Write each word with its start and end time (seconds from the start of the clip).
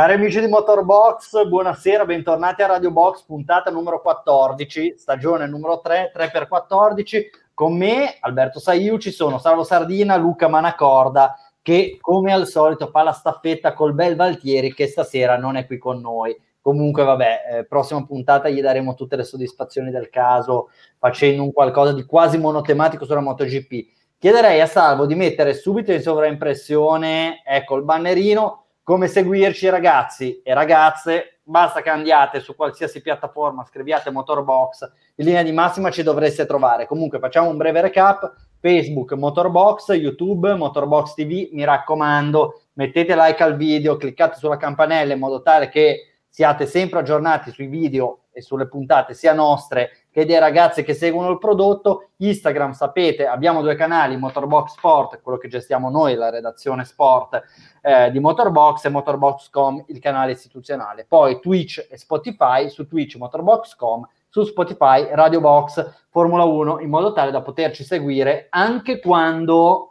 Cari 0.00 0.14
amici 0.14 0.40
di 0.40 0.46
Motorbox, 0.46 1.46
buonasera, 1.46 2.06
bentornati 2.06 2.62
a 2.62 2.68
Radio 2.68 2.90
Box, 2.90 3.22
puntata 3.24 3.70
numero 3.70 4.00
14, 4.00 4.94
stagione 4.96 5.46
numero 5.46 5.82
3, 5.82 6.10
3x14. 6.16 7.24
Con 7.52 7.76
me, 7.76 8.16
Alberto 8.20 8.60
Saiu, 8.60 8.96
ci 8.96 9.10
sono 9.10 9.36
Salvo 9.36 9.62
Sardina, 9.62 10.16
Luca 10.16 10.48
Manacorda, 10.48 11.36
che 11.60 11.98
come 12.00 12.32
al 12.32 12.46
solito 12.46 12.86
fa 12.86 13.02
la 13.02 13.12
staffetta 13.12 13.74
col 13.74 13.92
bel 13.92 14.16
Valtieri, 14.16 14.72
che 14.72 14.86
stasera 14.86 15.36
non 15.36 15.56
è 15.56 15.66
qui 15.66 15.76
con 15.76 16.00
noi. 16.00 16.34
Comunque, 16.62 17.04
vabbè, 17.04 17.40
eh, 17.52 17.64
prossima 17.66 18.02
puntata 18.06 18.48
gli 18.48 18.62
daremo 18.62 18.94
tutte 18.94 19.16
le 19.16 19.24
soddisfazioni 19.24 19.90
del 19.90 20.08
caso, 20.08 20.70
facendo 20.98 21.42
un 21.42 21.52
qualcosa 21.52 21.92
di 21.92 22.06
quasi 22.06 22.38
monotematico 22.38 23.04
sulla 23.04 23.20
MotoGP. 23.20 23.88
Chiederei 24.18 24.62
a 24.62 24.66
Salvo 24.66 25.04
di 25.04 25.14
mettere 25.14 25.52
subito 25.52 25.92
in 25.92 26.00
sovraimpressione, 26.00 27.42
ecco 27.44 27.76
il 27.76 27.84
bannerino, 27.84 28.64
come 28.90 29.06
seguirci 29.06 29.68
ragazzi 29.68 30.42
e 30.42 30.52
ragazze, 30.52 31.38
basta 31.44 31.80
che 31.80 31.90
andiate 31.90 32.40
su 32.40 32.56
qualsiasi 32.56 33.00
piattaforma, 33.00 33.64
scriviate 33.64 34.10
Motorbox, 34.10 34.90
in 35.14 35.26
linea 35.26 35.44
di 35.44 35.52
massima 35.52 35.92
ci 35.92 36.02
dovreste 36.02 36.44
trovare. 36.44 36.88
Comunque 36.88 37.20
facciamo 37.20 37.50
un 37.50 37.56
breve 37.56 37.82
recap, 37.82 38.34
Facebook 38.58 39.12
Motorbox, 39.12 39.90
YouTube 39.90 40.54
Motorbox 40.54 41.14
TV, 41.14 41.50
mi 41.52 41.62
raccomando, 41.62 42.62
mettete 42.72 43.14
like 43.14 43.40
al 43.40 43.54
video, 43.54 43.96
cliccate 43.96 44.36
sulla 44.36 44.56
campanella 44.56 45.12
in 45.12 45.20
modo 45.20 45.40
tale 45.40 45.68
che 45.68 46.14
siate 46.28 46.66
sempre 46.66 46.98
aggiornati 46.98 47.52
sui 47.52 47.66
video 47.66 48.22
e 48.32 48.42
sulle 48.42 48.66
puntate 48.66 49.14
sia 49.14 49.32
nostre 49.32 49.99
che 50.12 50.26
dei 50.26 50.38
ragazzi 50.38 50.82
che 50.82 50.94
seguono 50.94 51.30
il 51.30 51.38
prodotto. 51.38 52.08
Instagram, 52.16 52.72
sapete, 52.72 53.26
abbiamo 53.26 53.62
due 53.62 53.74
canali, 53.74 54.16
Motorbox 54.16 54.72
Sport, 54.72 55.20
quello 55.22 55.38
che 55.38 55.48
gestiamo 55.48 55.90
noi, 55.90 56.14
la 56.14 56.30
redazione 56.30 56.84
sport 56.84 57.42
eh, 57.80 58.10
di 58.10 58.20
Motorbox, 58.20 58.84
e 58.84 58.88
Motorbox.com, 58.88 59.84
il 59.88 59.98
canale 60.00 60.32
istituzionale. 60.32 61.04
Poi 61.08 61.40
Twitch 61.40 61.86
e 61.90 61.96
Spotify, 61.96 62.68
su 62.68 62.86
Twitch 62.86 63.16
Motorbox.com, 63.16 64.06
su 64.28 64.44
Spotify 64.44 65.08
Radio 65.12 65.40
Box 65.40 66.04
Formula 66.10 66.44
1, 66.44 66.80
in 66.80 66.88
modo 66.88 67.12
tale 67.12 67.30
da 67.30 67.42
poterci 67.42 67.84
seguire 67.84 68.46
anche 68.50 69.00
quando 69.00 69.86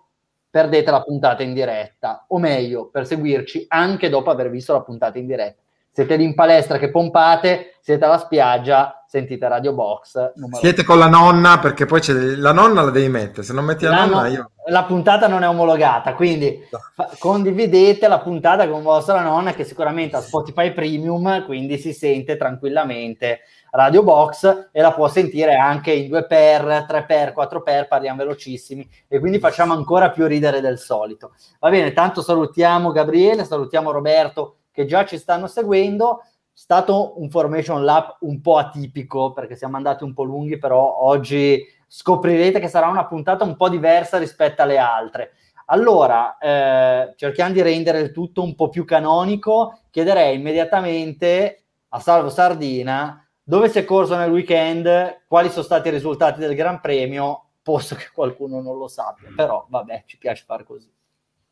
perdete 0.49 0.91
la 0.91 1.01
puntata 1.01 1.43
in 1.43 1.53
diretta, 1.53 2.25
o 2.27 2.39
meglio, 2.39 2.87
per 2.87 3.05
seguirci 3.05 3.65
anche 3.69 4.09
dopo 4.09 4.29
aver 4.31 4.49
visto 4.49 4.73
la 4.73 4.81
puntata 4.81 5.17
in 5.17 5.27
diretta 5.27 5.61
siete 5.91 6.15
lì 6.15 6.23
in 6.23 6.33
palestra 6.33 6.77
che 6.77 6.91
pompate, 6.91 7.75
siete 7.81 8.05
alla 8.05 8.17
spiaggia, 8.17 8.98
sentite 9.09 9.47
Radio 9.47 9.73
Box. 9.73 10.33
Siete 10.59 10.83
con 10.83 10.99
la 10.99 11.07
nonna, 11.07 11.57
perché 11.57 11.87
poi 11.87 11.99
c'è 11.99 12.13
la 12.13 12.51
nonna 12.51 12.83
la 12.83 12.91
devi 12.91 13.09
mettere, 13.09 13.41
se 13.41 13.53
non 13.53 13.65
metti 13.65 13.85
la, 13.85 13.89
la 13.89 14.05
nonna 14.05 14.21
no, 14.21 14.27
io... 14.27 14.51
La 14.67 14.83
puntata 14.83 15.27
non 15.27 15.41
è 15.41 15.47
omologata, 15.47 16.13
quindi 16.13 16.63
no. 16.69 16.77
fa- 16.93 17.09
condividete 17.17 18.07
la 18.07 18.19
puntata 18.19 18.69
con 18.69 18.83
vostra 18.83 19.21
nonna 19.21 19.53
che 19.55 19.63
sicuramente 19.63 20.15
ha 20.15 20.21
Spotify 20.21 20.73
Premium, 20.73 21.43
quindi 21.45 21.79
si 21.79 21.91
sente 21.91 22.37
tranquillamente 22.37 23.39
Radio 23.71 24.03
Box 24.03 24.69
e 24.71 24.79
la 24.79 24.93
può 24.93 25.07
sentire 25.07 25.55
anche 25.55 25.91
in 25.91 26.11
2x, 26.11 26.85
3x, 26.85 27.33
4x, 27.35 27.87
parliamo 27.87 28.19
velocissimi 28.19 28.87
e 29.07 29.17
quindi 29.17 29.39
facciamo 29.39 29.73
ancora 29.73 30.11
più 30.11 30.27
ridere 30.27 30.61
del 30.61 30.77
solito. 30.77 31.33
Va 31.59 31.71
bene, 31.71 31.93
tanto 31.93 32.21
salutiamo 32.21 32.91
Gabriele, 32.91 33.43
salutiamo 33.43 33.89
Roberto 33.89 34.57
che 34.71 34.85
già 34.85 35.03
ci 35.03 35.17
stanno 35.17 35.47
seguendo. 35.47 36.21
Stato 36.59 37.13
un 37.21 37.29
Formation 37.29 37.85
Lab 37.85 38.17
un 38.19 38.41
po' 38.41 38.57
atipico 38.57 39.31
perché 39.31 39.55
siamo 39.55 39.77
andati 39.77 40.03
un 40.03 40.13
po' 40.13 40.23
lunghi, 40.23 40.57
però 40.57 40.97
oggi 41.03 41.65
scoprirete 41.87 42.59
che 42.59 42.67
sarà 42.67 42.89
una 42.89 43.05
puntata 43.05 43.45
un 43.45 43.55
po' 43.55 43.69
diversa 43.69 44.17
rispetto 44.17 44.61
alle 44.61 44.77
altre. 44.77 45.31
Allora, 45.67 46.37
eh, 46.37 47.13
cerchiamo 47.15 47.53
di 47.53 47.61
rendere 47.61 48.01
il 48.01 48.11
tutto 48.11 48.43
un 48.43 48.55
po' 48.55 48.67
più 48.67 48.83
canonico. 48.83 49.79
Chiederei 49.89 50.35
immediatamente 50.35 51.63
a 51.87 51.99
Salvo 52.01 52.29
Sardina 52.29 53.25
dove 53.41 53.69
si 53.69 53.79
è 53.79 53.85
corso 53.85 54.17
nel 54.17 54.29
weekend, 54.29 55.21
quali 55.29 55.49
sono 55.49 55.63
stati 55.63 55.87
i 55.87 55.91
risultati 55.91 56.41
del 56.41 56.55
Gran 56.55 56.81
Premio, 56.81 57.51
posto 57.63 57.95
che 57.95 58.09
qualcuno 58.13 58.59
non 58.59 58.77
lo 58.77 58.89
sappia, 58.89 59.29
però 59.33 59.65
vabbè, 59.69 60.03
ci 60.05 60.17
piace 60.17 60.43
fare 60.45 60.65
così. 60.65 60.91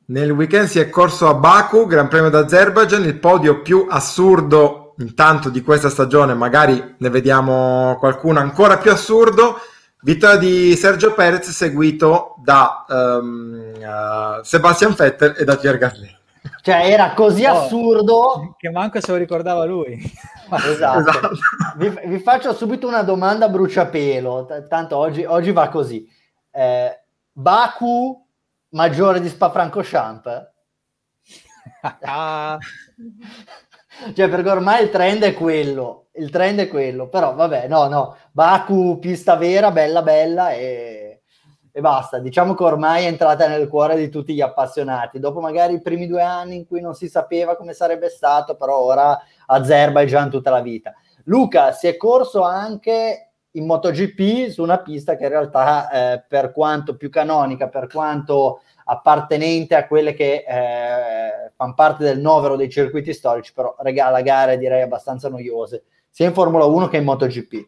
Nel 0.08 0.32
weekend 0.32 0.68
si 0.68 0.80
è 0.80 0.90
corso 0.90 1.30
a 1.30 1.34
Baku, 1.34 1.86
Gran 1.86 2.10
Premio 2.10 2.30
d'Azerbaijan, 2.30 3.06
il 3.06 3.18
podio 3.20 3.62
più 3.62 3.88
assurdo 3.90 4.82
intanto 5.00 5.50
di 5.50 5.62
questa 5.62 5.90
stagione, 5.90 6.34
magari 6.34 6.96
ne 6.98 7.10
vediamo 7.10 7.96
qualcuno 8.00 8.40
ancora 8.40 8.78
più 8.78 8.92
assurdo. 8.92 9.58
Vittoria 10.02 10.38
di 10.38 10.76
Sergio 10.76 11.14
Perez 11.14 11.50
seguito 11.50 12.36
da 12.44 12.86
um, 12.88 13.74
uh, 13.76 14.44
Sebastian 14.44 14.94
Vettel 14.94 15.36
e 15.38 15.44
da 15.44 15.58
Pierre 15.58 15.78
Gasly. 15.78 16.16
Cioè 16.62 16.90
era 16.90 17.14
così 17.14 17.46
oh, 17.46 17.58
assurdo 17.58 18.56
che 18.58 18.70
manco 18.70 19.02
se 19.02 19.12
lo 19.12 19.18
ricordava 19.18 19.66
lui. 19.66 20.00
esatto. 20.52 21.00
esatto. 21.00 21.30
Vi, 21.78 22.00
vi, 22.06 22.20
faccio 22.20 22.54
subito 22.54 22.88
una 22.88 23.04
domanda 23.04 23.50
bruciapelo, 23.50 24.46
T- 24.46 24.68
tanto 24.68 24.98
oggi, 24.98 25.24
oggi 25.24 25.52
va 25.52 25.68
così. 25.70 26.08
Eh, 26.52 27.04
Baku 27.32 28.26
maggiore 28.70 29.20
di 29.20 29.30
Spa-Francorchamps? 29.30 30.52
cioè 34.14 34.30
perché 34.30 34.50
ormai 34.50 34.84
il 34.84 34.90
trend 34.90 35.24
è 35.24 35.34
quello 35.34 36.08
il 36.14 36.30
trend 36.30 36.60
è 36.60 36.68
quello 36.68 37.08
però 37.10 37.34
vabbè 37.34 37.68
no 37.68 37.88
no 37.88 38.18
Baku 38.32 39.00
pista 39.00 39.36
vera 39.36 39.72
bella 39.72 40.02
bella 40.02 40.52
e, 40.52 41.08
e 41.78 41.82
basta. 41.82 42.18
Diciamo 42.18 42.56
che 42.56 42.64
ormai 42.64 43.04
è 43.04 43.08
entrata 43.08 43.48
nel 43.48 43.68
cuore 43.68 43.96
di 43.96 44.10
tutti 44.10 44.34
gli 44.34 44.42
appassionati. 44.42 45.20
Dopo 45.20 45.40
magari 45.40 45.76
i 45.76 45.82
primi 45.82 46.08
due 46.08 46.24
anni 46.24 46.56
in 46.56 46.66
cui 46.66 46.82
non 46.82 46.96
si 46.96 47.08
sapeva 47.08 47.56
come 47.56 47.74
sarebbe 47.74 48.10
stato 48.10 48.56
però 48.56 48.80
ora 48.80 49.22
Azerbaijan 49.46 50.32
tutta 50.32 50.50
la 50.50 50.62
vita. 50.62 50.96
Luca 51.26 51.74
si 51.74 51.86
è 51.86 51.96
corso 51.96 52.42
anche 52.42 53.30
in 53.52 53.68
MotoGP 53.68 54.50
su 54.50 54.64
una 54.64 54.80
pista 54.80 55.16
che 55.16 55.26
in 55.26 55.30
realtà 55.30 55.90
eh, 55.90 56.26
per 56.28 56.52
quanto 56.52 56.98
più 56.98 57.12
canonica, 57.12 57.70
per 57.70 57.86
quanto 57.86 58.62
appartenente 58.90 59.76
a 59.76 59.86
quelle 59.86 60.14
che 60.14 60.46
eh, 60.48 61.52
fanno 61.56 61.74
parte 61.74 62.04
del 62.04 62.20
novero 62.20 62.56
dei 62.56 62.70
circuiti 62.70 63.14
storici, 63.14 63.54
però 63.54 63.76
regala 63.80 64.22
gare 64.22 64.58
direi 64.58 64.82
abbastanza 64.82 65.30
noiose, 65.30 65.84
sia 66.10 66.28
in 66.28 66.34
Formula 66.34 66.66
1 66.66 66.88
che 66.88 66.98
in 66.98 67.04
MotoGP. 67.04 67.68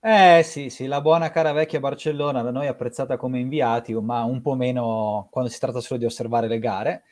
Eh 0.00 0.42
sì, 0.44 0.70
sì, 0.70 0.86
la 0.86 1.00
buona 1.00 1.30
cara 1.30 1.52
vecchia 1.52 1.80
Barcellona, 1.80 2.42
da 2.42 2.50
noi 2.50 2.66
apprezzata 2.66 3.16
come 3.16 3.40
inviati, 3.40 3.92
ma 3.94 4.22
un 4.22 4.40
po' 4.40 4.54
meno 4.54 5.28
quando 5.30 5.50
si 5.50 5.58
tratta 5.58 5.80
solo 5.80 5.98
di 5.98 6.06
osservare 6.06 6.48
le 6.48 6.58
gare. 6.58 7.02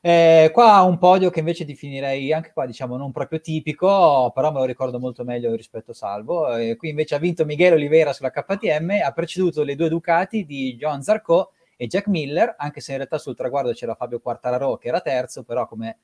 Eh, 0.00 0.50
qua 0.52 0.82
un 0.82 0.98
podio 0.98 1.30
che 1.30 1.40
invece 1.40 1.64
definirei 1.64 2.32
anche 2.32 2.52
qua, 2.52 2.64
diciamo, 2.64 2.96
non 2.96 3.10
proprio 3.10 3.40
tipico, 3.40 4.30
però 4.32 4.52
me 4.52 4.60
lo 4.60 4.64
ricordo 4.64 5.00
molto 5.00 5.24
meglio 5.24 5.54
rispetto 5.56 5.90
a 5.90 5.94
Salvo. 5.94 6.56
Eh, 6.56 6.76
qui 6.76 6.90
invece 6.90 7.16
ha 7.16 7.18
vinto 7.18 7.44
Miguel 7.44 7.72
Oliveira 7.72 8.12
sulla 8.12 8.30
KTM, 8.30 9.00
ha 9.04 9.12
preceduto 9.12 9.64
le 9.64 9.74
due 9.74 9.88
Ducati 9.88 10.46
di 10.46 10.76
Joan 10.76 11.02
Zarco 11.02 11.50
e 11.76 11.86
Jack 11.86 12.06
Miller, 12.08 12.54
anche 12.58 12.80
se 12.80 12.92
in 12.92 12.98
realtà 12.98 13.18
sul 13.18 13.36
traguardo 13.36 13.72
c'era 13.72 13.94
Fabio 13.94 14.20
Quartararo 14.20 14.76
che 14.76 14.88
era 14.88 15.00
terzo, 15.00 15.44
però 15.44 15.66
come 15.66 15.98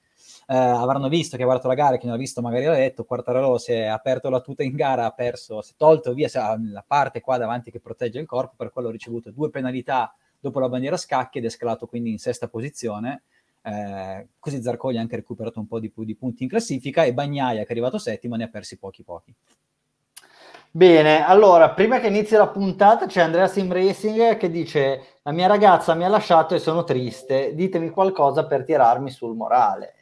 eh, 0.46 0.56
avranno 0.56 1.08
visto 1.08 1.36
che 1.36 1.42
ha 1.42 1.46
guardato 1.46 1.68
la 1.68 1.74
gara, 1.74 1.96
chi 1.96 2.06
non 2.06 2.14
ha 2.16 2.18
visto 2.18 2.40
magari 2.42 2.66
l'ha 2.66 2.74
detto, 2.74 3.04
Quartararo 3.04 3.58
si 3.58 3.72
è 3.72 3.84
aperto 3.84 4.28
la 4.28 4.40
tuta 4.40 4.62
in 4.62 4.74
gara, 4.74 5.06
ha 5.06 5.10
perso, 5.12 5.62
si 5.62 5.72
è 5.72 5.74
tolto 5.76 6.12
via 6.12 6.28
la 6.32 6.84
parte 6.86 7.20
qua 7.20 7.38
davanti 7.38 7.70
che 7.70 7.80
protegge 7.80 8.20
il 8.20 8.26
corpo, 8.26 8.54
per 8.56 8.70
quello 8.70 8.88
ha 8.88 8.92
ricevuto 8.92 9.30
due 9.30 9.50
penalità 9.50 10.14
dopo 10.38 10.60
la 10.60 10.68
bandiera 10.68 10.96
scacchi 10.96 11.38
ed 11.38 11.44
è 11.44 11.48
scalato 11.48 11.86
quindi 11.86 12.10
in 12.10 12.18
sesta 12.18 12.48
posizione 12.48 13.22
eh, 13.62 14.28
così 14.38 14.60
Zarcogli 14.60 14.96
ha 14.96 15.00
anche 15.00 15.16
recuperato 15.16 15.60
un 15.60 15.68
po' 15.68 15.78
di, 15.78 15.92
di, 15.94 16.16
punti 16.16 16.42
in 16.42 16.48
classifica 16.48 17.04
e 17.04 17.14
Bagnaia 17.14 17.62
che 17.62 17.68
è 17.68 17.70
arrivato 17.70 17.98
settimo 17.98 18.34
ne 18.34 18.44
ha 18.44 18.48
persi 18.48 18.76
pochi 18.76 19.02
pochi. 19.04 19.34
Bene, 20.74 21.24
allora 21.24 21.70
prima 21.70 22.00
che 22.00 22.08
inizi 22.08 22.34
la 22.34 22.48
puntata 22.48 23.06
c'è 23.06 23.20
Andrea 23.20 23.46
Sim 23.46 23.72
Racing 23.72 24.36
che 24.36 24.50
dice 24.50 25.11
la 25.24 25.32
mia 25.32 25.46
ragazza 25.46 25.94
mi 25.94 26.04
ha 26.04 26.08
lasciato 26.08 26.54
e 26.54 26.58
sono 26.58 26.84
triste, 26.84 27.54
ditemi 27.54 27.90
qualcosa 27.90 28.46
per 28.46 28.64
tirarmi 28.64 29.10
sul 29.10 29.36
morale. 29.36 29.94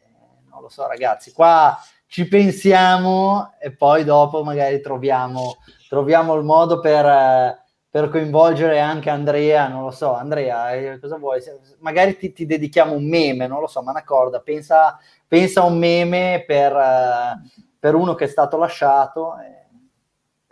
Non 0.50 0.62
lo 0.62 0.68
so 0.68 0.86
ragazzi, 0.86 1.32
qua 1.32 1.78
ci 2.06 2.26
pensiamo 2.26 3.52
e 3.60 3.72
poi 3.72 4.04
dopo 4.04 4.42
magari 4.42 4.80
troviamo, 4.80 5.56
troviamo 5.88 6.34
il 6.34 6.44
modo 6.44 6.80
per... 6.80 7.04
Eh, 7.04 7.58
per 7.90 8.08
coinvolgere 8.08 8.78
anche 8.78 9.10
Andrea, 9.10 9.66
non 9.66 9.82
lo 9.82 9.90
so, 9.90 10.14
Andrea, 10.14 10.72
eh, 10.74 11.00
cosa 11.00 11.18
vuoi? 11.18 11.42
Magari 11.80 12.16
ti, 12.16 12.32
ti, 12.32 12.46
dedichiamo 12.46 12.94
un 12.94 13.08
meme, 13.08 13.48
non 13.48 13.58
lo 13.58 13.66
so, 13.66 13.82
ma 13.82 13.90
una 13.90 14.04
corda, 14.04 14.38
pensa, 14.38 14.96
a 14.96 15.64
un 15.64 15.76
meme 15.76 16.44
per, 16.46 16.72
uh, 16.72 17.64
per, 17.80 17.96
uno 17.96 18.14
che 18.14 18.26
è 18.26 18.28
stato 18.28 18.56
lasciato 18.58 19.36
e, 19.40 19.59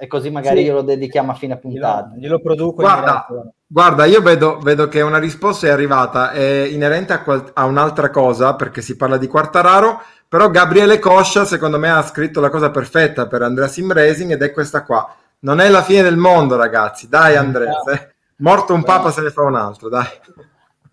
e 0.01 0.07
così 0.07 0.31
magari 0.31 0.59
sì. 0.59 0.65
glielo 0.65 0.83
dedichiamo 0.83 1.33
a 1.33 1.35
fine 1.35 1.59
puntata. 1.59 2.11
Glielo, 2.11 2.21
glielo 2.21 2.41
produco. 2.41 2.83
Guarda, 2.83 3.27
guarda 3.67 4.05
io 4.05 4.23
vedo, 4.23 4.59
vedo, 4.61 4.89
che 4.89 5.01
una 5.01 5.19
risposta 5.19 5.67
è 5.67 5.71
arrivata, 5.71 6.31
è 6.31 6.69
inerente 6.71 7.13
a, 7.13 7.23
qual- 7.23 7.51
a 7.53 7.65
un'altra 7.65 8.11
cosa, 8.11 8.55
perché 8.55 8.81
si 8.81 8.97
parla 8.97 9.17
di 9.17 9.27
Quartararo, 9.27 10.01
però 10.29 10.51
Gabriele 10.51 10.99
Coscia 10.99 11.45
secondo 11.45 11.79
me 11.79 11.91
ha 11.91 12.03
scritto 12.03 12.41
la 12.41 12.51
cosa 12.51 12.71
perfetta 12.71 13.27
per 13.27 13.43
Andrea 13.43 13.67
Sim 13.67 13.93
Racing 13.93 14.31
ed 14.33 14.43
è 14.43 14.53
questa 14.53 14.85
qua 14.85 15.13
non 15.41 15.61
è 15.61 15.69
la 15.69 15.83
fine 15.83 16.03
del 16.03 16.17
mondo, 16.17 16.57
ragazzi. 16.57 17.09
Dai, 17.09 17.37
Andrea. 17.37 17.71
No. 17.71 17.99
Morto 18.39 18.75
un 18.75 18.83
papa, 18.83 19.11
se 19.11 19.21
ne 19.21 19.31
fa 19.31 19.43
un 19.43 19.55
altro. 19.55 19.89
Dai. 19.89 20.07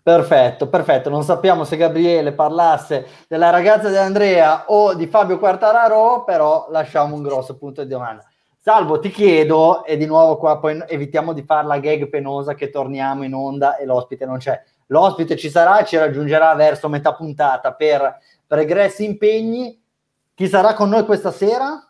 Perfetto, 0.02 0.68
perfetto. 0.68 1.10
Non 1.10 1.24
sappiamo 1.24 1.64
se 1.64 1.76
Gabriele 1.76 2.32
parlasse 2.32 3.06
della 3.26 3.50
ragazza 3.50 3.88
di 3.88 3.96
Andrea 3.96 4.66
o 4.68 4.94
di 4.94 5.08
Fabio 5.08 5.38
Quartararo, 5.38 6.22
però 6.22 6.68
lasciamo 6.70 7.16
un 7.16 7.22
grosso 7.22 7.56
punto 7.56 7.82
di 7.82 7.88
domanda. 7.88 8.22
Salvo, 8.66 8.98
ti 8.98 9.10
chiedo, 9.10 9.84
e 9.84 9.96
di 9.96 10.06
nuovo 10.06 10.38
qua 10.38 10.58
poi 10.58 10.82
evitiamo 10.88 11.32
di 11.32 11.44
fare 11.44 11.68
la 11.68 11.78
gag 11.78 12.08
penosa 12.08 12.54
che 12.54 12.68
torniamo 12.68 13.22
in 13.22 13.32
onda 13.32 13.76
e 13.76 13.86
l'ospite 13.86 14.26
non 14.26 14.38
c'è. 14.38 14.60
L'ospite 14.86 15.36
ci 15.36 15.50
sarà 15.50 15.84
ci 15.84 15.96
raggiungerà 15.96 16.52
verso 16.56 16.88
metà 16.88 17.14
puntata 17.14 17.74
per 17.74 18.18
pregressi 18.44 19.04
impegni. 19.04 19.80
Chi 20.34 20.48
sarà 20.48 20.74
con 20.74 20.88
noi 20.88 21.04
questa 21.04 21.30
sera? 21.30 21.80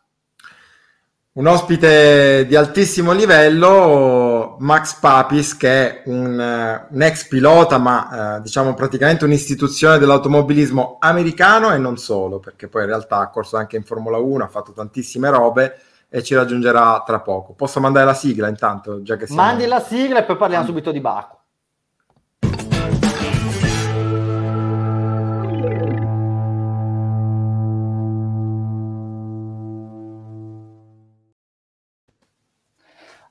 un 1.32 1.46
ospite 1.46 2.44
di 2.46 2.56
altissimo 2.56 3.12
livello, 3.12 4.56
Max 4.58 4.98
Papis, 4.98 5.56
che 5.56 5.68
è 5.68 6.02
un, 6.06 6.32
uh, 6.38 6.94
un 6.94 7.02
ex 7.02 7.26
pilota, 7.26 7.78
ma 7.78 8.36
uh, 8.36 8.42
diciamo 8.42 8.74
praticamente 8.74 9.24
un'istituzione 9.24 9.96
dell'automobilismo 9.96 10.98
americano 11.00 11.72
e 11.72 11.78
non 11.78 11.96
solo, 11.96 12.38
perché 12.38 12.68
poi 12.68 12.82
in 12.82 12.88
realtà 12.88 13.18
ha 13.18 13.30
corso 13.30 13.56
anche 13.56 13.76
in 13.76 13.84
Formula 13.84 14.18
1, 14.18 14.44
ha 14.44 14.48
fatto 14.48 14.72
tantissime 14.72 15.30
robe 15.30 15.80
e 16.16 16.22
ci 16.22 16.34
raggiungerà 16.34 17.02
tra 17.04 17.20
poco. 17.20 17.52
Posso 17.52 17.78
mandare 17.78 18.06
la 18.06 18.14
sigla 18.14 18.48
intanto? 18.48 19.02
Già 19.02 19.16
che 19.16 19.26
siamo... 19.26 19.42
Mandi 19.42 19.66
la 19.66 19.80
sigla 19.80 20.20
e 20.20 20.24
poi 20.24 20.36
parliamo 20.38 20.64
Mandi. 20.64 20.78
subito 20.78 20.90
di 20.90 21.00
Baku. 21.00 21.36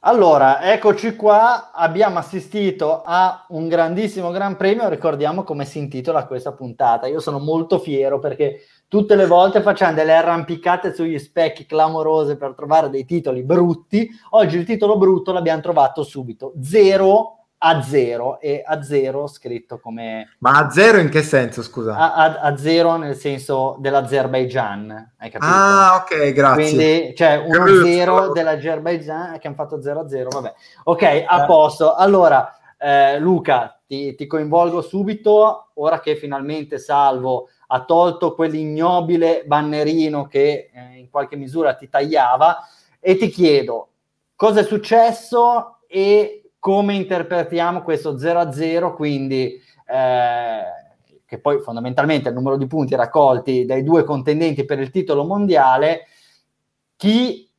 Allora, 0.02 0.72
eccoci 0.72 1.16
qua, 1.16 1.72
abbiamo 1.74 2.20
assistito 2.20 3.02
a 3.04 3.48
un 3.50 3.68
grandissimo 3.68 4.30
Gran 4.30 4.56
Premio, 4.56 4.88
ricordiamo 4.88 5.44
come 5.44 5.66
si 5.66 5.80
intitola 5.80 6.28
questa 6.28 6.52
puntata. 6.52 7.08
Io 7.08 7.20
sono 7.20 7.40
molto 7.40 7.80
fiero 7.80 8.20
perché 8.20 8.60
tutte 8.88 9.16
le 9.16 9.26
volte 9.26 9.62
facciamo 9.62 9.94
delle 9.94 10.14
arrampicate 10.14 10.94
sugli 10.94 11.20
specchi 11.20 11.66
clamorose 11.66 12.38
per 12.38 12.54
trovare 12.56 12.90
dei 12.90 13.06
titoli 13.06 13.44
brutti. 13.44 14.10
Oggi 14.32 14.58
il 14.58 14.66
titolo 14.66 14.98
brutto 14.98 15.32
l'abbiamo 15.32 15.62
trovato 15.62 16.04
subito, 16.04 16.54
zero 16.62 17.36
a 17.58 17.82
zero 17.82 18.40
e 18.40 18.62
a 18.64 18.84
zero 18.84 19.28
scritto 19.28 19.80
come... 19.80 20.36
Ma 20.40 20.52
a 20.52 20.70
zero 20.70 21.00
in 21.00 21.10
che 21.10 21.24
senso, 21.24 21.64
scusa? 21.64 21.96
A, 21.96 22.14
a, 22.14 22.40
a 22.42 22.58
zero 22.58 22.96
nel 22.98 23.16
senso 23.16 23.78
dell'Azerbaijan, 23.80 25.14
hai 25.18 25.30
capito? 25.32 25.52
Ah, 25.52 26.04
ok, 26.04 26.32
grazie. 26.32 26.64
Quindi 26.64 27.14
c'è 27.16 27.38
un 27.38 27.50
Grazie. 27.50 27.94
zero 27.94 28.32
dell'Azerbaijan 28.32 29.40
che 29.40 29.48
hanno 29.48 29.56
fatto 29.56 29.82
0 29.82 30.00
a 30.02 30.08
0, 30.08 30.30
vabbè. 30.30 30.54
Ok, 30.84 31.04
a 31.26 31.44
eh. 31.44 31.46
posto. 31.48 31.96
Allora, 31.96 32.56
eh, 32.78 33.18
Luca, 33.20 33.82
ti, 33.88 34.14
ti, 34.14 34.28
coinvolgo 34.28 34.82
subito, 34.82 35.72
ora 35.76 36.00
che 36.00 36.16
finalmente 36.16 36.78
Salvo 36.78 37.50
ha 37.68 37.84
tolto 37.84 38.36
quell'ignobile 38.36 39.44
bannerino 39.46 40.28
che 40.28 40.70
eh, 40.74 40.98
in 40.98 41.10
qualche 41.10 41.36
misura 41.36 41.74
ti 41.74 41.90
tagliava 41.90 42.60
e 43.00 43.18
ti 43.18 43.30
chiedo 43.30 43.90
cosa 44.36 44.60
è 44.60 44.64
successo 44.64 45.80
e 45.88 46.52
come 46.60 46.96
interpretiamo 46.96 47.84
questo 47.84 48.16
0-0, 48.18 48.94
quindi 48.96 49.62
eh, 49.88 50.62
che 51.26 51.40
poi 51.40 51.60
fondamentalmente 51.60 52.30
il 52.30 52.36
numero 52.36 52.58
di 52.58 52.68
punti 52.68 52.96
raccolti 52.96 53.66
dai 53.66 53.84
due 53.84 54.04
contendenti 54.04 54.66
per 54.66 54.80
il 54.80 54.90
titolo 54.90 55.24
mondiale, 55.24 56.08
chi 56.96 57.50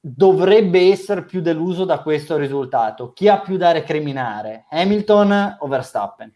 dovrebbe 0.00 0.90
essere 0.90 1.24
più 1.24 1.40
deluso 1.40 1.84
da 1.84 2.00
questo 2.00 2.36
risultato? 2.36 3.12
Chi 3.12 3.28
ha 3.28 3.40
più 3.40 3.56
da 3.56 3.72
recriminare? 3.72 4.66
Hamilton 4.70 5.58
o 5.60 5.68
Verstappen? 5.68 6.32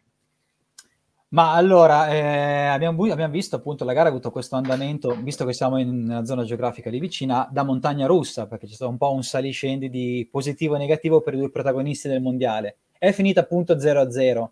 Ma 1.34 1.52
allora, 1.54 2.06
eh, 2.14 2.66
abbiamo, 2.66 3.10
abbiamo, 3.10 3.32
visto 3.32 3.56
appunto 3.56 3.84
la 3.84 3.92
gara 3.92 4.06
ha 4.06 4.10
avuto 4.12 4.30
questo 4.30 4.54
andamento, 4.54 5.16
visto 5.20 5.44
che 5.44 5.52
siamo 5.52 5.78
in 5.80 5.88
una 5.88 6.24
zona 6.24 6.44
geografica 6.44 6.90
lì 6.90 7.00
vicina, 7.00 7.48
da 7.50 7.64
montagna 7.64 8.06
russa, 8.06 8.46
perché 8.46 8.68
c'è 8.68 8.74
stato 8.74 8.88
un 8.92 8.98
po' 8.98 9.12
un 9.12 9.24
saliscendi 9.24 9.90
di 9.90 10.28
positivo 10.30 10.76
e 10.76 10.78
negativo 10.78 11.22
per 11.22 11.34
i 11.34 11.38
due 11.38 11.50
protagonisti 11.50 12.06
del 12.06 12.22
mondiale. 12.22 12.76
È 12.96 13.10
finita 13.10 13.40
appunto 13.40 13.76
0-0. 13.76 14.50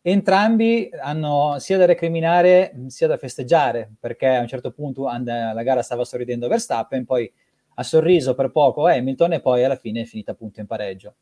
Entrambi 0.00 0.88
hanno 0.98 1.56
sia 1.58 1.76
da 1.76 1.84
recriminare 1.84 2.72
sia 2.86 3.06
da 3.06 3.18
festeggiare, 3.18 3.90
perché 4.00 4.28
a 4.28 4.40
un 4.40 4.48
certo 4.48 4.70
punto 4.70 5.06
and- 5.06 5.26
la 5.26 5.62
gara 5.62 5.82
stava 5.82 6.06
sorridendo 6.06 6.48
Verstappen, 6.48 7.04
poi 7.04 7.30
ha 7.74 7.82
sorriso 7.82 8.34
per 8.34 8.50
poco 8.50 8.86
Hamilton 8.86 9.34
e 9.34 9.40
poi 9.40 9.62
alla 9.62 9.76
fine 9.76 10.00
è 10.00 10.04
finita 10.06 10.30
appunto 10.32 10.60
in 10.60 10.66
pareggio. 10.66 11.16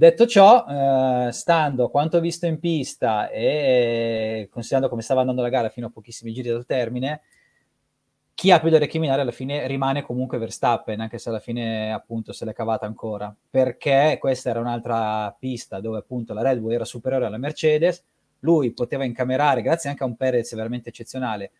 Detto 0.00 0.26
ciò, 0.28 0.64
eh, 0.64 1.32
stando 1.32 1.86
a 1.86 1.90
quanto 1.90 2.20
visto 2.20 2.46
in 2.46 2.60
pista 2.60 3.28
e 3.30 4.46
considerando 4.48 4.88
come 4.88 5.02
stava 5.02 5.22
andando 5.22 5.42
la 5.42 5.48
gara 5.48 5.70
fino 5.70 5.88
a 5.88 5.90
pochissimi 5.90 6.32
giri 6.32 6.50
dal 6.50 6.64
termine, 6.64 7.22
chi 8.32 8.52
ha 8.52 8.60
più 8.60 8.70
da 8.70 8.78
recriminare 8.78 9.22
alla 9.22 9.32
fine 9.32 9.66
rimane 9.66 10.02
comunque 10.02 10.38
Verstappen, 10.38 11.00
anche 11.00 11.18
se 11.18 11.30
alla 11.30 11.40
fine 11.40 11.92
appunto 11.92 12.32
se 12.32 12.44
l'è 12.44 12.52
cavata 12.52 12.86
ancora, 12.86 13.34
perché 13.50 14.18
questa 14.20 14.50
era 14.50 14.60
un'altra 14.60 15.36
pista 15.36 15.80
dove 15.80 15.98
appunto 15.98 16.32
la 16.32 16.42
Red 16.42 16.60
Bull 16.60 16.74
era 16.74 16.84
superiore 16.84 17.26
alla 17.26 17.36
Mercedes, 17.36 18.04
lui 18.42 18.70
poteva 18.70 19.02
incamerare, 19.02 19.62
grazie 19.62 19.90
anche 19.90 20.04
a 20.04 20.06
un 20.06 20.14
Perez 20.14 20.54
veramente 20.54 20.90
eccezionale, 20.90 21.50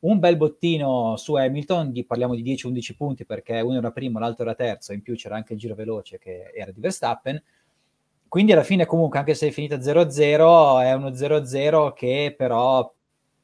un 0.00 0.20
bel 0.20 0.36
bottino 0.36 1.16
su 1.16 1.34
Hamilton, 1.34 1.90
di, 1.90 2.04
parliamo 2.04 2.36
di 2.36 2.44
10-11 2.44 2.94
punti 2.96 3.24
perché 3.24 3.58
uno 3.58 3.78
era 3.78 3.90
primo, 3.90 4.20
l'altro 4.20 4.44
era 4.44 4.54
terzo, 4.54 4.92
in 4.92 5.02
più 5.02 5.16
c'era 5.16 5.34
anche 5.34 5.54
il 5.54 5.58
giro 5.58 5.74
veloce 5.74 6.20
che 6.20 6.52
era 6.54 6.70
di 6.70 6.80
Verstappen, 6.80 7.42
quindi 8.28 8.52
alla 8.52 8.62
fine 8.62 8.86
comunque 8.86 9.18
anche 9.18 9.34
se 9.34 9.48
è 9.48 9.50
finita 9.50 9.76
0-0 9.76 10.82
è 10.82 10.92
uno 10.92 11.08
0-0 11.08 11.92
che 11.94 12.34
però 12.36 12.92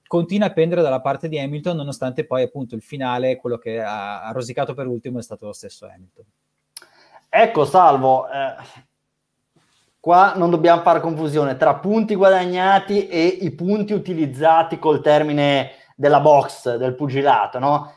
continua 0.07 0.47
a 0.47 0.53
pendere 0.53 0.83
dalla 0.83 1.01
parte 1.01 1.29
di 1.29 1.39
Hamilton 1.39 1.77
nonostante 1.77 2.25
poi 2.25 2.43
appunto 2.43 2.75
il 2.75 2.83
finale, 2.83 3.37
quello 3.37 3.59
che 3.59 3.81
ha, 3.81 4.31
rosicato 4.33 4.75
per 4.75 4.87
ultimo 4.87 5.19
è 5.19 5.23
stato 5.23 5.47
lo 5.47 5.53
stesso 5.53 5.87
Hamilton. 5.87 6.25
Ecco 7.29 7.65
Salvo, 7.65 8.29
eh, 8.29 8.55
qua 9.99 10.35
non 10.37 10.51
dobbiamo 10.51 10.83
fare 10.83 11.01
confusione 11.01 11.57
tra 11.57 11.75
punti 11.77 12.15
guadagnati 12.15 13.09
e 13.09 13.25
i 13.25 13.51
punti 13.53 13.93
utilizzati 13.93 14.79
col 14.79 15.01
termine 15.01 15.71
della 15.97 16.21
box, 16.21 16.77
del 16.77 16.95
pugilato, 16.95 17.59
no? 17.59 17.93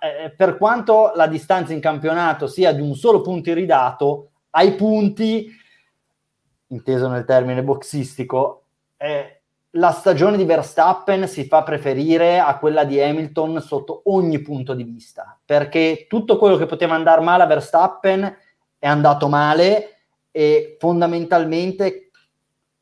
Eh, 0.00 0.30
per 0.30 0.56
quanto 0.56 1.12
la 1.14 1.26
distanza 1.26 1.72
in 1.72 1.80
campionato 1.80 2.46
sia 2.46 2.72
di 2.72 2.80
un 2.80 2.94
solo 2.94 3.20
punto 3.20 3.50
iridato, 3.50 4.30
ai 4.50 4.74
punti 4.74 5.50
inteso 6.68 7.08
nel 7.08 7.24
termine 7.24 7.62
boxistico, 7.62 8.64
eh, 8.96 9.40
la 9.72 9.90
stagione 9.90 10.36
di 10.36 10.44
Verstappen 10.44 11.28
si 11.28 11.44
fa 11.44 11.62
preferire 11.62 12.38
a 12.38 12.58
quella 12.58 12.84
di 12.84 13.00
Hamilton 13.00 13.60
sotto 13.60 14.02
ogni 14.06 14.40
punto 14.40 14.74
di 14.74 14.82
vista, 14.82 15.38
perché 15.44 16.06
tutto 16.08 16.38
quello 16.38 16.56
che 16.56 16.66
poteva 16.66 16.94
andare 16.94 17.20
male 17.20 17.42
a 17.42 17.46
Verstappen 17.46 18.36
è 18.78 18.86
andato 18.86 19.28
male 19.28 19.96
e 20.30 20.76
fondamentalmente 20.78 22.10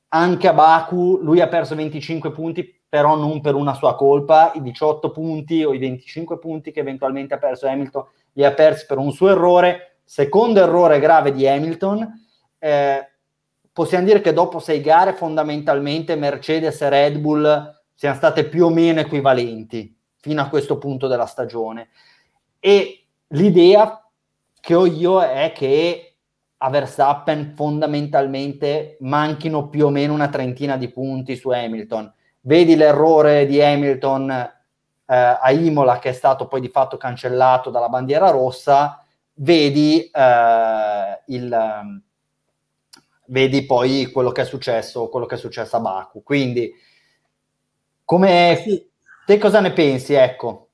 anche 0.08 0.48
a 0.48 0.52
Baku 0.52 1.18
lui 1.22 1.40
ha 1.40 1.48
perso 1.48 1.74
25 1.74 2.30
punti, 2.30 2.80
però 2.88 3.16
non 3.16 3.40
per 3.40 3.54
una 3.54 3.74
sua 3.74 3.96
colpa, 3.96 4.52
i 4.54 4.62
18 4.62 5.10
punti 5.10 5.64
o 5.64 5.74
i 5.74 5.78
25 5.78 6.38
punti 6.38 6.70
che 6.70 6.80
eventualmente 6.80 7.34
ha 7.34 7.38
perso 7.38 7.66
Hamilton 7.66 8.04
li 8.36 8.44
ha 8.44 8.52
persi 8.52 8.86
per 8.86 8.98
un 8.98 9.12
suo 9.12 9.30
errore, 9.30 9.98
secondo 10.04 10.60
errore 10.60 11.00
grave 11.00 11.32
di 11.32 11.46
Hamilton. 11.46 12.06
Eh, 12.58 13.10
possiamo 13.76 14.06
dire 14.06 14.22
che 14.22 14.32
dopo 14.32 14.58
sei 14.58 14.80
gare 14.80 15.12
fondamentalmente 15.12 16.16
Mercedes 16.16 16.80
e 16.80 16.88
Red 16.88 17.18
Bull 17.18 17.74
siano 17.92 18.16
state 18.16 18.48
più 18.48 18.64
o 18.64 18.70
meno 18.70 19.00
equivalenti 19.00 19.94
fino 20.18 20.40
a 20.40 20.48
questo 20.48 20.78
punto 20.78 21.08
della 21.08 21.26
stagione. 21.26 21.90
E 22.58 23.04
l'idea 23.28 24.02
che 24.58 24.74
ho 24.74 24.86
io 24.86 25.20
è 25.20 25.52
che 25.54 26.16
a 26.56 26.70
Verstappen 26.70 27.52
fondamentalmente 27.54 28.96
manchino 29.00 29.68
più 29.68 29.84
o 29.84 29.90
meno 29.90 30.14
una 30.14 30.30
trentina 30.30 30.78
di 30.78 30.88
punti 30.88 31.36
su 31.36 31.50
Hamilton. 31.50 32.10
Vedi 32.40 32.76
l'errore 32.76 33.44
di 33.44 33.60
Hamilton 33.60 34.30
eh, 34.30 34.52
a 35.04 35.50
Imola 35.50 35.98
che 35.98 36.08
è 36.08 36.14
stato 36.14 36.46
poi 36.46 36.62
di 36.62 36.70
fatto 36.70 36.96
cancellato 36.96 37.68
dalla 37.68 37.90
bandiera 37.90 38.30
rossa, 38.30 39.04
vedi 39.34 40.00
eh, 40.10 41.22
il 41.26 42.04
vedi 43.28 43.64
poi 43.66 44.10
quello 44.12 44.30
che 44.32 44.42
è 44.42 44.44
successo, 44.44 45.08
quello 45.08 45.26
che 45.26 45.36
è 45.36 45.38
successo 45.38 45.76
a 45.76 45.80
Baku. 45.80 46.22
Quindi, 46.22 46.72
come 48.04 48.60
sì. 48.62 48.88
te 49.24 49.38
cosa 49.38 49.60
ne 49.60 49.72
pensi? 49.72 50.14
Ecco. 50.14 50.68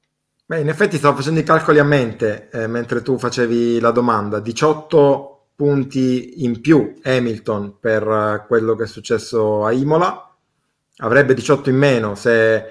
Beh, 0.45 0.61
in 0.61 0.69
effetti 0.69 0.97
stavo 0.97 1.17
facendo 1.17 1.41
i 1.41 1.45
calcoli 1.45 1.79
a 1.79 1.85
mente 1.85 2.49
eh, 2.53 2.67
mentre 2.67 3.03
tu 3.03 3.19
facevi 3.19 3.81
la 3.81 3.91
domanda. 3.91 4.41
18 4.41 5.33
punti 5.55 6.45
in 6.45 6.61
più 6.61 6.99
Hamilton 7.03 7.79
per 7.79 8.07
uh, 8.07 8.47
quello 8.47 8.75
che 8.75 8.85
è 8.85 8.87
successo 8.87 9.65
a 9.65 9.73
Imola. 9.73 10.35
Avrebbe 10.99 11.35
18 11.35 11.71
in 11.71 11.77
meno 11.77 12.15
se 12.15 12.65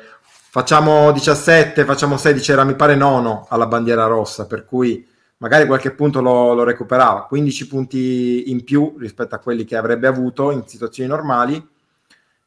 facciamo 0.52 1.12
17, 1.12 1.86
facciamo 1.86 2.18
16, 2.18 2.52
era 2.52 2.64
mi 2.64 2.76
pare 2.76 2.96
nono 2.96 3.48
alla 3.50 3.68
bandiera 3.68 4.06
rossa, 4.06 4.46
per 4.46 4.66
cui 4.66 5.08
magari 5.42 5.66
qualche 5.66 5.92
punto 5.92 6.22
lo, 6.22 6.54
lo, 6.54 6.64
recuperava, 6.64 7.26
15 7.26 7.68
punti 7.68 8.52
in 8.52 8.64
più 8.64 8.96
rispetto 8.98 9.36
a 9.36 9.40
quelli 9.40 9.66
che 9.66 9.76
avrebbe 9.76 10.08
avuto 10.08 10.52
in 10.52 10.66
situazioni 10.68 11.10
normali. 11.10 11.70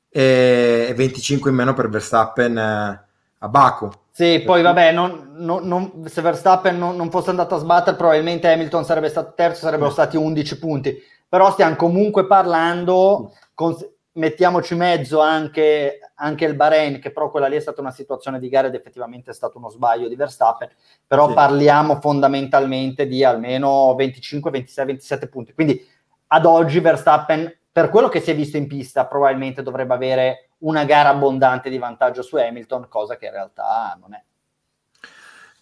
e 0.08 0.92
25 0.96 1.50
in 1.50 1.56
meno 1.56 1.74
per 1.74 1.88
Verstappen 1.88 2.56
eh, 2.56 3.04
a 3.38 3.48
Baku. 3.48 3.90
Sì, 4.12 4.42
poi 4.46 4.62
vabbè, 4.62 4.92
non, 4.92 5.32
non, 5.38 5.66
non, 5.66 6.04
se 6.06 6.22
Verstappen 6.22 6.78
non, 6.78 7.10
fosse 7.10 7.30
andato 7.30 7.56
a 7.56 7.58
sbattere, 7.58 7.96
probabilmente 7.96 8.48
Hamilton 8.48 8.84
sarebbe 8.84 9.08
stato 9.08 9.32
terzo, 9.34 9.62
sarebbero 9.62 9.90
stati 9.90 10.16
11 10.16 10.58
punti. 10.60 10.96
Però 11.28 11.50
stiamo 11.50 11.74
comunque 11.74 12.26
parlando, 12.26 13.32
con, 13.54 13.76
mettiamoci 14.14 14.74
mezzo 14.74 15.20
anche, 15.20 15.98
anche, 16.14 16.44
il 16.44 16.54
Bahrain, 16.54 17.00
che 17.00 17.10
però 17.10 17.30
quella 17.30 17.46
lì 17.46 17.56
è 17.56 17.60
stata 17.60 17.80
una 17.80 17.90
situazione 17.90 18.38
di 18.38 18.48
gara 18.48 18.68
ed 18.68 18.74
effettivamente 18.74 19.30
è 19.30 19.34
stato 19.34 19.58
uno 19.58 19.68
sbaglio 19.68 20.08
di 20.08 20.16
Verstappen, 20.16 20.68
però 21.06 21.28
sì. 21.28 21.34
parliamo 21.34 22.00
fondamentalmente 22.00 23.06
di 23.06 23.24
almeno 23.24 23.94
25, 23.94 24.50
26, 24.50 24.86
27 24.86 25.28
punti. 25.28 25.52
Quindi 25.54 25.86
ad 26.28 26.44
oggi 26.46 26.80
Verstappen, 26.80 27.52
per 27.70 27.88
quello 27.88 28.08
che 28.08 28.20
si 28.20 28.30
è 28.30 28.34
visto 28.34 28.56
in 28.56 28.66
pista, 28.66 29.06
probabilmente 29.06 29.62
dovrebbe 29.62 29.94
avere 29.94 30.48
una 30.58 30.84
gara 30.84 31.10
abbondante 31.10 31.68
di 31.68 31.78
vantaggio 31.78 32.22
su 32.22 32.36
Hamilton, 32.36 32.86
cosa 32.88 33.16
che 33.16 33.26
in 33.26 33.32
realtà 33.32 33.96
non 34.00 34.14
è. 34.14 34.22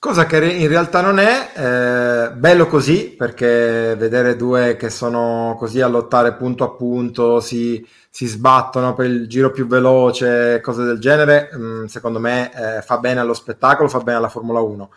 Cosa 0.03 0.27
che 0.27 0.45
in 0.45 0.67
realtà 0.67 1.01
non 1.01 1.21
è, 1.21 1.53
eh, 1.55 2.33
bello 2.33 2.67
così, 2.67 3.11
perché 3.17 3.95
vedere 3.97 4.35
due 4.35 4.75
che 4.75 4.91
sono 4.91 5.55
così 5.57 5.81
a 5.81 5.87
lottare 5.87 6.35
punto 6.35 6.65
a 6.65 6.71
punto, 6.71 7.39
si, 7.39 7.87
si 8.11 8.27
sbattono 8.27 8.95
per 8.95 9.07
il 9.07 9.29
giro 9.29 9.53
più 9.53 9.69
veloce, 9.69 10.61
cose 10.61 10.83
del 10.83 10.99
genere, 10.99 11.51
mh, 11.53 11.63
mm, 11.63 11.85
secondo 11.85 12.19
me 12.19 12.51
eh, 12.53 12.83
fa 12.83 12.99
bene 12.99 13.21
allo 13.21 13.33
spettacolo, 13.33 13.89
fa 13.89 14.01
bene 14.01 14.19
alla 14.19 14.29
Formula 14.29 14.59
1. 14.59 14.91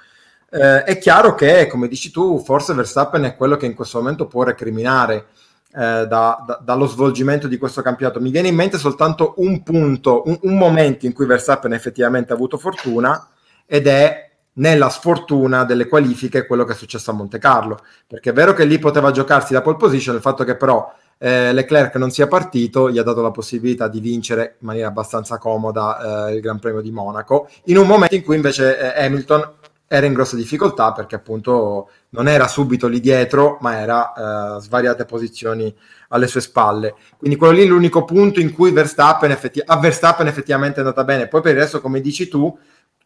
Eh, 0.50 0.84
è 0.86 0.98
chiaro 0.98 1.36
che, 1.36 1.68
come 1.68 1.88
dici 1.88 2.10
tu, 2.10 2.40
forse 2.44 2.74
Verstappen 2.74 3.26
è 3.26 3.36
quello 3.36 3.58
che 3.58 3.68
in 3.68 3.76
questo 3.76 4.00
momento 4.00 4.26
può 4.26 4.42
recriminare 4.42 5.28
eh, 5.72 6.08
da, 6.08 6.44
da, 6.48 6.60
dallo 6.64 6.88
svolgimento 6.88 7.48
di 7.48 7.60
questo 7.60 7.84
campionato. 7.84 8.20
Mi 8.20 8.32
viene 8.32 8.48
in 8.48 8.56
mente 8.56 8.80
soltanto 8.80 9.36
un 9.38 9.62
punto, 9.62 10.24
un, 10.26 10.40
un 10.42 10.58
momento 10.58 11.06
in 11.06 11.14
cui 11.14 11.28
Verstappen 11.28 11.74
effettivamente 11.74 12.32
ha 12.32 12.36
avuto 12.36 12.58
fortuna 12.58 13.28
ed 13.68 13.86
è 13.86 14.34
nella 14.56 14.90
sfortuna 14.90 15.64
delle 15.64 15.88
qualifiche 15.88 16.46
quello 16.46 16.64
che 16.64 16.74
è 16.74 16.76
successo 16.76 17.12
a 17.12 17.14
Monte 17.14 17.40
Carlo, 17.40 17.80
perché 18.08 18.30
è 18.30 18.34
vero 18.34 18.54
che 18.54 18.66
lì 18.66 18.80
poteva 18.80 19.12
giocarsi 19.12 19.54
la 19.54 19.62
pole 19.62 19.78
position, 19.78 20.16
il 20.16 20.22
fatto 20.22 20.44
che 20.44 20.56
però 20.56 20.94
eh, 21.18 21.54
Leclerc 21.54 21.96
non 21.96 22.12
sia 22.12 22.28
partito 22.28 22.90
gli 22.90 22.98
ha 22.98 23.04
dato 23.04 23.22
la 23.22 23.32
possibilità 23.32 23.88
di 23.88 24.00
vincere 24.00 24.58
in 24.60 24.68
maniera 24.68 24.88
abbastanza 24.88 25.38
comoda 25.38 26.28
eh, 26.28 26.36
il 26.36 26.42
Gran 26.42 26.60
Premio 26.60 26.82
di 26.82 26.92
Monaco, 26.92 27.50
in 27.66 27.78
un 27.78 27.88
momento 27.88 28.16
in 28.16 28.24
cui 28.24 28.36
invece 28.36 28.96
eh, 28.96 29.06
Hamilton 29.06 29.54
era 29.88 30.06
in 30.08 30.14
grossa 30.14 30.36
difficoltà 30.36 30.92
perché 30.94 31.16
appunto 31.16 31.90
non 32.10 32.28
era 32.28 32.48
subito 32.48 32.88
lì 32.88 33.00
dietro, 33.00 33.58
ma 33.62 33.80
era 33.80 34.56
uh, 34.56 34.60
svariate 34.60 35.06
posizioni 35.06 35.74
alle 36.10 36.28
sue 36.28 36.42
spalle. 36.42 36.96
Quindi 37.18 37.38
quello 37.38 37.54
lì 37.54 37.64
è 37.64 37.68
l'unico 37.68 38.04
punto 38.04 38.40
in 38.40 38.52
cui 38.52 38.72
Verstappen 38.72 39.30
effetti- 39.30 39.62
a 39.64 39.78
Verstappen 39.78 40.28
effettivamente 40.28 40.78
è 40.78 40.80
andata 40.80 41.04
bene. 41.04 41.28
Poi 41.28 41.42
per 41.42 41.54
il 41.54 41.60
resto, 41.60 41.82
come 41.82 42.02
dici 42.02 42.28
tu, 42.28 42.58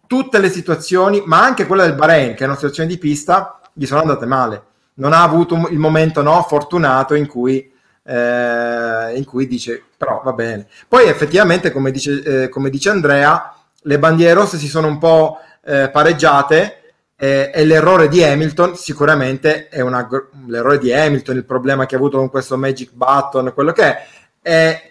tutte 0.10 0.40
le 0.40 0.50
situazioni, 0.50 1.22
ma 1.28 1.44
anche 1.44 1.68
quella 1.68 1.84
del 1.84 1.94
Bahrain, 1.94 2.34
che 2.34 2.44
è 2.44 2.48
una 2.48 2.56
situazione 2.56 2.90
di 2.90 2.98
pista, 2.98 3.60
gli 3.72 3.86
sono 3.86 4.02
andate 4.02 4.26
male. 4.26 4.64
Non 4.96 5.14
ha 5.14 5.22
avuto 5.22 5.68
il 5.70 5.78
momento 5.78 6.24
no, 6.24 6.44
fortunato 6.50 7.14
in 7.14 7.28
cui, 7.28 7.72
eh, 8.04 9.14
in 9.16 9.24
cui 9.24 9.46
dice, 9.46 9.84
però 9.96 10.20
va 10.26 10.34
bene. 10.34 10.66
Poi 10.88 11.08
effettivamente, 11.08 11.72
come 11.72 11.92
dice, 11.92 12.24
eh, 12.24 12.50
come 12.50 12.72
dice 12.72 12.90
Andrea, 12.90 13.54
le 13.84 14.00
bandiere 14.00 14.34
rosse 14.34 14.58
si 14.58 14.68
sono 14.68 14.88
un 14.88 14.98
po' 14.98 15.38
eh, 15.64 15.90
pareggiate 15.90 16.74
e 17.22 17.66
l'errore 17.66 18.08
di 18.08 18.24
Hamilton 18.24 18.78
sicuramente 18.78 19.68
è 19.68 19.82
una, 19.82 20.08
l'errore 20.48 20.80
di 20.80 20.92
Hamilton, 20.92 21.36
il 21.36 21.44
problema 21.44 21.86
che 21.86 21.96
ha 21.96 21.98
avuto 21.98 22.18
con 22.18 22.30
questo 22.30 22.58
Magic 22.58 22.94
Button, 22.94 23.52
quello 23.54 23.74
che 23.74 23.84
è, 23.84 24.08
è, 24.42 24.89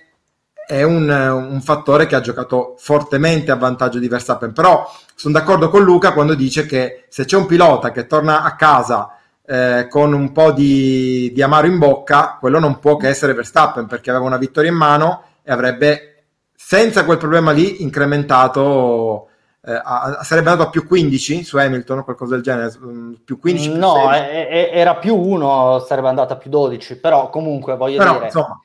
è 0.68 0.82
un, 0.82 1.08
un, 1.08 1.62
fattore 1.62 2.04
che 2.04 2.14
ha 2.14 2.20
giocato 2.20 2.74
fortemente 2.76 3.50
a 3.50 3.56
vantaggio 3.56 3.98
di 3.98 4.06
Verstappen, 4.06 4.52
però 4.52 4.86
sono 5.14 5.32
d'accordo 5.32 5.70
con 5.70 5.82
Luca 5.82 6.12
quando 6.12 6.34
dice 6.34 6.66
che 6.66 7.06
se 7.08 7.24
c'è 7.24 7.38
un 7.38 7.46
pilota 7.46 7.90
che 7.90 8.06
torna 8.06 8.42
a 8.42 8.54
casa 8.54 9.16
eh, 9.46 9.86
con 9.88 10.12
un 10.12 10.30
po' 10.30 10.52
di, 10.52 11.32
di 11.32 11.40
amaro 11.40 11.68
in 11.68 11.78
bocca, 11.78 12.36
quello 12.38 12.58
non 12.58 12.80
può 12.80 12.96
che 12.98 13.08
essere 13.08 13.32
Verstappen 13.32 13.86
perché 13.86 14.10
aveva 14.10 14.26
una 14.26 14.36
vittoria 14.36 14.68
in 14.70 14.76
mano 14.76 15.22
e 15.42 15.50
avrebbe 15.50 16.24
senza 16.54 17.06
quel 17.06 17.16
problema 17.16 17.50
lì 17.50 17.82
incrementato 17.82 19.28
eh, 19.62 19.80
sarebbe 20.22 20.50
andato 20.50 20.68
a 20.68 20.70
più 20.70 20.86
15 20.86 21.44
su 21.44 21.56
Hamilton 21.56 21.98
o 21.98 22.04
qualcosa 22.04 22.34
del 22.34 22.42
genere, 22.42 22.72
mm, 22.78 23.12
più 23.24 23.38
15 23.38 23.70
più 23.70 23.78
No, 23.78 24.10
è, 24.10 24.48
è, 24.48 24.70
era 24.72 24.96
più 24.96 25.16
1, 25.16 25.78
sarebbe 25.86 26.08
andato 26.08 26.34
a 26.34 26.36
più 26.36 26.50
12, 26.50 26.98
però 26.98 27.30
comunque 27.30 27.74
voglio 27.76 27.96
però, 27.96 28.12
dire... 28.12 28.24
Insomma, 28.26 28.62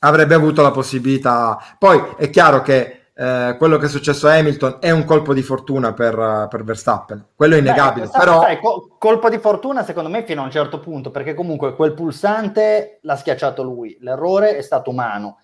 avrebbe 0.00 0.34
avuto 0.34 0.62
la 0.62 0.70
possibilità. 0.70 1.58
Poi 1.78 2.14
è 2.16 2.30
chiaro 2.30 2.62
che 2.62 3.06
eh, 3.18 3.54
quello 3.56 3.78
che 3.78 3.86
è 3.86 3.88
successo 3.88 4.28
a 4.28 4.34
Hamilton 4.34 4.76
è 4.78 4.90
un 4.90 5.04
colpo 5.04 5.32
di 5.32 5.40
fortuna 5.40 5.94
per, 5.94 6.48
per 6.50 6.64
Verstappen, 6.64 7.28
quello 7.34 7.54
è 7.54 7.58
innegabile. 7.58 8.06
Beh, 8.06 8.18
però... 8.18 8.42
Sai, 8.42 8.60
col- 8.60 8.96
colpo 8.98 9.30
di 9.30 9.38
fortuna 9.38 9.84
secondo 9.84 10.10
me 10.10 10.24
fino 10.24 10.42
a 10.42 10.44
un 10.44 10.50
certo 10.50 10.80
punto, 10.80 11.10
perché 11.10 11.32
comunque 11.32 11.74
quel 11.74 11.94
pulsante 11.94 12.98
l'ha 13.02 13.16
schiacciato 13.16 13.62
lui, 13.62 13.96
l'errore 14.00 14.56
è 14.56 14.62
stato 14.62 14.90
umano. 14.90 15.38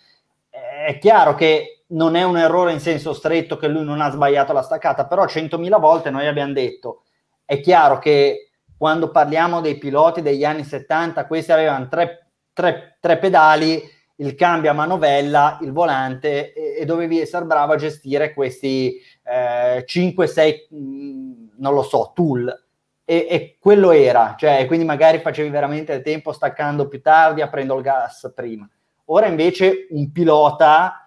È 0.50 0.98
chiaro 0.98 1.34
che 1.34 1.84
non 1.88 2.14
è 2.14 2.22
un 2.22 2.36
errore 2.36 2.72
in 2.72 2.80
senso 2.80 3.14
stretto 3.14 3.56
che 3.56 3.68
lui 3.68 3.84
non 3.84 4.00
ha 4.02 4.10
sbagliato 4.10 4.52
la 4.52 4.62
staccata, 4.62 5.06
però 5.06 5.24
100.000 5.24 5.80
volte 5.80 6.10
noi 6.10 6.26
abbiamo 6.26 6.52
detto, 6.52 7.04
è 7.44 7.60
chiaro 7.60 7.98
che 7.98 8.50
quando 8.76 9.10
parliamo 9.10 9.60
dei 9.60 9.78
piloti 9.78 10.20
degli 10.20 10.44
anni 10.44 10.64
70, 10.64 11.26
questi 11.26 11.52
avevano 11.52 11.88
tre, 11.88 12.26
tre, 12.52 12.98
tre 13.00 13.16
pedali, 13.16 13.82
il 14.16 14.34
cambio 14.34 14.70
a 14.70 14.74
manovella, 14.74 15.58
il 15.62 15.72
volante 15.72 16.52
e, 16.52 16.76
e 16.80 16.84
dovevi 16.84 17.20
essere 17.20 17.44
bravo 17.44 17.72
a 17.72 17.76
gestire 17.76 18.32
questi 18.32 19.00
eh, 19.24 19.84
5-6, 19.86 20.74
mm, 20.74 21.32
non 21.58 21.74
lo 21.74 21.82
so, 21.82 22.12
tool. 22.14 22.60
E, 23.04 23.26
e, 23.28 23.56
quello 23.58 23.90
era, 23.90 24.36
cioè 24.38 24.64
quindi 24.66 24.84
magari 24.84 25.18
facevi 25.18 25.48
veramente 25.50 25.92
il 25.92 26.02
tempo 26.02 26.32
staccando 26.32 26.86
più 26.88 27.00
tardi, 27.00 27.40
aprendo 27.40 27.76
il 27.76 27.82
gas 27.82 28.32
prima. 28.34 28.68
Ora 29.06 29.26
invece 29.26 29.88
un 29.90 30.12
pilota 30.12 31.02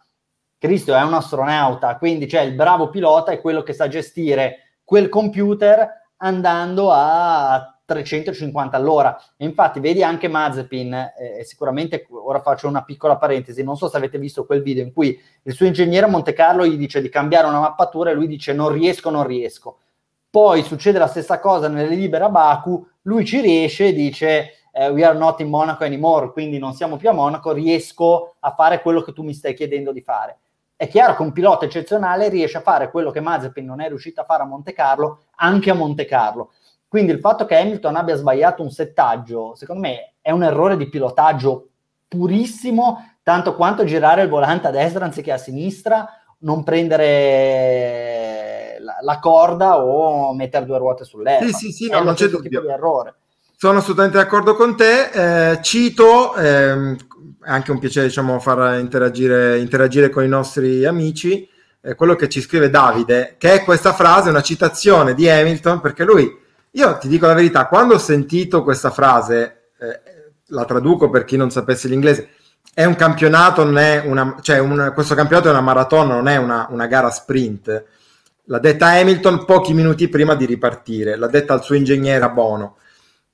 Cristo 0.58 0.96
è 0.96 1.02
un 1.04 1.14
astronauta, 1.14 1.98
quindi 1.98 2.28
cioè, 2.28 2.42
il 2.42 2.56
bravo 2.56 2.90
pilota 2.90 3.32
è 3.32 3.40
quello 3.40 3.62
che 3.62 3.74
sa 3.74 3.88
gestire 3.88 4.80
quel 4.84 5.10
computer 5.10 5.88
andando 6.18 6.92
a 6.92 7.75
350 7.86 8.76
all'ora. 8.76 9.18
E 9.38 9.46
infatti 9.46 9.80
vedi 9.80 10.04
anche 10.04 10.28
Mazepin, 10.28 10.94
eh, 10.94 11.44
sicuramente 11.44 12.08
ora 12.10 12.42
faccio 12.42 12.68
una 12.68 12.84
piccola 12.84 13.18
parentesi, 13.18 13.64
non 13.64 13.78
so 13.78 13.88
se 13.88 13.98
avete 13.98 14.18
visto 14.18 14.46
quel 14.46 14.62
video 14.62 14.84
in 14.84 14.92
cui 14.92 15.20
il 15.44 15.54
suo 15.54 15.66
ingegnere 15.66 16.06
a 16.06 16.10
Monte 16.10 16.34
Carlo 16.34 16.66
gli 16.66 16.78
dice 16.78 17.02
di 17.02 17.10
cambiare 17.10 17.48
una 17.48 17.60
mappatura 17.60 18.10
e 18.10 18.14
lui 18.14 18.28
dice 18.28 18.54
non 18.54 18.70
riesco, 18.70 19.10
non 19.10 19.26
riesco. 19.26 19.80
Poi 20.30 20.64
succede 20.64 21.00
la 21.00 21.08
stessa 21.08 21.40
cosa 21.40 21.70
nelle 21.70 21.96
libere 21.96 22.26
a 22.26 22.30
Baku, 22.30 22.86
lui 23.04 23.24
ci 23.24 23.40
riesce 23.40 23.88
e 23.88 23.94
dice 23.94 24.50
eh, 24.74 24.90
we 24.90 25.06
are 25.06 25.18
not 25.18 25.40
in 25.40 25.50
Monaco 25.50 25.84
anymore, 25.86 26.32
quindi 26.32 26.58
non 26.58 26.74
siamo 26.74 26.98
più 26.98 27.10
a 27.10 27.14
Monaco, 27.14 27.54
riesco 27.54 28.36
a 28.40 28.52
fare 28.52 28.82
quello 28.82 29.02
che 29.02 29.14
tu 29.14 29.24
mi 29.24 29.34
stai 29.34 29.54
chiedendo 29.54 29.94
di 29.94 30.02
fare 30.02 30.40
è 30.78 30.90
chiaro 30.90 31.16
che 31.16 31.22
un 31.22 31.32
pilota 31.32 31.66
eccezionale 31.66 32.28
riesce 32.28 32.58
a 32.58 32.62
fare 32.62 32.92
quello 32.92 33.10
che 33.12 33.22
Mazepin 33.22 33.66
non 33.66 33.80
è 33.80 33.88
riuscito 33.88 34.22
a 34.22 34.26
fare 34.26 34.44
a 34.44 34.46
Monte 34.46 34.74
Carlo 34.74 35.24
anche 35.36 35.70
a 35.70 35.74
Monte 35.74 36.06
Carlo. 36.06 36.52
Quindi 36.96 37.12
il 37.12 37.20
fatto 37.20 37.46
che 37.46 37.58
Hamilton 37.58 37.98
abbia 37.98 38.16
sbagliato 38.16 38.64
un 38.64 38.72
settaggio, 38.72 39.54
secondo 39.54 39.82
me, 39.82 40.14
è 40.22 40.32
un 40.32 40.44
errore 40.44 40.78
di 40.78 40.88
pilotaggio 40.88 41.68
purissimo, 42.08 43.18
tanto 43.22 43.54
quanto 43.54 43.84
girare 43.84 44.22
il 44.22 44.30
volante 44.30 44.68
a 44.68 44.72
destra 44.72 45.04
anziché 45.04 45.34
a 45.34 45.38
sinistra, 45.38 46.08
non 46.38 46.64
prendere 46.64 47.08
la, 48.80 48.96
la 49.02 49.20
corda 49.20 49.84
o 49.84 50.34
mettere 50.34 50.64
due 50.64 50.78
ruote 50.78 51.04
sull'erba. 51.04 51.46
Sì, 51.48 51.52
sì, 51.52 51.74
sì, 51.74 51.90
no, 51.90 52.02
non 52.02 52.14
c'è 52.14 52.28
dubbio. 52.28 52.62
Di 52.62 52.68
errore. 52.70 53.16
Sono 53.58 53.80
assolutamente 53.80 54.16
d'accordo 54.16 54.56
con 54.56 54.78
te. 54.78 55.52
Eh, 55.52 55.62
cito, 55.62 56.34
è 56.36 56.74
anche 57.42 57.72
un 57.72 57.80
piacere 57.80 58.08
diciamo, 58.08 58.40
far 58.40 58.80
interagire, 58.80 59.60
interagire 59.60 60.10
con 60.10 60.24
i 60.24 60.30
nostri 60.30 60.86
amici, 60.86 61.46
eh, 61.82 61.94
quello 61.96 62.16
che 62.16 62.30
ci 62.30 62.40
scrive 62.40 62.70
Davide, 62.70 63.36
che 63.38 63.52
è 63.52 63.66
questa 63.66 63.92
frase, 63.92 64.30
una 64.30 64.40
citazione 64.40 65.14
di 65.14 65.30
Hamilton, 65.30 65.82
perché 65.82 66.06
lui, 66.06 66.44
io 66.76 66.98
ti 66.98 67.08
dico 67.08 67.26
la 67.26 67.34
verità, 67.34 67.68
quando 67.68 67.96
ho 67.96 68.00
sentito 68.00 68.64
questa 68.64 68.92
frase, 68.92 69.70
eh, 69.80 70.00
la 70.48 70.66
traduco 70.66 71.10
per 71.10 71.24
chi 71.24 71.38
non 71.38 71.50
sapesse 71.50 71.88
l'inglese, 71.88 72.30
è 72.74 72.84
un 72.84 72.96
campionato, 72.96 73.64
non 73.64 73.78
è 73.78 74.04
una, 74.06 74.36
cioè 74.42 74.60
un, 74.60 74.92
questo 74.94 75.16
campionato 75.16 75.48
è 75.48 75.52
una 75.52 75.62
maratona, 75.62 76.14
non 76.14 76.28
è 76.28 76.36
una, 76.36 76.68
una 76.70 76.88
gara 76.88 77.10
sprint. 77.10 77.86
L'ha 78.48 78.60
detta 78.60 78.88
Hamilton 78.88 79.46
pochi 79.46 79.74
minuti 79.74 80.10
prima 80.10 80.36
di 80.36 80.46
ripartire, 80.46 81.16
l'ha 81.16 81.28
detta 81.28 81.54
al 81.54 81.64
suo 81.64 81.76
ingegnere 81.76 82.30
Bono. 82.32 82.78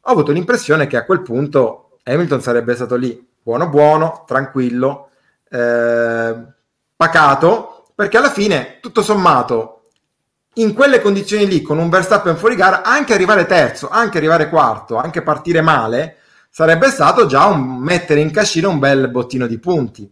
Ho 0.01 0.11
avuto 0.11 0.31
l'impressione 0.31 0.85
che 0.85 0.97
a 0.97 1.05
quel 1.05 1.21
punto 1.21 1.97
Hamilton 2.03 2.41
sarebbe 2.41 2.75
stato 2.75 2.95
lì 2.95 3.27
buono 3.41 3.69
buono, 3.69 4.23
tranquillo, 4.27 5.09
eh, 5.49 6.35
pacato, 6.95 7.87
perché 7.95 8.17
alla 8.17 8.29
fine, 8.29 8.77
tutto 8.79 9.01
sommato, 9.01 9.80
in 10.55 10.73
quelle 10.73 11.01
condizioni 11.01 11.47
lì, 11.47 11.61
con 11.61 11.77
un 11.77 11.89
Verstappen 11.89 12.35
fuori 12.35 12.55
gara, 12.55 12.83
anche 12.83 13.13
arrivare 13.13 13.45
terzo, 13.45 13.89
anche 13.89 14.17
arrivare 14.17 14.49
quarto, 14.49 14.97
anche 14.97 15.21
partire 15.21 15.61
male, 15.61 16.17
sarebbe 16.49 16.89
stato 16.89 17.25
già 17.25 17.45
un, 17.45 17.77
mettere 17.77 18.19
in 18.19 18.31
cascina 18.31 18.67
un 18.67 18.79
bel 18.79 19.09
bottino 19.09 19.47
di 19.47 19.59
punti. 19.59 20.11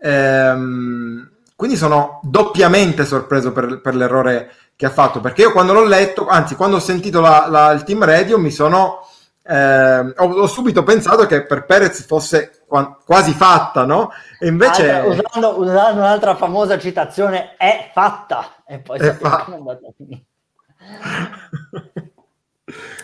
Ehm, 0.00 1.30
quindi 1.54 1.76
sono 1.76 2.20
doppiamente 2.22 3.04
sorpreso 3.04 3.52
per, 3.52 3.80
per, 3.80 3.94
l'errore 3.94 4.50
che 4.74 4.86
ha 4.86 4.90
fatto, 4.90 5.20
perché 5.20 5.42
io 5.42 5.52
quando 5.52 5.72
l'ho 5.72 5.84
letto, 5.84 6.26
anzi 6.26 6.54
quando 6.54 6.76
ho 6.76 6.80
sentito 6.80 7.20
la, 7.20 7.46
la, 7.48 7.70
il 7.72 7.84
team 7.84 8.04
radio 8.04 8.38
mi 8.38 8.50
sono... 8.50 9.06
Eh, 9.50 10.12
ho, 10.16 10.26
ho, 10.26 10.46
subito 10.46 10.82
pensato 10.82 11.24
che 11.24 11.46
per 11.46 11.64
Perez 11.64 12.04
fosse 12.04 12.64
qua, 12.66 12.98
quasi 13.02 13.32
fatta, 13.32 13.86
no? 13.86 14.10
E 14.38 14.46
invece... 14.46 14.90
Altra, 14.90 15.08
usando, 15.08 15.58
usando, 15.58 16.00
un'altra 16.00 16.36
famosa 16.36 16.78
citazione, 16.78 17.56
è 17.56 17.88
fatta. 17.94 18.56
E 18.66 18.80
poi 18.80 18.98
è 18.98 19.14
fatta. 19.14 19.56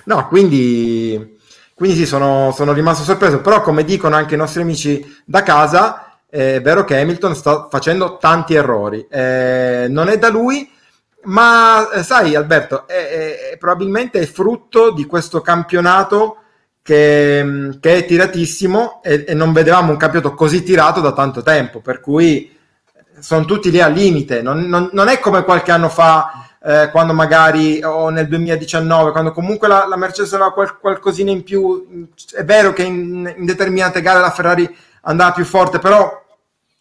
no, 0.04 0.28
quindi, 0.28 1.38
quindi 1.74 1.96
sì, 1.96 2.04
sono, 2.04 2.52
sono 2.52 2.74
rimasto 2.74 3.04
sorpreso, 3.04 3.40
però 3.40 3.62
come 3.62 3.82
dicono 3.82 4.14
anche 4.14 4.34
i 4.34 4.38
nostri 4.38 4.60
amici 4.60 5.02
da 5.24 5.42
casa, 5.42 6.18
è 6.28 6.60
vero 6.60 6.84
che 6.84 7.00
Hamilton 7.00 7.34
sta 7.34 7.68
facendo 7.70 8.18
tanti 8.18 8.54
errori, 8.54 9.06
eh, 9.10 9.86
non 9.88 10.10
è 10.10 10.18
da 10.18 10.28
lui, 10.28 10.70
ma 11.24 11.90
eh, 11.90 12.02
sai 12.02 12.34
Alberto, 12.34 12.86
è, 12.86 13.50
è, 13.52 13.56
probabilmente 13.58 14.20
è 14.20 14.26
frutto 14.26 14.90
di 14.90 15.06
questo 15.06 15.40
campionato 15.40 16.38
che, 16.82 17.70
che 17.80 17.96
è 17.96 18.04
tiratissimo 18.04 19.02
e, 19.02 19.24
e, 19.26 19.34
non 19.34 19.52
vedevamo 19.52 19.90
un 19.90 19.96
campionato 19.96 20.34
così 20.34 20.62
tirato 20.62 21.00
da 21.00 21.12
tanto 21.12 21.42
tempo, 21.42 21.80
per 21.80 22.00
cui 22.00 22.54
sono 23.18 23.44
tutti 23.44 23.70
lì 23.70 23.80
al 23.80 23.92
limite, 23.92 24.42
non, 24.42 24.60
non, 24.62 24.90
non 24.92 25.08
è 25.08 25.18
come 25.18 25.44
qualche 25.44 25.72
anno 25.72 25.88
fa. 25.88 26.48
Eh, 26.66 26.88
quando 26.90 27.12
magari 27.12 27.82
o 27.84 28.08
nel 28.08 28.26
2019, 28.26 29.10
quando 29.10 29.32
comunque 29.32 29.68
la, 29.68 29.86
la 29.86 29.96
Mercedes 29.96 30.32
aveva 30.32 30.52
qual, 30.54 30.78
qualcosina 30.78 31.30
in 31.30 31.42
più, 31.42 32.08
è 32.34 32.42
vero 32.42 32.72
che 32.72 32.84
in, 32.84 33.34
in 33.36 33.44
determinate 33.44 34.00
gare 34.00 34.20
la 34.20 34.30
Ferrari 34.30 34.74
andava 35.02 35.32
più 35.32 35.44
forte, 35.44 35.78
però 35.78 36.24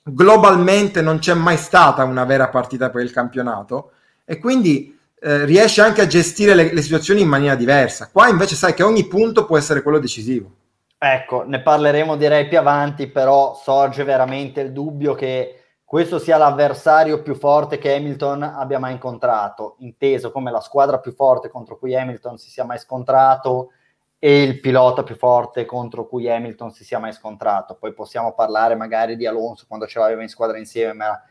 globalmente 0.03 1.01
non 1.01 1.19
c'è 1.19 1.33
mai 1.33 1.57
stata 1.57 2.03
una 2.03 2.25
vera 2.25 2.49
partita 2.49 2.89
per 2.89 3.03
il 3.03 3.11
campionato 3.11 3.91
e 4.25 4.39
quindi 4.39 4.97
eh, 5.19 5.45
riesce 5.45 5.81
anche 5.81 6.01
a 6.01 6.07
gestire 6.07 6.53
le, 6.53 6.73
le, 6.73 6.81
situazioni 6.81 7.21
in 7.21 7.27
maniera 7.27 7.55
diversa. 7.55 8.09
Qua 8.11 8.27
invece 8.27 8.55
sai 8.55 8.73
che 8.73 8.83
ogni 8.83 9.07
punto 9.07 9.45
può 9.45 9.57
essere 9.57 9.81
quello 9.81 9.99
decisivo. 9.99 10.51
Ecco, 10.97 11.43
ne 11.43 11.61
parleremo 11.61 12.15
direi 12.15 12.47
più 12.47 12.57
avanti, 12.57 13.07
però 13.07 13.55
sorge 13.55 14.03
veramente 14.03 14.61
il 14.61 14.71
dubbio 14.71 15.13
che 15.15 15.63
questo 15.83 16.17
sia 16.17 16.37
l'avversario 16.37 17.21
più 17.21 17.35
forte 17.35 17.77
che 17.77 17.93
Hamilton 17.93 18.41
abbia 18.41 18.79
mai 18.79 18.93
incontrato, 18.93 19.75
inteso 19.79 20.31
come 20.31 20.49
la 20.49 20.59
squadra 20.59 20.99
più 20.99 21.13
forte 21.13 21.49
contro 21.49 21.77
cui 21.77 21.95
Hamilton 21.95 22.37
si 22.37 22.49
sia 22.49 22.63
mai 22.63 22.79
scontrato 22.79 23.73
e 24.17 24.41
il 24.41 24.59
pilota 24.59 25.03
più 25.03 25.15
forte 25.15 25.65
contro 25.65 26.07
cui 26.07 26.29
Hamilton 26.29 26.71
si 26.71 26.83
sia 26.83 26.97
mai 26.97 27.13
scontrato. 27.13 27.75
Poi 27.75 27.93
possiamo 27.93 28.33
parlare 28.33 28.73
magari 28.73 29.15
di 29.15 29.27
Alonso 29.27 29.65
quando 29.67 29.85
ce 29.85 29.99
l'aveva 29.99 30.21
in 30.21 30.29
squadra 30.29 30.57
insieme, 30.57 30.93
ma 30.93 31.21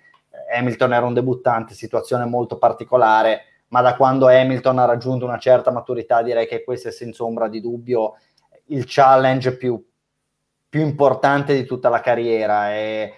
Hamilton 0.55 0.93
era 0.93 1.07
un 1.07 1.15
debuttante, 1.15 1.75
situazione 1.75 2.25
molto 2.25 2.59
particolare, 2.59 3.45
ma 3.69 3.81
da 3.81 3.97
quando 3.97 4.29
Hamilton 4.29 4.79
ha 4.79 4.85
raggiunto 4.85 5.25
una 5.25 5.39
certa 5.39 5.71
maturità 5.71 6.23
direi 6.23 6.47
che 6.47 6.65
questo 6.65 6.89
è 6.89 6.93
senza 6.93 7.25
ombra 7.25 7.49
di 7.49 7.61
dubbio 7.61 8.15
il 8.67 8.85
challenge 8.87 9.57
più, 9.57 9.83
più 10.69 10.81
importante 10.81 11.55
di 11.55 11.65
tutta 11.65 11.89
la 11.89 12.01
carriera. 12.01 12.75
E 12.75 13.15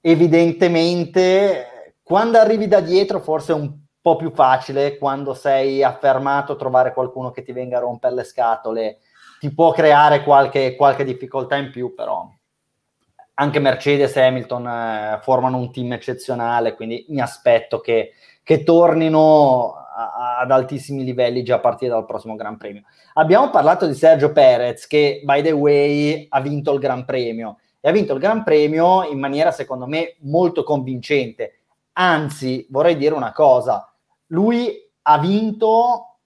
evidentemente 0.00 1.96
quando 2.02 2.38
arrivi 2.38 2.66
da 2.66 2.80
dietro 2.80 3.20
forse 3.20 3.52
è 3.52 3.54
un 3.54 3.78
po' 4.00 4.16
più 4.16 4.30
facile 4.32 4.98
quando 4.98 5.32
sei 5.32 5.82
affermato 5.82 6.56
trovare 6.56 6.92
qualcuno 6.92 7.30
che 7.30 7.42
ti 7.42 7.52
venga 7.52 7.76
a 7.76 7.80
rompere 7.80 8.16
le 8.16 8.24
scatole 8.24 8.98
ti 9.38 9.54
può 9.54 9.70
creare 9.70 10.24
qualche, 10.24 10.74
qualche 10.74 11.04
difficoltà 11.04 11.54
in 11.54 11.70
più 11.70 11.94
però 11.94 12.28
anche 13.34 13.58
Mercedes 13.58 14.16
e 14.16 14.22
Hamilton 14.22 14.66
eh, 14.66 15.18
formano 15.22 15.56
un 15.56 15.72
team 15.72 15.92
eccezionale 15.92 16.74
quindi 16.74 17.06
mi 17.08 17.20
aspetto 17.20 17.80
che, 17.80 18.12
che 18.42 18.62
tornino 18.62 19.74
a, 19.94 20.38
ad 20.38 20.50
altissimi 20.50 21.04
livelli 21.04 21.42
già 21.42 21.56
a 21.56 21.60
partire 21.60 21.92
dal 21.92 22.06
prossimo 22.06 22.34
Gran 22.34 22.56
Premio. 22.56 22.82
Abbiamo 23.14 23.50
parlato 23.50 23.86
di 23.86 23.94
Sergio 23.94 24.32
Perez 24.32 24.86
che 24.86 25.20
by 25.24 25.42
the 25.42 25.52
way 25.52 26.26
ha 26.28 26.40
vinto 26.40 26.72
il 26.72 26.80
Gran 26.80 27.04
Premio. 27.04 27.58
E 27.80 27.88
ha 27.88 27.92
vinto 27.92 28.14
il 28.14 28.20
Gran 28.20 28.44
Premio 28.44 29.04
in 29.04 29.18
maniera 29.18 29.50
secondo 29.50 29.86
me 29.86 30.16
molto 30.20 30.62
convincente. 30.62 31.58
Anzi 31.94 32.66
vorrei 32.70 32.96
dire 32.96 33.14
una 33.14 33.32
cosa. 33.32 33.92
Lui 34.28 34.90
ha 35.02 35.18
vinto 35.18 36.18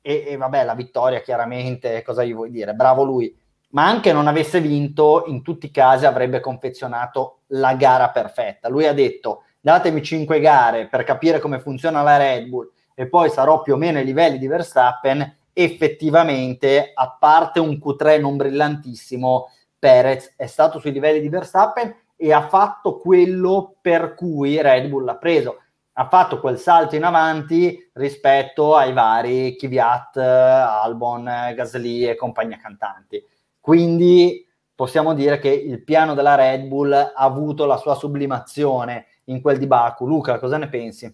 e, 0.00 0.24
e, 0.26 0.36
vabbè 0.36 0.64
la 0.64 0.74
vittoria 0.74 1.20
chiaramente 1.20 2.02
cosa 2.02 2.24
gli 2.24 2.34
vuoi 2.34 2.50
dire? 2.50 2.74
Bravo 2.74 3.04
lui 3.04 3.34
ma 3.74 3.86
anche 3.86 4.12
non 4.12 4.26
avesse 4.26 4.60
vinto 4.60 5.24
in 5.26 5.42
tutti 5.42 5.66
i 5.66 5.70
casi 5.70 6.06
avrebbe 6.06 6.40
confezionato 6.40 7.40
la 7.48 7.74
gara 7.74 8.10
perfetta 8.10 8.68
lui 8.68 8.86
ha 8.86 8.92
detto 8.92 9.42
datemi 9.60 10.02
cinque 10.02 10.40
gare 10.40 10.88
per 10.88 11.04
capire 11.04 11.38
come 11.40 11.60
funziona 11.60 12.02
la 12.02 12.16
Red 12.16 12.48
Bull 12.48 12.70
e 12.94 13.08
poi 13.08 13.30
sarò 13.30 13.62
più 13.62 13.74
o 13.74 13.76
meno 13.76 13.98
ai 13.98 14.04
livelli 14.04 14.38
di 14.38 14.46
Verstappen 14.46 15.36
effettivamente 15.52 16.92
a 16.94 17.16
parte 17.18 17.60
un 17.60 17.78
Q3 17.82 18.20
non 18.20 18.36
brillantissimo 18.36 19.50
Perez 19.78 20.34
è 20.36 20.46
stato 20.46 20.78
sui 20.78 20.92
livelli 20.92 21.20
di 21.20 21.28
Verstappen 21.28 21.94
e 22.16 22.32
ha 22.32 22.46
fatto 22.48 22.96
quello 22.98 23.74
per 23.80 24.14
cui 24.14 24.60
Red 24.62 24.88
Bull 24.88 25.04
l'ha 25.04 25.16
preso 25.16 25.58
ha 25.96 26.08
fatto 26.08 26.40
quel 26.40 26.58
salto 26.58 26.96
in 26.96 27.04
avanti 27.04 27.90
rispetto 27.92 28.74
ai 28.74 28.92
vari 28.92 29.56
Kvyat, 29.56 30.16
Albon, 30.16 31.52
Gasly 31.54 32.08
e 32.08 32.16
compagnia 32.16 32.58
cantanti. 32.60 33.22
Quindi 33.64 34.46
possiamo 34.74 35.14
dire 35.14 35.38
che 35.38 35.48
il 35.48 35.82
piano 35.82 36.12
della 36.12 36.34
Red 36.34 36.66
Bull 36.66 36.92
ha 36.92 37.14
avuto 37.14 37.64
la 37.64 37.78
sua 37.78 37.94
sublimazione 37.94 39.06
in 39.24 39.40
quel 39.40 39.56
di 39.56 39.66
Baku. 39.66 40.06
Luca, 40.06 40.38
cosa 40.38 40.58
ne 40.58 40.68
pensi? 40.68 41.10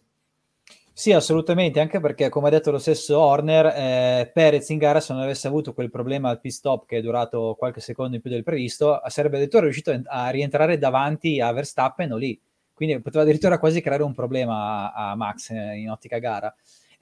Sì, 0.93 1.13
assolutamente, 1.13 1.79
anche 1.79 2.01
perché 2.01 2.29
come 2.29 2.49
ha 2.49 2.51
detto 2.51 2.73
lo 2.73 2.79
stesso 2.79 3.21
Horner, 3.21 3.67
eh, 3.67 4.31
Perez 4.35 4.69
in 4.71 4.79
gara 4.79 4.99
se 4.99 5.13
non 5.13 5.23
avesse 5.23 5.47
avuto 5.47 5.73
quel 5.73 5.91
problema 5.91 6.29
al 6.29 6.41
pit 6.41 6.51
stop 6.51 6.87
che 6.87 6.97
è 6.97 7.01
durato 7.01 7.55
qualche 7.57 7.79
secondo 7.79 8.17
in 8.17 8.21
più 8.21 8.33
del 8.33 8.43
previsto, 8.43 9.01
sarebbe 9.07 9.37
addirittura 9.37 9.63
riuscito 9.63 9.97
a 10.07 10.31
rientrare 10.31 10.77
davanti 10.77 11.41
a 11.41 11.53
Verstappen 11.53 12.11
o 12.11 12.17
lì 12.17 12.37
quindi 12.75 12.99
poteva 13.01 13.23
addirittura 13.23 13.59
quasi 13.59 13.81
creare 13.81 14.03
un 14.03 14.15
problema 14.15 14.91
a, 14.91 15.11
a 15.11 15.15
Max 15.15 15.51
in 15.51 15.89
ottica 15.89 16.19
gara. 16.19 16.53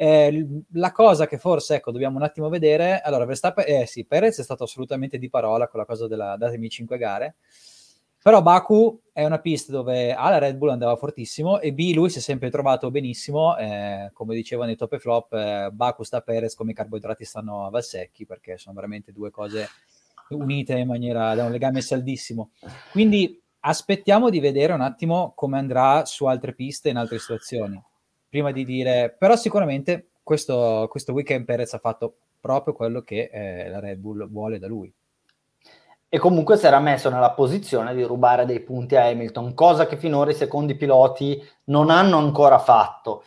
Eh, 0.00 0.46
la 0.74 0.92
cosa 0.92 1.26
che 1.26 1.38
forse, 1.38 1.74
ecco, 1.74 1.90
dobbiamo 1.90 2.18
un 2.18 2.22
attimo 2.22 2.48
vedere, 2.48 3.00
allora 3.00 3.24
Verstappen, 3.24 3.64
eh 3.66 3.84
sì, 3.84 4.04
Perez 4.04 4.38
è 4.38 4.44
stato 4.44 4.62
assolutamente 4.62 5.18
di 5.18 5.28
parola 5.28 5.66
con 5.66 5.80
la 5.80 5.86
cosa 5.86 6.06
della 6.06 6.36
datemi 6.36 6.68
5 6.68 6.96
gare, 6.96 7.34
però 8.22 8.40
Baku 8.40 9.00
è 9.12 9.24
una 9.24 9.40
pista 9.40 9.72
dove 9.72 10.14
A 10.14 10.30
la 10.30 10.38
Red 10.38 10.56
Bull 10.56 10.68
andava 10.68 10.94
fortissimo 10.94 11.58
e 11.58 11.72
B 11.72 11.90
lui 11.94 12.10
si 12.10 12.18
è 12.18 12.20
sempre 12.20 12.48
trovato 12.48 12.92
benissimo, 12.92 13.56
eh, 13.56 14.10
come 14.12 14.36
diceva 14.36 14.66
nei 14.66 14.76
top 14.76 14.92
e 14.92 14.98
flop, 15.00 15.32
eh, 15.32 15.70
Baku 15.72 16.04
sta 16.04 16.18
a 16.18 16.20
Perez 16.20 16.54
come 16.54 16.70
i 16.70 16.74
carboidrati 16.74 17.24
stanno 17.24 17.66
a 17.66 17.70
Valsecchi 17.70 18.24
perché 18.24 18.56
sono 18.56 18.76
veramente 18.76 19.10
due 19.10 19.32
cose 19.32 19.68
unite 20.28 20.78
in 20.78 20.86
maniera 20.86 21.34
da 21.34 21.44
un 21.44 21.50
legame 21.50 21.80
saldissimo. 21.80 22.50
Quindi 22.92 23.42
aspettiamo 23.58 24.30
di 24.30 24.38
vedere 24.38 24.72
un 24.74 24.80
attimo 24.80 25.32
come 25.34 25.58
andrà 25.58 26.04
su 26.04 26.26
altre 26.26 26.54
piste 26.54 26.88
in 26.88 26.98
altre 26.98 27.18
situazioni. 27.18 27.82
Prima 28.28 28.52
di 28.52 28.64
dire, 28.64 29.14
però 29.18 29.36
sicuramente 29.36 30.10
questo, 30.22 30.86
questo 30.90 31.12
weekend 31.12 31.44
Perez 31.44 31.72
ha 31.72 31.78
fatto 31.78 32.16
proprio 32.40 32.74
quello 32.74 33.02
che 33.02 33.30
eh, 33.32 33.68
la 33.68 33.80
Red 33.80 33.98
Bull 33.98 34.28
vuole 34.30 34.58
da 34.58 34.66
lui. 34.66 34.92
E 36.10 36.18
comunque 36.18 36.56
si 36.56 36.66
era 36.66 36.80
messo 36.80 37.10
nella 37.10 37.32
posizione 37.32 37.94
di 37.94 38.02
rubare 38.02 38.46
dei 38.46 38.60
punti 38.60 38.96
a 38.96 39.04
Hamilton, 39.04 39.52
cosa 39.54 39.86
che 39.86 39.96
finora 39.96 40.30
i 40.30 40.34
secondi 40.34 40.74
piloti 40.74 41.42
non 41.64 41.90
hanno 41.90 42.18
ancora 42.18 42.58
fatto. 42.58 43.24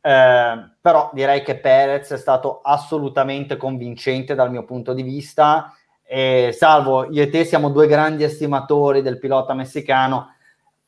Eh, 0.00 0.70
però 0.80 1.10
direi 1.12 1.42
che 1.42 1.58
Perez 1.58 2.12
è 2.12 2.18
stato 2.18 2.60
assolutamente 2.60 3.56
convincente 3.56 4.34
dal 4.34 4.50
mio 4.50 4.64
punto 4.64 4.92
di 4.92 5.02
vista 5.02 5.72
e 6.02 6.50
salvo 6.52 7.10
io 7.10 7.22
e 7.22 7.30
te 7.30 7.44
siamo 7.44 7.70
due 7.70 7.86
grandi 7.86 8.22
estimatori 8.22 9.00
del 9.00 9.18
pilota 9.18 9.54
messicano, 9.54 10.34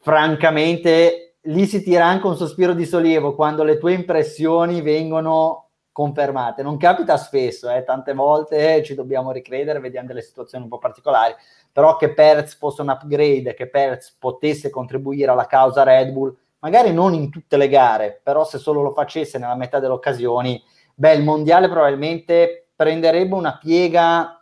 francamente 0.01 1.26
lì 1.47 1.67
si 1.67 1.83
tira 1.83 2.05
anche 2.07 2.27
un 2.27 2.37
sospiro 2.37 2.73
di 2.73 2.87
sollievo 2.87 3.35
quando 3.35 3.65
le 3.65 3.79
tue 3.79 3.93
impressioni 3.93 4.83
vengono 4.83 5.71
confermate. 5.93 6.63
Non 6.63 6.77
capita 6.77 7.17
spesso, 7.17 7.71
eh, 7.71 7.83
tante 7.83 8.13
volte 8.15 8.83
ci 8.83 8.95
dobbiamo 8.95 9.33
ricredere, 9.33 9.81
vediamo 9.81 10.09
delle 10.09 10.23
situazioni 10.23 10.65
un 10.65 10.71
po' 10.71 10.79
particolari, 10.79 11.35
però 11.73 11.97
che 11.97 12.13
Perez 12.13 12.55
fosse 12.57 12.83
un 12.83 12.89
upgrade, 12.89 13.55
che 13.55 13.69
Perez 13.69 14.15
potesse 14.19 14.71
contribuire 14.71 15.31
alla 15.31 15.47
causa 15.47 15.83
Red 15.83 16.11
Bull, 16.11 16.37
magari 16.59 16.93
non 16.93 17.15
in 17.15 17.31
tutte 17.31 17.57
le 17.57 17.69
gare, 17.69 18.21
però 18.23 18.45
se 18.45 18.59
solo 18.59 18.83
lo 18.83 18.93
facesse 18.93 19.39
nella 19.39 19.57
metà 19.57 19.79
delle 19.79 19.95
occasioni, 19.95 20.63
beh, 20.95 21.15
il 21.15 21.25
mondiale 21.25 21.69
probabilmente 21.69 22.69
prenderebbe 22.77 23.35
una 23.35 23.57
piega 23.57 24.37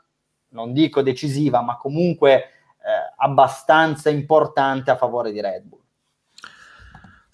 non 0.54 0.72
dico 0.72 1.02
decisiva, 1.02 1.60
ma 1.60 1.76
comunque 1.76 2.32
eh, 2.34 2.44
abbastanza 3.16 4.08
importante 4.08 4.90
a 4.90 4.96
favore 4.96 5.32
di 5.32 5.40
Red 5.40 5.64
Bull. 5.64 5.83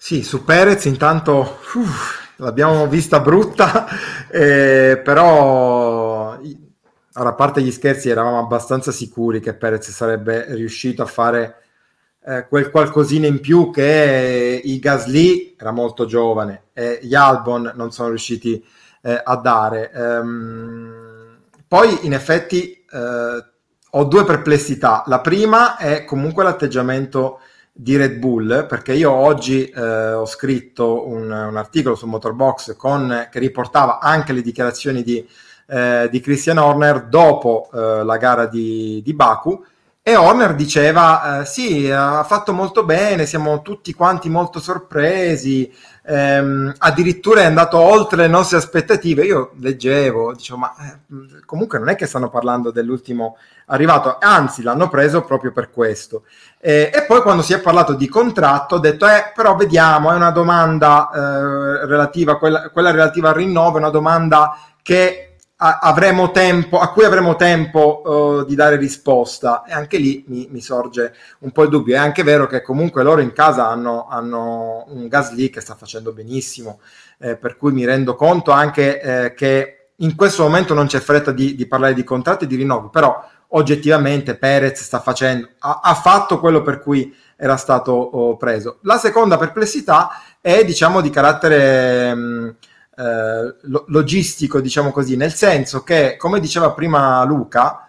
Sì, 0.03 0.23
su 0.23 0.43
Perez 0.43 0.85
intanto 0.85 1.59
uff, 1.75 2.33
l'abbiamo 2.37 2.87
vista 2.87 3.19
brutta, 3.19 3.85
eh, 4.31 4.99
però 5.01 6.39
a 7.13 7.33
parte 7.33 7.61
gli 7.61 7.71
scherzi 7.71 8.09
eravamo 8.09 8.39
abbastanza 8.39 8.91
sicuri 8.91 9.39
che 9.39 9.53
Perez 9.53 9.91
sarebbe 9.91 10.55
riuscito 10.55 11.03
a 11.03 11.05
fare 11.05 11.57
eh, 12.25 12.47
quel 12.49 12.71
qualcosina 12.71 13.27
in 13.27 13.41
più 13.41 13.69
che 13.69 14.59
i 14.63 14.79
Gasly 14.79 15.55
era 15.55 15.69
molto 15.69 16.05
giovane 16.07 16.63
e 16.73 16.97
gli 17.03 17.13
Albon 17.13 17.71
non 17.75 17.91
sono 17.91 18.09
riusciti 18.09 18.65
eh, 19.03 19.21
a 19.23 19.35
dare. 19.35 19.91
Ehm, 19.91 21.41
poi 21.67 22.07
in 22.07 22.13
effetti 22.13 22.73
eh, 22.73 23.45
ho 23.91 24.03
due 24.05 24.25
perplessità. 24.25 25.03
La 25.05 25.21
prima 25.21 25.77
è 25.77 26.05
comunque 26.05 26.43
l'atteggiamento 26.43 27.39
di 27.81 27.97
Red 27.97 28.17
Bull, 28.17 28.67
perché 28.67 28.93
io 28.93 29.09
oggi 29.11 29.65
eh, 29.65 30.13
ho 30.13 30.27
scritto 30.27 31.07
un, 31.07 31.31
un, 31.31 31.57
articolo 31.57 31.95
su 31.95 32.05
Motorbox 32.05 32.75
con, 32.75 33.27
che 33.31 33.39
riportava 33.39 33.97
anche 33.97 34.33
le 34.33 34.43
dichiarazioni 34.43 35.01
di, 35.01 35.27
eh, 35.65 36.07
di 36.11 36.19
Christian 36.19 36.59
Horner 36.59 37.07
dopo 37.07 37.71
eh, 37.73 38.03
la 38.03 38.17
gara 38.17 38.45
di, 38.45 39.01
di 39.03 39.13
Baku. 39.15 39.65
E 40.03 40.15
Horner 40.15 40.53
diceva, 40.53 41.41
eh, 41.41 41.45
sì, 41.45 41.89
ha 41.89 42.23
fatto 42.23 42.53
molto 42.53 42.85
bene, 42.85 43.25
siamo 43.25 43.63
tutti 43.63 43.93
quanti 43.95 44.29
molto 44.29 44.59
sorpresi, 44.59 45.73
ehm, 46.03 46.73
addirittura 46.77 47.41
è 47.41 47.45
andato 47.45 47.77
oltre 47.77 48.17
le 48.17 48.27
nostre 48.27 48.57
aspettative. 48.57 49.23
Io 49.23 49.51
leggevo, 49.59 50.33
dicevo, 50.33 50.59
ma 50.59 50.73
eh, 50.79 51.45
comunque 51.45 51.79
non 51.79 51.89
è 51.89 51.95
che 51.95 52.05
stanno 52.05 52.29
parlando 52.29 52.71
dell'ultimo 52.71 53.37
arrivato, 53.67 54.17
anzi 54.19 54.63
l'hanno 54.63 54.89
preso 54.89 55.23
proprio 55.23 55.51
per 55.51 55.71
questo. 55.71 56.23
Eh, 56.59 56.91
e 56.93 57.03
poi 57.03 57.21
quando 57.21 57.41
si 57.41 57.53
è 57.53 57.59
parlato 57.59 57.93
di 57.93 58.07
contratto 58.07 58.75
ho 58.75 58.79
detto, 58.79 59.07
eh, 59.07 59.31
però 59.33 59.55
vediamo, 59.55 60.11
è 60.11 60.15
una 60.15 60.31
domanda 60.31 61.09
eh, 61.13 61.85
relativa, 61.85 62.37
quella, 62.37 62.69
quella 62.69 62.91
relativa 62.91 63.29
al 63.29 63.35
rinnovo, 63.35 63.77
è 63.77 63.79
una 63.79 63.89
domanda 63.89 64.57
che 64.81 65.30
avremo 65.63 66.31
tempo, 66.31 66.79
a 66.79 66.91
cui 66.91 67.05
avremo 67.05 67.35
tempo 67.35 68.01
uh, 68.03 68.45
di 68.45 68.55
dare 68.55 68.77
risposta 68.77 69.63
e 69.63 69.73
anche 69.73 69.97
lì 69.97 70.23
mi, 70.27 70.47
mi, 70.49 70.59
sorge 70.59 71.13
un 71.39 71.51
po' 71.51 71.63
il 71.63 71.69
dubbio. 71.69 71.95
È 71.95 71.99
anche 71.99 72.23
vero 72.23 72.47
che 72.47 72.63
comunque 72.63 73.03
loro 73.03 73.21
in 73.21 73.31
casa 73.31 73.67
hanno, 73.67 74.07
hanno 74.09 74.85
un 74.87 75.07
Gasly 75.07 75.51
che 75.51 75.61
sta 75.61 75.75
facendo 75.75 76.13
benissimo, 76.13 76.79
eh, 77.19 77.37
per 77.37 77.57
cui 77.57 77.71
mi 77.71 77.85
rendo 77.85 78.15
conto 78.15 78.49
anche 78.49 79.01
eh, 79.01 79.33
che 79.35 79.89
in 79.97 80.15
questo 80.15 80.41
momento 80.41 80.73
non 80.73 80.87
c'è 80.87 80.99
fretta 80.99 81.31
di, 81.31 81.53
di, 81.53 81.67
parlare 81.67 81.93
di 81.93 82.03
contratti 82.03 82.45
e 82.45 82.47
di 82.47 82.55
rinnovi, 82.55 82.89
però 82.91 83.23
oggettivamente 83.49 84.35
Perez 84.35 84.81
sta 84.81 84.99
facendo, 84.99 85.47
ha, 85.59 85.81
ha 85.83 85.93
fatto 85.93 86.39
quello 86.39 86.63
per 86.63 86.79
cui 86.79 87.15
era 87.35 87.55
stato 87.55 87.91
oh, 87.91 88.35
preso. 88.35 88.79
La 88.81 88.97
seconda 88.97 89.37
perplessità 89.37 90.09
è 90.41 90.65
diciamo 90.65 91.01
di 91.01 91.11
carattere... 91.11 92.15
Mh, 92.15 92.55
eh, 92.95 93.55
logistico, 93.87 94.59
diciamo 94.59 94.91
così, 94.91 95.15
nel 95.15 95.33
senso 95.33 95.83
che, 95.83 96.17
come 96.17 96.39
diceva 96.39 96.71
prima 96.71 97.23
Luca, 97.23 97.87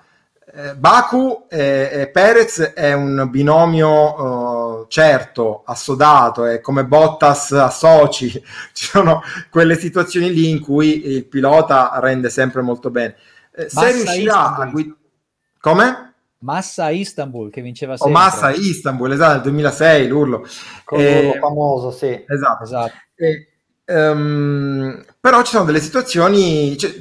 eh, 0.55 0.75
Baku 0.75 1.47
e, 1.49 1.89
e, 1.93 2.09
Perez 2.09 2.61
è 2.75 2.93
un 2.93 3.27
binomio 3.31 4.81
uh, 4.81 4.87
certo, 4.89 5.63
assodato, 5.65 6.45
è 6.45 6.61
come 6.61 6.85
Bottas 6.85 7.53
a 7.53 7.71
Soci, 7.71 8.31
ci 8.73 8.85
sono 8.87 9.23
quelle 9.51 9.77
situazioni 9.77 10.31
lì 10.31 10.51
in 10.51 10.61
cui 10.61 11.07
il 11.07 11.27
pilota 11.27 11.93
rende 12.01 12.29
sempre 12.29 12.61
molto 12.61 12.91
bene. 12.91 13.17
Eh, 13.55 13.69
se 13.69 13.93
riuscirà 13.93 14.41
Istanbul. 14.41 14.63
a 14.63 14.71
guidare... 14.71 14.97
Come? 15.59 16.15
Massa 16.39 16.91
Istanbul 16.91 17.51
che 17.51 17.63
vinceva 17.63 17.97
sempre. 17.97 18.15
O 18.15 18.19
Massa 18.19 18.51
Istanbul, 18.51 19.13
esatto, 19.13 19.33
nel 19.33 19.43
2006 19.43 20.09
l'urlo. 20.09 20.47
Con 20.85 21.01
eh, 21.01 21.39
famoso, 21.41 21.91
sì. 21.93 22.25
Esatto. 22.27 22.65
esatto. 22.65 22.93
Eh, 23.15 23.52
Um, 23.85 25.05
però 25.19 25.43
ci 25.43 25.53
sono 25.53 25.65
delle 25.65 25.81
situazioni, 25.81 26.77
cioè, 26.79 26.95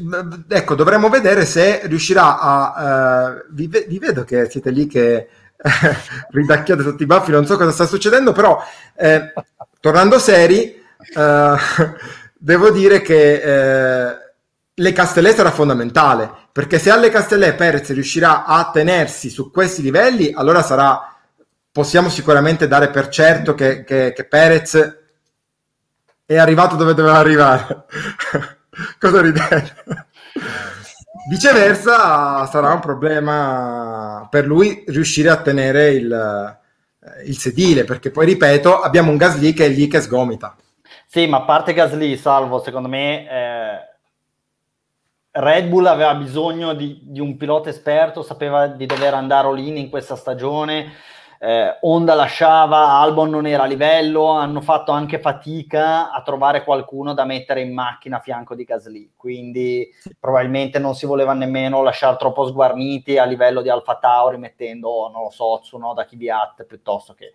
ecco, 0.48 0.76
dovremmo 0.76 1.10
vedere 1.10 1.46
se 1.46 1.82
riuscirà 1.86 2.40
a... 2.40 3.34
Uh, 3.44 3.54
vi, 3.54 3.68
vi, 3.68 4.00
vedo 4.00 4.24
che 4.24 4.50
siete 4.50 4.72
lì 4.72 4.88
che 4.88 5.28
ridacchiate 6.32 6.82
sotto 6.82 7.04
i 7.04 7.06
baffi, 7.06 7.32
non 7.32 7.46
so 7.46 7.58
cosa 7.58 7.72
sta 7.72 7.86
succedendo, 7.86 8.32
però 8.32 8.62
eh, 8.96 9.32
tornando 9.80 10.18
seri, 10.18 10.82
uh, 11.16 11.56
devo 12.38 12.72
dire 12.72 13.02
che 13.02 13.34
eh, 13.34 14.16
le 14.74 14.92
Castellet 14.92 15.36
sarà 15.36 15.52
fondamentale, 15.52 16.32
perché 16.52 16.80
se 16.80 16.90
alle 16.90 17.10
Castellet 17.12 17.56
Perez 17.56 17.92
riuscirà 17.92 18.46
a 18.46 18.72
tenersi 18.72 19.30
su 19.30 19.52
questi 19.52 19.84
livelli, 19.84 20.32
allora 20.34 20.64
sarà, 20.64 21.16
possiamo 21.72 22.10
sicuramente 22.10 22.68
dare 22.68 22.90
per 22.90 23.10
certo 23.10 23.54
che, 23.54 23.84
che, 23.84 24.14
che 24.16 24.24
Perez 24.26 25.00
è 26.26 26.38
arrivato 26.38 26.76
dove 26.76 26.94
doveva 26.94 27.18
arrivare. 27.18 27.86
Cosa 29.00 29.22
ridete? 29.22 29.76
Viceversa, 31.30 32.46
sarà 32.46 32.74
un 32.74 32.80
problema 32.80 34.28
per 34.30 34.46
lui 34.46 34.84
riuscire 34.88 35.30
a 35.30 35.42
tenere 35.42 35.92
il, 35.92 36.60
il 37.26 37.38
sedile, 37.38 37.84
perché 37.84 38.12
poi, 38.12 38.26
ripeto, 38.26 38.80
abbiamo 38.80 39.12
un 39.12 39.18
Gasly 39.18 39.54
che 39.54 39.66
è 39.66 39.70
lì 39.70 39.88
che 39.88 40.02
sgomita. 40.02 40.56
Sì, 41.06 41.28
ma 41.28 41.38
a 41.38 41.42
parte 41.42 41.74
Gasly, 41.74 42.18
salvo, 42.18 42.62
secondo 42.64 42.88
me, 42.88 43.30
eh, 43.30 43.92
Red 45.32 45.68
Bull 45.68 45.86
aveva 45.86 46.16
bisogno 46.16 46.74
di, 46.74 47.00
di, 47.04 47.20
un 47.20 47.38
pilota 47.38 47.70
esperto, 47.70 48.22
sapeva 48.22 48.68
di 48.68 48.86
dover 48.86 49.14
andare 49.14 49.48
all-in 49.48 49.78
in 49.78 49.90
questa 49.90 50.16
stagione, 50.16 50.92
eh, 51.44 51.80
Honda 51.82 52.14
lasciava, 52.14 53.00
Albon 53.00 53.32
non 53.32 53.48
era 53.48 53.64
a 53.64 53.66
livello, 53.66 54.28
hanno 54.28 54.62
fatto 54.62 54.92
anche 54.92 55.20
fatica 55.20 56.12
a 56.12 56.22
trovare 56.22 56.64
qualcuno 56.64 57.16
da 57.16 57.26
mettere 57.26 57.62
in 57.62 57.74
macchina 57.74 58.18
a 58.18 58.20
fianco 58.20 58.54
di 58.54 58.64
Gasly, 58.64 59.14
quindi 59.18 59.90
probabilmente 60.20 60.78
non 60.78 60.94
si 60.94 61.08
voleva 61.08 61.34
nemmeno 61.34 61.82
lasciare 61.82 62.16
troppo 62.18 62.46
sguarniti 62.46 63.18
a 63.18 63.26
livello 63.26 63.64
di 63.64 63.70
Alfa 63.70 63.96
Tauri 63.96 64.38
mettendo, 64.38 65.10
non 65.12 65.24
lo 65.24 65.30
so, 65.32 65.58
Tsunoda 65.64 66.06
Kvyat 66.06 66.64
piuttosto 66.66 67.16
che 67.16 67.34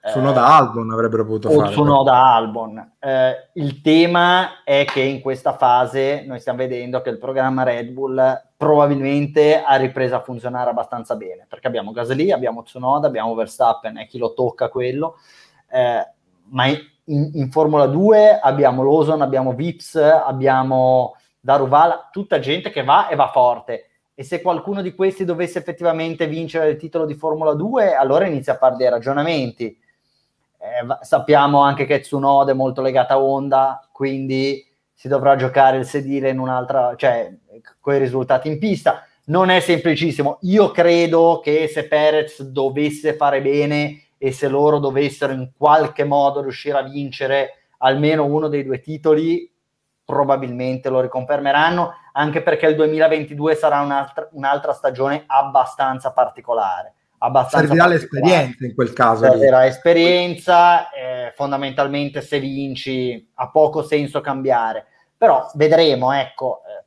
su 0.00 0.20
da 0.20 0.56
Albon 0.56 0.90
avrebbero 0.90 1.26
potuto 1.26 1.50
fare. 1.50 1.72
Su 1.72 1.84
da 2.02 2.34
Albon. 2.34 2.92
Eh, 2.98 3.50
il 3.54 3.82
tema 3.82 4.62
è 4.64 4.86
che 4.86 5.00
in 5.00 5.20
questa 5.20 5.52
fase 5.52 6.24
noi 6.26 6.40
stiamo 6.40 6.60
vedendo 6.60 7.02
che 7.02 7.10
il 7.10 7.18
programma 7.18 7.62
Red 7.62 7.90
Bull 7.90 8.47
probabilmente 8.58 9.62
ha 9.62 9.76
ripreso 9.76 10.16
a 10.16 10.20
funzionare 10.20 10.70
abbastanza 10.70 11.14
bene, 11.14 11.46
perché 11.48 11.68
abbiamo 11.68 11.92
Gasly, 11.92 12.32
abbiamo 12.32 12.64
Tsunoda, 12.64 13.06
abbiamo 13.06 13.34
Verstappen 13.34 13.96
e 13.98 14.06
chi 14.06 14.18
lo 14.18 14.34
tocca 14.34 14.68
quello, 14.68 15.16
eh, 15.70 16.06
ma 16.50 16.66
in, 16.66 16.80
in, 17.04 17.50
Formula 17.50 17.86
2 17.86 18.40
abbiamo 18.40 18.82
Lawson, 18.82 19.22
abbiamo 19.22 19.54
Vips, 19.54 19.94
abbiamo 19.94 21.14
Daruvala, 21.38 22.08
tutta 22.10 22.40
gente 22.40 22.70
che 22.70 22.82
va 22.82 23.08
e 23.08 23.14
va 23.14 23.30
forte. 23.30 23.90
E 24.12 24.24
se 24.24 24.42
qualcuno 24.42 24.82
di 24.82 24.92
questi 24.92 25.24
dovesse 25.24 25.60
effettivamente 25.60 26.26
vincere 26.26 26.70
il 26.70 26.76
titolo 26.76 27.06
di 27.06 27.14
Formula 27.14 27.54
2, 27.54 27.94
allora 27.94 28.26
inizia 28.26 28.54
a 28.54 28.56
fare 28.56 28.74
dei 28.74 28.90
ragionamenti 28.90 29.78
eh, 30.58 31.04
sappiamo 31.04 31.60
anche 31.60 31.84
che 31.84 32.00
Tsunoda 32.00 32.50
è 32.50 32.54
molto 32.54 32.82
legata 32.82 33.14
a 33.14 33.20
Honda, 33.20 33.88
quindi 33.92 34.66
si 34.92 35.06
dovrà 35.06 35.36
giocare 35.36 35.78
il 35.78 35.84
sedile 35.86 36.30
in 36.30 36.40
un'altra, 36.40 36.94
cioè 36.96 37.32
con 37.80 37.94
i 37.94 37.98
risultati 37.98 38.48
in 38.48 38.58
pista. 38.58 39.06
Non 39.26 39.50
è 39.50 39.60
semplicissimo. 39.60 40.38
Io 40.42 40.70
credo 40.70 41.40
che 41.42 41.68
se 41.68 41.86
Perez 41.86 42.42
dovesse 42.42 43.14
fare 43.14 43.42
bene 43.42 44.02
e 44.16 44.32
se 44.32 44.48
loro 44.48 44.78
dovessero 44.78 45.32
in 45.32 45.50
qualche 45.56 46.04
modo 46.04 46.40
riuscire 46.40 46.78
a 46.78 46.82
vincere 46.82 47.50
almeno 47.78 48.24
uno 48.24 48.48
dei 48.48 48.64
due 48.64 48.80
titoli, 48.80 49.50
probabilmente 50.04 50.88
lo 50.88 51.00
riconfermeranno, 51.00 51.92
anche 52.12 52.42
perché 52.42 52.66
il 52.66 52.74
2022 52.74 53.54
sarà 53.54 53.80
un'altra, 53.80 54.28
un'altra 54.32 54.72
stagione 54.72 55.24
abbastanza 55.26 56.12
particolare 56.12 56.94
abbastanza 57.18 57.66
servirà 57.66 57.86
l'esperienza 57.86 58.64
in 58.64 58.74
quel 58.74 58.92
caso 58.92 59.24
servirà 59.24 59.62
lì. 59.62 59.68
esperienza 59.68 60.90
eh, 60.90 61.32
fondamentalmente 61.34 62.20
se 62.20 62.38
vinci 62.38 63.30
ha 63.34 63.50
poco 63.50 63.82
senso 63.82 64.20
cambiare 64.20 64.86
però 65.16 65.50
vedremo 65.54 66.12
ecco 66.12 66.60
eh, 66.64 66.84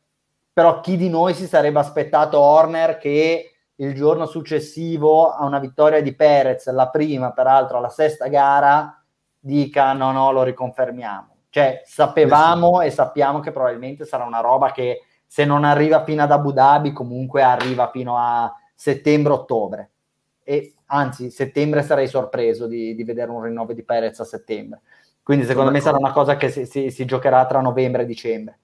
però 0.53 0.79
chi 0.79 0.97
di 0.97 1.09
noi 1.09 1.33
si 1.33 1.47
sarebbe 1.47 1.79
aspettato 1.79 2.39
Horner 2.39 2.97
che 2.97 3.51
il 3.75 3.93
giorno 3.93 4.25
successivo 4.25 5.31
a 5.31 5.45
una 5.45 5.59
vittoria 5.59 6.01
di 6.01 6.13
Perez 6.13 6.69
la 6.71 6.89
prima 6.89 7.31
peraltro 7.31 7.77
alla 7.77 7.89
sesta 7.89 8.27
gara 8.27 9.03
dica 9.39 9.93
no 9.93 10.11
no 10.11 10.31
lo 10.31 10.43
riconfermiamo 10.43 11.35
cioè 11.49 11.81
sapevamo 11.85 12.81
e 12.81 12.91
sappiamo 12.91 13.39
che 13.39 13.51
probabilmente 13.51 14.05
sarà 14.05 14.23
una 14.23 14.39
roba 14.39 14.71
che 14.71 15.03
se 15.25 15.45
non 15.45 15.63
arriva 15.63 16.03
fino 16.03 16.23
ad 16.23 16.31
Abu 16.31 16.51
Dhabi 16.51 16.91
comunque 16.91 17.41
arriva 17.41 17.89
fino 17.89 18.17
a 18.17 18.53
settembre-ottobre 18.75 19.91
e 20.43 20.73
anzi 20.87 21.29
settembre 21.29 21.83
sarei 21.83 22.07
sorpreso 22.07 22.67
di, 22.67 22.95
di, 22.95 23.03
vedere 23.03 23.31
un 23.31 23.43
rinnovo 23.43 23.73
di 23.73 23.83
Perez 23.83 24.19
a 24.19 24.25
settembre. 24.25 24.81
Quindi 25.23 25.45
secondo 25.45 25.71
me 25.71 25.79
sarà 25.79 25.97
una 25.97 26.11
cosa 26.11 26.35
che 26.35 26.49
si, 26.49 26.65
si, 26.65 26.89
si, 26.89 27.05
giocherà 27.05 27.45
tra 27.45 27.61
novembre 27.61 28.01
e 28.01 28.05
dicembre. 28.05 28.59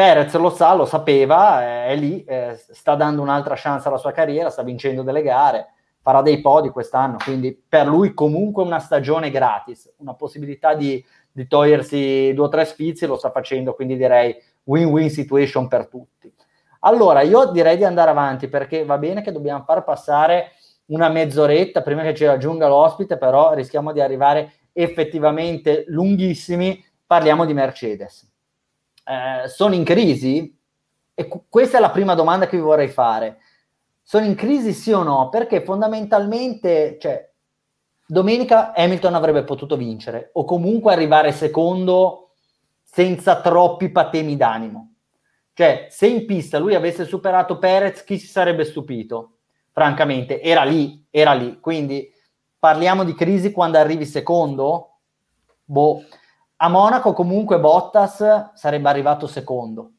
Perez 0.00 0.34
lo 0.36 0.48
sa, 0.48 0.72
lo 0.72 0.86
sapeva, 0.86 1.84
è 1.84 1.94
lì, 1.94 2.24
eh, 2.24 2.58
sta 2.70 2.94
dando 2.94 3.20
un'altra 3.20 3.54
chance 3.54 3.86
alla 3.86 3.98
sua 3.98 4.12
carriera, 4.12 4.48
sta 4.48 4.62
vincendo 4.62 5.02
delle 5.02 5.20
gare, 5.20 5.74
farà 6.00 6.22
dei 6.22 6.40
podi 6.40 6.70
quest'anno, 6.70 7.18
quindi 7.22 7.52
per 7.52 7.86
lui 7.86 8.14
comunque 8.14 8.62
una 8.62 8.78
stagione 8.78 9.30
gratis, 9.30 9.92
una 9.98 10.14
possibilità 10.14 10.72
di, 10.72 11.04
di 11.30 11.46
togliersi 11.46 12.32
due 12.32 12.46
o 12.46 12.48
tre 12.48 12.64
sfizi, 12.64 13.04
lo 13.04 13.18
sta 13.18 13.30
facendo, 13.30 13.74
quindi 13.74 13.98
direi 13.98 14.34
win-win 14.64 15.10
situation 15.10 15.68
per 15.68 15.88
tutti. 15.88 16.32
Allora, 16.78 17.20
io 17.20 17.50
direi 17.50 17.76
di 17.76 17.84
andare 17.84 18.08
avanti 18.08 18.48
perché 18.48 18.86
va 18.86 18.96
bene 18.96 19.20
che 19.20 19.32
dobbiamo 19.32 19.64
far 19.66 19.84
passare 19.84 20.52
una 20.86 21.10
mezz'oretta 21.10 21.82
prima 21.82 22.00
che 22.00 22.14
ci 22.14 22.24
raggiunga 22.24 22.68
l'ospite, 22.68 23.18
però 23.18 23.52
rischiamo 23.52 23.92
di 23.92 24.00
arrivare 24.00 24.52
effettivamente 24.72 25.84
lunghissimi, 25.88 26.82
parliamo 27.04 27.44
di 27.44 27.52
Mercedes. 27.52 28.29
Eh, 29.10 29.48
sono 29.48 29.74
in 29.74 29.82
crisi? 29.82 30.56
E 31.14 31.28
questa 31.48 31.78
è 31.78 31.80
la 31.80 31.90
prima 31.90 32.14
domanda 32.14 32.46
che 32.46 32.56
vi 32.56 32.62
vorrei 32.62 32.86
fare. 32.86 33.38
Sono 34.02 34.24
in 34.24 34.36
crisi 34.36 34.72
sì 34.72 34.92
o 34.92 35.02
no? 35.02 35.28
Perché 35.30 35.62
fondamentalmente, 35.62 36.96
cioè, 37.00 37.28
domenica 38.06 38.72
Hamilton 38.72 39.14
avrebbe 39.14 39.42
potuto 39.42 39.76
vincere 39.76 40.30
o 40.34 40.44
comunque 40.44 40.92
arrivare 40.92 41.32
secondo 41.32 42.34
senza 42.84 43.40
troppi 43.40 43.90
patemi 43.90 44.36
d'animo. 44.36 44.94
Cioè, 45.54 45.88
se 45.90 46.06
in 46.06 46.24
pista 46.24 46.58
lui 46.58 46.76
avesse 46.76 47.04
superato 47.04 47.58
Perez, 47.58 48.04
chi 48.04 48.16
si 48.16 48.28
sarebbe 48.28 48.64
stupito? 48.64 49.38
Francamente, 49.72 50.40
era 50.40 50.62
lì, 50.62 51.04
era 51.10 51.32
lì. 51.34 51.58
Quindi 51.58 52.08
parliamo 52.58 53.02
di 53.04 53.14
crisi 53.14 53.50
quando 53.50 53.78
arrivi 53.78 54.06
secondo? 54.06 54.98
Boh. 55.64 56.04
A 56.62 56.68
Monaco 56.68 57.14
comunque 57.14 57.58
Bottas 57.58 58.52
sarebbe 58.52 58.90
arrivato 58.90 59.26
secondo. 59.26 59.92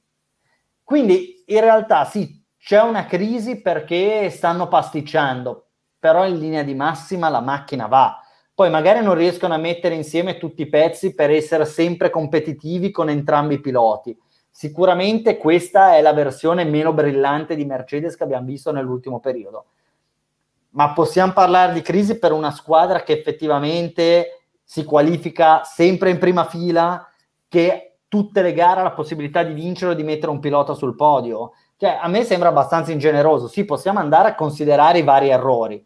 Quindi 0.84 1.44
in 1.48 1.60
realtà 1.60 2.06
sì, 2.06 2.40
c'è 2.56 2.80
una 2.84 3.06
crisi 3.06 3.62
perché 3.62 4.30
stanno 4.30 4.68
pasticciando, 4.68 5.70
però 5.98 6.28
in 6.28 6.38
linea 6.38 6.62
di 6.62 6.76
massima 6.76 7.30
la 7.30 7.40
macchina 7.40 7.88
va. 7.88 8.22
Poi 8.54 8.70
magari 8.70 9.04
non 9.04 9.16
riescono 9.16 9.56
a 9.56 9.58
mettere 9.58 9.96
insieme 9.96 10.38
tutti 10.38 10.62
i 10.62 10.70
pezzi 10.70 11.16
per 11.16 11.32
essere 11.32 11.66
sempre 11.66 12.12
competitivi 12.12 12.92
con 12.92 13.10
entrambi 13.10 13.56
i 13.56 13.60
piloti. 13.60 14.16
Sicuramente 14.52 15.38
questa 15.38 15.96
è 15.96 16.02
la 16.02 16.14
versione 16.14 16.64
meno 16.64 16.94
brillante 16.94 17.56
di 17.56 17.66
Mercedes 17.66 18.16
che 18.16 18.24
abbiamo 18.24 18.46
visto 18.46 18.72
nell'ultimo 18.72 19.20
periodo. 19.20 19.66
Ma 20.74 20.94
possiamo 20.94 21.34
parlare 21.34 21.74
di 21.74 21.82
crisi 21.82 22.20
per 22.20 22.34
una 22.34 22.52
squadra 22.52 23.02
che 23.02 23.14
effettivamente 23.14 24.41
si 24.72 24.86
qualifica 24.86 25.64
sempre 25.66 26.12
in 26.12 26.18
prima 26.18 26.46
fila, 26.46 27.06
che 27.50 27.98
tutte 28.08 28.42
le 28.42 28.54
gare 28.54 28.80
ha 28.80 28.84
la 28.84 28.92
possibilità 28.92 29.44
di 29.44 29.52
vincere 29.52 29.92
o 29.92 29.94
di 29.94 30.04
mettere 30.04 30.32
un 30.32 30.40
pilota 30.40 30.76
sul 30.76 30.96
podio. 30.96 31.52
Cioè, 31.76 32.00
a 32.02 32.08
me 32.08 32.24
sembra 32.24 32.48
abbastanza 32.48 32.94
ingeneroso. 32.94 33.50
Sì, 33.50 33.66
possiamo 33.66 34.00
andare 34.00 34.30
a 34.30 34.36
considerare 34.36 35.00
i 35.00 35.04
vari 35.04 35.28
errori, 35.28 35.86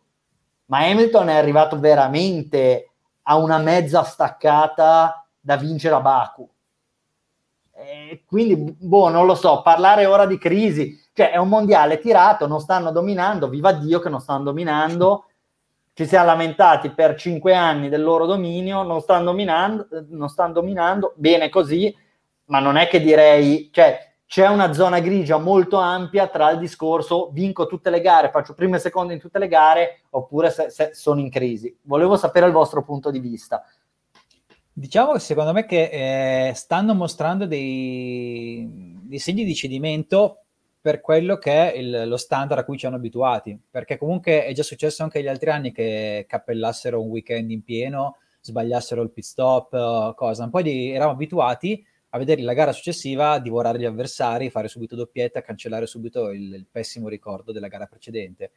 ma 0.65 0.85
Hamilton 0.85 1.29
è 1.29 1.35
arrivato 1.35 1.79
veramente 1.79 2.91
a 3.23 3.37
una 3.37 3.57
mezza 3.57 4.03
staccata 4.03 5.25
da 5.39 5.55
vincere 5.57 5.95
a 5.95 6.01
Baku. 6.01 6.47
E 7.71 8.23
quindi, 8.23 8.55
boh, 8.55 9.09
non 9.09 9.25
lo 9.25 9.33
so, 9.33 9.63
parlare 9.63 10.05
ora 10.05 10.27
di 10.27 10.37
crisi, 10.37 10.95
cioè 11.11 11.31
è 11.31 11.37
un 11.37 11.49
mondiale 11.49 11.97
tirato, 11.97 12.45
non 12.45 12.59
stanno 12.59 12.91
dominando, 12.91 13.49
viva 13.49 13.71
Dio 13.71 13.97
che 13.97 14.09
non 14.09 14.21
stanno 14.21 14.43
dominando, 14.43 15.25
ci 15.95 16.05
siamo 16.05 16.25
lamentati 16.25 16.89
per 16.89 17.15
cinque 17.15 17.55
anni 17.55 17.88
del 17.88 18.03
loro 18.03 18.25
dominio, 18.25 18.84
non 18.84 18.99
stanno 18.99 19.23
dominando, 19.23 19.88
non 20.10 20.27
stanno 20.27 20.51
dominando, 20.51 21.13
bene 21.15 21.47
così, 21.47 21.95
ma 22.47 22.60
non 22.60 22.75
è 22.75 22.89
che 22.89 22.99
direi, 22.99 23.69
cioè 23.71 24.15
c'è 24.27 24.45
una 24.49 24.73
zona 24.73 24.99
grigia 24.99 25.38
molto 25.38 25.77
ampia 25.77 26.27
tra 26.27 26.51
il 26.51 26.60
discorso 26.60 27.29
vinco 27.31 27.65
tutte 27.65 27.89
le 27.89 28.01
gare, 28.01 28.29
faccio 28.29 28.53
primo 28.53 28.75
e 28.75 28.79
secondo 28.79 29.13
in 29.13 29.19
tutte 29.19 29.39
le 29.39 29.47
gare, 29.47 30.01
oppure 30.10 30.49
se, 30.49 30.69
se 30.69 30.89
sono 30.93 31.21
in 31.21 31.29
crisi. 31.29 31.73
Volevo 31.84 32.17
sapere 32.17 32.47
il 32.47 32.51
vostro 32.51 32.84
punto 32.84 33.10
di 33.10 33.19
vista. 33.19 33.63
Diciamo 34.73 35.13
che 35.13 35.19
secondo 35.19 35.53
me 35.53 35.65
che 35.65 36.49
eh, 36.49 36.53
stanno 36.55 36.93
mostrando 36.93 37.45
dei, 37.45 38.99
dei, 39.01 39.19
segni 39.19 39.45
di 39.45 39.55
cedimento 39.55 40.44
per 40.85 41.01
quello 41.01 41.39
che 41.39 41.73
è 41.73 41.75
il, 41.75 42.07
lo 42.07 42.15
standard 42.15 42.61
a 42.61 42.63
cui 42.63 42.77
ci 42.77 42.85
hanno 42.85 42.97
abituati, 42.97 43.59
perché 43.71 43.97
comunque 43.97 44.45
è 44.45 44.53
già 44.53 44.61
successo 44.61 45.01
anche 45.01 45.19
gli 45.19 45.27
altri 45.27 45.49
anni 45.49 45.71
che 45.71 46.25
cappellassero 46.29 47.01
un 47.01 47.09
weekend 47.09 47.49
in 47.49 47.63
pieno, 47.63 48.17
sbagliassero 48.39 49.01
il 49.01 49.09
pit 49.09 49.23
stop, 49.23 50.13
cosa. 50.13 50.43
Un 50.43 50.51
po' 50.51 50.61
di, 50.61 50.91
eravamo 50.91 51.13
abituati 51.13 51.83
a 52.09 52.19
vedere 52.19 52.43
la 52.43 52.53
gara 52.53 52.71
successiva 52.71 53.39
divorare 53.39 53.79
gli 53.79 53.85
avversari, 53.85 54.51
fare 54.51 54.67
subito 54.67 54.95
doppietta, 54.95 55.41
cancellare 55.41 55.87
subito 55.87 56.29
il, 56.29 56.53
il 56.53 56.67
pessimo 56.69 57.09
ricordo 57.09 57.51
della 57.51 57.67
gara 57.67 57.87
precedente. 57.87 58.51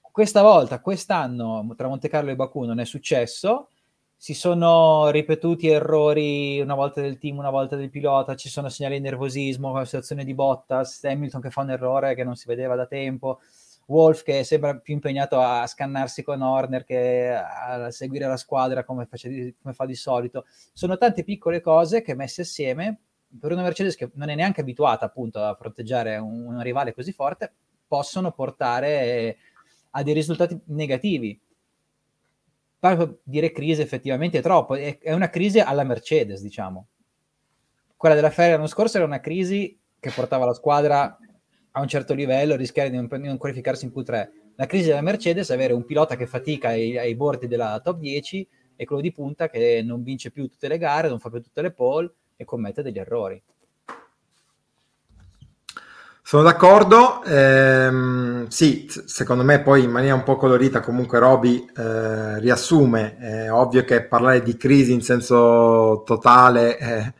Questa 0.00 0.42
volta, 0.42 0.80
quest'anno, 0.80 1.72
tra 1.76 1.86
Monte 1.86 2.08
Carlo 2.08 2.32
e 2.32 2.34
Baku 2.34 2.64
non 2.64 2.80
è 2.80 2.84
successo, 2.84 3.68
si 4.16 4.34
sono 4.34 5.10
ripetuti 5.10 5.68
errori 5.68 6.60
una 6.60 6.74
volta 6.74 7.00
del 7.00 7.18
team, 7.18 7.38
una 7.38 7.50
volta 7.50 7.76
del 7.76 7.90
pilota, 7.90 8.34
ci 8.34 8.48
sono 8.48 8.68
segnali 8.68 8.96
di 8.96 9.02
nervosismo, 9.02 9.72
la 9.72 9.84
situazione 9.84 10.24
di 10.24 10.34
Bottas, 10.34 11.04
Hamilton 11.04 11.40
che 11.40 11.50
fa 11.50 11.60
un 11.60 11.70
errore 11.70 12.14
che 12.14 12.24
non 12.24 12.34
si 12.34 12.46
vedeva 12.46 12.74
da 12.74 12.86
tempo, 12.86 13.40
Wolf 13.86 14.22
che 14.22 14.42
sembra 14.42 14.76
più 14.78 14.94
impegnato 14.94 15.38
a 15.38 15.66
scannarsi 15.66 16.22
con 16.22 16.40
Horner 16.42 16.84
che 16.84 17.28
a 17.30 17.90
seguire 17.90 18.26
la 18.26 18.36
squadra 18.36 18.84
come, 18.84 19.06
di, 19.10 19.54
come 19.60 19.74
fa 19.74 19.84
di 19.86 19.94
solito. 19.94 20.46
Sono 20.72 20.96
tante 20.96 21.22
piccole 21.22 21.60
cose 21.60 22.02
che 22.02 22.14
messe 22.14 22.42
assieme 22.42 23.00
per 23.38 23.52
una 23.52 23.62
Mercedes 23.62 23.96
che 23.96 24.10
non 24.14 24.28
è 24.28 24.34
neanche 24.34 24.60
abituata 24.60 25.04
appunto 25.04 25.40
a 25.40 25.54
fronteggiare 25.54 26.16
un, 26.16 26.46
un 26.46 26.62
rivale 26.62 26.94
così 26.94 27.12
forte, 27.12 27.52
possono 27.86 28.32
portare 28.32 29.36
a 29.90 30.02
dei 30.02 30.14
risultati 30.14 30.58
negativi. 30.66 31.38
Dire 33.22 33.52
crisi 33.52 33.80
effettivamente 33.80 34.38
è 34.38 34.42
troppo, 34.42 34.74
è, 34.74 34.98
è 34.98 35.12
una 35.12 35.30
crisi 35.30 35.58
alla 35.58 35.84
Mercedes, 35.84 36.40
diciamo. 36.40 36.88
Quella 37.96 38.14
della 38.14 38.30
Ferrari 38.30 38.52
l'anno 38.52 38.66
scorso 38.66 38.98
era 38.98 39.06
una 39.06 39.20
crisi 39.20 39.78
che 39.98 40.10
portava 40.10 40.44
la 40.44 40.52
squadra 40.52 41.18
a 41.72 41.80
un 41.80 41.88
certo 41.88 42.14
livello 42.14 42.56
rischiare 42.56 42.90
di 42.90 42.96
non, 42.96 43.08
di 43.08 43.26
non 43.26 43.38
qualificarsi 43.38 43.84
in 43.84 43.92
Q3. 43.94 44.28
La 44.56 44.66
crisi 44.66 44.88
della 44.88 45.02
Mercedes 45.02 45.50
è 45.50 45.54
avere 45.54 45.72
un 45.72 45.84
pilota 45.84 46.16
che 46.16 46.26
fatica 46.26 46.68
ai, 46.68 46.96
ai 46.96 47.14
bordi 47.14 47.46
della 47.46 47.80
top 47.82 47.98
10 47.98 48.48
e 48.76 48.84
quello 48.84 49.02
di 49.02 49.12
punta 49.12 49.48
che 49.48 49.82
non 49.84 50.02
vince 50.02 50.30
più 50.30 50.48
tutte 50.48 50.68
le 50.68 50.78
gare, 50.78 51.08
non 51.08 51.18
fa 51.18 51.30
più 51.30 51.40
tutte 51.40 51.62
le 51.62 51.72
pole 51.72 52.12
e 52.36 52.44
commette 52.44 52.82
degli 52.82 52.98
errori. 52.98 53.42
Sono 56.28 56.42
d'accordo, 56.42 57.22
ehm, 57.22 58.48
sì, 58.48 58.90
secondo 59.04 59.44
me 59.44 59.60
poi 59.60 59.84
in 59.84 59.92
maniera 59.92 60.16
un 60.16 60.24
po' 60.24 60.34
colorita 60.34 60.80
comunque 60.80 61.20
Roby 61.20 61.64
eh, 61.76 62.40
riassume, 62.40 63.16
è 63.16 63.52
ovvio 63.52 63.84
che 63.84 64.02
parlare 64.02 64.42
di 64.42 64.56
crisi 64.56 64.92
in 64.92 65.02
senso 65.02 66.02
totale 66.04 66.78
eh, 66.78 67.14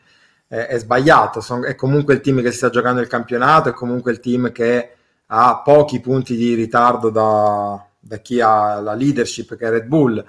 è, 0.47 0.55
è 0.57 0.77
sbagliato. 0.77 1.39
Son, 1.39 1.63
è 1.63 1.73
comunque 1.75 2.15
il 2.15 2.19
team 2.19 2.41
che 2.41 2.51
si 2.51 2.57
sta 2.57 2.69
giocando 2.69 2.99
il 2.99 3.07
campionato, 3.07 3.69
è 3.69 3.71
comunque 3.71 4.11
il 4.11 4.19
team 4.19 4.51
che 4.51 4.95
ha 5.27 5.61
pochi 5.63 6.01
punti 6.01 6.35
di 6.35 6.53
ritardo 6.53 7.09
da, 7.09 7.81
da 7.97 8.17
chi 8.17 8.41
ha 8.41 8.81
la 8.81 8.93
leadership 8.93 9.55
che 9.55 9.67
è 9.67 9.69
Red 9.69 9.85
Bull. 9.85 10.21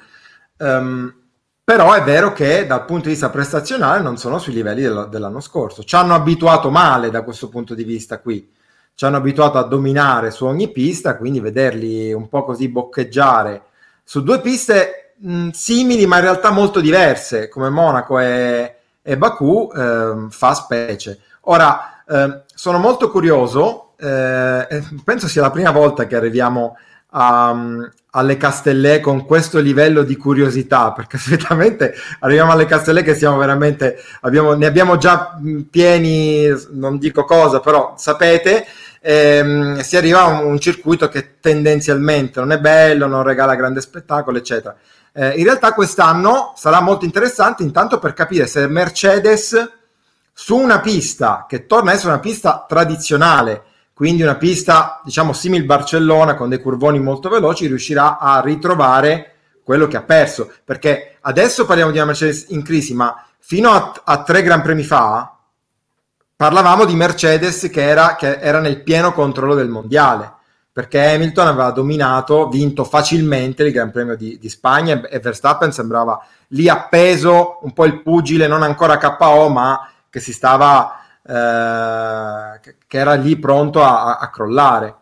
Um, 0.59 1.13
però 1.65 1.95
è 1.95 2.03
vero 2.05 2.33
che 2.33 2.65
dal 2.65 2.85
punto 2.85 3.07
di 3.07 3.11
vista 3.11 3.29
prestazionale 3.29 4.03
non 4.03 4.19
sono 4.19 4.39
sui 4.39 4.53
livelli 4.53 4.83
dell'anno 4.83 5.41
scorso. 5.41 5.83
Ci 5.83 5.97
hanno 5.97 6.15
abituato 6.15 6.71
male 6.71 7.11
da 7.11 7.23
questo 7.23 7.49
punto 7.49 7.75
di 7.75 7.83
vista 7.83 8.21
qui. 8.21 8.55
Ci 8.99 9.05
hanno 9.05 9.19
abituato 9.19 9.59
a 9.59 9.63
dominare 9.63 10.33
su 10.33 10.45
ogni 10.45 10.73
pista, 10.73 11.17
quindi 11.17 11.39
vederli 11.39 12.13
un 12.13 12.29
po' 12.29 12.43
così 12.43 12.69
boccheggiare 12.69 13.63
su 14.03 14.25
due 14.25 14.41
piste 14.41 15.15
mh, 15.19 15.51
simili 15.51 16.05
ma 16.05 16.17
in 16.17 16.23
realtà 16.23 16.51
molto 16.51 16.81
diverse, 16.81 17.49
come 17.49 17.69
Monaco 17.69 18.19
e, 18.19 18.75
e 19.01 19.17
Baku 19.17 19.71
eh, 19.73 20.27
fa 20.31 20.53
specie. 20.55 21.21
Ora, 21.43 22.03
eh, 22.09 22.43
sono 22.53 22.79
molto 22.79 23.09
curioso, 23.09 23.93
eh, 23.99 24.83
penso 25.05 25.29
sia 25.29 25.43
la 25.43 25.53
prima 25.53 25.71
volta 25.71 26.09
che 26.09 26.17
arriviamo 26.17 26.77
a, 27.11 27.57
alle 28.11 28.37
Castellè 28.37 28.99
con 29.01 29.25
questo 29.25 29.61
livello 29.61 30.03
di 30.03 30.17
curiosità, 30.17 30.91
perché 30.93 31.19
solitamente 31.19 31.95
arriviamo 32.19 32.51
alle 32.51 32.67
Castellè 32.67 33.05
che 33.05 33.15
siamo 33.15 33.37
veramente, 33.37 33.97
abbiamo, 34.23 34.55
ne 34.55 34.67
abbiamo 34.67 34.97
già 34.97 35.39
pieni, 35.71 36.49
non 36.73 36.99
dico 36.99 37.25
cosa, 37.25 37.61
però 37.61 37.95
sapete, 37.97 38.67
ehm, 39.01 39.81
si 39.81 39.97
arriva 39.97 40.23
a 40.23 40.41
un, 40.41 40.59
circuito 40.59 41.09
che 41.09 41.39
tendenzialmente 41.41 42.41
non 42.41 42.53
è 42.53 42.59
bello, 42.59 43.07
non 43.07 43.23
regala 43.23 43.55
grande 43.55 43.81
spettacolo, 43.81 44.39
eccetera. 44.39 44.77
Eh, 45.13 45.31
in 45.39 45.45
realtà 45.45 45.73
quest'anno 45.73 46.53
sarà 46.57 46.81
molto 46.81 47.05
interessante 47.05 47.63
intanto 47.63 47.99
per 47.99 48.13
capire 48.13 48.47
se 48.47 48.67
Mercedes 48.69 49.71
su 50.33 50.57
una 50.57 50.81
pista 50.81 51.47
che 51.49 51.67
torna 51.67 51.91
a 51.91 51.95
essere 51.95 52.11
una 52.11 52.21
pista 52.21 52.65
tradizionale, 52.69 53.63
quindi 53.93 54.23
una 54.23 54.37
pista 54.37 55.01
diciamo 55.05 55.33
simile 55.33 55.65
Barcellona 55.65 56.35
con 56.35 56.49
dei 56.49 56.61
curvoni 56.61 57.01
molto 57.01 57.29
veloci, 57.29 57.67
riuscirà 57.67 58.19
a 58.19 58.41
ritrovare 58.41 59.33
quello 59.65 59.89
che 59.89 59.97
ha 59.97 60.03
perso. 60.03 60.53
Perché 60.65 61.17
adesso 61.23 61.67
parliamo 61.67 61.91
di 61.91 61.97
una 61.97 62.07
Mercedes 62.07 62.47
in 62.49 62.63
crisi, 62.63 62.95
ma 62.95 63.25
fino 63.39 63.71
a, 63.71 63.93
a 64.05 64.23
tre 64.23 64.43
Gran 64.43 64.63
Premi 64.63 64.85
fa 64.85 65.38
parlavamo 66.39 66.85
di 66.85 66.95
Mercedes 66.95 67.69
che 67.69 67.83
era, 67.83 68.15
che 68.15 68.39
era 68.39 68.61
nel 68.61 68.81
pieno 68.85 69.13
controllo 69.13 69.57
del 69.57 69.69
mondiale 69.69 70.37
perché 70.79 71.05
Hamilton 71.05 71.49
aveva 71.49 71.73
dominato, 71.73 72.49
vinto 72.49 72.85
facilmente 72.85 73.65
il 73.65 73.73
Gran 73.73 73.91
Premio 73.91 74.15
di, 74.15 74.39
di, 74.39 74.49
Spagna 74.49 75.01
e 75.09 75.19
Verstappen 75.19 75.73
sembrava 75.73 76.25
lì 76.51 76.69
appeso, 76.69 77.59
un 77.63 77.73
po' 77.73 77.85
il 77.85 78.01
pugile, 78.01 78.47
non 78.47 78.63
ancora 78.63 78.97
KO, 78.97 79.49
ma 79.49 79.91
che 80.09 80.21
si 80.21 80.33
stava, 80.33 81.01
eh, 81.21 82.61
che 82.87 82.97
era 82.97 83.15
lì 83.15 83.37
pronto 83.41 83.83
a, 83.83 84.19
a 84.19 84.31
crollare. 84.31 84.95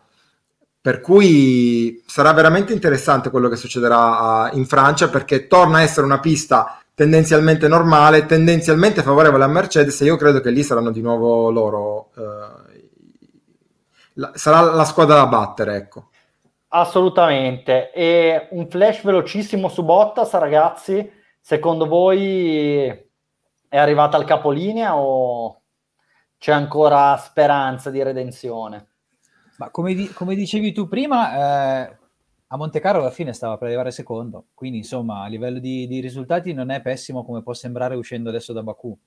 per 0.81 0.99
cui 0.99 2.03
sarà 2.07 2.33
veramente 2.33 2.73
interessante 2.73 3.29
quello 3.29 3.47
che 3.47 3.55
succederà 3.55 4.49
in 4.53 4.65
Francia 4.65 5.09
perché 5.09 5.45
torna 5.45 5.77
a 5.77 5.81
essere 5.83 6.07
una 6.07 6.19
pista 6.19 6.79
tendenzialmente 6.97 7.67
normale, 7.67 8.25
tendenzialmente 8.25 9.03
favorevole 9.03 9.43
a 9.43 9.47
Mercedes 9.47 10.01
e 10.01 10.05
io 10.05 10.15
credo 10.15 10.41
che 10.41 10.49
lì 10.49 10.63
saranno 10.63 10.89
di 10.89 11.01
nuovo 11.01 11.51
loro, 11.51 12.09
eh, 12.17 12.89
la, 14.13 14.31
sarà 14.33 14.61
la 14.61 14.83
squadra 14.83 15.17
da 15.17 15.27
battere, 15.27 15.75
ecco. 15.75 16.09
Assolutamente. 16.69 17.91
E 17.91 18.47
un 18.49 18.67
flash 18.67 19.03
velocissimo 19.03 19.67
su 19.67 19.83
Bottas, 19.83 20.33
ragazzi, 20.39 21.07
secondo 21.39 21.85
voi 21.85 22.87
è 23.67 23.77
arrivata 23.77 24.17
al 24.17 24.25
capolinea 24.25 24.97
o 24.97 25.61
c'è 26.39 26.51
ancora 26.51 27.15
speranza 27.17 27.91
di 27.91 28.01
redenzione? 28.01 28.87
Ma 29.57 29.69
come, 29.69 29.93
di- 29.93 30.11
come 30.11 30.33
dicevi 30.33 30.73
tu 30.73 30.87
prima, 30.87 31.85
eh, 31.85 31.97
a 32.49 32.57
Monte 32.57 32.79
Carlo 32.79 33.01
alla 33.01 33.11
fine 33.11 33.33
stava 33.33 33.57
per 33.57 33.67
arrivare 33.67 33.91
secondo, 33.91 34.47
quindi 34.53 34.77
insomma 34.77 35.23
a 35.23 35.27
livello 35.27 35.59
di, 35.59 35.85
di, 35.87 35.99
risultati 35.99 36.53
non 36.53 36.69
è 36.69 36.81
pessimo 36.81 37.25
come 37.25 37.43
può 37.43 37.53
sembrare 37.53 37.95
uscendo 37.95 38.29
adesso 38.29 38.53
da 38.53 38.63
Baku. 38.63 38.97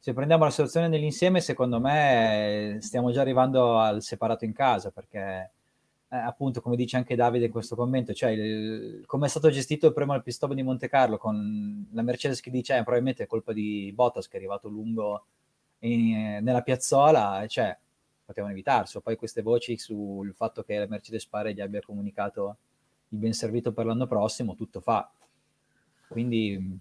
Se 0.00 0.12
prendiamo 0.12 0.44
la 0.44 0.50
situazione 0.50 0.88
nell'insieme, 0.88 1.40
secondo 1.40 1.80
me 1.80 2.78
stiamo 2.80 3.10
già 3.10 3.22
arrivando 3.22 3.78
al 3.78 4.02
separato 4.02 4.44
in 4.44 4.52
casa, 4.52 4.90
perché 4.90 5.50
eh, 6.10 6.16
appunto 6.16 6.60
come 6.60 6.76
dice 6.76 6.96
anche 6.96 7.16
Davide 7.16 7.46
in 7.46 7.50
questo 7.50 7.74
commento, 7.74 8.12
cioè 8.12 8.36
come 9.06 9.26
è 9.26 9.28
stato 9.28 9.50
gestito 9.50 9.86
il 9.86 9.94
primo 9.94 10.12
al 10.12 10.22
pistone 10.22 10.54
di 10.54 10.62
Monte 10.62 10.88
Carlo 10.88 11.16
con 11.16 11.88
la 11.92 12.02
Mercedes 12.02 12.40
che 12.40 12.50
dice 12.50 12.76
eh, 12.76 12.82
probabilmente 12.82 13.24
è 13.24 13.26
colpa 13.26 13.52
di 13.52 13.92
Bottas 13.94 14.28
che 14.28 14.34
è 14.34 14.38
arrivato 14.38 14.68
lungo 14.68 15.24
in, 15.80 16.38
nella 16.42 16.62
piazzola, 16.62 17.44
cioè 17.48 17.76
potevano 18.28 18.52
evitarsi. 18.52 19.00
Poi 19.00 19.16
queste 19.16 19.40
voci 19.40 19.78
sul 19.78 20.34
fatto 20.34 20.62
che 20.62 20.76
la 20.76 20.86
Mercedes 20.86 21.26
pare 21.26 21.54
gli 21.54 21.62
abbia 21.62 21.80
comunicato 21.80 22.58
il 23.08 23.16
ben 23.16 23.32
servito 23.32 23.72
per 23.72 23.86
l'anno 23.86 24.06
prossimo, 24.06 24.54
tutto 24.54 24.80
fa. 24.80 25.10
Quindi 26.08 26.78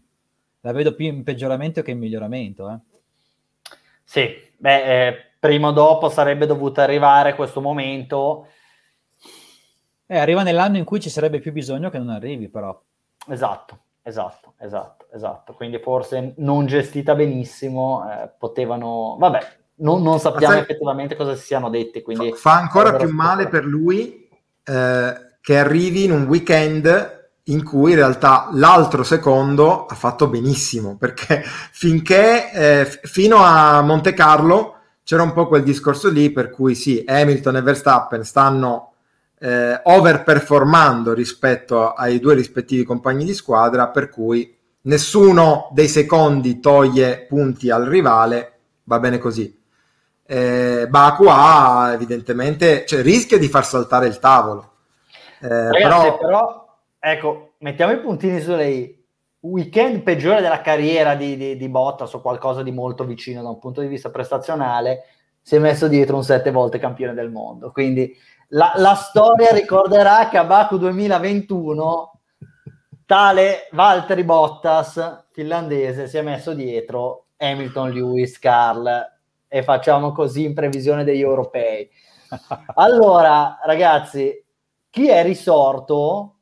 la 0.59 0.73
vedo 0.73 0.93
più 0.93 1.05
in 1.05 1.23
peggioramento 1.23 1.81
che 1.81 1.91
in 1.91 1.99
miglioramento. 1.99 2.69
Eh. 2.69 2.79
Sì, 4.03 4.27
beh, 4.57 5.07
eh, 5.07 5.15
prima 5.39 5.69
o 5.69 5.71
dopo 5.71 6.09
sarebbe 6.09 6.45
dovuto 6.45 6.81
arrivare 6.81 7.35
questo 7.35 7.61
momento. 7.61 8.49
Eh, 10.05 10.17
arriva 10.17 10.43
nell'anno 10.43 10.75
in 10.75 10.83
cui 10.83 10.99
ci 10.99 11.09
sarebbe 11.09 11.39
più 11.39 11.53
bisogno 11.53 11.89
che 11.89 11.97
non 11.97 12.09
arrivi, 12.09 12.49
però. 12.49 12.77
Esatto, 13.29 13.83
esatto, 14.01 14.55
esatto, 14.57 15.07
esatto. 15.13 15.53
Quindi 15.53 15.79
forse 15.79 16.33
non 16.39 16.65
gestita 16.65 17.15
benissimo, 17.15 18.03
eh, 18.11 18.27
potevano... 18.37 19.15
Vabbè, 19.17 19.39
non, 19.77 20.01
non 20.01 20.19
sappiamo 20.19 20.53
sai, 20.53 20.61
effettivamente 20.61 21.15
cosa 21.15 21.35
si 21.35 21.45
siano 21.45 21.69
detti. 21.69 22.01
Quindi 22.01 22.33
fa 22.33 22.53
ancora 22.53 22.95
più 22.95 23.09
male 23.09 23.47
per 23.47 23.65
lui 23.65 24.27
eh, 24.63 25.13
che 25.41 25.57
arrivi 25.57 26.03
in 26.03 26.11
un 26.11 26.25
weekend 26.25 27.15
in 27.43 27.63
cui 27.63 27.91
in 27.91 27.97
realtà 27.97 28.49
l'altro 28.51 29.03
secondo 29.03 29.85
ha 29.85 29.95
fatto 29.95 30.27
benissimo 30.27 30.97
perché 30.97 31.43
finché 31.71 32.51
eh, 32.51 32.99
fino 33.03 33.37
a 33.37 33.81
Monte 33.81 34.13
Carlo 34.13 34.75
c'era 35.03 35.23
un 35.23 35.31
po' 35.31 35.47
quel 35.47 35.63
discorso 35.63 36.09
lì 36.09 36.31
per 36.31 36.49
cui 36.49 36.75
sì, 36.75 37.01
Hamilton 37.07 37.55
e 37.55 37.61
Verstappen 37.61 38.25
stanno 38.25 38.91
eh, 39.39 39.79
overperformando 39.81 41.13
rispetto 41.13 41.93
ai 41.93 42.19
due 42.19 42.33
rispettivi 42.33 42.83
compagni 42.83 43.23
di 43.23 43.33
squadra 43.33 43.87
per 43.87 44.09
cui 44.09 44.53
nessuno 44.81 45.69
dei 45.71 45.87
secondi 45.87 46.59
toglie 46.59 47.25
punti 47.29 47.69
al 47.69 47.85
rivale 47.85 48.59
va 48.83 48.99
bene 48.99 49.17
così 49.17 49.56
eh, 50.27 50.87
Baku 50.89 51.25
ha 51.29 51.91
evidentemente, 51.93 52.85
cioè 52.85 53.01
rischia 53.01 53.37
di 53.37 53.47
far 53.47 53.65
saltare 53.65 54.07
il 54.07 54.19
tavolo. 54.19 54.71
Eh, 55.41 55.71
Ragazzi, 55.71 55.79
però... 55.79 56.17
però... 56.17 56.77
ecco, 56.99 57.53
mettiamo 57.59 57.93
i 57.93 57.99
puntini 57.99 58.41
su 58.41 58.53
lei. 58.53 58.95
Weekend 59.39 60.01
peggiore 60.01 60.41
della 60.41 60.59
carriera 60.59 61.15
di, 61.15 61.37
di, 61.37 61.55
di 61.55 61.69
Bottas 61.69 62.11
o 62.13 62.21
qualcosa 62.21 62.63
di 62.63 62.71
molto 62.71 63.05
vicino 63.05 63.41
da 63.41 63.49
un 63.49 63.59
punto 63.59 63.79
di 63.79 63.87
vista 63.87 64.09
prestazionale, 64.09 65.05
si 65.41 65.55
è 65.55 65.59
messo 65.59 65.87
dietro 65.87 66.17
un 66.17 66.23
sette 66.23 66.51
volte 66.51 66.79
campione 66.79 67.13
del 67.13 67.31
mondo. 67.31 67.71
Quindi 67.71 68.13
la, 68.49 68.73
la 68.75 68.95
storia 68.95 69.51
ricorderà 69.51 70.27
che 70.27 70.37
a 70.37 70.43
Baku 70.43 70.77
2021 70.77 72.19
tale 73.05 73.69
Valtteri 73.71 74.25
Bottas, 74.25 75.27
finlandese, 75.31 76.07
si 76.07 76.17
è 76.17 76.21
messo 76.21 76.53
dietro 76.53 77.27
Hamilton, 77.37 77.91
Lewis, 77.91 78.37
Carl 78.39 79.16
e 79.47 79.63
facciamo 79.63 80.11
così 80.11 80.43
in 80.43 80.53
previsione 80.53 81.03
degli 81.03 81.21
europei. 81.21 81.89
Allora, 82.75 83.59
ragazzi, 83.63 84.43
chi 84.89 85.09
è 85.09 85.23
risorto 85.23 86.37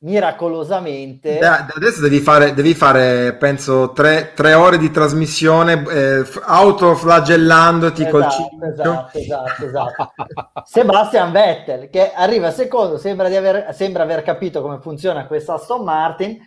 miracolosamente. 0.00 1.38
Da, 1.38 1.66
adesso 1.74 2.00
devi 2.00 2.20
fare, 2.20 2.54
devi 2.54 2.74
fare 2.74 3.34
penso, 3.34 3.92
tre, 3.92 4.32
tre, 4.34 4.54
ore 4.54 4.78
di 4.78 4.90
trasmissione 4.90 5.84
eh, 5.88 6.24
autoflagellandoti 6.42 8.02
esatto, 8.02 8.16
col 8.16 8.30
ciclo. 8.30 8.66
Esatto, 8.66 9.18
esatto, 9.18 9.64
esatto. 9.64 10.12
Sebastian 10.64 11.32
Vettel, 11.32 11.90
che 11.90 12.12
arriva 12.12 12.50
secondo, 12.50 12.96
sembra, 12.98 13.28
di 13.28 13.36
aver, 13.36 13.74
sembra 13.74 14.04
aver 14.04 14.22
capito 14.22 14.62
come 14.62 14.78
funziona 14.78 15.26
questa 15.26 15.54
Aston 15.54 15.82
Martin. 15.82 16.38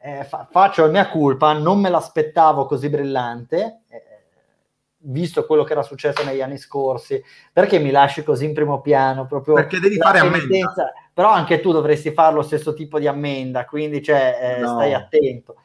Eh, 0.00 0.24
fa, 0.24 0.46
faccio 0.50 0.82
la 0.82 0.90
mia 0.90 1.08
colpa, 1.08 1.52
non 1.54 1.80
me 1.80 1.88
l'aspettavo 1.88 2.66
così 2.66 2.88
brillante. 2.88 3.82
Eh, 3.88 4.07
visto 5.08 5.46
quello 5.46 5.64
che 5.64 5.72
era 5.72 5.82
successo 5.82 6.24
negli 6.24 6.40
anni 6.40 6.58
scorsi, 6.58 7.22
perché 7.52 7.78
mi 7.78 7.90
lasci 7.90 8.22
così 8.22 8.44
in 8.44 8.54
primo 8.54 8.80
piano? 8.80 9.26
Proprio 9.26 9.54
perché 9.54 9.80
devi 9.80 9.96
fare 9.96 10.18
ammenda. 10.18 10.92
Però 11.12 11.30
anche 11.30 11.60
tu 11.60 11.72
dovresti 11.72 12.12
fare 12.12 12.34
lo 12.34 12.42
stesso 12.42 12.74
tipo 12.74 12.98
di 12.98 13.06
ammenda, 13.06 13.64
quindi 13.64 14.02
cioè, 14.02 14.56
eh, 14.56 14.60
no. 14.60 14.74
stai 14.74 14.94
attento. 14.94 15.56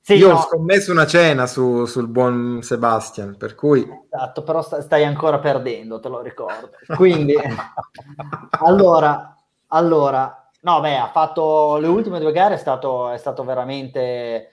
Sì, 0.00 0.14
Io 0.14 0.28
no. 0.28 0.34
ho 0.36 0.40
scommesso 0.40 0.90
una 0.90 1.06
cena 1.06 1.46
su, 1.46 1.84
sul 1.84 2.08
buon 2.08 2.60
Sebastian, 2.62 3.36
per 3.36 3.54
cui... 3.54 3.86
Esatto, 4.10 4.42
però 4.42 4.62
stai 4.62 5.04
ancora 5.04 5.38
perdendo, 5.38 6.00
te 6.00 6.08
lo 6.08 6.22
ricordo. 6.22 6.70
Quindi, 6.96 7.34
allora, 8.62 9.36
allora, 9.68 10.48
no, 10.62 10.80
beh, 10.80 10.96
ha 10.96 11.10
fatto 11.10 11.76
le 11.76 11.86
ultime 11.86 12.18
due 12.18 12.32
gare, 12.32 12.54
è 12.54 12.58
stato, 12.58 13.10
è 13.10 13.18
stato 13.18 13.44
veramente 13.44 14.48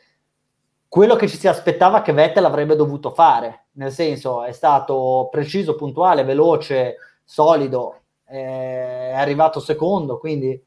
quello 0.88 1.15
che 1.15 1.28
ci 1.28 1.38
si 1.38 1.47
aspettava 1.47 2.02
che 2.02 2.13
Vettel 2.13 2.45
avrebbe 2.45 2.76
dovuto 2.76 3.12
fare, 3.12 3.65
nel 3.73 3.91
senso 3.91 4.43
è 4.43 4.52
stato 4.52 5.28
preciso, 5.30 5.76
puntuale, 5.76 6.23
veloce, 6.23 6.95
solido, 7.23 8.02
è 8.23 9.13
arrivato 9.15 9.60
secondo, 9.60 10.17
quindi 10.17 10.62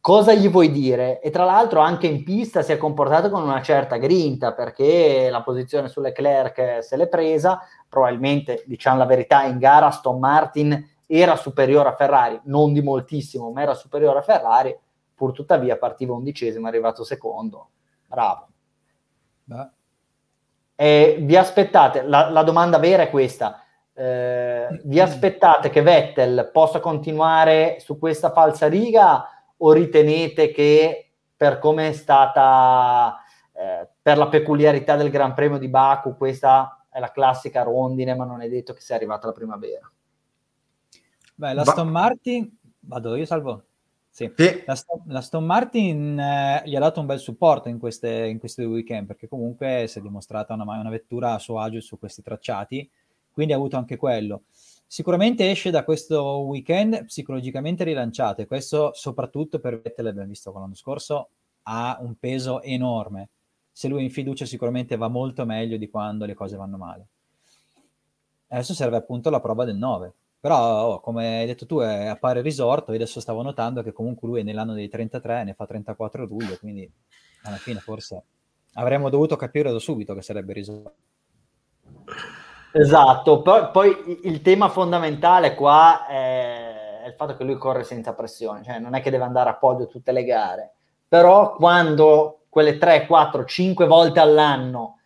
cosa 0.00 0.32
gli 0.32 0.48
vuoi 0.48 0.70
dire? 0.70 1.20
E 1.20 1.30
tra 1.30 1.44
l'altro 1.44 1.80
anche 1.80 2.06
in 2.06 2.24
pista 2.24 2.62
si 2.62 2.72
è 2.72 2.76
comportato 2.76 3.30
con 3.30 3.42
una 3.42 3.62
certa 3.62 3.96
grinta 3.96 4.52
perché 4.52 5.28
la 5.30 5.42
posizione 5.42 5.88
sulle 5.88 6.08
Leclerc 6.08 6.82
se 6.82 6.96
l'è 6.96 7.08
presa, 7.08 7.60
probabilmente 7.88 8.62
diciamo 8.66 8.98
la 8.98 9.06
verità 9.06 9.44
in 9.44 9.58
gara 9.58 9.86
Aston 9.86 10.18
Martin 10.18 10.96
era 11.06 11.36
superiore 11.36 11.88
a 11.88 11.94
Ferrari, 11.94 12.40
non 12.44 12.72
di 12.72 12.82
moltissimo, 12.82 13.50
ma 13.50 13.62
era 13.62 13.74
superiore 13.74 14.18
a 14.18 14.22
Ferrari, 14.22 14.76
pur 15.14 15.32
tuttavia 15.32 15.76
partiva 15.76 16.14
undicesimo, 16.14 16.66
è 16.66 16.68
arrivato 16.68 17.02
secondo, 17.02 17.70
bravo. 18.06 18.46
E 20.74 21.18
vi 21.20 21.36
aspettate, 21.36 22.02
la, 22.02 22.30
la, 22.30 22.42
domanda 22.42 22.78
vera 22.78 23.02
è 23.02 23.10
questa, 23.10 23.64
eh, 23.92 24.68
vi 24.84 25.00
aspettate 25.00 25.70
che 25.70 25.82
Vettel 25.82 26.50
possa 26.52 26.80
continuare 26.80 27.78
su 27.80 27.98
questa 27.98 28.30
falsa 28.30 28.68
riga 28.68 29.28
o 29.56 29.72
ritenete 29.72 30.52
che 30.52 31.12
per 31.36 31.58
come 31.58 31.88
è 31.88 31.92
stata, 31.92 33.16
eh, 33.52 33.88
per 34.00 34.18
la 34.18 34.28
peculiarità 34.28 34.96
del 34.96 35.10
Gran 35.10 35.34
Premio 35.34 35.58
di 35.58 35.68
Baku, 35.68 36.16
questa 36.16 36.84
è 36.90 37.00
la 37.00 37.10
classica 37.10 37.62
rondine, 37.62 38.14
ma 38.14 38.24
non 38.24 38.42
è 38.42 38.48
detto 38.48 38.72
che 38.72 38.80
sia 38.80 38.96
arrivata 38.96 39.26
la 39.26 39.32
primavera? 39.32 39.90
Beh, 41.34 41.54
la 41.54 41.62
Aston 41.62 41.88
Martin, 41.88 42.56
vado 42.80 43.14
io 43.14 43.24
salvo. 43.24 43.67
Sì. 44.18 44.32
sì. 44.34 44.62
La, 44.66 44.76
la, 45.06 45.20
Stone 45.20 45.46
Martin 45.46 46.18
eh, 46.18 46.62
gli 46.64 46.74
ha 46.74 46.80
dato 46.80 46.98
un 46.98 47.06
bel 47.06 47.20
supporto 47.20 47.68
in 47.68 47.78
queste, 47.78 48.26
in 48.26 48.40
questi 48.40 48.62
due 48.62 48.72
weekend 48.72 49.06
perché 49.06 49.28
comunque 49.28 49.84
si 49.86 50.00
è 50.00 50.02
dimostrata 50.02 50.54
una, 50.54 50.64
una, 50.64 50.90
vettura 50.90 51.34
a 51.34 51.38
suo 51.38 51.60
agio 51.60 51.80
su 51.80 52.00
questi 52.00 52.20
tracciati, 52.20 52.90
quindi 53.30 53.52
ha 53.52 53.56
avuto 53.56 53.76
anche 53.76 53.96
quello. 53.96 54.42
Sicuramente 54.88 55.48
esce 55.48 55.70
da 55.70 55.84
questo 55.84 56.38
weekend 56.38 57.04
psicologicamente 57.04 57.84
rilanciato 57.84 58.42
e 58.42 58.48
questo 58.48 58.90
soprattutto 58.92 59.60
per 59.60 59.80
Vettel, 59.80 60.06
l'abbiamo 60.06 60.26
visto 60.26 60.50
l'anno 60.52 60.74
scorso, 60.74 61.28
ha 61.62 61.98
un 62.00 62.16
peso 62.18 62.60
enorme. 62.62 63.28
Se 63.70 63.86
lui 63.86 64.02
in 64.02 64.10
fiducia 64.10 64.46
sicuramente 64.46 64.96
va 64.96 65.06
molto 65.06 65.44
meglio 65.44 65.76
di 65.76 65.88
quando 65.88 66.24
le 66.24 66.34
cose 66.34 66.56
vanno 66.56 66.76
male. 66.76 67.06
Adesso 68.48 68.74
serve 68.74 68.96
appunto 68.96 69.30
la 69.30 69.38
prova 69.38 69.64
del 69.64 69.76
9 69.76 70.12
però, 70.40 70.86
oh, 70.86 71.00
come 71.00 71.40
hai 71.40 71.46
detto 71.46 71.66
tu, 71.66 71.78
è, 71.78 72.06
appare 72.06 72.40
risorto. 72.42 72.92
Io 72.92 72.98
adesso 72.98 73.20
stavo 73.20 73.42
notando 73.42 73.82
che 73.82 73.92
comunque 73.92 74.28
lui 74.28 74.40
è 74.40 74.42
nell'anno 74.44 74.74
dei 74.74 74.88
33, 74.88 75.44
ne 75.44 75.54
fa 75.54 75.66
34 75.66 76.22
a 76.22 76.26
luglio, 76.26 76.56
quindi 76.58 76.90
alla 77.42 77.56
fine 77.56 77.80
forse 77.80 78.24
avremmo 78.74 79.08
dovuto 79.08 79.36
capire 79.36 79.72
da 79.72 79.78
subito 79.78 80.14
che 80.14 80.22
sarebbe 80.22 80.52
risorto. 80.52 80.94
Esatto, 82.72 83.42
poi, 83.42 83.70
poi 83.72 84.20
il 84.24 84.42
tema 84.42 84.68
fondamentale 84.68 85.54
qua 85.54 86.06
è 86.06 87.04
il 87.06 87.14
fatto 87.14 87.36
che 87.36 87.44
lui 87.44 87.56
corre 87.56 87.82
senza 87.82 88.14
pressione, 88.14 88.62
cioè 88.62 88.78
non 88.78 88.94
è 88.94 89.00
che 89.00 89.10
deve 89.10 89.24
andare 89.24 89.50
a 89.50 89.56
podio 89.56 89.86
tutte 89.86 90.12
le 90.12 90.24
gare, 90.24 90.74
però 91.08 91.54
quando 91.54 92.42
quelle 92.48 92.78
3, 92.78 93.06
4, 93.06 93.44
5 93.44 93.86
volte 93.86 94.20
all'anno 94.20 94.97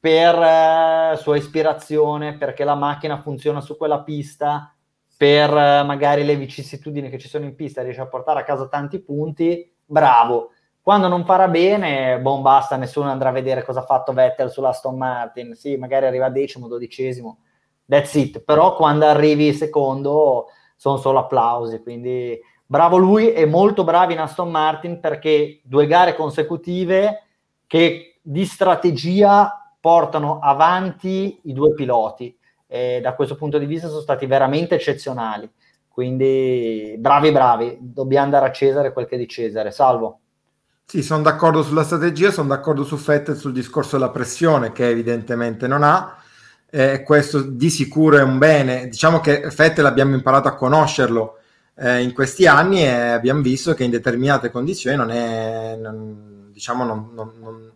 per 0.00 0.34
eh, 0.34 1.16
sua 1.18 1.36
ispirazione, 1.36 2.38
perché 2.38 2.64
la 2.64 2.74
macchina 2.74 3.20
funziona 3.20 3.60
su 3.60 3.76
quella 3.76 4.02
pista, 4.02 4.74
per 5.14 5.50
eh, 5.50 5.82
magari 5.82 6.24
le 6.24 6.36
vicissitudini 6.36 7.10
che 7.10 7.18
ci 7.18 7.28
sono 7.28 7.44
in 7.44 7.54
pista, 7.54 7.82
riesce 7.82 8.00
a 8.00 8.06
portare 8.06 8.40
a 8.40 8.44
casa 8.44 8.66
tanti 8.66 9.00
punti, 9.00 9.70
bravo. 9.84 10.52
Quando 10.80 11.08
non 11.08 11.26
farà 11.26 11.46
bene, 11.46 12.18
boh, 12.18 12.40
basta, 12.40 12.76
nessuno 12.76 13.10
andrà 13.10 13.28
a 13.28 13.32
vedere 13.32 13.62
cosa 13.62 13.80
ha 13.80 13.84
fatto 13.84 14.14
Vettel 14.14 14.50
sulla 14.50 14.70
Aston 14.70 14.96
Martin. 14.96 15.54
Sì, 15.54 15.76
magari 15.76 16.06
arriva 16.06 16.30
decimo, 16.30 16.66
dodicesimo, 16.66 17.40
that's 17.86 18.14
it. 18.14 18.40
Però 18.40 18.74
quando 18.74 19.04
arrivi 19.04 19.52
secondo 19.52 20.46
sono 20.74 20.96
solo 20.96 21.18
applausi, 21.18 21.82
quindi 21.82 22.40
bravo 22.64 22.96
lui 22.96 23.34
e 23.34 23.44
molto 23.44 23.84
bravi 23.84 24.14
in 24.14 24.20
Aston 24.20 24.50
Martin 24.50 25.00
perché 25.00 25.60
due 25.64 25.86
gare 25.86 26.14
consecutive 26.14 27.24
che 27.66 28.18
di 28.22 28.46
strategia 28.46 29.59
portano 29.80 30.38
avanti 30.40 31.40
i 31.44 31.52
due 31.52 31.72
piloti 31.72 32.36
e 32.66 33.00
da 33.02 33.14
questo 33.14 33.34
punto 33.34 33.58
di 33.58 33.66
vista 33.66 33.88
sono 33.88 34.00
stati 34.00 34.26
veramente 34.26 34.76
eccezionali. 34.76 35.50
Quindi 35.88 36.94
bravi, 36.98 37.32
bravi, 37.32 37.78
dobbiamo 37.80 38.24
andare 38.24 38.46
a 38.46 38.52
Cesare 38.52 38.92
quel 38.92 39.06
che 39.06 39.16
è 39.16 39.18
di 39.18 39.26
Cesare. 39.26 39.70
Salvo. 39.72 40.20
Sì, 40.84 41.02
sono 41.02 41.22
d'accordo 41.22 41.62
sulla 41.62 41.84
strategia, 41.84 42.30
sono 42.30 42.48
d'accordo 42.48 42.84
su 42.84 42.96
Fettel 42.96 43.36
sul 43.36 43.52
discorso 43.52 43.96
della 43.96 44.10
pressione 44.10 44.72
che 44.72 44.88
evidentemente 44.88 45.66
non 45.66 45.82
ha. 45.82 46.16
Eh, 46.70 47.02
questo 47.02 47.42
di 47.42 47.70
sicuro 47.70 48.18
è 48.18 48.22
un 48.22 48.38
bene. 48.38 48.88
Diciamo 48.88 49.20
che 49.20 49.50
Fettel 49.50 49.86
abbiamo 49.86 50.14
imparato 50.14 50.48
a 50.48 50.54
conoscerlo 50.54 51.38
eh, 51.76 52.02
in 52.02 52.12
questi 52.12 52.46
anni 52.46 52.82
e 52.82 52.90
abbiamo 52.90 53.40
visto 53.40 53.74
che 53.74 53.84
in 53.84 53.90
determinate 53.90 54.50
condizioni 54.50 54.96
non, 54.96 55.10
è, 55.10 55.76
non, 55.76 56.50
diciamo, 56.52 56.84
non, 56.84 57.10
non, 57.14 57.32
non 57.40 57.69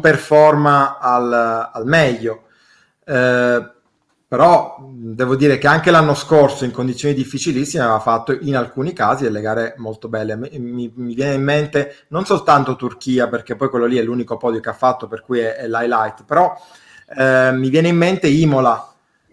performa 0.00 0.98
al, 0.98 1.70
al 1.72 1.86
meglio. 1.86 2.44
Eh, 3.04 3.70
però 4.30 4.76
devo 4.92 5.34
dire 5.34 5.58
che 5.58 5.66
anche 5.66 5.90
l'anno 5.90 6.14
scorso 6.14 6.64
in 6.64 6.70
condizioni 6.70 7.14
difficilissime 7.14 7.82
aveva 7.82 7.98
fatto 7.98 8.30
in 8.32 8.56
alcuni 8.56 8.92
casi 8.92 9.24
delle 9.24 9.40
gare 9.40 9.74
molto 9.78 10.08
belle. 10.08 10.36
Mi, 10.36 10.92
mi, 10.94 11.14
viene 11.14 11.34
in 11.34 11.42
mente 11.42 12.04
non 12.08 12.24
soltanto 12.24 12.76
Turchia, 12.76 13.26
perché 13.26 13.56
poi 13.56 13.68
quello 13.68 13.86
lì 13.86 13.96
è 13.96 14.02
l'unico 14.02 14.36
podio 14.36 14.60
che 14.60 14.68
ha 14.68 14.74
fatto, 14.74 15.08
per 15.08 15.22
cui 15.22 15.40
è, 15.40 15.56
è 15.56 15.66
l'highlight, 15.66 16.22
però 16.24 16.54
eh, 17.16 17.50
mi 17.52 17.70
viene 17.70 17.88
in 17.88 17.96
mente 17.96 18.28
Imola 18.28 18.90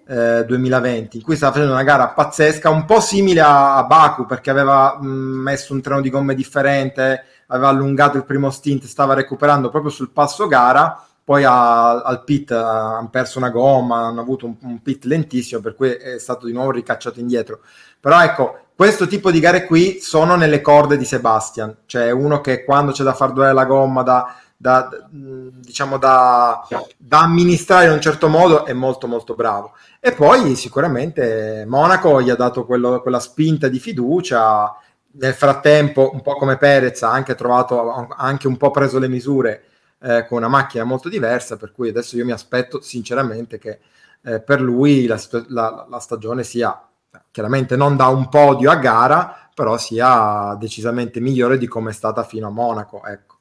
eh, 0.07 0.45
2020, 0.45 1.17
in 1.17 1.23
cui 1.23 1.35
stava 1.35 1.53
facendo 1.53 1.73
una 1.73 1.83
gara 1.83 2.09
pazzesca, 2.09 2.69
un 2.69 2.85
po' 2.85 2.99
simile 2.99 3.41
a, 3.41 3.75
a 3.75 3.83
Baku, 3.83 4.25
perché 4.25 4.49
aveva 4.49 4.97
mh, 4.99 5.07
messo 5.07 5.73
un 5.73 5.81
treno 5.81 6.01
di 6.01 6.09
gomme 6.09 6.35
differente, 6.35 7.23
aveva 7.47 7.69
allungato 7.69 8.17
il 8.17 8.25
primo 8.25 8.49
stint, 8.49 8.85
stava 8.85 9.13
recuperando 9.13 9.69
proprio 9.69 9.91
sul 9.91 10.11
passo 10.11 10.47
gara 10.47 11.01
poi 11.27 11.43
a, 11.43 12.03
al 12.03 12.23
pit 12.23 12.51
hanno 12.53 13.09
perso 13.09 13.37
una 13.37 13.49
gomma, 13.49 14.05
hanno 14.05 14.21
avuto 14.21 14.45
un, 14.45 14.55
un, 14.61 14.81
pit 14.81 15.03
lentissimo, 15.03 15.59
per 15.59 15.75
cui 15.75 15.89
è 15.89 16.19
stato 16.19 16.45
di 16.45 16.53
nuovo 16.53 16.71
ricacciato 16.71 17.19
indietro. 17.19 17.59
Però 17.99 18.23
ecco, 18.23 18.67
questo 18.73 19.07
tipo 19.07 19.29
di 19.29 19.41
gare 19.41 19.65
qui 19.65 19.99
sono 19.99 20.37
nelle 20.37 20.61
corde 20.61 20.95
di 20.95 21.03
Sebastian, 21.03 21.79
cioè 21.85 22.11
uno 22.11 22.39
che 22.39 22.63
quando 22.63 22.93
c'è 22.93 23.03
da 23.03 23.13
far 23.13 23.33
durare 23.33 23.51
la 23.51 23.65
gomma, 23.65 24.03
da, 24.03 24.37
da 24.59 24.89
diciamo 25.11 25.99
da, 25.99 26.67
da, 26.97 27.19
amministrare 27.19 27.85
in 27.85 27.91
un 27.91 28.01
certo 28.01 28.27
modo 28.27 28.65
è 28.65 28.73
molto 28.73 29.07
molto 29.07 29.35
bravo. 29.35 29.73
E 29.99 30.13
poi 30.13 30.55
sicuramente 30.55 31.63
Monaco 31.67 32.21
gli 32.21 32.31
ha 32.31 32.35
dato 32.35 32.65
quello, 32.65 33.01
quella 33.01 33.19
spinta 33.19 33.67
di 33.67 33.79
fiducia. 33.79 34.75
Nel 35.19 35.33
frattempo, 35.33 36.11
un 36.13 36.21
po' 36.21 36.35
come 36.35 36.57
Perez, 36.57 37.01
ha 37.03 37.11
anche 37.11 37.35
trovato, 37.35 38.07
anche 38.15 38.47
un 38.47 38.57
po' 38.57 38.71
preso 38.71 38.99
le 38.99 39.07
misure 39.07 39.63
eh, 39.99 40.25
con 40.27 40.39
una 40.39 40.47
macchina 40.47 40.83
molto 40.83 41.09
diversa, 41.09 41.57
per 41.57 41.71
cui 41.71 41.89
adesso 41.89 42.17
io 42.17 42.25
mi 42.25 42.31
aspetto 42.31 42.81
sinceramente 42.81 43.57
che 43.57 43.79
eh, 44.23 44.41
per 44.41 44.61
lui 44.61 45.07
la, 45.07 45.19
la, 45.47 45.87
la, 45.89 45.99
stagione 45.99 46.43
sia 46.43 46.87
chiaramente 47.31 47.75
non 47.75 47.95
da 47.95 48.07
un 48.07 48.29
podio 48.29 48.69
a 48.69 48.75
gara, 48.75 49.49
però 49.53 49.77
sia 49.77 50.55
decisamente 50.59 51.19
migliore 51.19 51.57
di 51.57 51.67
come 51.67 51.91
è 51.91 51.93
stata 51.93 52.23
fino 52.23 52.47
a 52.47 52.51
Monaco. 52.51 53.03
Ecco. 53.05 53.36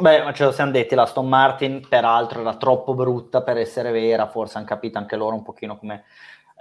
Beh, 0.00 0.22
ma 0.22 0.32
ce 0.32 0.44
lo 0.44 0.52
siamo 0.52 0.70
detti, 0.70 0.94
la 0.94 1.02
Aston 1.02 1.28
Martin 1.28 1.84
peraltro 1.88 2.40
era 2.40 2.56
troppo 2.56 2.94
brutta 2.94 3.42
per 3.42 3.56
essere 3.56 3.90
vera, 3.90 4.28
forse 4.28 4.58
hanno 4.58 4.66
capito 4.66 4.98
anche 4.98 5.16
loro 5.16 5.34
un 5.34 5.42
pochino 5.42 5.76
come 5.76 6.04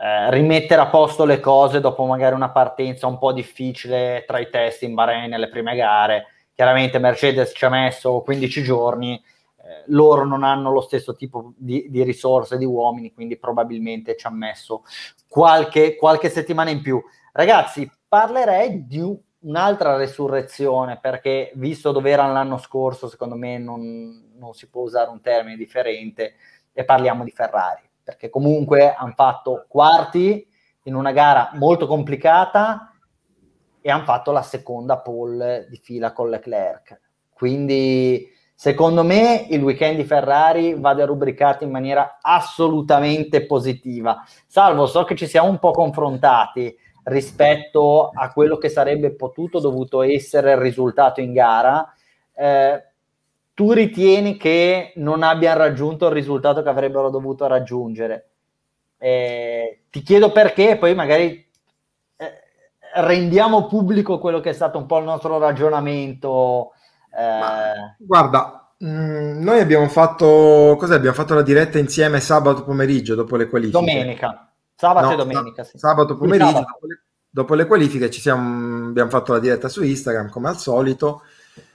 eh, 0.01 0.31
rimettere 0.31 0.81
a 0.81 0.88
posto 0.88 1.23
le 1.23 1.39
cose 1.39 1.79
dopo 1.79 2.03
magari 2.05 2.33
una 2.33 2.49
partenza 2.49 3.05
un 3.05 3.19
po' 3.19 3.31
difficile 3.33 4.23
tra 4.25 4.39
i 4.39 4.49
test 4.49 4.81
in 4.81 4.95
Bahrain 4.95 5.29
nelle 5.29 5.49
prime 5.49 5.75
gare 5.75 6.25
chiaramente 6.57 6.97
Mercedes 6.97 7.53
ci 7.53 7.65
ha 7.65 7.69
messo 7.69 8.21
15 8.21 8.63
giorni, 8.63 9.13
eh, 9.13 9.83
loro 9.89 10.25
non 10.25 10.43
hanno 10.43 10.71
lo 10.71 10.81
stesso 10.81 11.15
tipo 11.15 11.53
di, 11.55 11.85
di, 11.88 12.01
risorse 12.01 12.57
di 12.57 12.65
uomini, 12.65 13.13
quindi 13.13 13.38
probabilmente 13.38 14.17
ci 14.17 14.25
ha 14.25 14.31
messo 14.31 14.81
qualche, 15.27 15.95
qualche 15.95 16.31
settimana 16.31 16.71
in 16.71 16.81
più. 16.81 16.99
Ragazzi, 17.31 17.88
parlerei 18.07 18.88
di 18.88 18.99
un'altra 19.39 19.95
resurrezione, 19.95 20.99
perché 20.99 21.51
visto 21.55 21.91
dove 21.91 22.09
erano 22.09 22.33
l'anno 22.33 22.57
scorso, 22.57 23.07
secondo 23.07 23.35
me 23.35 23.57
non, 23.57 24.31
non 24.35 24.53
si 24.53 24.69
può 24.69 24.81
usare 24.81 25.09
un 25.09 25.21
termine 25.21 25.55
differente, 25.55 26.35
e 26.73 26.83
parliamo 26.83 27.23
di 27.23 27.31
Ferrari, 27.31 27.81
perché 28.03 28.29
comunque 28.29 28.93
hanno 28.93 29.13
fatto 29.15 29.65
quarti 29.67 30.47
in 30.83 30.95
una 30.95 31.11
gara 31.11 31.51
molto 31.53 31.88
complicata, 31.88 32.91
e 33.79 33.89
hanno 33.89 34.03
fatto 34.03 34.31
la 34.31 34.41
seconda 34.41 34.97
pole 34.97 35.67
di 35.69 35.77
fila 35.77 36.11
con 36.11 36.29
Leclerc. 36.29 36.99
Quindi 37.31 38.27
secondo 38.53 39.03
me 39.03 39.45
il 39.49 39.63
weekend 39.63 39.95
di 39.95 40.03
Ferrari 40.03 40.77
va 40.77 40.93
derubricato 40.93 41.63
in 41.63 41.71
maniera 41.71 42.17
assolutamente 42.21 43.45
positiva. 43.45 44.25
Salvo, 44.45 44.88
so 44.88 45.05
che 45.05 45.15
ci 45.15 45.25
siamo 45.25 45.47
un 45.47 45.59
po' 45.59 45.71
confrontati 45.71 46.77
rispetto 47.07 48.11
a 48.13 48.31
quello 48.31 48.57
che 48.57 48.69
sarebbe 48.69 49.11
potuto, 49.11 49.59
dovuto 49.59 50.01
essere 50.01 50.51
il 50.51 50.57
risultato 50.57 51.21
in 51.21 51.33
gara. 51.33 51.93
Eh, 52.33 52.83
tu 53.53 53.71
ritieni 53.71 54.37
che 54.37 54.93
non 54.95 55.23
abbiano 55.23 55.59
raggiunto 55.59 56.07
il 56.07 56.13
risultato 56.13 56.61
che 56.61 56.69
avrebbero 56.69 57.09
dovuto 57.09 57.47
raggiungere? 57.47 58.29
Eh, 58.97 59.81
ti 59.89 60.01
chiedo 60.01 60.31
perché, 60.31 60.77
poi 60.77 60.95
magari 60.95 61.47
rendiamo 62.95 63.67
pubblico 63.67 64.19
quello 64.19 64.39
che 64.39 64.51
è 64.51 64.53
stato 64.53 64.77
un 64.77 64.85
po' 64.85 64.99
il 64.99 65.05
nostro 65.05 65.37
ragionamento. 65.37 66.71
Eh... 67.15 67.95
guarda, 67.99 68.73
mh, 68.77 68.87
mm, 68.87 69.43
noi 69.43 69.59
abbiamo 69.59 69.87
fatto, 69.87 70.75
cos'è? 70.77 70.95
Abbiamo 70.95 71.15
fatto 71.15 71.33
la 71.33 71.41
diretta 71.41 71.79
insieme 71.79 72.19
sabato 72.19 72.63
pomeriggio 72.63 73.15
dopo 73.15 73.35
le 73.35 73.47
qualifiche. 73.47 73.79
Domenica, 73.79 74.46
sabato 74.78 75.07
no, 75.07 75.13
e 75.13 75.15
domenica. 75.15 75.63
Sì. 75.63 75.78
Sabato 75.78 76.15
pomeriggio 76.15 76.51
dopo 76.51 76.88
le, 76.88 77.01
dopo 77.30 77.55
le, 77.55 77.65
qualifiche 77.65 78.11
ci 78.11 78.21
siamo, 78.21 78.88
abbiamo 78.88 79.09
fatto 79.09 79.34
la 79.34 79.39
diretta 79.39 79.67
su 79.67 79.84
Instagram 79.84 80.30
come 80.30 80.49
al 80.49 80.57
solito. 80.57 81.23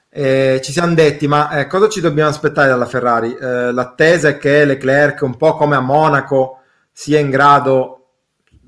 Eh, 0.08 0.60
ci 0.62 0.72
siamo 0.72 0.94
detti, 0.94 1.26
ma 1.26 1.50
eh, 1.58 1.66
cosa 1.66 1.88
ci 1.88 2.00
dobbiamo 2.00 2.30
aspettare 2.30 2.68
dalla 2.68 2.86
Ferrari? 2.86 3.34
Eh, 3.34 3.72
l'attesa 3.72 4.28
è 4.28 4.38
che 4.38 4.64
Leclerc, 4.64 5.22
un 5.22 5.36
po' 5.36 5.56
come 5.56 5.74
a 5.74 5.80
Monaco, 5.80 6.60
sia 6.92 7.18
in 7.18 7.30
grado, 7.30 8.10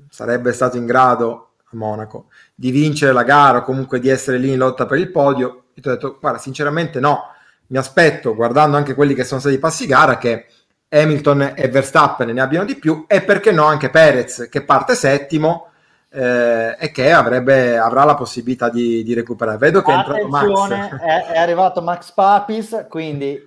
sarebbe 0.09 0.51
stato 0.51 0.75
in 0.77 0.85
grado 0.85 1.51
a 1.63 1.77
Monaco, 1.77 2.27
di 2.53 2.71
vincere 2.71 3.13
la 3.13 3.23
gara 3.23 3.59
o 3.59 3.63
comunque 3.63 3.99
di 3.99 4.09
essere 4.09 4.37
lì 4.37 4.51
in 4.51 4.57
lotta 4.57 4.85
per 4.85 4.97
il 4.97 5.11
podio. 5.11 5.65
Io 5.75 5.81
ti 5.81 5.87
ho 5.87 5.91
detto, 5.91 6.17
guarda, 6.19 6.39
sinceramente 6.39 6.99
no, 6.99 7.21
mi 7.67 7.77
aspetto, 7.77 8.35
guardando 8.35 8.75
anche 8.75 8.95
quelli 8.95 9.13
che 9.13 9.23
sono 9.23 9.39
stati 9.39 9.55
i 9.55 9.59
passi 9.59 9.85
gara, 9.85 10.17
che 10.17 10.47
Hamilton 10.95 11.53
e 11.55 11.67
Verstappen 11.67 12.29
ne 12.29 12.41
abbiano 12.41 12.65
di 12.65 12.75
più 12.75 13.05
e 13.07 13.21
perché 13.21 13.51
no 13.51 13.65
anche 13.65 13.89
Perez 13.89 14.47
che 14.49 14.63
parte 14.63 14.95
settimo 14.95 15.71
eh, 16.09 16.77
e 16.79 16.91
che 16.91 17.11
avrebbe, 17.11 17.77
avrà 17.77 18.05
la 18.05 18.15
possibilità 18.15 18.69
di, 18.69 19.03
di 19.03 19.13
recuperare. 19.13 19.57
Vedo 19.57 19.81
che 19.81 19.91
è 19.91 19.95
entrato 19.95 20.27
Max. 20.27 20.97
È, 20.97 21.25
è 21.33 21.37
arrivato 21.37 21.81
Max 21.81 22.11
Papis, 22.11 22.85
quindi 22.89 23.37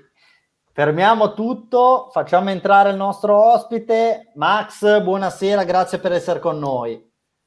fermiamo 0.73 1.33
tutto, 1.33 2.09
facciamo 2.13 2.51
entrare 2.51 2.91
il 2.91 2.97
nostro 2.97 3.53
ospite. 3.53 4.33
Max, 4.35 5.03
buonasera, 5.03 5.65
grazie 5.65 5.99
per 5.99 6.13
essere 6.13 6.41
con 6.41 6.59
noi. 6.59 7.03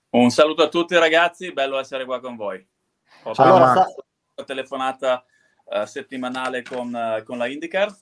Un 0.10 0.30
saluto 0.32 0.64
a 0.64 0.68
tutti 0.68 0.97
ragazzi, 0.97 1.54
bello 1.54 1.80
essere 1.80 2.04
qua 2.04 2.20
con 2.20 2.36
voi. 2.36 2.68
Ho 3.24 3.32
allora, 3.36 3.72
sta... 3.72 3.86
una 4.36 4.45
telefonata 4.45 5.24
uh, 5.66 5.86
settimanale 5.86 6.64
con, 6.64 6.91
uh, 6.93 7.24
con, 7.24 7.38
la 7.38 7.47
IndyCar, 7.47 7.95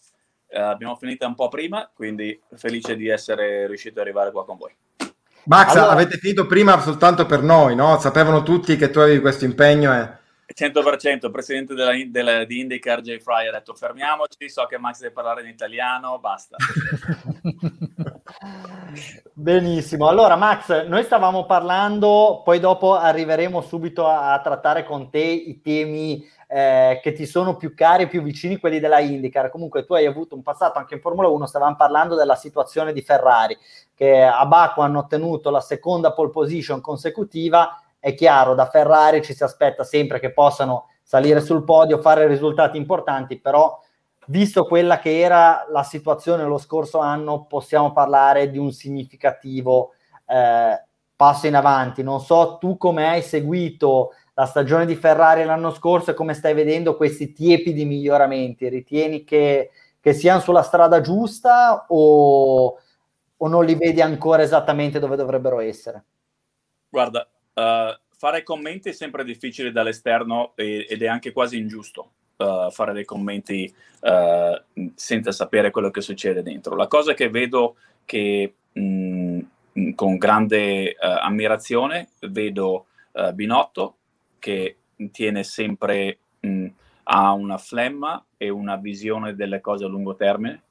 uh, 0.52 0.60
abbiamo 0.60 0.96
finita 0.96 1.28
un 1.28 1.36
po' 1.36 1.48
prima, 1.48 1.90
quindi 1.94 2.40
felice 2.56 2.96
di 2.96 3.08
essere 3.08 3.68
riuscito 3.68 4.00
ad 4.00 4.06
arrivare 4.06 4.32
qua 4.32 4.46
con 4.46 4.58
voi. 4.58 4.76
Max, 5.46 5.76
allora... 5.76 5.92
avete 5.92 6.18
finito 6.18 6.46
prima 6.46 6.80
soltanto 6.80 7.26
per 7.26 7.42
noi, 7.42 7.76
no? 7.76 7.98
Sapevano 8.00 8.44
tutti 8.44 8.76
che 8.76 8.90
tu 8.90 9.00
avevi 9.00 9.20
questo 9.20 9.46
impegno 9.46 9.94
e... 9.94 10.18
100%, 10.54 11.26
il 11.26 11.32
presidente 11.32 11.76
della, 11.76 11.92
della, 12.08 12.44
di 12.44 12.60
IndyCar 12.60 13.02
Jay 13.02 13.20
Fry 13.20 13.48
ha 13.48 13.52
detto 13.52 13.76
fermiamoci, 13.76 14.50
so 14.50 14.66
che 14.66 14.80
Max 14.80 15.00
deve 15.00 15.14
parlare 15.14 15.42
in 15.42 15.48
italiano, 15.48 16.18
basta. 16.20 16.58
Benissimo, 19.34 20.08
allora 20.08 20.38
Max, 20.38 20.86
noi 20.86 21.04
stavamo 21.04 21.46
parlando, 21.46 22.42
poi 22.46 22.60
dopo 22.60 22.96
arriveremo 22.96 23.60
subito 23.60 24.08
a, 24.08 24.32
a 24.32 24.40
trattare 24.40 24.86
con 24.86 25.10
te 25.10 25.20
i 25.20 25.60
temi 25.62 26.26
eh, 26.48 27.02
che 27.04 27.12
ti 27.12 27.26
sono 27.26 27.58
più 27.58 27.74
cari 27.76 28.04
e 28.04 28.08
più 28.08 28.22
vicini, 28.22 28.58
quelli 28.58 28.80
della 28.80 29.00
IndyCar. 29.00 29.50
Comunque 29.50 29.84
tu 29.84 29.94
hai 29.94 30.06
avuto 30.06 30.36
un 30.36 30.42
passato 30.42 30.80
anche 30.80 30.96
in 30.96 31.02
Formula 31.02 31.28
1, 31.28 31.46
stavamo 31.46 31.76
parlando 31.76 32.16
della 32.16 32.36
situazione 32.36 32.94
di 32.94 33.02
Ferrari, 33.02 33.58
che 33.94 34.24
a 34.24 34.46
Baku 34.46 34.80
hanno 34.80 35.00
ottenuto 35.00 35.50
la 35.50 35.62
seconda 35.62 36.14
pole 36.14 36.30
position 36.30 36.80
consecutiva, 36.80 37.82
è 38.00 38.14
chiaro, 38.14 38.56
da 38.56 38.68
Ferrari 38.68 39.22
ci 39.22 39.34
si 39.34 39.44
aspetta 39.44 39.84
sempre 39.84 40.20
che 40.22 40.32
possano 40.32 40.88
salire 41.04 41.42
sul 41.42 41.66
podio, 41.66 42.00
fare 42.00 42.26
risultati 42.26 42.78
importanti, 42.78 43.38
però 43.38 43.78
visto 44.30 44.66
quella 44.66 45.00
che 45.00 45.20
era 45.20 45.66
la 45.70 45.84
situazione 45.84 46.44
lo 46.44 46.58
scorso 46.58 47.00
anno, 47.00 47.46
possiamo 47.46 47.92
parlare 47.92 48.50
di 48.50 48.58
un 48.58 48.72
significativo 48.72 49.94
eh, 50.26 50.84
passo 51.16 51.48
in 51.48 51.56
avanti. 51.56 52.04
Non 52.04 52.22
so 52.22 52.58
tu 52.60 52.78
come 52.78 53.08
hai 53.08 53.22
seguito 53.22 54.14
la 54.36 54.46
stagione 54.46 54.86
di 54.86 54.96
Ferrari 54.96 55.44
l'anno 55.44 55.72
scorso 55.72 56.12
e 56.12 56.14
come 56.14 56.34
stai 56.34 56.54
vedendo 56.54 56.96
questi 56.96 57.34
tiepidi 57.34 57.86
miglioramenti. 57.86 58.70
Ritieni 58.70 59.24
che, 59.24 59.72
che 60.00 60.14
siano 60.14 60.40
sulla 60.40 60.64
strada 60.64 61.02
giusta 61.02 61.86
o, 61.88 62.78
o, 63.36 63.48
non 63.48 63.66
li 63.66 63.76
vedi 63.76 64.02
ancora 64.02 64.44
esattamente 64.44 65.00
dove 65.00 65.16
dovrebbero 65.16 65.60
essere? 65.60 66.04
Guarda, 66.88 67.28
uh, 67.54 67.98
fare 68.16 68.44
commenti 68.44 68.90
è 68.90 68.94
sempre 68.94 69.24
difficile 69.24 69.72
dall'esterno 69.72 70.54
e, 70.56 70.86
ed 70.88 71.02
è 71.02 71.08
anche 71.08 71.32
quasi 71.32 71.58
ingiusto 71.58 72.12
uh, 72.40 72.72
fare 72.72 72.94
dei 72.94 73.06
commenti 73.06 73.72
uh, 74.02 74.92
senza 74.96 75.32
sapere 75.32 75.72
quello 75.72 75.92
che 75.92 76.02
succede 76.02 76.42
dentro. 76.42 76.76
La 76.76 76.88
cosa 76.88 77.14
che 77.14 77.30
vedo 77.30 77.76
che 78.06 78.54
mh, 78.72 79.40
con 79.96 80.18
grande 80.18 80.96
uh, 81.00 81.06
ammirazione 81.22 82.10
vedo 82.22 82.86
Binotto 83.34 83.96
che 84.38 84.78
tiene 85.12 85.44
sempre 85.44 86.20
mh, 86.40 86.68
ha 87.04 87.34
una 87.34 87.58
flemma 87.58 88.24
e 88.38 88.50
una 88.50 88.78
visione 88.78 89.36
delle 89.36 89.60
cose 89.60 89.84
a 89.84 89.88
lungo 89.88 90.16
termine, 90.16 90.62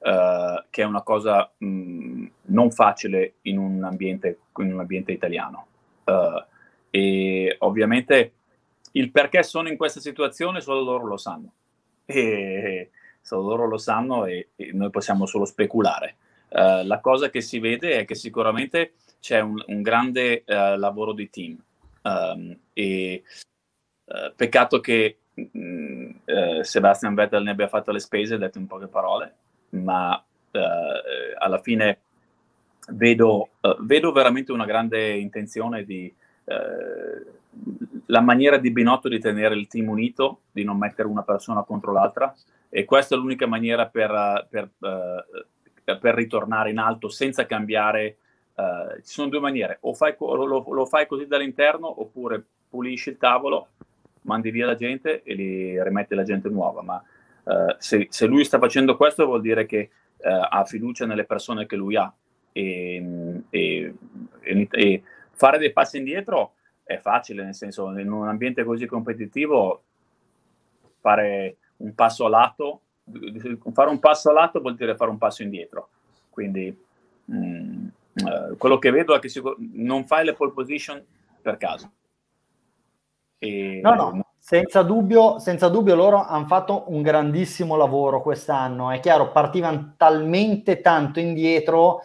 che 0.00 0.82
è 0.82 0.84
una 0.84 1.02
cosa 1.02 1.48
mh, 1.58 2.26
non 2.46 2.72
facile 2.72 3.34
in 3.42 3.58
un 3.58 3.84
ambiente, 3.84 4.38
in 4.56 4.72
un 4.72 4.80
ambiente 4.80 5.12
italiano. 5.12 5.66
e 6.90 7.56
ovviamente 7.60 8.32
il 8.92 9.10
perché 9.10 9.42
sono 9.42 9.68
in 9.68 9.76
questa 9.76 10.00
situazione 10.00 10.60
solo 10.60 10.82
loro 10.82 11.06
lo 11.06 11.16
sanno. 11.16 11.52
E 12.04 12.90
solo 13.22 13.48
loro 13.48 13.66
lo 13.66 13.78
sanno 13.78 14.26
e, 14.26 14.50
e 14.56 14.72
noi 14.72 14.90
possiamo 14.90 15.26
solo 15.26 15.44
speculare. 15.44 16.16
Uh, 16.48 16.84
la 16.84 17.00
cosa 17.00 17.30
che 17.30 17.40
si 17.40 17.58
vede 17.60 17.98
è 17.98 18.04
che 18.04 18.14
sicuramente 18.14 18.94
c'è 19.20 19.40
un, 19.40 19.62
un 19.68 19.80
grande 19.80 20.44
uh, 20.46 20.76
lavoro 20.76 21.12
di 21.12 21.30
team 21.30 21.56
um, 22.02 22.54
e 22.74 23.22
uh, 24.04 24.34
peccato 24.36 24.80
che 24.80 25.16
mh, 25.32 26.60
Sebastian 26.60 27.14
Vettel 27.14 27.42
ne 27.42 27.52
abbia 27.52 27.68
fatto 27.68 27.90
le 27.90 28.00
spese, 28.00 28.36
detto 28.36 28.58
in 28.58 28.66
poche 28.66 28.86
parole, 28.86 29.34
ma 29.70 30.22
alla 31.38 31.58
fine 31.62 32.00
vedo, 32.88 33.52
vedo, 33.80 34.12
veramente 34.12 34.52
una 34.52 34.66
grande 34.66 35.16
intenzione 35.16 35.84
di 35.84 36.14
la 38.06 38.20
maniera 38.20 38.56
di 38.56 38.70
Binotto 38.70 39.08
di 39.08 39.20
tenere 39.20 39.54
il 39.54 39.68
team 39.68 39.88
unito, 39.88 40.40
di 40.50 40.64
non 40.64 40.78
mettere 40.78 41.08
una 41.08 41.22
persona 41.22 41.62
contro 41.62 41.92
l'altra 41.92 42.34
e 42.68 42.84
questa 42.84 43.14
è 43.14 43.18
l'unica 43.18 43.46
maniera 43.46 43.86
per, 43.86 44.46
per, 44.48 44.70
uh, 44.78 45.98
per 45.98 46.14
ritornare 46.14 46.70
in 46.70 46.78
alto 46.78 47.08
senza 47.08 47.46
cambiare. 47.46 48.16
Uh, 48.54 48.96
ci 48.96 49.12
sono 49.14 49.28
due 49.28 49.40
maniere, 49.40 49.78
o 49.80 49.94
fai, 49.94 50.14
lo, 50.18 50.44
lo, 50.44 50.86
fai 50.86 51.06
così 51.06 51.26
dall'interno 51.26 52.00
oppure 52.00 52.44
pulisci 52.68 53.10
il 53.10 53.16
tavolo, 53.16 53.68
mandi 54.22 54.50
via 54.50 54.66
la 54.66 54.74
gente 54.74 55.22
e 55.22 55.34
li 55.34 55.82
rimetti 55.82 56.14
la 56.14 56.22
gente 56.22 56.48
nuova, 56.50 56.82
ma 56.82 57.02
uh, 57.44 57.74
se, 57.78 58.08
se, 58.10 58.26
lui 58.26 58.44
sta 58.44 58.58
facendo 58.58 58.96
questo 58.96 59.24
vuol 59.24 59.40
dire 59.40 59.66
che 59.66 59.90
ha 60.24 60.64
fiducia 60.64 61.04
nelle 61.04 61.24
persone 61.24 61.66
che 61.66 61.74
lui 61.74 61.96
ha 61.96 62.12
e, 62.52 63.42
e, 63.50 63.94
e, 64.40 64.68
e 64.70 65.02
fare 65.42 65.58
dei 65.58 65.72
passi 65.72 65.96
indietro 65.96 66.52
è 66.84 66.98
facile, 66.98 67.42
nel 67.42 67.56
senso, 67.56 67.90
in 67.98 68.12
un 68.12 68.28
ambiente 68.28 68.62
così 68.62 68.86
competitivo, 68.86 69.82
fare 71.00 71.56
un 71.78 71.96
passo 71.96 72.26
a 72.26 72.28
lato, 72.28 72.80
fare 73.72 73.90
un 73.90 73.98
passo 73.98 74.30
a 74.30 74.34
lato 74.34 74.60
vuol 74.60 74.76
dire 74.76 74.94
fare 74.94 75.10
un 75.10 75.18
passo 75.18 75.42
indietro. 75.42 75.88
Quindi 76.30 76.72
mh, 77.24 77.36
mm, 77.36 77.86
eh, 78.14 78.56
quello 78.56 78.78
che 78.78 78.92
vedo 78.92 79.16
è 79.16 79.18
che 79.18 79.28
sicur- 79.28 79.56
non 79.58 80.06
fai 80.06 80.24
le 80.24 80.34
pole 80.34 80.52
position 80.52 81.04
per 81.40 81.56
caso. 81.56 81.90
E, 83.38 83.80
no, 83.82 83.94
no, 83.94 84.26
senza 84.38 84.82
dubbio, 84.82 85.40
senza 85.40 85.68
dubbio 85.68 85.96
loro 85.96 86.24
hanno 86.24 86.46
fatto 86.46 86.84
un 86.86 87.02
grandissimo 87.02 87.74
lavoro 87.74 88.22
quest'anno. 88.22 88.92
È 88.92 89.00
chiaro, 89.00 89.32
partivano 89.32 89.94
talmente 89.96 90.80
tanto 90.80 91.18
indietro 91.18 92.02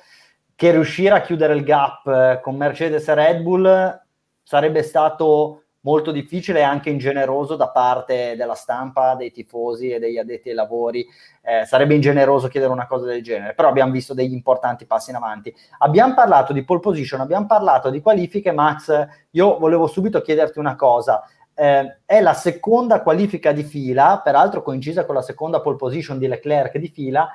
che 0.58 0.72
riuscire 0.72 1.14
a 1.14 1.22
chiudere 1.22 1.54
il 1.54 1.64
gap 1.64 2.08
eh, 2.08 2.40
con 2.42 2.56
Mercedes 2.56 3.08
e 3.08 3.14
Red 3.14 3.42
Bull 3.44 4.02
sarebbe 4.42 4.82
stato 4.82 5.66
molto 5.82 6.12
difficile 6.12 6.60
e 6.60 6.64
anche 6.64 6.90
ingeneroso 6.90 7.56
da 7.56 7.70
parte 7.70 8.34
della 8.36 8.56
stampa, 8.56 9.14
dei 9.14 9.32
tifosi 9.32 9.92
e 9.92 10.00
degli 10.00 10.18
addetti 10.18 10.50
ai 10.50 10.56
lavori. 10.56 11.06
Eh, 11.44 11.64
sarebbe 11.66 11.94
ingeneroso 11.94 12.48
chiedere 12.48 12.72
una 12.74 12.88
cosa 12.88 13.06
del 13.06 13.22
genere, 13.22 13.54
però 13.54 13.70
abbiamo 13.70 13.92
visto 13.92 14.16
degli 14.16 14.34
importanti 14.34 14.88
passi 14.88 15.12
in 15.12 15.18
avanti. 15.18 15.54
Abbiamo 15.78 16.16
parlato 16.16 16.54
di 16.54 16.64
pole 16.64 16.80
position, 16.80 17.22
abbiamo 17.22 17.46
parlato 17.46 17.92
di 17.92 18.02
qualifiche, 18.02 18.52
Max. 18.52 19.08
Io 19.32 19.60
volevo 19.60 19.86
subito 19.86 20.22
chiederti 20.22 20.58
una 20.58 20.76
cosa. 20.76 21.24
Eh, 21.54 22.00
è 22.04 22.20
la 22.20 22.34
seconda 22.34 23.04
qualifica 23.04 23.52
di 23.52 23.64
fila, 23.64 24.22
peraltro 24.24 24.64
coincisa 24.64 25.06
con 25.06 25.14
la 25.14 25.22
seconda 25.22 25.62
pole 25.62 25.76
position 25.76 26.18
di 26.18 26.28
Leclerc 26.28 26.78
di 26.78 26.88
fila, 26.88 27.30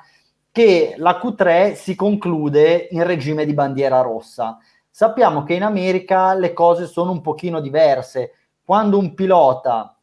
che 0.53 0.93
la 0.97 1.19
Q3 1.19 1.73
si 1.73 1.95
conclude 1.95 2.87
in 2.91 3.03
regime 3.03 3.43
di 3.43 3.55
bandiera 3.55 4.01
rossa. 4.01 4.59
Sappiamo 4.87 5.41
che 5.41 5.55
in 5.55 5.63
America 5.63 6.35
le 6.35 6.53
cose 6.53 6.85
sono 6.85 7.09
un 7.09 7.21
pochino 7.21 7.59
diverse. 7.59 8.33
Quando 8.63 8.99
un 8.99 9.15
pilota 9.15 9.97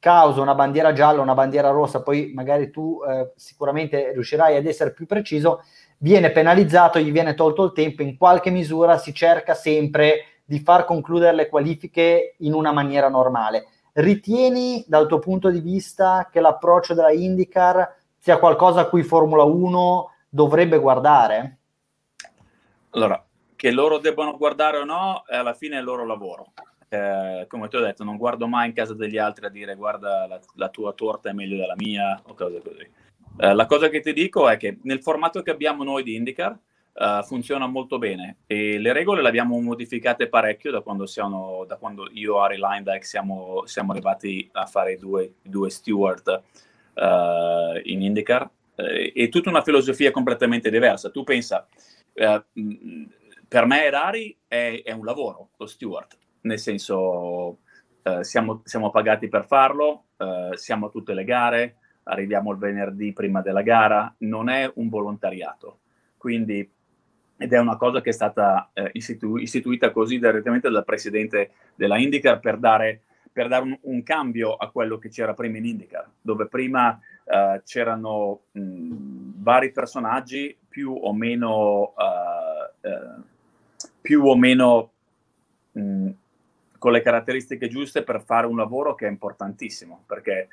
causa 0.00 0.40
una 0.40 0.56
bandiera 0.56 0.92
gialla, 0.92 1.22
una 1.22 1.34
bandiera 1.34 1.70
rossa, 1.70 2.02
poi 2.02 2.32
magari 2.34 2.72
tu 2.72 2.98
eh, 3.08 3.34
sicuramente 3.36 4.10
riuscirai 4.12 4.56
ad 4.56 4.66
essere 4.66 4.92
più 4.92 5.06
preciso, 5.06 5.62
viene 5.98 6.32
penalizzato, 6.32 6.98
gli 6.98 7.12
viene 7.12 7.34
tolto 7.34 7.62
il 7.62 7.72
tempo, 7.72 8.02
in 8.02 8.16
qualche 8.16 8.50
misura 8.50 8.98
si 8.98 9.14
cerca 9.14 9.54
sempre 9.54 10.40
di 10.44 10.58
far 10.58 10.86
concludere 10.86 11.36
le 11.36 11.48
qualifiche 11.48 12.34
in 12.38 12.52
una 12.52 12.72
maniera 12.72 13.08
normale. 13.08 13.66
Ritieni 13.92 14.84
dal 14.88 15.06
tuo 15.06 15.20
punto 15.20 15.50
di 15.50 15.60
vista 15.60 16.28
che 16.32 16.40
l'approccio 16.40 16.94
della 16.94 17.12
IndyCar 17.12 18.02
sia 18.24 18.38
qualcosa 18.38 18.80
a 18.80 18.88
cui 18.88 19.02
Formula 19.02 19.42
1 19.42 20.10
dovrebbe 20.30 20.78
guardare? 20.78 21.58
Allora, 22.92 23.22
che 23.54 23.70
loro 23.70 23.98
debbano 23.98 24.38
guardare 24.38 24.78
o 24.78 24.84
no, 24.84 25.24
alla 25.26 25.52
fine 25.52 25.76
è 25.76 25.80
il 25.80 25.84
loro 25.84 26.06
lavoro. 26.06 26.54
Eh, 26.88 27.44
come 27.46 27.68
ti 27.68 27.76
ho 27.76 27.80
detto, 27.80 28.02
non 28.02 28.16
guardo 28.16 28.46
mai 28.46 28.68
in 28.68 28.72
casa 28.72 28.94
degli 28.94 29.18
altri 29.18 29.44
a 29.44 29.50
dire 29.50 29.74
guarda 29.74 30.26
la, 30.26 30.40
la 30.54 30.68
tua 30.70 30.94
torta 30.94 31.28
è 31.28 31.32
meglio 31.34 31.58
della 31.58 31.74
mia 31.76 32.18
o 32.24 32.32
cose 32.32 32.62
così. 32.62 32.90
Eh, 33.40 33.52
la 33.52 33.66
cosa 33.66 33.90
che 33.90 34.00
ti 34.00 34.14
dico 34.14 34.48
è 34.48 34.56
che 34.56 34.78
nel 34.84 35.02
formato 35.02 35.42
che 35.42 35.50
abbiamo 35.50 35.84
noi 35.84 36.02
di 36.02 36.14
IndyCar 36.14 36.58
uh, 36.94 37.22
funziona 37.24 37.66
molto 37.66 37.98
bene 37.98 38.38
e 38.46 38.78
le 38.78 38.94
regole 38.94 39.20
le 39.20 39.28
abbiamo 39.28 39.60
modificate 39.60 40.28
parecchio 40.28 40.70
da 40.70 40.80
quando, 40.80 41.04
siamo, 41.04 41.66
da 41.66 41.76
quando 41.76 42.08
io 42.10 42.40
Ari 42.40 42.56
Lineback 42.56 43.04
siamo, 43.04 43.66
siamo 43.66 43.92
arrivati 43.92 44.48
a 44.52 44.64
fare 44.64 44.92
i 44.92 44.96
due, 44.96 45.34
due 45.42 45.68
steward 45.68 46.42
uh, 46.94 47.80
in 47.84 48.02
IndyCar. 48.02 48.50
Eh, 48.76 49.12
è 49.12 49.28
tutta 49.28 49.50
una 49.50 49.62
filosofia 49.62 50.10
completamente 50.10 50.70
diversa. 50.70 51.10
Tu 51.10 51.22
pensa, 51.24 51.66
uh, 52.14 52.42
per 53.46 53.66
me 53.66 53.84
Erari 53.84 54.36
è, 54.46 54.82
è 54.84 54.92
un 54.92 55.04
lavoro, 55.04 55.50
lo 55.56 55.66
steward, 55.66 56.16
nel 56.42 56.58
senso 56.58 57.58
eh, 58.02 58.22
siamo, 58.22 58.60
siamo, 58.64 58.90
pagati 58.90 59.28
per 59.28 59.46
farlo, 59.46 60.08
eh, 60.18 60.50
siamo 60.54 60.86
a 60.86 60.90
tutte 60.90 61.14
le 61.14 61.24
gare, 61.24 61.76
arriviamo 62.04 62.52
il 62.52 62.58
venerdì 62.58 63.12
prima 63.12 63.40
della 63.40 63.62
gara, 63.62 64.14
non 64.18 64.48
è 64.48 64.70
un 64.74 64.88
volontariato. 64.90 65.78
Quindi, 66.18 66.70
ed 67.36 67.52
è 67.52 67.58
una 67.58 67.76
cosa 67.76 68.00
che 68.02 68.10
è 68.10 68.12
stata 68.12 68.70
eh, 68.74 68.90
istitu- 68.92 69.40
istituita 69.40 69.90
così 69.90 70.18
direttamente 70.18 70.68
dal 70.68 70.84
presidente 70.84 71.52
della 71.74 71.96
IndyCar 71.96 72.40
per 72.40 72.58
dare, 72.58 73.02
per 73.34 73.48
dare 73.48 73.64
un, 73.64 73.76
un, 73.80 74.02
cambio 74.04 74.54
a 74.54 74.70
quello 74.70 74.96
che 74.96 75.08
c'era 75.08 75.34
prima 75.34 75.58
in 75.58 75.64
IndyCar, 75.64 76.08
dove 76.20 76.46
prima 76.46 76.96
uh, 77.24 77.60
c'erano 77.64 78.42
mh, 78.52 79.42
vari 79.42 79.72
personaggi 79.72 80.56
più 80.68 80.92
o 80.92 81.12
meno 81.12 81.94
uh, 81.96 82.88
uh, 82.88 83.22
più 84.00 84.24
o 84.24 84.36
meno 84.36 84.92
mh, 85.72 86.10
con 86.78 86.92
le 86.92 87.02
caratteristiche 87.02 87.66
giuste 87.66 88.04
per 88.04 88.22
fare 88.22 88.46
un 88.46 88.56
lavoro 88.56 88.94
che 88.94 89.08
è 89.08 89.10
importantissimo, 89.10 90.04
perché 90.06 90.48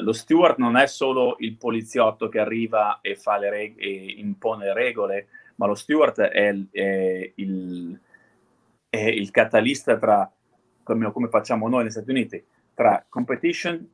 lo 0.00 0.14
steward 0.14 0.58
non 0.58 0.76
è 0.78 0.86
solo 0.86 1.36
il 1.40 1.54
poliziotto 1.56 2.30
che 2.30 2.40
arriva 2.40 3.00
e, 3.02 3.16
reg- 3.50 3.78
e 3.78 4.14
impone 4.16 4.64
le 4.64 4.72
regole, 4.72 5.28
ma 5.56 5.66
lo 5.66 5.74
steward 5.74 6.18
è, 6.18 6.54
è, 6.70 7.32
il, 7.34 8.00
è 8.88 9.04
il, 9.04 9.30
catalista 9.30 9.98
tra, 9.98 10.28
come, 10.86 11.10
come, 11.10 11.28
facciamo 11.28 11.68
noi 11.68 11.82
negli 11.82 11.90
Stati 11.90 12.10
Uniti, 12.10 12.44
tra 12.72 13.04
competition 13.08 13.84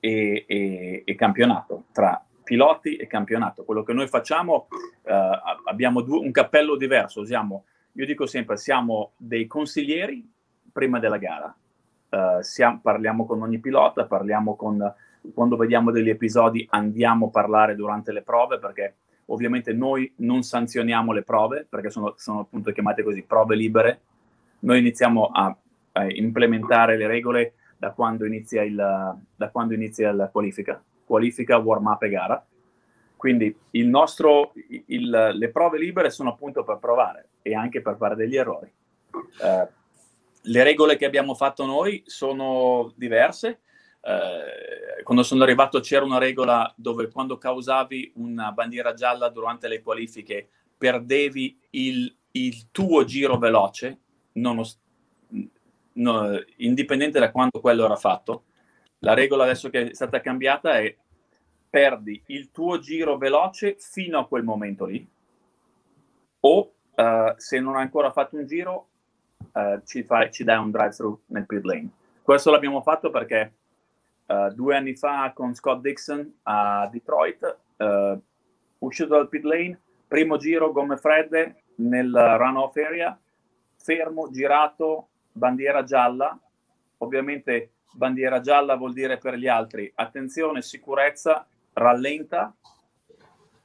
e, 0.00 0.44
e, 0.44 1.02
e, 1.04 1.14
campionato, 1.14 1.84
tra 1.92 2.20
piloti 2.42 2.96
e 2.96 3.06
campionato. 3.06 3.64
Quello 3.64 3.84
che 3.84 3.92
noi 3.92 4.08
facciamo, 4.08 4.66
uh, 5.02 5.10
abbiamo 5.66 6.00
due, 6.00 6.18
un 6.18 6.32
cappello 6.32 6.76
diverso, 6.76 7.20
usiamo, 7.20 7.64
io 7.92 8.06
dico 8.06 8.26
sempre, 8.26 8.56
siamo 8.56 9.12
dei 9.16 9.46
consiglieri 9.46 10.28
prima 10.72 10.98
della 10.98 11.18
gara. 11.18 11.54
Uh, 12.08 12.40
siamo, 12.40 12.80
parliamo 12.82 13.24
con 13.24 13.42
ogni 13.42 13.60
pilota, 13.60 14.06
parliamo 14.06 14.56
con, 14.56 14.94
quando 15.32 15.56
vediamo 15.56 15.92
degli 15.92 16.10
episodi 16.10 16.66
andiamo 16.70 17.26
a 17.26 17.30
parlare 17.30 17.76
durante 17.76 18.10
le 18.10 18.22
prove 18.22 18.58
perché 18.58 18.96
Ovviamente 19.26 19.72
noi 19.72 20.12
non 20.18 20.42
sanzioniamo 20.42 21.12
le 21.12 21.22
prove 21.22 21.66
perché 21.68 21.90
sono, 21.90 22.14
sono 22.16 22.40
appunto 22.40 22.70
chiamate 22.70 23.02
così 23.02 23.22
prove 23.22 23.56
libere. 23.56 24.00
Noi 24.60 24.78
iniziamo 24.78 25.26
a, 25.26 25.56
a 25.96 26.06
implementare 26.08 26.96
le 26.96 27.06
regole 27.06 27.54
da 27.78 27.92
quando 27.92 28.24
inizia, 28.24 28.62
il, 28.62 28.74
da 28.74 29.50
quando 29.50 29.74
inizia 29.74 30.12
la 30.12 30.28
qualifica, 30.28 30.82
qualifica, 31.04 31.56
warm 31.56 31.86
up 31.86 32.02
e 32.02 32.08
gara. 32.08 32.46
Quindi 33.16 33.54
il 33.70 33.88
nostro, 33.88 34.52
il, 34.86 35.32
le 35.34 35.48
prove 35.50 35.78
libere 35.78 36.10
sono 36.10 36.30
appunto 36.30 36.64
per 36.64 36.78
provare 36.78 37.28
e 37.42 37.54
anche 37.54 37.80
per 37.80 37.96
fare 37.96 38.14
degli 38.14 38.36
errori. 38.36 38.70
Eh, 39.42 39.68
le 40.42 40.62
regole 40.62 40.96
che 40.96 41.06
abbiamo 41.06 41.34
fatto 41.34 41.64
noi 41.64 42.02
sono 42.06 42.92
diverse 42.94 43.60
eh, 44.06 45.02
quando 45.02 45.24
sono 45.24 45.42
arrivato 45.42 45.80
c'era 45.80 46.04
una 46.04 46.18
regola 46.18 46.72
dove 46.76 47.10
quando 47.10 47.38
causavi 47.38 48.12
una 48.16 48.52
bandiera 48.52 48.94
gialla 48.94 49.28
durante 49.30 49.66
le 49.66 49.82
qualifiche 49.82 50.48
perdevi 50.78 51.58
il, 51.70 52.16
il 52.32 52.70
tuo 52.70 53.02
giro 53.04 53.36
veloce, 53.36 53.98
nonost- 54.34 54.78
no, 55.96 56.38
indipendente 56.56 57.18
da 57.18 57.30
quanto 57.30 57.60
quello 57.60 57.84
era 57.84 57.96
fatto. 57.96 58.44
La 59.00 59.14
regola 59.14 59.44
adesso 59.44 59.68
che 59.68 59.90
è 59.90 59.94
stata 59.94 60.20
cambiata 60.20 60.78
è 60.78 60.94
perdi 61.68 62.22
il 62.26 62.50
tuo 62.50 62.78
giro 62.78 63.18
veloce 63.18 63.76
fino 63.78 64.18
a 64.18 64.26
quel 64.26 64.44
momento 64.44 64.86
lì 64.86 65.06
o 66.40 66.72
uh, 66.94 67.34
se 67.36 67.60
non 67.60 67.76
hai 67.76 67.82
ancora 67.82 68.10
fatto 68.12 68.36
un 68.36 68.46
giro 68.46 68.88
uh, 69.52 69.82
ci, 69.84 70.02
fai, 70.02 70.30
ci 70.32 70.44
dai 70.44 70.58
un 70.58 70.70
drive 70.70 70.90
through 70.90 71.20
nel 71.26 71.46
pit 71.46 71.64
lane. 71.64 71.90
Questo 72.22 72.50
l'abbiamo 72.50 72.80
fatto 72.82 73.10
perché 73.10 73.52
uh, 74.26 74.48
due 74.54 74.76
anni 74.76 74.94
fa 74.94 75.32
con 75.34 75.54
Scott 75.54 75.80
Dixon 75.80 76.38
a 76.44 76.88
Detroit, 76.90 77.58
uscito 78.78 79.08
dal 79.08 79.28
pit 79.28 79.44
lane, 79.44 79.78
primo 80.08 80.36
giro, 80.38 80.72
gomme 80.72 80.96
fredde 80.96 81.62
nel 81.76 82.10
runoff 82.10 82.76
area, 82.76 83.18
fermo, 83.76 84.30
girato, 84.30 85.08
bandiera 85.36 85.84
gialla, 85.84 86.38
ovviamente 86.98 87.72
bandiera 87.92 88.40
gialla 88.40 88.76
vuol 88.76 88.92
dire 88.92 89.18
per 89.18 89.34
gli 89.34 89.48
altri 89.48 89.90
attenzione, 89.94 90.62
sicurezza, 90.62 91.46
rallenta, 91.72 92.54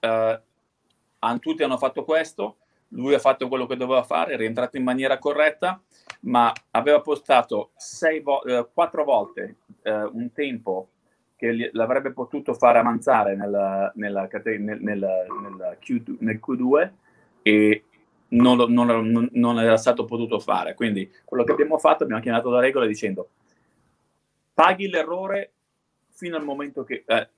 uh, 0.01 0.39
tutti 1.39 1.63
hanno 1.63 1.77
fatto 1.77 2.03
questo, 2.03 2.57
lui 2.89 3.13
ha 3.13 3.19
fatto 3.19 3.47
quello 3.47 3.65
che 3.65 3.77
doveva 3.77 4.03
fare, 4.03 4.33
è 4.33 4.37
rientrato 4.37 4.77
in 4.77 4.83
maniera 4.83 5.17
corretta, 5.17 5.81
ma 6.21 6.51
aveva 6.71 6.99
postato 7.01 7.71
vo- 8.21 8.43
eh, 8.43 8.67
quattro 8.73 9.03
volte 9.03 9.57
eh, 9.83 10.03
un 10.03 10.31
tempo 10.33 10.89
che 11.37 11.51
li- 11.51 11.69
l'avrebbe 11.73 12.11
potuto 12.11 12.53
fare 12.53 12.79
avanzare 12.79 13.35
nella, 13.35 13.91
nella 13.95 14.27
nel, 14.43 14.59
nel, 14.59 14.79
nel, 14.81 15.77
Q- 15.79 16.17
nel, 16.19 16.39
Q2 16.45 16.91
e 17.41 17.85
non, 18.31 18.57
lo, 18.57 18.67
non, 18.67 19.29
non, 19.31 19.59
era 19.59 19.77
stato 19.77 20.05
potuto 20.05 20.39
fare. 20.39 20.73
Quindi 20.73 21.09
quello 21.25 21.43
che 21.43 21.51
abbiamo 21.51 21.77
fatto, 21.77 22.03
abbiamo 22.03 22.21
chiamato 22.21 22.49
la 22.49 22.59
regola 22.59 22.85
dicendo 22.85 23.29
paghi 24.53 24.89
l'errore 24.89 25.51
fino 26.09 26.37
al 26.37 26.43
momento 26.43 26.83
che... 26.83 27.03
Eh, 27.05 27.29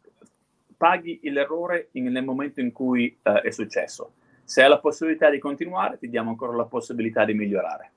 paghi 0.76 1.20
l'errore 1.24 1.90
in, 1.92 2.06
nel 2.06 2.26
momento 2.26 2.60
in 2.60 2.74
cui 2.74 3.18
eh, 3.22 3.42
è 3.42 3.52
successo. 3.52 4.16
Se 4.44 4.62
hai 4.62 4.68
la 4.68 4.80
possibilità 4.80 5.30
di 5.30 5.40
continuare, 5.40 5.98
ti 5.98 6.10
diamo 6.10 6.32
ancora 6.32 6.56
la 6.56 6.66
possibilità 6.66 7.24
di 7.24 7.34
migliorare. 7.34 7.92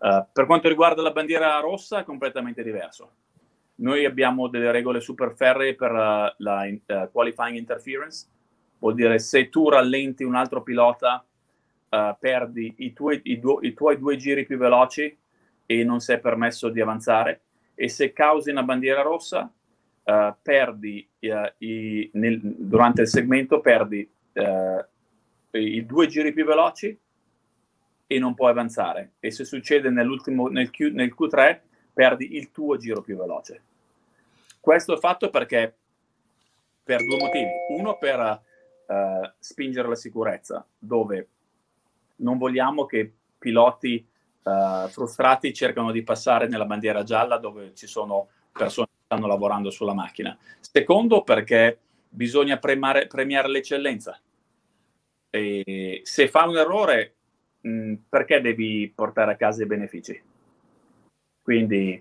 Uh, 0.00 0.24
per 0.32 0.46
quanto 0.46 0.66
riguarda 0.66 1.02
la 1.02 1.12
bandiera 1.12 1.60
rossa, 1.60 2.00
è 2.00 2.04
completamente 2.04 2.62
diverso. 2.62 3.10
Noi 3.76 4.04
abbiamo 4.06 4.48
delle 4.48 4.72
regole 4.72 5.00
super 5.00 5.34
ferree 5.34 5.76
per 5.76 5.92
uh, 5.92 6.34
la 6.38 6.66
uh, 6.66 7.10
qualifying 7.12 7.56
interference, 7.56 8.26
vuol 8.78 8.94
dire 8.94 9.18
se 9.20 9.48
tu 9.48 9.68
rallenti 9.68 10.24
un 10.24 10.34
altro 10.34 10.62
pilota, 10.62 11.24
perdi 12.18 12.74
i 12.78 12.92
tuoi, 12.92 13.20
i, 13.24 13.40
du- 13.40 13.58
i 13.62 13.74
tuoi 13.74 13.98
due 13.98 14.16
giri 14.16 14.46
più 14.46 14.56
veloci 14.56 15.16
e 15.66 15.84
non 15.84 16.00
sei 16.00 16.20
permesso 16.20 16.68
di 16.68 16.80
avanzare. 16.80 17.42
E 17.74 17.88
se 17.88 18.12
causi 18.12 18.50
una 18.50 18.62
bandiera 18.62 19.02
rossa, 19.02 19.52
perdi 20.42 21.08
i, 21.58 22.10
nel, 22.14 22.40
durante 22.42 23.02
il 23.02 23.08
segmento, 23.08 23.60
perdi 23.60 24.08
i 25.52 25.86
due 25.86 26.06
giri 26.06 26.32
più 26.32 26.44
veloci 26.44 26.98
e 28.06 28.18
non 28.18 28.34
puoi 28.34 28.50
avanzare. 28.50 29.12
E 29.20 29.30
se 29.30 29.44
succede 29.44 29.88
nell'ultimo, 29.88 30.48
nel, 30.48 30.70
Q, 30.70 30.90
nel 30.92 31.14
Q3, 31.16 31.60
perdi 31.92 32.36
il 32.36 32.50
tuo 32.50 32.76
giro 32.76 33.02
più 33.02 33.16
veloce. 33.16 33.62
Questo 34.60 34.94
è 34.94 34.98
fatto 34.98 35.30
perché 35.30 35.74
per 36.82 37.04
due 37.04 37.18
motivi. 37.18 37.50
Uno, 37.78 37.96
per 37.98 38.42
uh, 38.86 39.30
spingere 39.38 39.88
la 39.88 39.94
sicurezza, 39.94 40.66
dove 40.76 41.28
non 42.20 42.38
vogliamo 42.38 42.86
che 42.86 43.12
piloti 43.38 44.06
uh, 44.42 44.88
frustrati 44.88 45.52
cercano 45.52 45.90
di 45.90 46.02
passare 46.02 46.46
nella 46.46 46.66
bandiera 46.66 47.02
gialla 47.02 47.38
dove 47.38 47.74
ci 47.74 47.86
sono 47.86 48.28
persone 48.52 48.86
che 48.86 49.02
stanno 49.04 49.26
lavorando 49.26 49.70
sulla 49.70 49.94
macchina. 49.94 50.36
Secondo, 50.60 51.22
perché 51.22 51.78
bisogna 52.08 52.58
premiare, 52.58 53.06
premiare 53.06 53.48
l'eccellenza. 53.48 54.20
E 55.30 56.00
se 56.02 56.28
fa 56.28 56.46
un 56.46 56.56
errore, 56.56 57.14
mh, 57.60 57.94
perché 58.08 58.40
devi 58.40 58.92
portare 58.94 59.32
a 59.32 59.36
casa 59.36 59.62
i 59.62 59.66
benefici? 59.66 60.20
Quindi, 61.42 61.98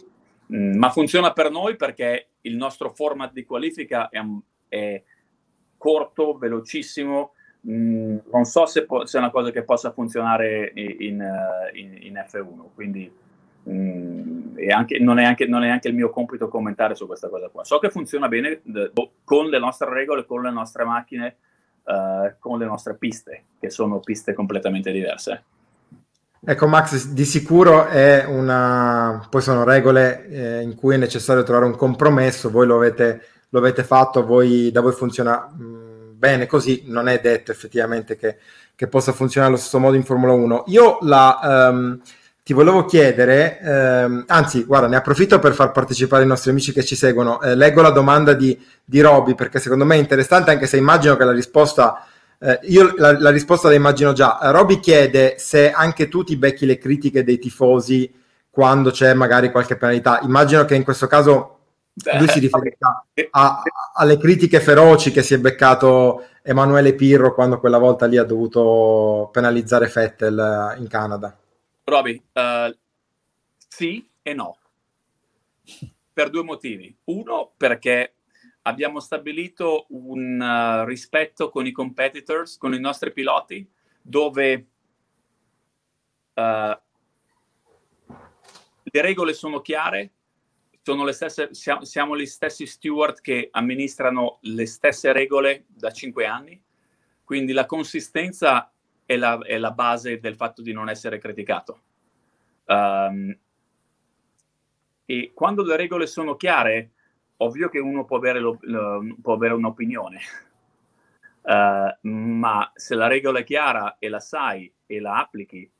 mh, 0.47 0.77
ma 0.77 0.89
funziona 0.89 1.31
per 1.31 1.51
noi 1.51 1.75
perché 1.75 2.29
il 2.41 2.55
nostro 2.55 2.89
format 2.89 3.31
di 3.31 3.45
qualifica 3.45 4.09
è, 4.09 4.19
è 4.67 5.03
corto, 5.77 6.37
velocissimo. 6.37 7.33
Mh, 7.61 8.17
non 8.31 8.45
so 8.45 8.65
se, 8.65 8.85
po- 8.85 9.05
se, 9.05 9.17
è 9.17 9.21
una 9.21 9.31
cosa 9.31 9.51
che 9.51 9.63
possa 9.63 9.91
funzionare 9.91 10.71
in, 10.75 11.21
in, 11.73 11.97
in 12.01 12.23
F1, 12.25 12.73
quindi 12.73 13.11
anche, 14.71 14.99
non, 14.99 15.19
è 15.19 15.25
anche, 15.25 15.45
non, 15.45 15.63
è 15.63 15.69
anche, 15.69 15.89
il 15.89 15.93
mio 15.93 16.09
compito 16.09 16.47
commentare 16.47 16.95
su 16.95 17.05
questa 17.05 17.29
cosa 17.29 17.49
qua. 17.49 17.63
So 17.63 17.79
che 17.79 17.89
funziona 17.89 18.27
bene 18.27 18.61
d- 18.63 18.91
con 19.23 19.47
le 19.47 19.59
nostre 19.59 19.89
regole, 19.89 20.25
con 20.25 20.41
le 20.41 20.51
nostre 20.51 20.85
macchine, 20.85 21.35
uh, 21.83 22.33
con 22.39 22.57
le 22.57 22.65
nostre 22.65 22.95
piste, 22.95 23.43
che 23.59 23.69
sono 23.69 23.99
piste 23.99 24.33
completamente 24.33 24.91
diverse. 24.91 25.43
Ecco 26.41 26.67
Max, 26.67 27.07
di 27.07 27.25
sicuro 27.25 27.87
è 27.87 28.23
una... 28.25 29.27
poi 29.29 29.41
sono 29.41 29.65
regole 29.65 30.25
eh, 30.29 30.61
in 30.61 30.73
cui 30.75 30.95
è 30.95 30.97
necessario 30.97 31.43
trovare 31.43 31.65
un 31.65 31.75
compromesso, 31.75 32.49
voi 32.49 32.65
lo 32.65 32.77
avete, 32.77 33.21
lo 33.49 33.59
avete 33.59 33.83
fatto, 33.83 34.25
voi, 34.25 34.71
da 34.71 34.79
voi 34.79 34.93
funziona 34.93 35.51
mh, 35.53 35.63
mm, 35.63 35.78
bene 36.19 36.47
così, 36.47 36.83
non 36.87 37.07
è 37.07 37.21
detto 37.21 37.51
effettivamente 37.51 38.17
che, 38.17 38.35
che, 38.75 38.87
possa 38.87 39.13
funzionare 39.13 39.53
allo 39.53 39.61
stesso 39.61 39.79
modo 39.79 39.95
in 39.95 40.03
Formula 40.03 40.33
1. 40.33 40.65
Io 40.67 40.97
la... 41.01 41.69
Um, 41.71 42.01
ti 42.43 42.55
volevo 42.55 42.83
chiedere, 42.85 43.59
ehm, 43.59 44.23
anzi, 44.25 44.63
guarda, 44.63 44.87
ne 44.87 44.95
approfitto 44.95 45.37
per 45.37 45.53
far 45.53 45.71
partecipare 45.71 46.23
i 46.23 46.25
nostri 46.25 46.49
amici 46.49 46.73
che 46.73 46.83
ci 46.83 46.95
seguono. 46.95 47.39
Eh, 47.41 47.53
leggo 47.53 47.83
la 47.83 47.91
domanda 47.91 48.33
di, 48.33 48.59
di 48.83 49.01
Roby 49.01 49.35
perché 49.35 49.59
secondo 49.59 49.85
me 49.85 49.97
è 49.97 49.99
interessante, 49.99 50.49
anche 50.49 50.65
se 50.65 50.75
immagino 50.75 51.15
che 51.15 51.25
la 51.25 51.31
risposta, 51.31 52.07
eh, 52.39 52.59
io 52.63 52.95
la, 52.97 53.19
la, 53.19 53.29
risposta 53.29 53.67
la 53.67 53.75
immagino 53.75 54.13
già. 54.13 54.39
Eh, 54.39 54.51
Roby 54.51 54.79
chiede 54.79 55.35
se 55.37 55.71
anche 55.71 56.07
tu 56.07 56.23
ti 56.23 56.37
becchi 56.37 56.65
le 56.65 56.79
critiche 56.79 57.23
dei 57.23 57.37
tifosi 57.37 58.11
quando 58.49 58.89
c'è 58.89 59.13
magari 59.13 59.51
qualche 59.51 59.77
penalità. 59.77 60.19
Immagino 60.23 60.65
che 60.65 60.73
in 60.73 60.83
questo 60.83 61.05
caso 61.05 61.58
lui 62.17 62.27
si 62.29 62.39
riferisca 62.39 63.05
a, 63.31 63.61
alle 63.93 64.17
critiche 64.17 64.59
feroci 64.59 65.11
che 65.11 65.21
si 65.21 65.33
è 65.33 65.39
beccato 65.39 66.25
Emanuele 66.41 66.95
Pirro 66.95 67.33
quando 67.33 67.59
quella 67.59 67.77
volta 67.77 68.05
lì 68.05 68.17
ha 68.17 68.23
dovuto 68.23 69.29
penalizzare 69.31 69.87
Fettel 69.87 70.75
in 70.79 70.87
Canada. 70.87 71.37
Roby, 71.83 72.21
uh, 72.33 72.75
sì 73.67 74.07
e 74.21 74.33
no. 74.33 74.57
Per 76.13 76.29
due 76.29 76.43
motivi. 76.43 76.95
Uno, 77.05 77.51
perché 77.55 78.15
abbiamo 78.63 78.99
stabilito 78.99 79.85
un 79.89 80.39
uh, 80.39 80.85
rispetto 80.85 81.49
con 81.49 81.65
i 81.65 81.71
competitors, 81.71 82.57
con 82.57 82.73
i 82.73 82.79
nostri 82.79 83.11
piloti, 83.11 83.67
dove 84.01 84.67
uh, 86.33 86.77
le 88.91 89.01
regole 89.01 89.33
sono 89.33 89.61
chiare, 89.61 90.11
le 90.93 91.11
stesse, 91.11 91.53
siamo, 91.53 91.83
siamo, 91.83 92.17
gli 92.17 92.25
stessi 92.25 92.65
steward 92.65 93.21
che 93.21 93.49
amministrano 93.51 94.39
le 94.41 94.65
stesse 94.65 95.11
regole 95.11 95.65
da 95.67 95.91
cinque 95.91 96.25
anni, 96.25 96.61
quindi 97.23 97.53
la 97.53 97.65
consistenza 97.65 98.71
è 99.05 99.15
la, 99.15 99.39
è 99.39 99.57
la, 99.57 99.71
base 99.71 100.19
del 100.19 100.35
fatto 100.35 100.61
di 100.61 100.71
non 100.71 100.89
essere 100.89 101.17
criticato. 101.17 101.81
Um, 102.65 103.37
e 105.05 105.31
quando 105.33 105.63
le 105.63 105.75
regole 105.75 106.05
sono 106.05 106.35
chiare, 106.35 106.91
ovvio 107.37 107.69
che 107.69 107.79
uno 107.79 108.05
può 108.05 108.17
avere, 108.17 108.39
lo, 108.39 108.57
lo, 108.61 109.03
può 109.21 109.33
avere 109.33 109.55
un'opinione, 109.55 110.19
uh, 111.41 112.07
ma 112.07 112.71
se 112.75 112.95
la 112.95 113.07
regola 113.07 113.39
è 113.39 113.43
chiara 113.43 113.97
e 113.97 114.09
la 114.09 114.19
sai 114.19 114.71
e 114.85 114.99
la 114.99 115.19
applichi 115.19 115.71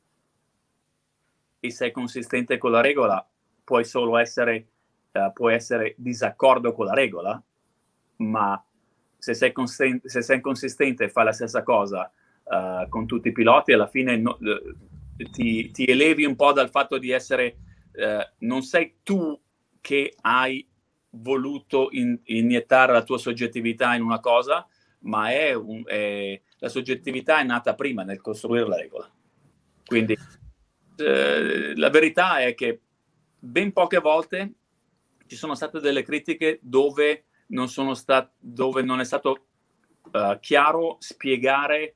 e 1.59 1.71
sei 1.71 1.91
consistente 1.91 2.57
con 2.57 2.71
la 2.71 2.81
regola, 2.81 3.27
puoi 3.63 3.83
solo 3.83 4.17
essere, 4.17 4.67
uh, 5.11 5.33
puoi 5.33 5.53
essere 5.53 5.95
disaccordo 5.97 6.73
con 6.73 6.85
la 6.85 6.93
regola, 6.93 7.41
ma 8.17 8.63
se 9.17 9.33
sei, 9.33 9.51
consistente, 9.51 10.09
se 10.09 10.21
sei 10.21 10.41
consistente 10.41 11.05
e 11.05 11.09
fai 11.09 11.25
la 11.25 11.33
stessa 11.33 11.63
cosa 11.63 12.11
uh, 12.43 12.87
con 12.89 13.05
tutti 13.05 13.29
i 13.29 13.33
piloti, 13.33 13.73
alla 13.73 13.87
fine 13.87 14.17
no, 14.17 14.37
ti, 15.31 15.71
ti, 15.71 15.85
elevi 15.85 16.25
un 16.25 16.35
po' 16.35 16.53
dal 16.53 16.69
fatto 16.69 16.97
di 16.97 17.11
essere, 17.11 17.57
uh, 17.93 18.45
non 18.45 18.61
sei 18.61 18.97
tu 19.03 19.39
che 19.81 20.15
hai 20.21 20.67
voluto 21.11 21.89
in, 21.91 22.19
iniettare 22.25 22.91
la 22.91 23.03
tua 23.03 23.17
soggettività 23.17 23.95
in 23.95 24.01
una 24.01 24.19
cosa, 24.19 24.67
ma 25.01 25.31
è 25.31 25.53
un, 25.53 25.83
è, 25.85 26.39
la 26.57 26.69
soggettività 26.69 27.39
è 27.39 27.43
nata 27.43 27.73
prima 27.75 28.03
nel 28.03 28.21
costruire 28.21 28.67
la 28.67 28.75
regola. 28.75 29.09
Quindi 29.85 30.17
eh, 30.97 31.75
la 31.75 31.89
verità 31.89 32.39
è 32.39 32.53
che 32.53 32.81
ben 33.39 33.71
poche 33.71 33.99
volte 33.99 34.53
ci 35.29 35.35
sono 35.35 35.53
state 35.53 35.79
delle 35.79 36.01
critiche 36.01 36.57
dove 36.63 37.25
non, 37.47 37.69
sono 37.69 37.93
stat- 37.93 38.33
dove 38.39 38.81
non 38.81 38.99
è 38.99 39.05
stato 39.05 39.45
uh, 40.11 40.39
chiaro 40.39 40.97
spiegare 40.99 41.93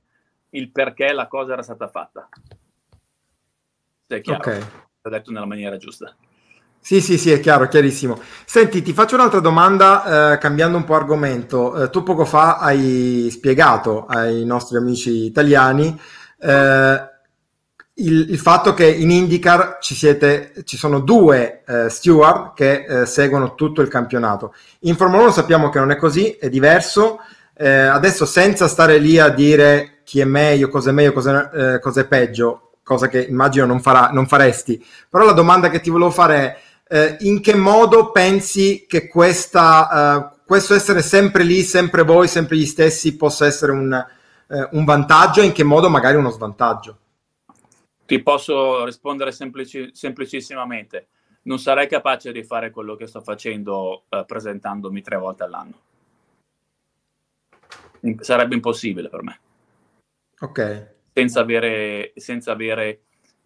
il 0.51 0.71
perché 0.71 1.11
la 1.13 1.27
cosa 1.27 1.53
era 1.53 1.63
stata 1.63 1.87
fatta. 1.87 2.29
Se 4.07 4.17
è 4.17 4.21
chiaro, 4.21 4.39
okay. 4.39 4.59
l'ho 5.01 5.09
detto 5.09 5.31
nella 5.31 5.47
maniera 5.47 5.77
giusta. 5.77 6.15
Sì, 6.79 7.01
sì, 7.01 7.17
sì, 7.17 7.31
è 7.31 7.39
chiaro, 7.39 7.67
chiarissimo. 7.67 8.19
Senti, 8.45 8.83
ti 8.83 8.93
faccio 8.93 9.15
un'altra 9.15 9.39
domanda 9.39 10.33
eh, 10.33 10.37
cambiando 10.37 10.77
un 10.77 10.83
po' 10.83 10.93
argomento. 10.93 11.83
Eh, 11.83 11.89
tu 11.89 12.03
poco 12.03 12.25
fa 12.25 12.59
hai 12.59 13.29
spiegato 13.31 14.05
ai 14.05 14.45
nostri 14.45 14.77
amici 14.77 15.25
italiani 15.25 15.99
eh, 16.39 17.12
il, 17.95 18.31
il, 18.31 18.39
fatto 18.39 18.73
che 18.73 18.87
in 18.89 19.11
IndyCar 19.11 19.77
ci, 19.79 19.93
siete, 19.93 20.53
ci 20.63 20.77
sono 20.77 20.99
due 20.99 21.63
eh, 21.65 21.89
steward 21.89 22.53
che 22.53 22.85
eh, 22.85 23.05
seguono 23.05 23.53
tutto 23.53 23.81
il 23.81 23.87
campionato. 23.87 24.53
In 24.81 24.95
Formula 24.95 25.23
1 25.23 25.31
sappiamo 25.31 25.69
che 25.69 25.79
non 25.79 25.91
è 25.91 25.97
così, 25.97 26.31
è 26.31 26.49
diverso. 26.49 27.19
Eh, 27.55 27.69
adesso 27.69 28.25
senza 28.25 28.67
stare 28.67 28.97
lì 28.97 29.19
a 29.19 29.29
dire 29.29 29.99
chi 30.03 30.19
è 30.19 30.25
meglio, 30.25 30.69
cosa 30.69 30.89
è 30.89 30.93
meglio, 30.93 31.13
cosa, 31.13 31.51
eh, 31.51 31.79
cosa 31.79 32.01
è 32.01 32.05
peggio, 32.05 32.71
cosa 32.83 33.07
che 33.07 33.21
immagino 33.21 33.65
non, 33.67 33.79
farà, 33.79 34.09
non, 34.11 34.27
faresti. 34.27 34.83
Però 35.07 35.23
la 35.23 35.33
domanda 35.33 35.69
che 35.69 35.79
ti 35.79 35.91
volevo 35.91 36.09
fare 36.09 36.57
è 36.83 36.95
eh, 36.95 37.17
in 37.19 37.41
che 37.41 37.53
modo 37.53 38.11
pensi 38.11 38.85
che 38.87 39.07
questa, 39.07 40.33
eh, 40.33 40.39
questo 40.47 40.73
essere 40.73 41.03
sempre 41.03 41.43
lì, 41.43 41.61
sempre 41.61 42.01
voi, 42.01 42.27
sempre 42.27 42.57
gli 42.57 42.65
stessi, 42.65 43.15
possa 43.15 43.45
essere 43.45 43.71
un, 43.71 44.05
un 44.71 44.83
vantaggio 44.83 45.41
e 45.41 45.45
in 45.45 45.51
che 45.51 45.63
modo 45.63 45.89
magari 45.89 46.15
uno 46.15 46.31
svantaggio? 46.31 46.97
Ti 48.05 48.21
posso 48.21 48.85
rispondere 48.85 49.31
semplici, 49.31 49.89
semplicissimamente. 49.93 51.07
Non 51.43 51.59
sarei 51.59 51.87
capace 51.87 52.31
di 52.31 52.43
fare 52.43 52.69
quello 52.69 52.95
che 52.95 53.07
sto 53.07 53.21
facendo 53.21 54.05
uh, 54.09 54.25
presentandomi 54.25 55.01
tre 55.01 55.17
volte 55.17 55.43
all'anno. 55.43 55.81
Sarebbe 58.19 58.55
impossibile 58.55 59.09
per 59.09 59.23
me. 59.23 59.39
Ok. 60.39 60.95
Senza 61.13 61.39
avere, 61.39 62.11
senza 62.15 62.51
avere 62.51 63.03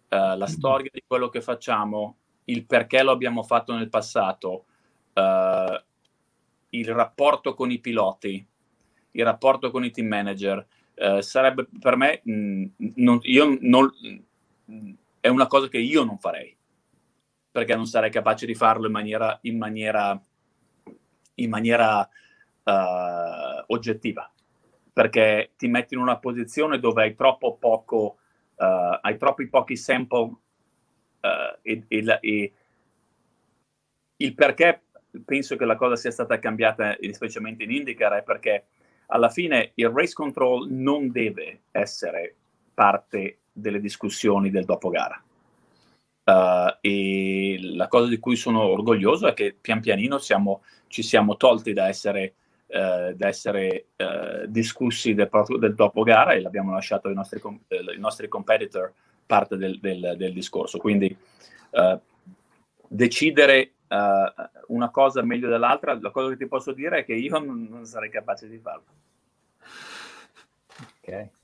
uh, 0.08 0.36
la 0.36 0.46
storia 0.46 0.90
di 0.92 1.02
quello 1.06 1.28
che 1.28 1.40
facciamo, 1.40 2.16
il 2.44 2.64
perché 2.66 3.02
lo 3.02 3.12
abbiamo 3.12 3.42
fatto 3.42 3.74
nel 3.74 3.88
passato, 3.88 4.64
uh, 5.12 5.80
il 6.70 6.88
rapporto 6.88 7.54
con 7.54 7.70
i 7.70 7.78
piloti, 7.78 8.44
il 9.12 9.24
rapporto 9.24 9.70
con 9.70 9.84
i 9.84 9.90
team 9.90 10.08
manager, 10.08 10.66
uh, 10.94 11.20
sarebbe 11.20 11.68
per 11.78 11.96
me, 11.96 12.20
mh, 12.24 12.32
mm, 12.32 12.64
non, 12.96 13.18
io 13.22 13.56
non, 13.60 13.92
è 15.20 15.28
una 15.28 15.46
cosa 15.46 15.68
che 15.68 15.78
io 15.78 16.04
non 16.04 16.18
farei, 16.18 16.56
perché 17.50 17.74
non 17.74 17.86
sarei 17.86 18.10
capace 18.10 18.46
di 18.46 18.54
farlo 18.54 18.86
in 18.86 18.92
maniera, 18.92 19.38
in 19.42 19.58
maniera, 19.58 20.20
in 21.34 21.50
maniera 21.50 22.00
uh, 22.00 23.64
oggettiva, 23.66 24.30
perché 24.92 25.52
ti 25.56 25.68
metti 25.68 25.94
in 25.94 26.00
una 26.00 26.18
posizione 26.18 26.78
dove 26.78 27.02
hai 27.02 27.14
troppo 27.14 27.56
poco, 27.56 28.18
uh, 28.56 28.98
hai 29.00 29.16
troppi 29.16 29.48
pochi 29.48 29.76
sample 29.76 30.36
uh, 31.20 31.58
e, 31.62 31.84
e, 31.88 32.18
e 32.20 32.52
il 34.16 34.34
perché 34.34 34.82
penso 35.24 35.56
che 35.56 35.64
la 35.64 35.76
cosa 35.76 35.96
sia 35.96 36.10
stata 36.10 36.38
cambiata, 36.38 36.96
specialmente 37.12 37.64
in 37.64 37.70
IndyCar, 37.70 38.12
è 38.14 38.22
perché 38.22 38.66
alla 39.06 39.30
fine 39.30 39.72
il 39.74 39.88
race 39.88 40.12
control 40.12 40.70
non 40.70 41.10
deve 41.10 41.62
essere 41.70 42.34
parte 42.74 43.38
delle 43.58 43.80
discussioni 43.80 44.50
del 44.50 44.64
dopo 44.64 44.88
gara. 44.88 45.22
Uh, 46.28 46.76
e 46.82 47.58
la 47.62 47.88
cosa 47.88 48.06
di 48.08 48.18
cui 48.18 48.36
sono 48.36 48.60
orgoglioso 48.60 49.26
è 49.28 49.32
che 49.32 49.56
pian 49.58 49.80
pianino 49.80 50.18
siamo, 50.18 50.62
ci 50.86 51.02
siamo 51.02 51.38
tolti 51.38 51.72
da 51.72 51.88
essere, 51.88 52.34
uh, 52.66 53.14
da 53.14 53.28
essere 53.28 53.86
uh, 53.96 54.46
discussi 54.46 55.14
del, 55.14 55.30
del, 55.58 55.74
dopo 55.74 56.02
gara 56.02 56.32
e 56.32 56.42
l'abbiamo 56.42 56.72
lasciato 56.72 57.08
ai 57.08 57.14
nostri, 57.14 57.40
com- 57.40 57.58
ai 57.68 57.98
nostri 57.98 58.28
competitor 58.28 58.92
parte 59.24 59.56
del, 59.56 59.80
del, 59.80 60.16
del 60.18 60.32
discorso. 60.34 60.78
Quindi 60.78 61.16
decidere 62.88 63.72
una 64.68 64.90
cosa 64.90 65.22
meglio 65.22 65.48
dell'altra, 65.48 65.98
la 65.98 66.10
cosa 66.10 66.30
che 66.30 66.36
ti 66.36 66.46
posso 66.46 66.72
dire 66.72 67.00
è 67.00 67.04
che 67.04 67.14
io 67.14 67.38
non, 67.38 67.68
non 67.70 67.84
sarei 67.84 68.10
capace 68.10 68.48
di 68.48 68.58
farlo. 68.58 68.84
Ok. 71.00 71.37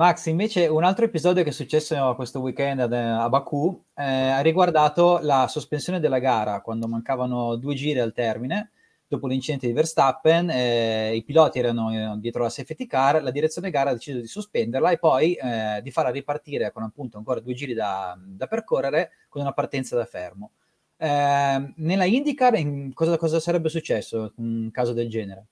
Max, 0.00 0.24
invece 0.28 0.66
un 0.66 0.82
altro 0.82 1.04
episodio 1.04 1.42
che 1.42 1.50
è 1.50 1.52
successo 1.52 2.14
questo 2.14 2.40
weekend 2.40 2.80
a 2.90 3.28
Baku 3.28 3.84
eh, 3.96 4.02
ha 4.02 4.40
riguardato 4.40 5.18
la 5.20 5.46
sospensione 5.46 6.00
della 6.00 6.18
gara 6.18 6.62
quando 6.62 6.88
mancavano 6.88 7.56
due 7.56 7.74
giri 7.74 7.98
al 7.98 8.14
termine. 8.14 8.70
Dopo 9.06 9.26
l'incidente 9.26 9.66
di 9.66 9.74
Verstappen, 9.74 10.48
eh, 10.48 11.14
i 11.14 11.22
piloti 11.22 11.58
erano 11.58 12.14
eh, 12.14 12.18
dietro 12.18 12.42
la 12.42 12.48
safety 12.48 12.86
car, 12.86 13.22
la 13.22 13.30
direzione 13.30 13.68
gara 13.68 13.90
ha 13.90 13.92
deciso 13.92 14.20
di 14.20 14.26
sospenderla 14.26 14.90
e 14.90 14.98
poi 14.98 15.34
eh, 15.34 15.80
di 15.82 15.90
farla 15.90 16.08
ripartire 16.08 16.72
con 16.72 16.82
appunto 16.82 17.18
ancora 17.18 17.40
due 17.40 17.52
giri 17.52 17.74
da, 17.74 18.18
da 18.18 18.46
percorrere 18.46 19.10
con 19.28 19.42
una 19.42 19.52
partenza 19.52 19.96
da 19.96 20.06
fermo. 20.06 20.52
Eh, 20.96 21.72
nella 21.76 22.04
IndyCar 22.06 22.54
in 22.54 22.94
cosa, 22.94 23.18
cosa 23.18 23.38
sarebbe 23.38 23.68
successo 23.68 24.32
in 24.38 24.44
un 24.46 24.70
caso 24.70 24.94
del 24.94 25.10
genere? 25.10 25.44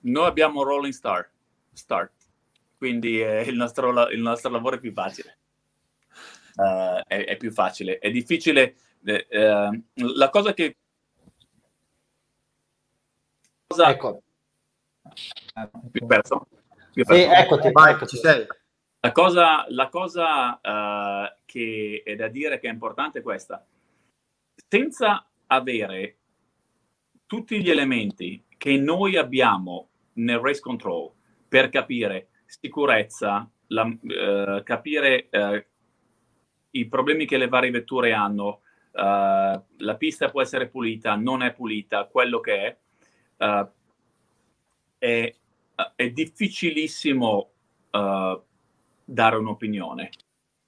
Noi 0.00 0.26
abbiamo 0.26 0.64
Rolling 0.64 0.92
Star, 0.92 1.30
Start 1.72 2.19
quindi 2.80 3.20
eh, 3.20 3.42
il, 3.42 3.56
nostro, 3.56 4.08
il, 4.08 4.22
nostro, 4.22 4.48
lavoro 4.48 4.76
è 4.76 4.80
più 4.80 4.90
facile. 4.94 5.36
Uh, 6.54 7.02
è, 7.06 7.26
è, 7.26 7.36
più 7.36 7.52
facile. 7.52 7.98
È 7.98 8.10
difficile. 8.10 8.74
Eh, 9.04 9.26
eh, 9.28 9.82
la 9.92 10.30
cosa 10.30 10.54
che. 10.54 10.78
Cosa... 13.66 13.90
Ecco. 13.90 14.22
Più 15.92 16.06
perso? 16.06 16.46
Più 16.90 17.04
perso. 17.04 17.22
Sì, 17.22 17.28
eccoti, 17.30 17.70
vai, 17.70 17.98
ci 18.06 18.16
sei. 18.16 18.46
La 19.00 19.12
cosa, 19.12 19.66
la 19.68 19.90
cosa 19.90 20.58
uh, 20.62 21.36
che 21.44 22.00
è 22.02 22.16
da 22.16 22.28
dire 22.28 22.58
che 22.58 22.68
è 22.68 22.72
importante 22.72 23.18
è 23.18 23.22
questa. 23.22 23.62
Senza 24.68 25.28
avere 25.48 26.16
tutti 27.26 27.62
gli 27.62 27.68
elementi 27.68 28.42
che 28.56 28.78
noi 28.78 29.18
abbiamo 29.18 29.90
nel 30.14 30.38
race 30.38 30.60
control 30.60 31.12
per 31.46 31.68
capire 31.68 32.28
sicurezza, 32.58 33.48
la, 33.68 33.86
eh, 33.86 34.62
capire 34.64 35.28
eh, 35.30 35.66
i 36.72 36.86
problemi 36.88 37.26
che 37.26 37.36
le 37.36 37.48
varie 37.48 37.70
vetture 37.70 38.12
hanno, 38.12 38.60
uh, 38.92 39.62
la 39.76 39.96
pista 39.96 40.30
può 40.30 40.42
essere 40.42 40.68
pulita, 40.68 41.16
non 41.16 41.42
è 41.42 41.52
pulita, 41.52 42.06
quello 42.06 42.40
che 42.40 42.78
è, 43.36 43.44
uh, 43.44 43.68
è, 44.98 45.34
è, 45.96 46.10
difficilissimo 46.10 47.50
uh, 47.90 48.42
dare 49.04 49.36
un'opinione. 49.36 50.10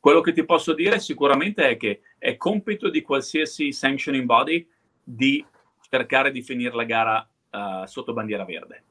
Quello 0.00 0.20
che 0.20 0.32
ti 0.32 0.44
posso 0.44 0.72
dire 0.72 0.98
sicuramente 0.98 1.68
è 1.68 1.76
che 1.76 2.00
è 2.18 2.36
compito 2.36 2.90
di 2.90 3.02
qualsiasi 3.02 3.72
sanctioning 3.72 4.24
body 4.24 4.68
di 5.04 5.44
cercare 5.88 6.32
di 6.32 6.42
finire 6.42 6.74
la 6.74 6.84
gara 6.84 7.26
sotto 7.84 8.14
bandiera 8.14 8.46
verde 8.46 8.84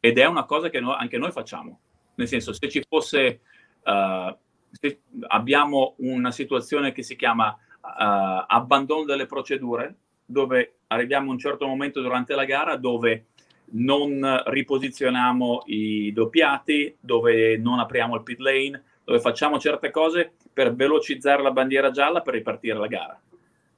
ed 0.00 0.18
è 0.18 0.24
una 0.24 0.44
cosa 0.44 0.70
che 0.70 0.80
no, 0.80 0.94
anche 0.94 1.18
noi 1.18 1.30
facciamo. 1.30 1.78
Nel 2.14 2.26
senso, 2.26 2.52
se 2.52 2.68
ci 2.68 2.82
fosse, 2.88 3.40
uh, 3.84 4.34
se 4.70 5.00
abbiamo 5.28 5.94
una 5.98 6.30
situazione 6.30 6.92
che 6.92 7.02
si 7.02 7.16
chiama 7.16 7.50
uh, 7.50 8.44
abbandono 8.46 9.04
delle 9.04 9.26
procedure, 9.26 9.94
dove 10.24 10.78
arriviamo 10.88 11.28
a 11.28 11.32
un 11.32 11.38
certo 11.38 11.66
momento 11.66 12.00
durante 12.00 12.34
la 12.34 12.44
gara 12.44 12.76
dove 12.76 13.26
non 13.72 14.42
riposizioniamo 14.46 15.62
i 15.66 16.12
doppiati, 16.12 16.96
dove 16.98 17.56
non 17.58 17.78
apriamo 17.78 18.16
il 18.16 18.22
pit 18.22 18.38
lane, 18.38 18.82
dove 19.04 19.20
facciamo 19.20 19.58
certe 19.58 19.90
cose 19.90 20.32
per 20.52 20.74
velocizzare 20.74 21.42
la 21.42 21.52
bandiera 21.52 21.90
gialla 21.90 22.22
per 22.22 22.34
ripartire 22.34 22.78
la 22.78 22.86
gara. 22.86 23.20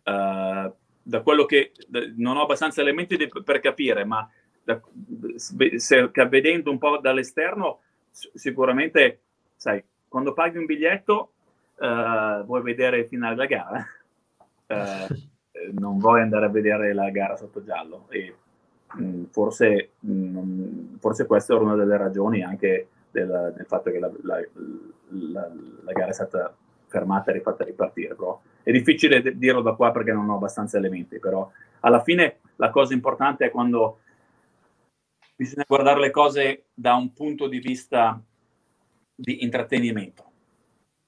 Uh, 0.04 0.74
da 1.04 1.20
quello 1.22 1.44
che 1.46 1.72
da, 1.88 2.00
non 2.16 2.36
ho 2.36 2.42
abbastanza 2.42 2.80
elementi 2.80 3.16
di, 3.16 3.28
per 3.44 3.60
capire, 3.60 4.04
ma 4.04 4.28
da, 4.64 4.80
se, 5.36 6.10
vedendo 6.28 6.70
un 6.70 6.78
po' 6.78 6.98
dall'esterno, 6.98 7.80
sicuramente, 8.10 9.20
sai, 9.56 9.82
quando 10.08 10.32
paghi 10.32 10.58
un 10.58 10.66
biglietto 10.66 11.32
uh, 11.76 12.44
vuoi 12.44 12.62
vedere 12.62 13.00
il 13.00 13.06
finale 13.06 13.34
della 13.34 13.46
gara, 13.46 13.86
uh, 14.66 15.14
non 15.78 15.98
vuoi 15.98 16.20
andare 16.20 16.46
a 16.46 16.50
vedere 16.50 16.92
la 16.92 17.10
gara 17.10 17.36
sotto 17.36 17.62
giallo. 17.64 18.06
E, 18.10 18.34
mh, 18.94 19.04
mm, 19.04 19.24
forse, 19.30 19.90
mh, 20.00 20.12
mm, 20.12 20.94
forse 20.98 21.26
questa 21.26 21.54
era 21.54 21.62
una 21.62 21.76
delle 21.76 21.96
ragioni 21.96 22.42
anche 22.42 22.88
del, 23.10 23.52
del 23.56 23.66
fatto 23.66 23.90
che 23.90 23.98
la, 23.98 24.10
la, 24.22 24.40
la, 25.08 25.50
la, 25.82 25.92
gara 25.92 26.10
è 26.10 26.14
stata 26.14 26.54
fermata 26.86 27.30
e 27.30 27.34
rifatta 27.34 27.64
ripartire. 27.64 28.14
Però 28.14 28.40
è 28.62 28.70
difficile 28.70 29.36
dirlo 29.36 29.60
da 29.60 29.72
qua 29.72 29.90
perché 29.90 30.12
non 30.12 30.28
ho 30.28 30.36
abbastanza 30.36 30.78
elementi, 30.78 31.18
però 31.18 31.50
alla 31.80 32.02
fine 32.02 32.38
la 32.56 32.70
cosa 32.70 32.94
importante 32.94 33.46
è 33.46 33.50
quando 33.50 33.98
bisogna 35.34 35.64
guardare 35.66 36.00
le 36.00 36.10
cose 36.10 36.66
da 36.74 36.94
un 36.94 37.12
punto 37.12 37.48
di 37.48 37.58
vista 37.58 38.22
di 39.14 39.42
intrattenimento. 39.42 40.30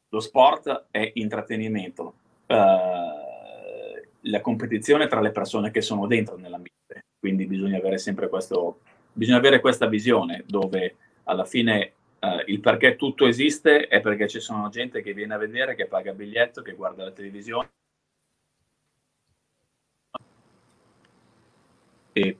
Lo 0.08 0.20
sport 0.20 0.86
è 0.90 1.10
intrattenimento. 1.14 2.14
Uh, 2.46 3.24
la 4.26 4.40
competizione 4.40 5.06
tra 5.06 5.20
le 5.20 5.30
persone 5.30 5.70
che 5.70 5.80
sono 5.80 6.06
dentro 6.06 6.36
nell'ambiente. 6.36 7.06
Quindi 7.18 7.46
bisogna 7.46 7.78
avere 7.78 7.98
sempre 7.98 8.28
questo, 8.28 8.80
bisogna 9.12 9.38
avere 9.38 9.60
questa 9.60 9.86
visione 9.86 10.44
dove 10.46 10.96
alla 11.24 11.44
fine 11.44 11.92
uh, 12.20 12.42
il 12.46 12.60
perché 12.60 12.96
tutto 12.96 13.26
esiste 13.26 13.86
è 13.88 14.00
perché 14.00 14.28
ci 14.28 14.40
sono 14.40 14.68
gente 14.68 15.02
che 15.02 15.14
viene 15.14 15.34
a 15.34 15.38
vedere, 15.38 15.74
che 15.74 15.86
paga 15.86 16.12
biglietto, 16.12 16.62
che 16.62 16.74
guarda 16.74 17.04
la 17.04 17.12
televisione. 17.12 17.70
E 22.12 22.38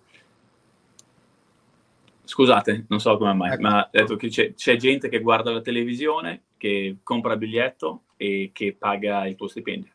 Scusate, 2.35 2.87
non 2.89 2.99
so 2.99 3.17
come 3.17 3.33
mai, 3.33 3.53
ecco. 3.53 3.63
ma 3.63 3.89
detto 3.93 4.17
che 4.17 4.27
c'è, 4.27 4.55
c'è, 4.55 4.75
gente 4.75 5.09
che 5.09 5.21
guarda 5.21 5.53
la 5.53 5.61
televisione, 5.61 6.47
che 6.57 6.97
compra 7.05 7.35
il 7.35 7.39
biglietto 7.39 8.07
e 8.17 8.51
che 8.53 8.75
paga 8.77 9.25
il 9.29 9.37
tuo 9.37 9.47
stipendio. 9.47 9.93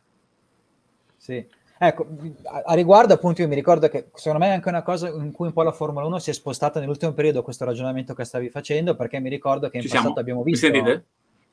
Sì, 1.18 1.46
ecco, 1.78 2.08
a, 2.46 2.62
a, 2.68 2.74
riguardo 2.76 3.14
appunto 3.14 3.42
io 3.42 3.50
mi 3.50 3.56
ricordo 3.56 3.90
che 3.90 4.08
secondo 4.14 4.46
me 4.46 4.52
è 4.52 4.54
anche 4.54 4.70
una 4.70 4.84
cosa 4.84 5.10
in 5.10 5.34
cui 5.34 5.48
un 5.48 5.52
po' 5.52 5.64
la 5.64 5.74
Formula 5.74 6.06
1 6.06 6.18
si 6.20 6.30
è 6.30 6.34
spostata 6.34 6.80
nell'ultimo 6.80 7.12
periodo 7.12 7.42
questo 7.42 7.66
ragionamento 7.66 8.14
che 8.14 8.24
stavi 8.24 8.50
facendo, 8.50 8.96
perché 8.96 9.20
mi 9.20 9.28
ricordo 9.28 9.68
che 9.70 9.76
in 9.76 9.84
Ci 9.84 9.90
passato 9.90 10.06
siamo? 10.06 10.22
abbiamo 10.22 10.44
visto... 10.44 10.66
Mi 10.66 10.74
sentite? 10.76 11.06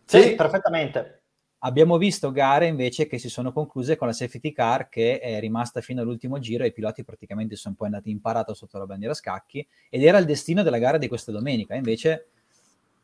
Sì, 0.04 0.22
sì, 0.22 0.34
perfettamente. 0.36 1.22
Abbiamo 1.60 1.96
visto 1.96 2.30
gare 2.32 2.66
invece 2.66 3.06
che 3.06 3.18
si 3.18 3.30
sono 3.30 3.50
concluse 3.50 3.96
con 3.96 4.06
la 4.06 4.12
safety 4.12 4.52
car 4.52 4.88
che 4.88 5.18
è 5.18 5.40
rimasta 5.40 5.80
fino 5.80 6.02
all'ultimo 6.02 6.38
giro 6.38 6.64
e 6.64 6.68
i 6.68 6.72
piloti 6.72 7.02
praticamente 7.02 7.56
sono 7.56 7.74
poi 7.76 7.86
andati 7.86 8.10
in 8.10 8.20
parata 8.20 8.52
sotto 8.52 8.78
la 8.78 8.84
bandiera 8.84 9.14
scacchi 9.14 9.66
ed 9.88 10.04
era 10.04 10.18
il 10.18 10.26
destino 10.26 10.62
della 10.62 10.78
gara 10.78 10.98
di 10.98 11.08
questa 11.08 11.32
domenica. 11.32 11.74
Invece 11.74 12.28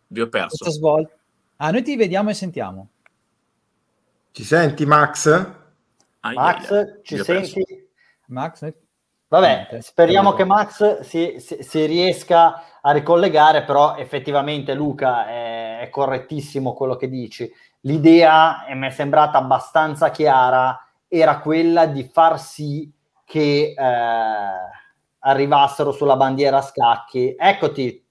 vi 0.08 0.20
ho 0.20 0.28
perso. 0.28 0.70
Svolta... 0.70 1.16
Ah, 1.56 1.70
noi 1.70 1.82
ti 1.82 1.96
vediamo 1.96 2.30
e 2.30 2.34
sentiamo. 2.34 2.88
Ci 4.32 4.44
senti 4.44 4.84
Max? 4.84 5.26
Ah, 6.20 6.32
Max, 6.32 6.70
yeah, 6.70 6.98
ci 7.02 7.16
senti? 7.18 7.64
Perso. 7.64 7.82
Max? 8.26 8.72
Vabbè, 9.28 9.78
speriamo 9.80 10.34
che 10.34 10.44
Max 10.44 11.00
si, 11.00 11.36
si, 11.38 11.58
si, 11.62 11.86
riesca 11.86 12.80
a 12.82 12.92
ricollegare, 12.92 13.64
però 13.64 13.96
effettivamente 13.96 14.74
Luca 14.74 15.26
è, 15.26 15.80
è 15.80 15.88
correttissimo 15.88 16.74
quello 16.74 16.96
che 16.96 17.08
dici 17.08 17.50
l'idea, 17.82 18.66
e 18.66 18.74
mi 18.74 18.88
è 18.88 18.90
sembrata 18.90 19.38
abbastanza 19.38 20.10
chiara, 20.10 20.78
era 21.08 21.38
quella 21.40 21.86
di 21.86 22.04
far 22.04 22.40
sì 22.40 22.90
che 23.24 23.74
eh, 23.76 24.44
arrivassero 25.20 25.92
sulla 25.92 26.16
bandiera 26.16 26.58
a 26.58 26.62
scacchi. 26.62 27.34
Eccoti, 27.38 28.04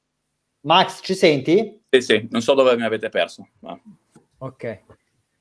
Max, 0.61 1.01
ci 1.03 1.13
senti? 1.13 1.83
Sì, 1.89 2.01
sì, 2.01 2.27
non 2.29 2.41
so 2.41 2.53
dove 2.53 2.75
mi 2.75 2.83
avete 2.83 3.09
perso. 3.09 3.47
Ma... 3.59 3.79
Ok. 4.39 4.83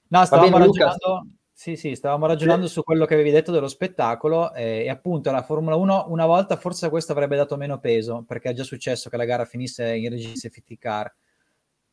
No, 0.08 0.24
stavamo 0.24 0.50
bene, 0.50 0.66
ragionando, 0.66 1.26
sì, 1.52 1.76
sì, 1.76 1.94
stavamo 1.94 2.26
ragionando 2.26 2.66
sì. 2.66 2.72
su 2.72 2.82
quello 2.82 3.04
che 3.04 3.14
avevi 3.14 3.30
detto 3.30 3.52
dello 3.52 3.68
spettacolo 3.68 4.52
eh, 4.54 4.84
e 4.84 4.88
appunto 4.88 5.30
la 5.30 5.42
Formula 5.42 5.76
1 5.76 6.06
una 6.08 6.26
volta 6.26 6.56
forse 6.56 6.88
questo 6.88 7.12
avrebbe 7.12 7.36
dato 7.36 7.56
meno 7.56 7.78
peso 7.78 8.24
perché 8.26 8.50
è 8.50 8.52
già 8.54 8.64
successo 8.64 9.08
che 9.08 9.16
la 9.16 9.24
gara 9.24 9.44
finisse 9.44 9.94
in 9.94 10.10
regime 10.10 10.34
safety 10.34 10.76
car 10.78 11.14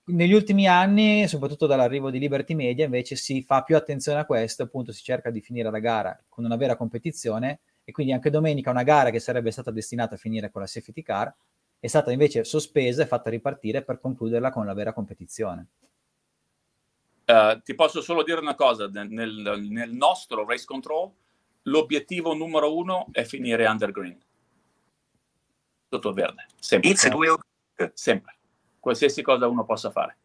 negli 0.08 0.34
ultimi 0.34 0.68
anni, 0.68 1.28
soprattutto 1.28 1.66
dall'arrivo 1.66 2.10
di 2.10 2.20
Liberty 2.20 2.54
Media, 2.54 2.86
invece 2.86 3.16
si 3.16 3.42
fa 3.42 3.64
più 3.64 3.76
attenzione 3.76 4.20
a 4.20 4.26
questo, 4.26 4.64
appunto 4.64 4.92
si 4.92 5.04
cerca 5.04 5.30
di 5.30 5.42
finire 5.42 5.70
la 5.70 5.80
gara 5.80 6.18
con 6.30 6.46
una 6.46 6.56
vera 6.56 6.76
competizione 6.76 7.60
e 7.84 7.92
quindi 7.92 8.14
anche 8.14 8.30
domenica 8.30 8.70
una 8.70 8.84
gara 8.84 9.10
che 9.10 9.20
sarebbe 9.20 9.52
stata 9.52 9.72
destinata 9.72 10.16
a 10.16 10.18
finire 10.18 10.52
con 10.52 10.62
la 10.62 10.68
safety 10.68 11.02
car 11.02 11.34
è 11.80 11.88
stata 11.88 12.12
invece 12.12 12.44
sospesa 12.44 13.04
e 13.04 13.08
fatta 13.08 13.30
ripartire 13.30 13.84
per 13.84 14.00
concluderla 14.00 14.50
con 14.50 14.66
la 14.66 14.74
vera 14.74 14.94
competizione. 14.94 15.68
Uh, 17.26 17.62
ti 17.62 17.76
posso 17.76 18.02
solo 18.02 18.24
dire 18.24 18.40
una 18.40 18.56
cosa, 18.56 18.88
nel, 18.88 19.08
nel, 19.10 19.92
nostro 19.92 20.46
race 20.46 20.66
control 20.66 21.12
l'obiettivo 21.64 22.34
numero 22.34 22.74
uno 22.74 23.08
è 23.12 23.24
finire 23.24 23.68
under 23.68 23.92
green. 23.92 24.18
Sotto 25.90 26.14
verde, 26.14 26.46
sempre. 26.58 26.96
Sempre 27.94 28.37
qualsiasi 28.88 29.22
cosa 29.22 29.48
uno 29.48 29.66
possa 29.66 29.92
fare. 29.92 30.16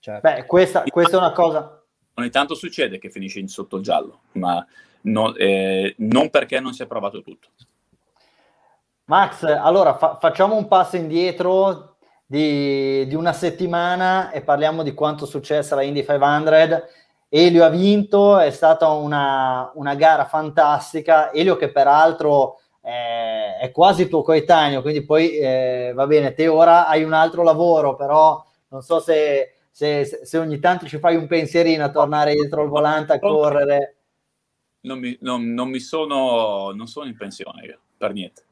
Certo. 0.00 0.28
Beh, 0.28 0.44
questa, 0.44 0.82
questa, 0.82 1.16
è 1.16 1.20
una 1.20 1.30
cosa... 1.30 1.80
Ogni 2.14 2.30
tanto 2.30 2.56
succede 2.56 2.98
che 2.98 3.10
finisce 3.10 3.38
in 3.38 3.46
sotto 3.46 3.80
giallo, 3.80 4.22
ma 4.32 4.64
no, 5.02 5.32
eh, 5.36 5.94
non 5.98 6.30
perché 6.30 6.58
non 6.58 6.72
si 6.72 6.82
è 6.82 6.86
provato 6.86 7.22
tutto. 7.22 7.48
Max, 9.04 9.44
allora 9.44 9.96
fa- 9.96 10.16
facciamo 10.16 10.56
un 10.56 10.66
passo 10.66 10.96
indietro 10.96 11.96
di, 12.26 13.06
di, 13.06 13.14
una 13.14 13.32
settimana 13.32 14.32
e 14.32 14.42
parliamo 14.42 14.82
di 14.82 14.94
quanto 14.94 15.24
è 15.24 15.28
successo 15.28 15.74
alla 15.74 15.84
Indy 15.84 16.04
500. 16.04 16.88
Elio 17.28 17.64
ha 17.64 17.68
vinto, 17.68 18.38
è 18.38 18.50
stata 18.50 18.88
una, 18.88 19.70
una 19.74 19.94
gara 19.94 20.24
fantastica. 20.24 21.32
Elio 21.32 21.56
che 21.56 21.70
peraltro 21.70 22.62
eh, 22.86 23.56
è 23.56 23.70
quasi 23.70 24.08
tuo 24.08 24.22
coetaneo, 24.22 24.82
quindi 24.82 25.02
poi 25.02 25.38
eh, 25.38 25.92
va 25.94 26.06
bene, 26.06 26.34
te 26.34 26.48
ora 26.48 26.86
hai 26.86 27.02
un 27.02 27.14
altro 27.14 27.42
lavoro, 27.42 27.96
però 27.96 28.44
non 28.68 28.82
so 28.82 29.00
se, 29.00 29.54
se, 29.70 30.04
se, 30.04 30.38
ogni 30.38 30.58
tanto 30.58 30.86
ci 30.86 30.98
fai 30.98 31.16
un 31.16 31.26
pensierino 31.26 31.82
a 31.82 31.90
tornare 31.90 32.34
dietro 32.34 32.62
il 32.62 32.68
volante 32.68 33.14
a 33.14 33.18
correre. 33.18 33.96
Non 34.80 34.98
mi, 34.98 35.16
non, 35.22 35.54
non 35.54 35.70
mi 35.70 35.80
sono, 35.80 36.72
non 36.72 36.86
sono 36.86 37.08
in 37.08 37.16
pensione 37.16 37.64
io, 37.64 37.78
per 37.96 38.12
niente. 38.12 38.42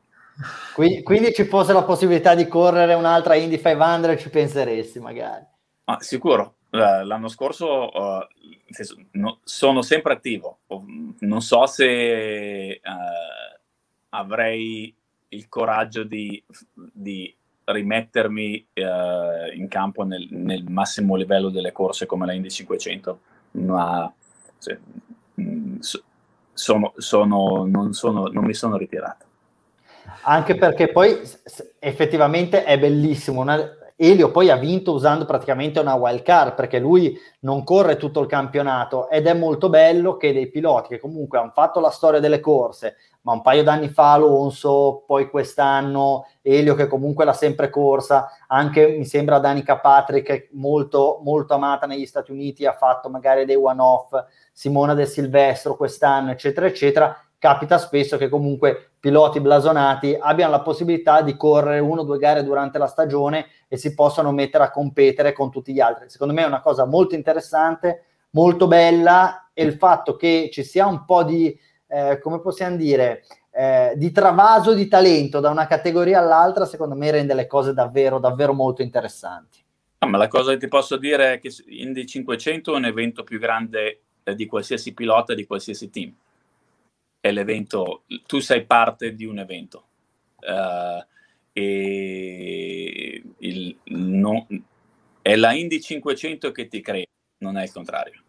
Quindi, 0.74 1.02
quindi, 1.02 1.34
ci 1.34 1.44
fosse 1.44 1.74
la 1.74 1.82
possibilità 1.82 2.34
di 2.34 2.48
correre 2.48 2.94
un'altra 2.94 3.34
Indy 3.34 3.60
500 3.60 4.16
ci 4.16 4.30
penseresti 4.30 4.98
magari. 4.98 5.44
Ah, 5.84 5.98
sicuro. 6.00 6.54
L'anno 6.70 7.28
scorso 7.28 7.90
uh, 7.92 8.26
no, 9.10 9.40
sono 9.44 9.82
sempre 9.82 10.14
attivo. 10.14 10.60
Non 11.18 11.42
so 11.42 11.66
se 11.66 12.80
uh, 12.82 13.51
avrei 14.14 14.94
il 15.28 15.48
coraggio 15.48 16.02
di, 16.04 16.42
di 16.74 17.34
rimettermi 17.64 18.66
eh, 18.72 19.52
in 19.54 19.68
campo 19.68 20.04
nel, 20.04 20.26
nel, 20.30 20.64
massimo 20.64 21.16
livello 21.16 21.48
delle 21.48 21.72
corse 21.72 22.06
come 22.06 22.26
la 22.26 22.32
Indy 22.32 22.50
500, 22.50 23.20
ma 23.52 24.12
cioè, 24.58 24.78
sono, 26.52 26.92
sono, 26.96 27.64
non, 27.66 27.92
sono, 27.92 28.26
non 28.26 28.44
mi 28.44 28.54
sono 28.54 28.76
ritirato. 28.76 29.26
Anche 30.24 30.56
perché 30.56 30.88
poi 30.88 31.18
effettivamente 31.78 32.64
è 32.64 32.78
bellissimo. 32.78 33.40
Una, 33.40 33.58
Elio 33.96 34.30
poi 34.30 34.50
ha 34.50 34.56
vinto 34.56 34.92
usando 34.92 35.24
praticamente 35.24 35.80
una 35.80 35.94
wild 35.94 36.22
card 36.22 36.54
perché 36.54 36.78
lui 36.78 37.18
non 37.40 37.62
corre 37.64 37.96
tutto 37.96 38.20
il 38.20 38.26
campionato. 38.26 39.08
Ed 39.08 39.26
è 39.26 39.34
molto 39.34 39.68
bello 39.68 40.16
che 40.16 40.32
dei 40.32 40.48
piloti 40.48 40.88
che 40.88 40.98
comunque 40.98 41.38
hanno 41.38 41.52
fatto 41.52 41.80
la 41.80 41.90
storia 41.90 42.20
delle 42.20 42.40
corse, 42.40 42.96
ma 43.22 43.32
un 43.32 43.42
paio 43.42 43.62
d'anni 43.62 43.88
fa 43.88 44.12
Alonso, 44.12 45.04
poi 45.06 45.30
quest'anno 45.30 46.26
Elio 46.42 46.74
che 46.74 46.88
comunque 46.88 47.24
l'ha 47.24 47.32
sempre 47.32 47.70
corsa, 47.70 48.30
anche 48.48 48.88
mi 48.88 49.04
sembra 49.04 49.38
Danica 49.38 49.78
Patrick 49.78 50.48
molto, 50.52 51.20
molto 51.22 51.54
amata 51.54 51.86
negli 51.86 52.06
Stati 52.06 52.32
Uniti, 52.32 52.66
ha 52.66 52.72
fatto 52.72 53.08
magari 53.08 53.44
dei 53.44 53.56
one-off, 53.56 54.12
Simona 54.52 54.94
del 54.94 55.06
Silvestro 55.06 55.76
quest'anno, 55.76 56.32
eccetera, 56.32 56.66
eccetera, 56.66 57.16
capita 57.38 57.78
spesso 57.78 58.16
che 58.16 58.28
comunque 58.28 58.91
piloti 59.02 59.40
blasonati 59.40 60.16
abbiano 60.16 60.52
la 60.52 60.60
possibilità 60.60 61.22
di 61.22 61.36
correre 61.36 61.80
uno 61.80 62.02
o 62.02 62.04
due 62.04 62.18
gare 62.18 62.44
durante 62.44 62.78
la 62.78 62.86
stagione 62.86 63.46
e 63.66 63.76
si 63.76 63.94
possano 63.94 64.30
mettere 64.30 64.62
a 64.62 64.70
competere 64.70 65.32
con 65.32 65.50
tutti 65.50 65.72
gli 65.72 65.80
altri. 65.80 66.08
Secondo 66.08 66.32
me 66.32 66.44
è 66.44 66.46
una 66.46 66.60
cosa 66.60 66.84
molto 66.84 67.16
interessante, 67.16 68.04
molto 68.30 68.68
bella 68.68 69.50
e 69.52 69.64
il 69.64 69.74
fatto 69.74 70.14
che 70.14 70.50
ci 70.52 70.62
sia 70.62 70.86
un 70.86 71.04
po' 71.04 71.24
di, 71.24 71.58
eh, 71.88 72.20
come 72.22 72.40
possiamo 72.40 72.76
dire, 72.76 73.24
eh, 73.50 73.94
di 73.96 74.12
travaso 74.12 74.72
di 74.72 74.86
talento 74.86 75.40
da 75.40 75.50
una 75.50 75.66
categoria 75.66 76.20
all'altra, 76.20 76.64
secondo 76.64 76.94
me 76.94 77.10
rende 77.10 77.34
le 77.34 77.48
cose 77.48 77.74
davvero, 77.74 78.20
davvero 78.20 78.52
molto 78.54 78.82
interessanti. 78.82 79.58
Ah, 79.98 80.06
ma 80.06 80.16
la 80.16 80.28
cosa 80.28 80.52
che 80.52 80.58
ti 80.58 80.68
posso 80.68 80.96
dire 80.96 81.32
è 81.32 81.38
che 81.40 81.50
Indy 81.66 82.06
500 82.06 82.72
è 82.72 82.76
un 82.76 82.84
evento 82.84 83.24
più 83.24 83.40
grande 83.40 84.02
eh, 84.22 84.36
di 84.36 84.46
qualsiasi 84.46 84.94
pilota, 84.94 85.34
di 85.34 85.44
qualsiasi 85.44 85.90
team. 85.90 86.14
È 87.22 87.30
l'evento, 87.30 88.02
tu 88.26 88.40
sei 88.40 88.64
parte 88.64 89.14
di 89.14 89.24
un 89.24 89.38
evento. 89.38 89.84
Uh, 90.40 91.06
e 91.52 93.22
il, 93.38 93.76
no, 93.84 94.48
è 95.22 95.36
la 95.36 95.52
Indy 95.52 95.80
500 95.80 96.50
che 96.50 96.66
ti 96.66 96.80
crea, 96.80 97.04
non 97.38 97.56
è 97.56 97.62
il 97.62 97.70
contrario. 97.70 98.22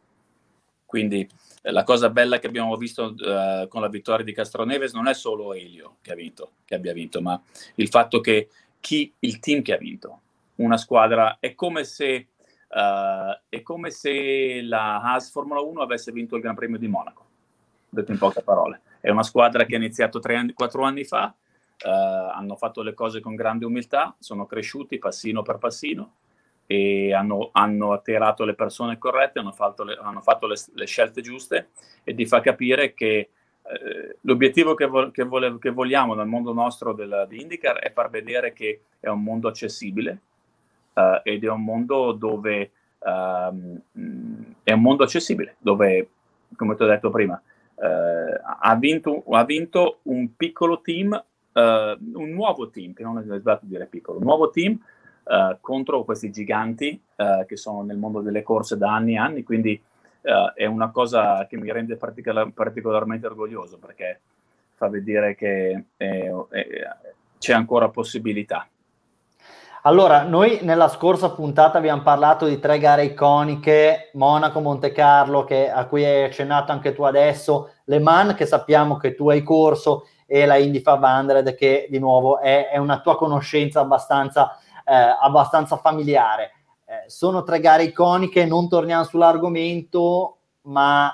Quindi 0.86 1.28
la 1.64 1.82
cosa 1.82 2.12
bella 2.12 2.38
che 2.38 2.46
abbiamo 2.46 2.76
visto 2.76 3.16
uh, 3.18 3.68
con 3.68 3.82
la 3.82 3.90
vittoria 3.90 4.24
di 4.24 4.32
Castroneves 4.32 4.94
non 4.94 5.08
è 5.08 5.16
solo 5.16 5.56
Elio 5.56 5.98
che 6.02 6.12
ha 6.12 6.16
vinto, 6.16 6.52
che 6.64 6.76
abbia 6.76 6.94
vinto, 6.94 7.20
ma 7.20 7.42
il 7.78 7.88
fatto 7.88 8.20
che 8.22 8.50
chi, 8.80 9.12
il 9.22 9.40
team 9.40 9.64
che 9.64 9.74
ha 9.74 9.78
vinto, 9.78 10.22
una 10.58 10.78
squadra, 10.78 11.38
è 11.40 11.56
come 11.56 11.84
se, 11.84 12.28
uh, 12.70 13.40
è 13.50 13.62
come 13.64 13.90
se 13.90 14.62
la 14.62 15.02
Haas 15.02 15.32
Formula 15.32 15.62
1 15.62 15.82
avesse 15.82 16.12
vinto 16.12 16.36
il 16.36 16.44
Gran 16.44 16.54
Premio 16.54 16.78
di 16.78 16.88
Monaco, 16.88 17.23
detto 17.94 18.12
in 18.12 18.18
poche 18.18 18.42
parole. 18.42 18.82
È 19.00 19.10
una 19.10 19.24
squadra 19.24 19.66
che 19.66 19.76
ha 19.76 19.78
iniziato 19.78 20.20
anni, 20.24 20.54
quattro 20.54 20.84
anni 20.84 21.04
fa, 21.04 21.34
uh, 21.34 21.88
hanno 21.88 22.56
fatto 22.56 22.82
le 22.82 22.94
cose 22.94 23.20
con 23.20 23.36
grande 23.36 23.66
umiltà, 23.66 24.16
sono 24.20 24.46
cresciuti 24.46 24.98
passino 24.98 25.42
per 25.42 25.58
passino 25.58 26.16
e 26.66 27.14
hanno, 27.14 27.50
hanno 27.52 27.94
attirato 27.94 28.46
le 28.46 28.56
persone 28.56 28.98
corrette, 28.98 29.40
hanno 29.40 29.52
fatto 29.52 29.84
le, 29.84 29.98
hanno 30.02 30.22
fatto 30.22 30.48
le, 30.48 30.56
le 30.74 30.86
scelte 30.86 31.22
giuste 31.22 31.70
e 32.04 32.16
ti 32.16 32.26
fa 32.26 32.40
capire 32.40 32.94
che 32.94 33.30
eh, 33.66 34.18
l'obiettivo 34.22 34.74
che, 34.74 34.86
vo- 34.86 35.12
che, 35.12 35.24
vole- 35.24 35.58
che, 35.60 35.70
vogliamo 35.70 36.14
nel 36.16 36.28
mondo 36.28 36.54
nostro 36.54 36.94
del, 36.94 37.26
di 37.30 37.42
IndyCar 37.42 37.80
è 37.80 37.92
far 37.92 38.10
vedere 38.10 38.54
che 38.54 38.82
è 39.00 39.08
un 39.08 39.24
mondo 39.24 39.48
accessibile 39.48 40.20
uh, 40.94 41.22
ed 41.24 41.44
è 41.44 41.50
un 41.50 41.64
mondo 41.64 42.12
dove 42.12 42.72
uh, 43.00 43.82
è 44.64 44.72
un 44.72 44.82
mondo 44.82 45.04
accessibile, 45.04 45.56
dove, 45.60 46.10
come 46.56 46.76
ti 46.76 46.84
ho 46.84 46.88
detto 46.88 47.10
prima, 47.10 47.42
uh, 47.76 48.42
ha, 48.60 48.76
vinto, 48.76 49.24
ha, 49.30 49.44
vinto, 49.46 50.00
un 50.04 50.36
piccolo 50.36 50.82
team, 50.82 51.14
eh, 51.54 51.98
un 52.14 52.30
nuovo 52.30 52.70
team, 52.70 52.94
che 52.94 53.04
non 53.04 53.18
è 53.18 53.22
sbagliato 53.24 53.66
dire 53.66 53.86
piccolo, 53.86 54.18
un 54.18 54.26
nuovo 54.26 54.50
team 54.50 54.80
contro 55.62 56.04
questi 56.04 56.32
giganti 56.32 57.02
che 57.48 57.56
sono 57.56 57.82
nel 57.82 57.96
mondo 57.96 58.20
delle 58.20 58.44
corse 58.44 58.78
da 58.78 58.94
anni 58.94 59.14
e 59.14 59.18
anni, 59.18 59.44
quindi 59.44 59.82
uh, 60.22 60.52
è 60.54 60.66
una 60.66 60.92
cosa 60.92 61.48
che 61.48 61.56
mi 61.56 61.72
rende 61.72 61.96
particolar- 61.96 62.52
particolarmente 62.52 63.28
orgoglioso 63.28 63.78
perché 63.78 64.20
fa 64.74 64.90
vedere 64.90 65.34
che 65.36 65.86
c'è 67.38 67.54
ancora 67.54 67.88
possibilità. 67.88 68.68
Allora, 69.86 70.24
noi 70.24 70.60
nella 70.62 70.88
scorsa 70.88 71.32
puntata 71.32 71.78
abbiamo 71.78 72.04
parlato 72.04 72.46
di 72.46 72.58
tre 72.58 72.80
gare 72.80 73.04
iconiche, 73.04 74.12
Monaco, 74.14 74.62
Monte 74.62 74.94
Carlo, 74.94 75.44
che, 75.44 75.70
a 75.70 75.88
cui 75.88 76.06
hai 76.06 76.24
accennato 76.24 76.72
anche 76.72 76.94
tu 76.94 77.04
adesso, 77.04 77.70
Le 77.84 78.00
Mans, 78.00 78.36
che 78.36 78.46
sappiamo 78.46 78.96
che 78.96 79.14
tu 79.14 79.30
hai 79.30 79.44
corso, 79.44 80.08
e 80.26 80.46
la 80.46 80.56
Indy 80.56 80.82
500, 80.82 81.54
che 81.56 81.88
di 81.90 82.00
nuovo 82.00 82.40
è, 82.40 82.70
è 82.70 82.78
una 82.78 83.02
tua 83.02 83.18
conoscenza 83.18 83.82
abbastanza, 83.82 84.58
eh, 84.86 85.18
abbastanza 85.20 85.76
familiare. 85.76 86.52
Eh, 86.86 87.10
sono 87.10 87.44
tre 87.44 87.60
gare 87.60 87.84
iconiche, 87.84 88.46
non 88.46 88.70
torniamo 88.70 89.04
sull'argomento, 89.04 90.38
ma 90.62 91.12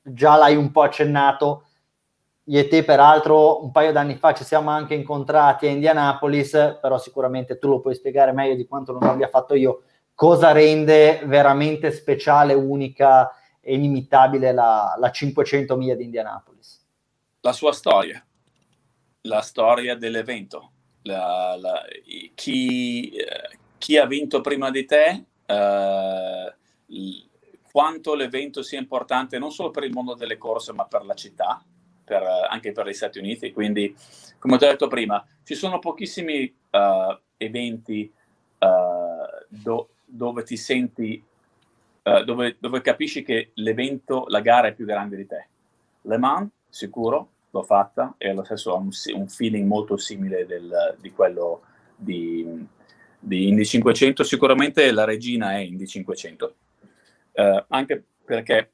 già 0.00 0.36
l'hai 0.36 0.54
un 0.54 0.70
po' 0.70 0.82
accennato. 0.82 1.64
Io 2.46 2.58
e 2.58 2.66
te, 2.66 2.82
peraltro, 2.82 3.62
un 3.62 3.70
paio 3.70 3.92
d'anni 3.92 4.16
fa 4.16 4.34
ci 4.34 4.42
siamo 4.42 4.70
anche 4.70 4.94
incontrati 4.94 5.66
a 5.66 5.70
Indianapolis, 5.70 6.78
però 6.80 6.98
sicuramente 6.98 7.56
tu 7.58 7.68
lo 7.68 7.80
puoi 7.80 7.94
spiegare 7.94 8.32
meglio 8.32 8.56
di 8.56 8.66
quanto 8.66 8.92
non 8.92 9.04
abbia 9.04 9.28
fatto 9.28 9.54
io. 9.54 9.82
Cosa 10.12 10.50
rende 10.50 11.22
veramente 11.24 11.92
speciale, 11.92 12.54
unica 12.54 13.30
e 13.60 13.74
inimitabile 13.74 14.52
la, 14.52 14.96
la 14.98 15.10
500 15.10 15.76
miglia 15.76 15.94
di 15.94 16.04
Indianapolis? 16.04 16.84
La 17.40 17.52
sua 17.52 17.72
storia, 17.72 18.24
la 19.22 19.40
storia 19.40 19.94
dell'evento. 19.94 20.70
La, 21.02 21.56
la, 21.56 21.82
chi, 22.34 23.10
eh, 23.10 23.58
chi 23.78 23.96
ha 23.96 24.06
vinto 24.06 24.40
prima 24.40 24.70
di 24.70 24.84
te, 24.84 25.24
eh, 25.46 26.54
quanto 27.70 28.14
l'evento 28.14 28.62
sia 28.62 28.78
importante 28.78 29.38
non 29.38 29.50
solo 29.52 29.70
per 29.70 29.84
il 29.84 29.92
mondo 29.92 30.14
delle 30.14 30.38
corse, 30.38 30.72
ma 30.72 30.84
per 30.86 31.04
la 31.04 31.14
città, 31.14 31.64
per, 32.04 32.22
anche 32.48 32.72
per 32.72 32.86
gli 32.86 32.92
Stati 32.92 33.18
Uniti. 33.18 33.52
Quindi, 33.52 33.94
come 34.38 34.54
ho 34.54 34.58
detto 34.58 34.88
prima, 34.88 35.24
ci 35.44 35.54
sono 35.54 35.78
pochissimi 35.78 36.52
uh, 36.70 37.18
eventi 37.36 38.10
uh, 38.58 39.46
do, 39.48 39.88
dove 40.04 40.42
ti 40.42 40.56
senti, 40.56 41.22
uh, 42.02 42.24
dove, 42.24 42.56
dove, 42.58 42.80
capisci 42.80 43.22
che 43.22 43.50
l'evento, 43.54 44.24
la 44.28 44.40
gara 44.40 44.68
è 44.68 44.74
più 44.74 44.84
grande 44.84 45.16
di 45.16 45.26
te. 45.26 45.46
Le 46.02 46.18
Mans, 46.18 46.50
sicuro, 46.68 47.30
l'ho 47.50 47.62
fatta 47.62 48.14
e 48.18 48.30
allo 48.30 48.44
stesso 48.44 48.72
ho 48.72 48.78
un, 48.78 48.90
un 49.14 49.28
feeling 49.28 49.66
molto 49.66 49.96
simile 49.96 50.46
del, 50.46 50.96
di 51.00 51.12
quello 51.12 51.62
di, 51.94 52.66
di 53.18 53.48
Indy 53.48 53.64
500, 53.64 54.24
sicuramente 54.24 54.90
la 54.90 55.04
regina 55.04 55.52
è 55.52 55.58
Indy 55.58 55.86
500, 55.86 56.54
eh, 57.32 57.64
anche 57.68 58.04
perché 58.24 58.72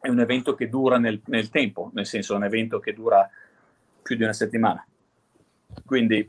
è 0.00 0.08
un 0.08 0.20
evento 0.20 0.54
che 0.54 0.68
dura 0.68 0.98
nel, 0.98 1.20
nel, 1.26 1.50
tempo, 1.50 1.90
nel 1.94 2.06
senso 2.06 2.34
è 2.34 2.36
un 2.36 2.44
evento 2.44 2.78
che 2.78 2.94
dura 2.94 3.28
più 4.02 4.16
di 4.16 4.22
una 4.22 4.32
settimana. 4.32 4.84
Quindi 5.84 6.28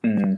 mh, 0.00 0.08
mm, 0.08 0.34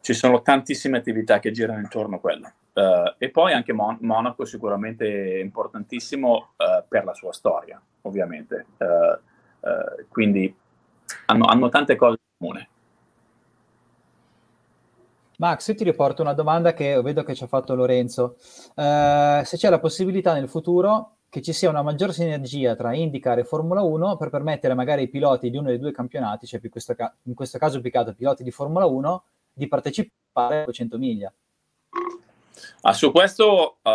ci 0.00 0.14
sono 0.14 0.42
tantissime 0.42 0.98
attività 0.98 1.38
che 1.38 1.50
girano 1.50 1.80
intorno 1.80 2.16
a 2.16 2.20
quello. 2.20 2.52
Uh, 2.74 3.14
e 3.18 3.30
poi 3.30 3.52
anche 3.52 3.72
Mon- 3.72 3.98
Monaco 4.00 4.44
sicuramente 4.44 5.38
importantissimo 5.38 6.54
uh, 6.56 6.84
per 6.88 7.04
la 7.04 7.14
sua 7.14 7.32
storia, 7.32 7.80
ovviamente. 8.02 8.66
Uh, 8.76 10.06
quindi 10.08 10.54
hanno, 11.26 11.44
hanno 11.44 11.68
tante 11.68 11.94
cose 11.94 12.18
in 12.20 12.36
comune. 12.36 12.68
Max, 15.38 15.68
io 15.68 15.74
ti 15.74 15.84
riporto 15.84 16.22
una 16.22 16.34
domanda 16.34 16.74
che 16.74 17.00
vedo 17.00 17.22
che 17.22 17.34
ci 17.34 17.44
ha 17.44 17.48
fatto 17.48 17.74
Lorenzo. 17.74 18.36
Se 18.38 19.56
c'è 19.56 19.68
la 19.68 19.80
possibilità 19.80 20.32
nel 20.32 20.48
futuro 20.48 21.13
che 21.34 21.42
ci 21.42 21.52
sia 21.52 21.68
una 21.68 21.82
maggior 21.82 22.12
sinergia 22.12 22.76
tra 22.76 22.94
IndyCar 22.94 23.40
e 23.40 23.44
Formula 23.44 23.82
1 23.82 24.16
per 24.16 24.30
permettere 24.30 24.72
magari 24.74 25.00
ai 25.00 25.08
piloti 25.08 25.50
di 25.50 25.56
uno 25.56 25.66
dei 25.66 25.80
due 25.80 25.90
campionati, 25.90 26.46
cioè 26.46 26.60
questo 26.68 26.94
ca- 26.94 27.12
in 27.24 27.34
questo 27.34 27.58
caso 27.58 27.78
applicato 27.78 28.14
piloti 28.14 28.44
di 28.44 28.52
Formula 28.52 28.84
1, 28.84 29.24
di 29.52 29.66
partecipare 29.66 30.60
a 30.60 30.64
200 30.66 30.96
miglia. 30.96 31.34
Ah, 32.82 32.92
su 32.92 33.10
questo 33.10 33.78
uh, 33.82 33.90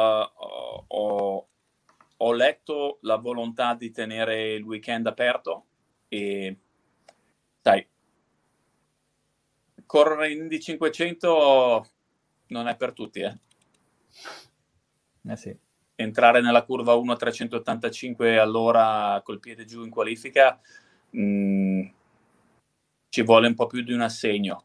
ho, 0.88 1.48
ho 2.18 2.34
letto 2.34 2.98
la 3.04 3.16
volontà 3.16 3.74
di 3.74 3.90
tenere 3.90 4.52
il 4.52 4.64
weekend 4.64 5.08
aperto 5.08 5.64
e 6.10 6.58
sai, 7.62 7.88
correre 9.86 10.30
in 10.34 10.42
Indy 10.42 10.60
500 10.60 11.88
non 12.48 12.68
è 12.68 12.76
per 12.76 12.92
tutti, 12.92 13.22
eh. 13.22 13.38
Eh 15.26 15.36
sì. 15.38 15.68
Entrare 16.02 16.40
nella 16.40 16.64
curva 16.64 16.94
1 16.94 17.12
a 17.12 17.18
385 17.18 18.40
all'ora 18.40 19.20
col 19.22 19.42
piede 19.42 19.66
giù 19.66 19.84
in 19.84 19.90
qualifica 19.90 20.58
mh, 21.10 21.22
mm, 21.22 21.88
ci 23.10 23.22
vuole 23.24 23.48
un 23.48 23.54
po' 23.54 23.68
più 23.68 23.82
di 23.82 23.92
un 23.92 24.00
assegno 24.00 24.64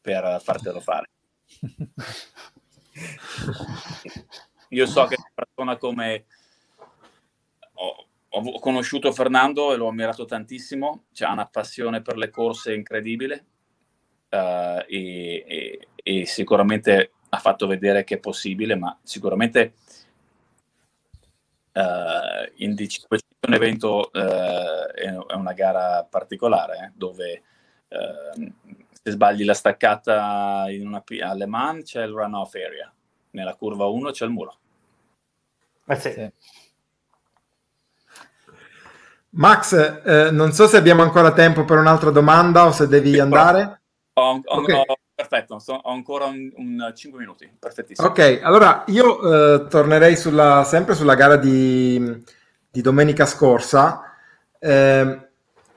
per 0.00 0.40
fartelo 0.42 0.80
fare. 0.80 1.08
Io 4.70 4.86
so 4.86 5.04
che 5.04 5.14
una 5.18 5.30
persona 5.32 5.76
come 5.76 6.24
ho, 7.74 8.06
ho, 8.28 8.58
conosciuto 8.58 9.12
Fernando 9.12 9.72
e 9.72 9.76
l'ho 9.76 9.86
ammirato 9.86 10.24
tantissimo, 10.24 11.04
ha 11.20 11.30
una 11.30 11.46
passione 11.46 12.02
per 12.02 12.16
le 12.16 12.28
corse 12.28 12.74
incredibile 12.74 13.44
uh, 14.30 14.82
e, 14.88 15.44
e, 15.46 15.88
e, 15.94 16.26
sicuramente 16.26 17.12
ha 17.28 17.38
fatto 17.38 17.68
vedere 17.68 18.02
che 18.02 18.16
è 18.16 18.18
possibile, 18.18 18.74
ma 18.74 18.98
sicuramente 19.04 19.74
uh, 21.74 22.52
in 22.56 22.76
500 22.76 23.26
è 23.40 23.46
un 23.46 23.54
evento, 23.54 24.10
uh, 24.12 24.18
è, 24.18 25.34
una 25.34 25.52
gara 25.52 26.06
particolare 26.08 26.76
eh, 26.76 26.92
dove 26.94 27.42
se 29.02 29.10
sbagli 29.10 29.44
la 29.44 29.52
staccata 29.52 30.64
in 30.68 30.86
una, 30.86 31.02
a 31.22 31.34
Le 31.34 31.46
Mans 31.46 31.84
c'è 31.84 32.04
il 32.04 32.12
runoff 32.12 32.54
area, 32.54 32.90
nella 33.30 33.54
curva 33.54 33.86
1 33.86 34.10
c'è 34.12 34.24
il 34.24 34.30
muro. 34.30 34.56
Eh 35.86 35.96
sì. 35.96 36.12
sì. 36.12 36.32
Max, 39.34 40.02
eh, 40.04 40.30
non 40.30 40.52
so 40.52 40.66
se 40.66 40.76
abbiamo 40.76 41.02
ancora 41.02 41.32
tempo 41.32 41.64
per 41.64 41.78
un'altra 41.78 42.10
domanda 42.10 42.66
o 42.66 42.72
se 42.72 42.86
devi 42.86 43.12
sì, 43.12 43.18
andare. 43.18 43.80
Ho, 44.14 44.32
ho, 44.34 44.42
okay. 44.44 44.84
ho, 44.86 44.96
perfetto, 45.14 45.58
so, 45.58 45.74
ho 45.74 45.90
ancora 45.90 46.26
un, 46.26 46.50
un 46.56 46.92
5 46.94 47.18
minuti, 47.18 47.50
perfettissimo. 47.58 48.08
Ok, 48.08 48.40
allora 48.42 48.84
io 48.86 49.20
eh, 49.54 49.66
tornerei 49.68 50.16
sulla, 50.16 50.64
sempre 50.64 50.94
sulla 50.94 51.14
gara 51.14 51.36
di, 51.36 52.22
di 52.70 52.80
domenica 52.80 53.26
scorsa. 53.26 54.02
Eh, 54.58 55.28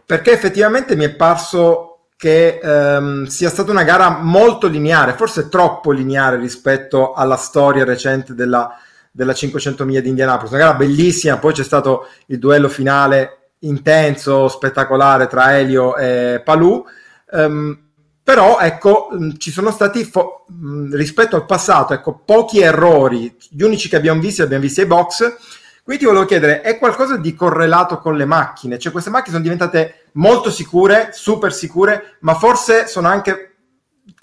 perché 0.06 0.32
effettivamente 0.32 0.96
mi 0.96 1.06
è 1.06 1.16
parso 1.16 1.96
che 2.18 2.60
ehm, 2.62 3.26
sia 3.26 3.50
stata 3.50 3.72
una 3.72 3.84
gara 3.84 4.10
molto 4.10 4.68
lineare, 4.68 5.14
forse 5.14 5.50
troppo 5.50 5.92
lineare 5.92 6.38
rispetto 6.38 7.14
alla 7.14 7.36
storia 7.36 7.84
recente 7.84 8.34
della, 8.34 8.78
della 9.12 9.34
500 9.34 9.84
miglia 9.84 10.02
di 10.02 10.10
Indianapolis. 10.10 10.52
Una 10.52 10.62
gara 10.62 10.76
bellissima, 10.76 11.38
poi 11.38 11.54
c'è 11.54 11.64
stato 11.64 12.08
il 12.28 12.40
duello 12.40 12.70
finale 12.70 13.50
intenso, 13.60 14.48
spettacolare 14.48 15.28
tra 15.28 15.58
Elio 15.58 15.96
e 15.98 16.42
Palù. 16.44 16.86
Um, 17.32 17.85
però 18.26 18.58
ecco, 18.58 19.10
ci 19.38 19.52
sono 19.52 19.70
stati 19.70 20.04
fo- 20.04 20.48
rispetto 20.94 21.36
al 21.36 21.46
passato, 21.46 21.94
ecco, 21.94 22.24
pochi 22.26 22.60
errori. 22.60 23.38
Gli 23.52 23.62
unici 23.62 23.88
che 23.88 23.98
abbiamo 23.98 24.20
visti, 24.20 24.42
abbiamo 24.42 24.64
visti 24.64 24.82
ai 24.82 24.88
box. 24.88 25.36
Quindi 25.84 26.02
ti 26.02 26.10
volevo 26.10 26.26
chiedere, 26.26 26.62
è 26.62 26.80
qualcosa 26.80 27.18
di 27.18 27.36
correlato 27.36 28.00
con 28.00 28.18
le 28.18 28.26
macchine? 28.26 28.80
Cioè 28.80 28.92
queste 28.92 29.12
macchine 29.12 29.34
sono 29.34 29.44
diventate 29.44 30.08
molto 30.14 30.50
sicure, 30.50 31.10
super 31.14 31.54
sicure, 31.54 32.18
ma 32.22 32.34
forse 32.34 32.88
sono 32.88 33.08
anche, 33.10 33.58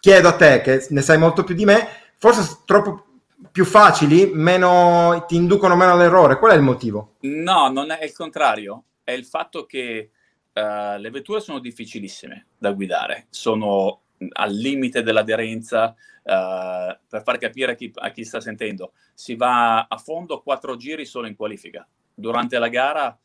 chiedo 0.01 0.27
a 0.27 0.33
te 0.33 0.63
che 0.63 0.85
ne 0.89 1.01
sai 1.01 1.19
molto 1.19 1.45
più 1.45 1.55
di 1.55 1.65
me, 1.65 1.87
forse 2.19 2.59
troppo 2.65 3.05
più 3.53 3.65
facili, 3.65 4.33
meno, 4.35 5.25
ti 5.29 5.37
inducono 5.37 5.77
meno 5.77 5.93
all'errore. 5.93 6.39
Qual 6.39 6.51
è 6.51 6.57
il 6.57 6.63
motivo? 6.63 7.19
No, 7.21 7.71
non 7.71 7.93
è, 7.93 7.99
è 7.99 8.05
il 8.07 8.13
contrario. 8.15 8.83
È 9.05 9.13
il 9.13 9.27
fatto 9.27 9.65
che 9.65 10.11
uh, 10.53 10.99
le 10.99 11.11
vetture 11.11 11.41
sono 11.41 11.59
difficilissime 11.59 12.47
da 12.59 12.73
guidare, 12.73 13.27
sono 13.31 14.01
al 14.33 14.53
limite 14.53 15.03
dell'aderenza. 15.03 15.95
Uh, 16.25 16.97
per 17.09 17.25
far 17.25 17.37
capire 17.39 17.73
a 17.73 17.75
chi, 17.75 17.91
a 17.93 18.11
chi, 18.11 18.25
sta 18.25 18.41
sentendo, 18.41 18.93
si 19.13 19.35
va 19.35 19.89
a 19.89 19.97
fondo 19.97 20.41
quattro 20.41 20.77
giri 20.77 21.05
solo 21.05 21.27
in 21.27 21.35
qualifica. 21.35 21.85
Durante 22.15 22.61
la 22.61 22.69
gara, 22.69 23.19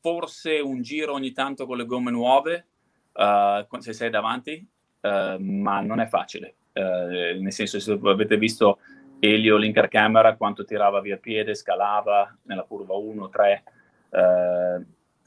forse 0.00 0.58
un 0.60 0.82
giro 0.82 1.14
ogni 1.14 1.32
tanto 1.32 1.64
con 1.64 1.78
le 1.78 1.86
gomme 1.86 2.10
nuove, 2.10 2.66
uh, 3.12 3.78
se 3.78 3.94
sei 3.94 4.10
davanti, 4.10 4.68
ma 5.04 5.80
non 5.80 6.00
è 6.00 6.06
facile 6.06 6.56
eh, 6.74 7.38
nel 7.40 7.52
senso 7.52 7.78
se 7.78 7.98
avete 8.02 8.36
visto 8.36 8.80
Elio 9.20 9.56
l'intercamera 9.56 10.36
quanto 10.36 10.64
tirava 10.64 11.00
via 11.00 11.16
piede, 11.16 11.54
scalava 11.54 12.36
nella 12.42 12.64
curva 12.64 12.94
1, 12.94 13.28
3. 13.28 13.62
Eh, 14.10 14.84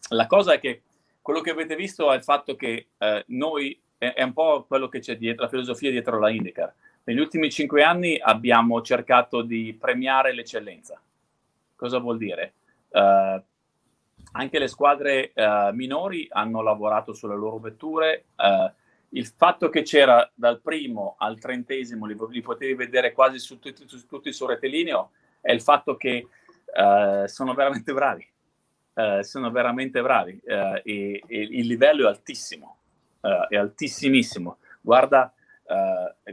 la 0.09 0.27
cosa 0.27 0.53
è 0.53 0.59
che 0.59 0.81
quello 1.21 1.41
che 1.41 1.51
avete 1.51 1.75
visto 1.75 2.11
è 2.11 2.15
il 2.15 2.23
fatto 2.23 2.55
che 2.55 2.87
eh, 2.97 3.23
noi, 3.27 3.77
è, 3.97 4.13
è, 4.13 4.23
un 4.23 4.33
po' 4.33 4.63
quello 4.65 4.87
che 4.87 4.99
c'è 4.99 5.17
dietro, 5.17 5.43
la 5.43 5.49
filosofia 5.49 5.91
dietro 5.91 6.19
la 6.19 6.29
IndyCar. 6.29 6.73
Negli 7.03 7.19
ultimi 7.19 7.51
cinque 7.51 7.83
anni 7.83 8.17
abbiamo 8.19 8.81
cercato 8.81 9.41
di 9.41 9.75
premiare 9.77 10.33
l'eccellenza. 10.33 11.01
Cosa 11.75 11.99
vuol 11.99 12.17
dire? 12.17 12.53
Uh, 12.89 13.41
anche 14.31 14.59
le 14.59 14.67
squadre 14.67 15.31
uh, 15.35 15.73
minori 15.73 16.27
hanno 16.29 16.61
lavorato 16.61 17.13
sulle 17.13 17.35
loro 17.35 17.59
vetture, 17.59 18.25
uh, 18.35 18.71
il 19.09 19.25
fatto 19.25 19.69
che 19.69 19.83
c'era 19.83 20.29
dal 20.33 20.61
primo 20.61 21.15
al 21.17 21.39
trentesimo, 21.39 22.05
li, 22.05 22.15
li 22.29 22.41
potevi 22.41 22.73
vedere 22.73 23.13
quasi 23.13 23.39
su 23.39 23.59
tutti, 23.59 23.83
su 23.85 24.05
tutti 24.05 24.33
sul 24.33 24.49
rettilineo, 24.49 25.11
è 25.41 25.51
il 25.51 25.61
fatto 25.61 25.95
che 25.95 26.27
uh, 26.73 27.25
sono 27.25 27.53
veramente 27.53 27.93
bravi. 27.93 28.27
Uh, 28.97 29.21
sono 29.21 29.51
veramente 29.51 30.01
bravi 30.01 30.41
uh, 30.43 30.81
e, 30.83 31.21
e, 31.27 31.41
il 31.41 31.67
livello 31.67 32.05
è 32.05 32.09
altissimo, 32.09 32.77
è 33.21 33.55
altissimissimo. 33.55 34.57
Guarda, 34.81 35.31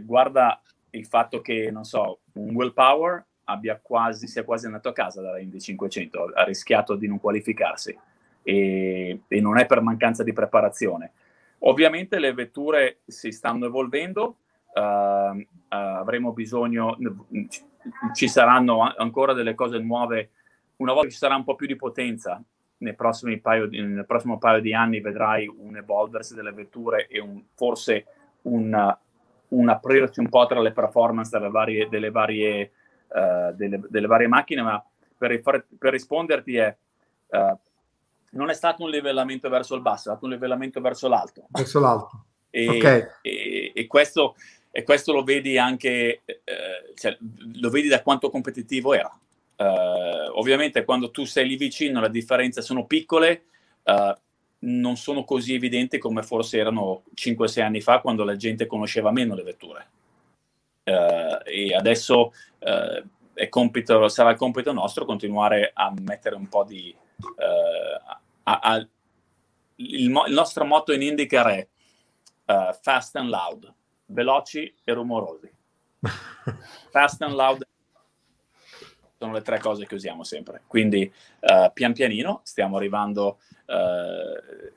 guarda, 0.00 0.62
il 0.90 1.04
fatto 1.06 1.40
che, 1.40 1.70
non 1.70 1.84
so, 1.84 2.20
un 2.34 2.54
willpower 2.54 3.24
abbia 3.44 3.78
quasi, 3.82 4.28
sia 4.28 4.44
quasi 4.44 4.66
andato 4.66 4.88
a 4.88 4.92
casa 4.92 5.20
dalla 5.20 5.40
Indy 5.40 5.60
500, 5.60 6.32
ha 6.34 6.44
rischiato 6.44 6.94
di 6.94 7.08
non 7.08 7.20
qualificarsi 7.20 7.98
e, 8.42 9.20
e 9.26 9.40
non 9.40 9.58
è 9.58 9.66
per 9.66 9.80
mancanza 9.80 10.22
di 10.22 10.32
preparazione 10.32 11.12
Ovviamente 11.66 12.18
le 12.18 12.34
vetture 12.34 13.00
si 13.06 13.30
stanno 13.30 13.66
evolvendo, 13.66 14.36
uh, 14.74 14.80
uh, 14.80 15.44
avremo 15.68 16.32
bisogno, 16.32 16.96
ci 18.14 18.28
saranno 18.28 18.92
ancora 18.96 19.32
delle 19.32 19.54
cose 19.54 19.78
nuove, 19.78 20.30
una 20.76 20.92
volta 20.92 21.10
ci 21.10 21.16
sarà 21.16 21.36
un 21.36 21.44
po' 21.44 21.54
più 21.54 21.66
di 21.66 21.76
potenza 21.76 22.42
nei 22.78 22.94
prossimi 22.94 23.40
paio 23.40 23.66
di, 23.66 23.80
nel 23.80 24.06
prossimo 24.06 24.38
paio 24.38 24.60
di 24.60 24.74
anni 24.74 25.00
vedrai 25.00 25.46
un 25.46 25.76
evolversi 25.76 26.34
delle 26.34 26.52
vetture 26.52 27.06
e 27.06 27.20
un, 27.20 27.42
forse 27.54 28.06
un, 28.42 28.96
un, 29.48 29.68
aprirsi 29.68 30.20
un 30.20 30.28
po' 30.28 30.46
tra 30.46 30.60
le 30.60 30.72
performance 30.72 31.30
delle 31.30 31.50
varie, 31.50 31.88
delle 31.88 32.10
varie, 32.10 32.72
uh, 33.08 33.54
delle, 33.54 33.80
delle 33.88 34.06
varie 34.06 34.26
macchine, 34.26 34.62
ma 34.62 34.84
per, 35.16 35.40
per 35.40 35.92
risponderti 35.92 36.56
è 36.56 36.76
uh, 37.28 37.58
non 38.34 38.50
è 38.50 38.54
stato 38.54 38.82
un 38.82 38.90
livellamento 38.90 39.48
verso 39.48 39.74
il 39.74 39.80
basso, 39.80 40.08
è 40.08 40.12
stato 40.12 40.26
un 40.26 40.32
livellamento 40.32 40.80
verso 40.80 41.08
l'alto. 41.08 41.46
Verso 41.48 41.80
l'alto. 41.80 42.24
E, 42.50 42.68
okay. 42.68 43.06
e, 43.22 43.72
e, 43.74 43.86
questo, 43.86 44.36
e 44.70 44.82
questo, 44.82 45.12
lo 45.12 45.22
vedi 45.22 45.58
anche, 45.58 46.22
eh, 46.24 46.94
cioè, 46.94 47.16
lo 47.60 47.70
vedi 47.70 47.88
da 47.88 48.02
quanto 48.02 48.30
competitivo 48.30 48.92
era. 48.92 49.10
Uh, 49.56 50.36
ovviamente 50.36 50.84
quando 50.84 51.12
tu 51.12 51.24
sei 51.24 51.46
lì 51.46 51.56
vicino 51.56 52.00
le 52.00 52.10
differenze 52.10 52.60
sono 52.60 52.86
piccole, 52.86 53.44
uh, 53.84 54.12
non 54.66 54.96
sono 54.96 55.24
così 55.24 55.54
evidenti 55.54 55.98
come 55.98 56.22
forse 56.22 56.58
erano 56.58 57.04
5-6 57.14 57.62
anni 57.62 57.80
fa 57.80 58.00
quando 58.00 58.24
la 58.24 58.34
gente 58.36 58.66
conosceva 58.66 59.12
meno 59.12 59.34
le 59.34 59.42
vetture. 59.42 59.88
Uh, 60.84 61.40
e 61.44 61.74
adesso 61.74 62.32
compito, 63.48 64.08
sarà 64.08 64.30
il 64.30 64.36
compito 64.36 64.72
nostro 64.72 65.04
continuare 65.04 65.70
a 65.72 65.92
mettere 66.00 66.34
un 66.34 66.48
po' 66.48 66.64
di, 66.64 66.94
a, 68.42 68.58
a, 68.58 68.76
il, 68.76 68.88
il, 69.76 70.10
nostro 70.10 70.64
motto 70.64 70.92
in 70.92 71.02
IndyCar 71.02 71.46
è 71.46 71.68
fast 72.80 73.16
and 73.16 73.28
loud, 73.28 73.72
veloci 74.06 74.74
e 74.82 74.92
rumorosi. 74.92 75.52
fast 76.90 77.22
and 77.22 77.34
loud 77.34 77.66
sono 79.24 79.32
le 79.32 79.42
tre 79.42 79.58
cose 79.58 79.86
che 79.86 79.94
usiamo 79.94 80.22
sempre. 80.22 80.62
Quindi 80.66 81.10
uh, 81.40 81.72
pian 81.72 81.94
pianino 81.94 82.40
stiamo 82.44 82.76
arrivando. 82.76 83.38
Uh, 83.66 84.70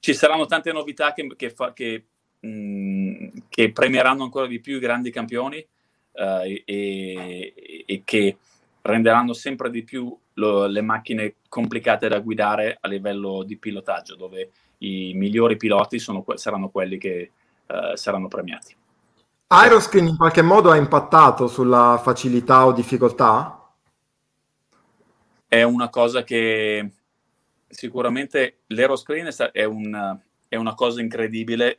ci 0.00 0.14
saranno 0.14 0.46
tante 0.46 0.72
novità 0.72 1.12
che, 1.12 1.26
che, 1.36 1.50
fa, 1.50 1.72
che, 1.74 2.04
mh, 2.40 2.48
mm, 2.48 3.28
che, 3.48 3.72
premieranno 3.72 4.22
ancora 4.22 4.46
di 4.46 4.60
più 4.60 4.76
i 4.76 4.80
grandi 4.80 5.10
campioni 5.10 5.64
uh, 6.12 6.62
e, 6.64 7.84
e, 7.86 8.02
che 8.04 8.36
renderanno 8.80 9.34
sempre 9.34 9.70
di 9.70 9.82
più 9.84 10.16
lo, 10.34 10.66
le 10.66 10.80
macchine 10.80 11.34
complicate 11.48 12.08
da 12.08 12.20
guidare 12.20 12.78
a 12.80 12.88
livello 12.88 13.42
di 13.44 13.56
pilotaggio, 13.58 14.14
dove 14.16 14.50
i 14.78 15.12
migliori 15.14 15.56
piloti 15.56 15.98
sono, 15.98 16.24
saranno 16.34 16.68
quelli 16.70 16.98
che 16.98 17.30
saranno 17.94 18.28
premiati. 18.28 18.76
Aeroscreen 19.54 20.08
in 20.08 20.16
qualche 20.16 20.42
modo 20.42 20.70
ha 20.70 20.76
impattato 20.76 21.46
sulla 21.46 22.00
facilità 22.02 22.66
o 22.66 22.72
difficoltà? 22.72 23.72
È 25.46 25.62
una 25.62 25.88
cosa 25.90 26.24
che 26.24 26.90
sicuramente 27.68 28.62
l'aeroscreen 28.66 29.30
è, 29.52 29.64
un, 29.64 30.18
è 30.48 30.56
una 30.56 30.74
cosa 30.74 31.00
incredibile. 31.00 31.78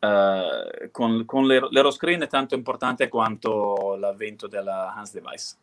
Uh, 0.00 0.90
con, 0.90 1.24
con 1.26 1.46
l'aeroscreen 1.46 2.22
è 2.22 2.26
tanto 2.26 2.54
importante 2.54 3.08
quanto 3.08 3.96
l'avvento 3.98 4.46
della 4.46 4.94
Hans 4.94 5.12
Device 5.12 5.56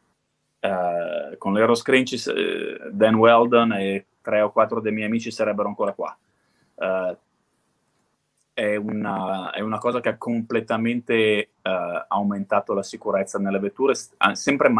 Uh, 0.61 1.35
con 1.39 1.53
l'Aeroscreen 1.53 2.05
ci, 2.05 2.21
uh, 2.29 2.91
Dan 2.91 3.15
Weldon 3.15 3.73
e 3.73 4.05
tre 4.21 4.41
o 4.41 4.51
quattro 4.51 4.79
dei 4.79 4.91
miei 4.91 5.07
amici 5.07 5.31
sarebbero 5.31 5.67
ancora 5.67 5.93
qua. 5.93 6.15
Uh, 6.75 7.17
è, 8.61 8.75
una, 8.75 9.49
è, 9.49 9.61
una, 9.61 9.79
cosa 9.79 10.01
che 10.01 10.09
ha 10.09 10.17
completamente 10.17 11.53
aumentato 12.07 12.75
la 12.75 12.83
sicurezza 12.83 13.39
nelle 13.39 13.57
vetture, 13.57 13.95
sempre, 14.33 14.71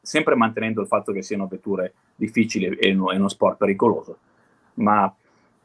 sempre, 0.00 0.34
mantenendo 0.34 0.80
il 0.80 0.86
fatto 0.86 1.12
che 1.12 1.20
siano 1.20 1.46
vetture 1.46 1.92
difficili 2.14 2.68
e, 2.68 2.94
no, 2.94 3.10
uno 3.12 3.28
sport 3.28 3.58
pericoloso, 3.58 4.18
ma 4.74 5.14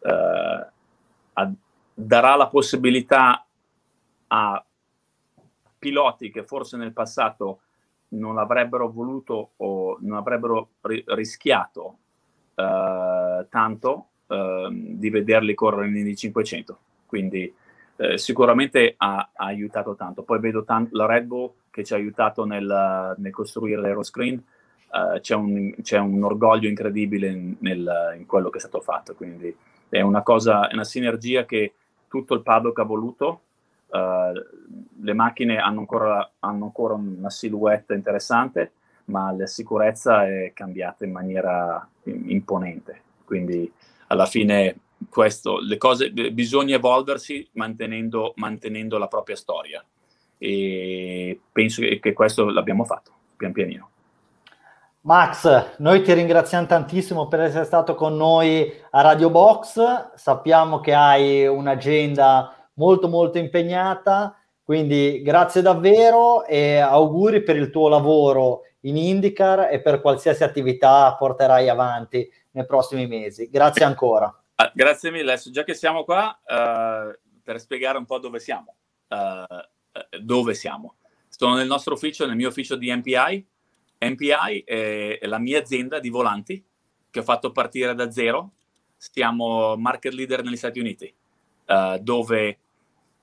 a, 0.01 1.51
darà 1.93 2.35
la 2.35 2.47
possibilità 2.47 3.45
a 4.27 4.65
piloti 5.79 6.31
che 6.31 6.43
forse 6.43 6.75
nel 6.75 6.91
passato 6.91 7.61
non 8.09 8.39
avrebbero 8.39 8.91
voluto 8.91 9.51
o 9.55 9.97
non 10.01 10.17
avrebbero 10.17 10.71
ri- 10.81 11.03
rischiato 11.07 11.97
eh, 12.55 13.45
tanto 13.49 14.07
eh, 14.27 14.67
di 14.69 15.09
vederli 15.09 15.53
correre 15.53 15.97
in 15.97 16.15
500. 16.15 16.79
Quindi 17.11 17.53
eh, 17.97 18.17
sicuramente 18.17 18.93
ha, 18.95 19.17
ha, 19.33 19.45
aiutato 19.45 19.95
tanto. 19.95 20.23
Poi 20.23 20.39
vedo 20.39 20.63
tanto 20.63 20.95
la 20.95 21.05
Red 21.05 21.25
Bull 21.25 21.51
che 21.69 21.83
ci 21.83 21.91
ha 21.93 21.97
aiutato 21.97 22.45
nel, 22.45 23.15
nel 23.17 23.31
costruire 23.33 23.81
l'aeroscreen. 23.81 24.41
Uh, 24.91 25.19
c'è, 25.19 25.35
un, 25.35 25.73
c'è, 25.81 25.97
un, 25.97 26.23
orgoglio 26.23 26.67
incredibile 26.67 27.27
in, 27.27 27.55
nel, 27.59 28.15
in, 28.17 28.25
quello 28.25 28.49
che 28.49 28.57
è 28.57 28.61
stato 28.61 28.79
fatto. 28.79 29.13
Quindi 29.13 29.53
è 29.89 29.99
una 29.99 30.21
cosa, 30.21 30.69
è 30.69 30.73
una 30.73 30.85
sinergia 30.85 31.43
che 31.43 31.73
tutto 32.07 32.33
il 32.33 32.43
paddock 32.43 32.79
ha 32.79 32.83
voluto 32.83 33.41
Uh, 33.91 34.31
le 35.01 35.13
macchine 35.13 35.57
hanno 35.57 35.79
ancora, 35.79 36.31
hanno 36.39 36.63
ancora, 36.63 36.93
una 36.93 37.29
silhouette 37.29 37.93
interessante, 37.93 38.71
ma 39.05 39.33
la 39.33 39.45
sicurezza 39.47 40.25
è 40.25 40.53
cambiata 40.53 41.03
in 41.03 41.11
maniera 41.11 41.85
imponente. 42.05 43.01
Quindi 43.25 43.69
alla 44.07 44.25
fine 44.25 44.75
questo, 45.09 45.59
le 45.59 45.77
cose, 45.77 46.11
bisogna 46.11 46.75
evolversi 46.75 47.49
mantenendo, 47.53 48.33
mantenendo 48.35 48.97
la 48.97 49.07
propria 49.07 49.35
storia 49.35 49.83
e 50.37 51.39
penso 51.51 51.81
che 51.81 52.13
questo 52.13 52.49
l'abbiamo 52.49 52.83
fatto 52.83 53.11
pian 53.37 53.51
pianino. 53.51 53.89
Max, 55.01 55.77
noi 55.77 56.03
ti 56.03 56.13
ringraziamo 56.13 56.67
tantissimo 56.67 57.27
per 57.27 57.41
essere 57.41 57.65
stato 57.65 57.95
con 57.95 58.15
noi 58.15 58.71
a 58.91 59.01
Radio 59.01 59.31
Box. 59.31 60.13
Sappiamo 60.15 60.79
che 60.79 60.93
hai 60.93 61.47
un'agenda 61.47 62.69
molto 62.73 63.07
molto 63.07 63.39
impegnata, 63.39 64.35
quindi 64.63 65.21
grazie 65.23 65.61
davvero 65.61 66.45
e 66.45 66.77
auguri 66.77 67.41
per 67.41 67.55
il 67.55 67.71
tuo 67.71 67.87
lavoro 67.87 68.61
in 68.81 68.97
IndyCar 68.97 69.69
e 69.71 69.81
per 69.81 70.01
qualsiasi 70.01 70.43
attività 70.43 71.15
porterai 71.15 71.69
avanti 71.69 72.27
nei 72.51 72.65
prossimi 72.65 73.07
mesi. 73.07 73.49
Grazie 73.49 73.85
ancora. 73.85 74.40
Ah, 74.61 74.71
grazie 74.75 75.09
mille. 75.09 75.31
Adesso, 75.31 75.49
già 75.49 75.63
che 75.63 75.73
siamo 75.73 76.03
qua, 76.03 76.39
uh, 76.45 77.17
per 77.41 77.59
spiegare 77.59 77.97
un 77.97 78.05
po' 78.05 78.19
dove 78.19 78.39
siamo. 78.39 78.75
Uh, 79.07 80.19
dove 80.21 80.53
siamo? 80.53 80.97
Sono 81.27 81.55
nel 81.55 81.65
nostro 81.65 81.95
ufficio, 81.95 82.27
nel 82.27 82.35
mio 82.35 82.49
ufficio 82.49 82.75
di 82.75 82.93
MPI 82.95 83.45
MPI 84.07 84.63
è, 84.65 85.19
la 85.23 85.37
mia 85.37 85.59
azienda 85.59 85.99
di 85.99 86.09
volanti 86.09 86.63
che 87.09 87.19
ho 87.19 87.23
fatto 87.23 87.51
partire 87.51 87.93
da 87.93 88.11
zero. 88.11 88.53
Siamo 88.97 89.75
market 89.77 90.13
leader 90.13 90.43
negli 90.43 90.57
Stati 90.57 90.79
Uniti, 90.79 91.11
uh, 91.67 91.97
dove 91.97 92.59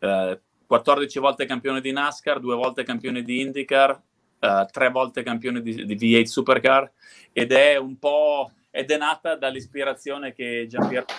uh, 0.01 0.39
14 0.67 1.19
volte 1.21 1.47
campione 1.47 1.81
di 1.81 1.93
NASCAR, 1.93 2.41
due 2.41 2.57
volte 2.57 2.83
campione 2.83 3.23
di 3.23 3.41
IndyCar, 3.41 4.03
uh, 4.41 4.67
tre 4.71 4.91
volte 4.91 5.23
campione 5.23 5.63
di, 5.63 5.85
di, 5.85 5.95
V8 5.95 6.25
Supercar 6.25 6.91
ed 7.33 7.53
è 7.53 7.77
un 7.77 7.97
po' 7.97 8.51
ed 8.79 8.93
è 8.93 8.97
nata 8.97 9.35
dall'ispirazione 9.35 10.33
che 10.33 10.67
Giampiero 10.69 11.07
mi 11.09 11.15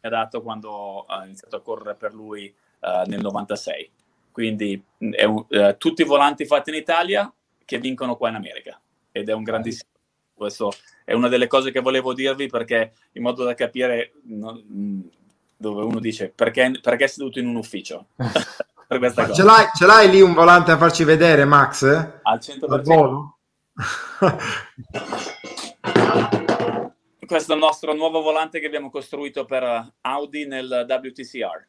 ha 0.00 0.08
dato 0.08 0.40
quando 0.40 1.04
ha 1.04 1.26
iniziato 1.26 1.56
a 1.56 1.60
correre 1.60 1.94
per 1.94 2.14
lui 2.14 2.52
nel 2.80 3.20
96. 3.20 3.90
Quindi 4.30 4.82
un, 4.96 5.76
tutti 5.76 6.00
i 6.00 6.06
volanti 6.06 6.46
fatti 6.46 6.70
in 6.70 6.76
Italia 6.76 7.30
che 7.66 7.78
vincono 7.78 8.16
qua 8.16 8.30
in 8.30 8.36
America 8.36 8.80
ed 9.12 9.28
è 9.28 9.34
un 9.34 9.42
grandissimo... 9.42 9.90
Questo 10.32 10.72
è 11.04 11.12
una 11.12 11.28
delle 11.28 11.48
cose 11.48 11.70
che 11.70 11.80
volevo 11.80 12.14
dirvi 12.14 12.46
perché 12.46 12.94
in 13.12 13.22
modo 13.22 13.44
da 13.44 13.52
capire 13.52 14.14
no, 14.22 14.58
dove 15.54 15.84
uno 15.84 16.00
dice 16.00 16.32
perché, 16.34 16.78
perché 16.80 17.04
è 17.04 17.08
seduto 17.08 17.38
in 17.38 17.46
un 17.46 17.56
ufficio. 17.56 18.06
per 18.88 18.98
questa 18.98 19.26
cosa. 19.26 19.34
Ce 19.34 19.42
l'hai, 19.42 19.66
ce 19.74 19.84
l'hai 19.84 20.08
lì 20.08 20.22
un 20.22 20.32
volante 20.32 20.70
a 20.70 20.78
farci 20.78 21.04
vedere, 21.04 21.44
Max? 21.44 21.82
Al 22.22 22.38
100%. 22.38 22.66
Questo 22.66 23.36
è 26.30 26.41
il 27.36 27.58
nostro 27.58 27.94
nuovo 27.94 28.20
volante 28.20 28.60
che 28.60 28.66
abbiamo 28.66 28.90
costruito 28.90 29.44
per 29.44 29.94
Audi 30.00 30.46
nel 30.46 30.86
WTCR. 30.88 31.68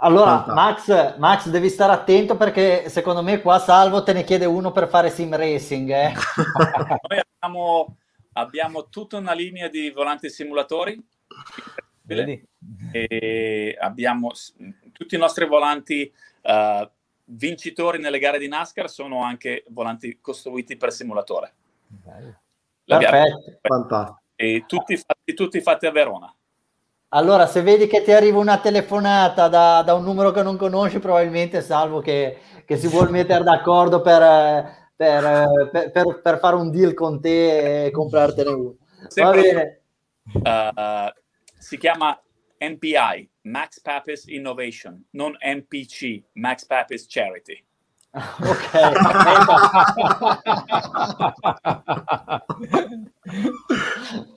Allora, 0.00 0.44
Max, 0.46 1.16
Max, 1.18 1.48
devi 1.48 1.68
stare 1.68 1.92
attento 1.92 2.36
perché 2.36 2.88
secondo 2.88 3.20
me 3.20 3.40
qua 3.40 3.58
Salvo 3.58 4.04
te 4.04 4.12
ne 4.12 4.22
chiede 4.22 4.44
uno 4.44 4.70
per 4.70 4.88
fare 4.88 5.10
sim 5.10 5.34
racing. 5.34 5.90
Eh? 5.90 6.12
Noi 7.08 7.20
abbiamo, 7.20 7.96
abbiamo, 8.34 8.88
tutta 8.88 9.16
una 9.16 9.32
linea 9.32 9.68
di 9.68 9.90
volanti 9.90 10.30
simulatori 10.30 11.04
e 12.92 13.76
abbiamo 13.80 14.30
tutti 14.92 15.16
i 15.16 15.18
nostri 15.18 15.46
volanti 15.46 16.12
uh, 16.42 16.88
vincitori 17.24 17.98
nelle 17.98 18.20
gare 18.20 18.38
di 18.38 18.48
NASCAR 18.48 18.88
sono 18.88 19.22
anche 19.22 19.64
volanti 19.68 20.18
costruiti 20.20 20.76
per 20.76 20.92
simulatore. 20.92 21.54
Perfetto. 22.84 23.58
Fantastico. 23.60 24.17
E 24.40 24.64
tutti 24.68 24.96
fatti, 24.96 25.34
tutti 25.34 25.60
fatti 25.60 25.86
a 25.86 25.90
Verona. 25.90 26.32
Allora, 27.08 27.46
se 27.48 27.62
vedi 27.62 27.88
che 27.88 28.02
ti 28.02 28.12
arriva 28.12 28.38
una 28.38 28.60
telefonata 28.60 29.48
da, 29.48 29.82
da 29.82 29.94
un 29.94 30.04
numero 30.04 30.30
che 30.30 30.44
non 30.44 30.56
conosci, 30.56 31.00
probabilmente 31.00 31.60
salvo 31.60 31.98
che, 32.00 32.38
che 32.64 32.76
si 32.76 32.86
vuole 32.86 33.10
mettere 33.10 33.42
d'accordo 33.42 34.00
per, 34.00 34.90
per, 34.94 35.90
per, 35.90 36.20
per, 36.22 36.38
fare 36.38 36.54
un 36.54 36.70
deal 36.70 36.94
con 36.94 37.20
te 37.20 37.86
e 37.86 37.90
comprartene 37.90 38.48
uno. 38.48 38.76
Va 39.16 39.30
bene. 39.32 39.82
Uh, 40.34 41.10
si 41.58 41.76
chiama 41.76 42.16
MPI, 42.60 43.28
Max 43.42 43.80
Papis 43.80 44.26
Innovation, 44.26 45.04
non 45.12 45.36
MPC, 45.40 46.22
Max 46.34 46.64
Papis 46.64 47.06
Charity. 47.08 47.66
Ok. 48.40 48.70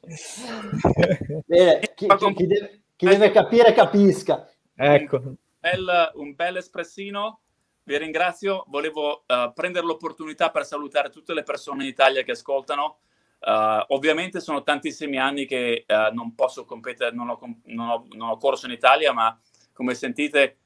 Bene, 1.46 1.80
chi, 1.96 2.08
chi, 2.08 2.48
deve, 2.48 2.84
chi, 2.96 3.06
deve, 3.06 3.32
capire 3.32 3.74
capisca. 3.74 4.50
Ecco. 4.76 5.18
Un 5.18 5.36
bel, 5.60 6.12
un 6.16 6.36
bel 6.36 6.58
espressino. 6.58 7.42
Vi 7.84 7.98
ringrazio. 7.98 8.66
Volevo 8.68 9.24
uh, 9.28 9.54
prendere 9.54 9.86
l'opportunità 9.86 10.52
per 10.52 10.66
salutare 10.66 11.10
tutte 11.10 11.34
le 11.34 11.44
persone 11.44 11.84
in 11.84 11.90
Italia 11.90 12.24
che 12.24 12.32
ascoltano. 12.32 13.00
Uh, 13.40 13.84
ovviamente 13.88 14.40
sono 14.40 14.62
tantissimi 14.62 15.18
anni 15.18 15.46
che 15.46 15.86
uh, 15.88 16.14
non 16.14 16.36
posso 16.36 16.64
competere, 16.64 17.16
non 17.16 17.30
ho, 17.30 17.40
non, 17.66 17.90
ho, 17.90 18.06
non 18.12 18.30
ho, 18.30 18.38
corso 18.38 18.68
in 18.68 18.72
Italia, 18.72 19.12
ma 19.14 19.36
come 19.74 19.96
sentite 19.96 20.58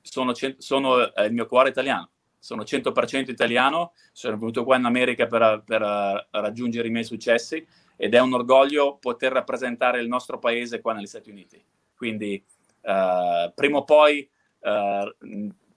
sono, 0.00 0.32
sono 0.56 0.98
il 0.98 1.32
mio 1.32 1.46
cuore 1.46 1.68
italiano. 1.68 2.08
Sono 2.42 2.62
100% 2.62 3.30
italiano, 3.30 3.92
sono 4.10 4.36
venuto 4.36 4.64
qua 4.64 4.76
in 4.76 4.84
America 4.84 5.26
per, 5.28 5.62
per 5.64 5.80
raggiungere 6.30 6.88
i 6.88 6.90
miei 6.90 7.04
successi 7.04 7.64
ed 7.94 8.14
è 8.14 8.18
un 8.18 8.32
orgoglio 8.32 8.96
poter 8.96 9.30
rappresentare 9.30 10.00
il 10.00 10.08
nostro 10.08 10.40
paese 10.40 10.80
qua 10.80 10.92
negli 10.92 11.06
Stati 11.06 11.30
Uniti. 11.30 11.62
Quindi 11.94 12.44
prima 12.80 13.78
o 13.78 13.84
poi, 13.84 14.28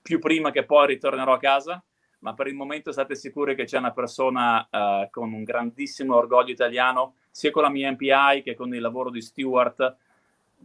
più 0.01 0.19
prima 0.19 0.49
che 0.49 0.65
poi 0.65 0.87
ritornerò 0.87 1.33
a 1.33 1.37
casa, 1.37 1.83
ma 2.25 2.33
per 2.33 2.47
il 2.47 2.55
momento 2.55 2.91
state 2.91 3.13
sicuri 3.13 3.55
che 3.55 3.65
c'è 3.65 3.77
una 3.77 3.91
persona 3.91 4.67
uh, 4.71 5.07
con 5.11 5.31
un 5.31 5.43
grandissimo 5.43 6.15
orgoglio 6.15 6.51
italiano, 6.51 7.17
sia 7.29 7.51
con 7.51 7.61
la 7.61 7.69
mia 7.69 7.91
MPI 7.91 8.41
che 8.43 8.55
con 8.55 8.73
il 8.73 8.81
lavoro 8.81 9.11
di 9.11 9.21
Stewart. 9.21 9.95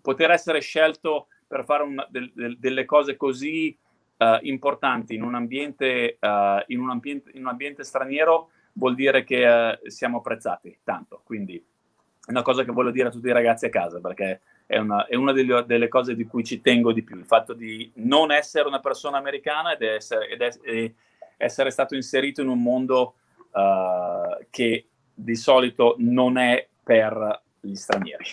Poter 0.01 0.31
essere 0.31 0.61
scelto 0.61 1.27
per 1.47 1.65
fare 1.67 1.83
un, 1.83 2.03
del, 2.09 2.33
del, 2.35 2.59
delle 2.59 2.87
cose 2.87 3.17
così 3.17 3.77
uh, 4.21 4.39
importanti 4.43 5.15
in 5.15 5.23
un, 5.23 5.35
ambiente, 5.35 6.19
uh, 6.21 6.63
in, 6.67 6.81
un 6.81 6.91
ambiente, 6.91 7.31
in 7.35 7.43
un 7.43 7.49
ambiente 7.49 7.85
straniero 7.85 8.51
vuol 8.75 8.95
dire 8.95 9.25
che 9.25 9.79
siamo 9.87 10.19
apprezzati 10.19 10.79
tanto. 10.85 11.23
Quindi 11.25 11.57
è 11.57 12.31
una 12.31 12.43
cosa 12.43 12.65
che 12.65 12.73
voglio 12.73 12.91
dire 12.91 13.09
a 13.09 13.11
tutti 13.11 13.27
i 13.27 13.33
ragazzi 13.33 13.67
a 13.67 13.71
casa 13.71 13.99
perché 13.99 14.41
è 14.67 14.79
una, 14.79 15.07
è 15.07 15.17
una 15.17 15.33
delle, 15.33 15.65
delle, 15.67 15.89
cose 15.89 16.15
di 16.15 16.27
cui 16.27 16.45
ci 16.45 16.61
tengo 16.61 16.93
di 16.93 17.03
più, 17.03 17.17
il 17.17 17.25
fatto 17.25 17.55
di 17.55 17.91
non 17.97 18.31
essere 18.31 18.69
una 18.69 18.79
persona 18.79 19.19
americana 19.19 19.73
ed 19.73 19.83
essere, 19.83 20.29
ed 20.29 20.41
essere, 20.41 20.95
essere 21.37 21.71
stato 21.71 21.97
inserito 21.97 22.41
in 22.41 22.49
un 22.49 22.63
mondo 22.63 23.15
uh, 23.51 24.45
che 24.49 24.87
di 25.13 25.35
solito 25.35 25.97
non 25.99 26.39
è 26.39 26.69
per 26.85 27.43
gli 27.59 27.75
stranieri. 27.75 28.25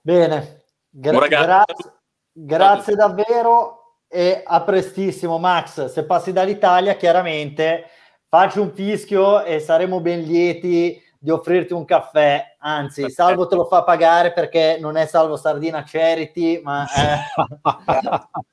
Bene, 0.00 0.62
Gra- 0.90 1.26
grazie, 1.28 1.92
grazie 2.34 2.94
davvero 2.94 4.00
e 4.08 4.42
a 4.44 4.62
prestissimo 4.62 5.38
Max. 5.38 5.86
Se 5.86 6.04
passi 6.04 6.32
dall'Italia 6.32 6.96
chiaramente 6.96 7.86
faccio 8.28 8.62
un 8.62 8.72
fischio 8.72 9.42
e 9.44 9.60
saremo 9.60 10.00
ben 10.00 10.22
lieti 10.22 11.00
di 11.18 11.30
offrirti 11.30 11.72
un 11.72 11.86
caffè, 11.86 12.56
anzi 12.58 13.08
Salvo 13.08 13.46
te 13.46 13.54
lo 13.54 13.64
fa 13.64 13.82
pagare 13.82 14.32
perché 14.34 14.76
non 14.78 14.98
è 14.98 15.06
Salvo 15.06 15.36
Sardina 15.36 15.82
Charity, 15.82 16.60
ma 16.62 16.86
è... 16.86 17.18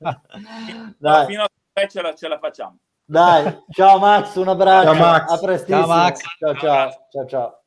Dai. 0.98 1.26
fino 1.26 1.42
a 1.42 1.86
ce 1.86 2.00
la, 2.00 2.14
ce 2.14 2.28
la 2.28 2.38
facciamo. 2.38 2.78
Dai, 3.04 3.64
ciao 3.70 3.98
Max, 3.98 4.36
un 4.36 4.48
abbraccio. 4.48 4.94
Ciao 4.94 4.94
Max. 4.94 5.30
A 5.32 5.38
prestissimo. 5.38 5.78
Ciao 5.78 5.86
Max. 5.86 6.20
Ciao, 6.38 6.54
ciao, 6.54 6.90
ciao, 7.10 7.26
ciao. 7.26 7.61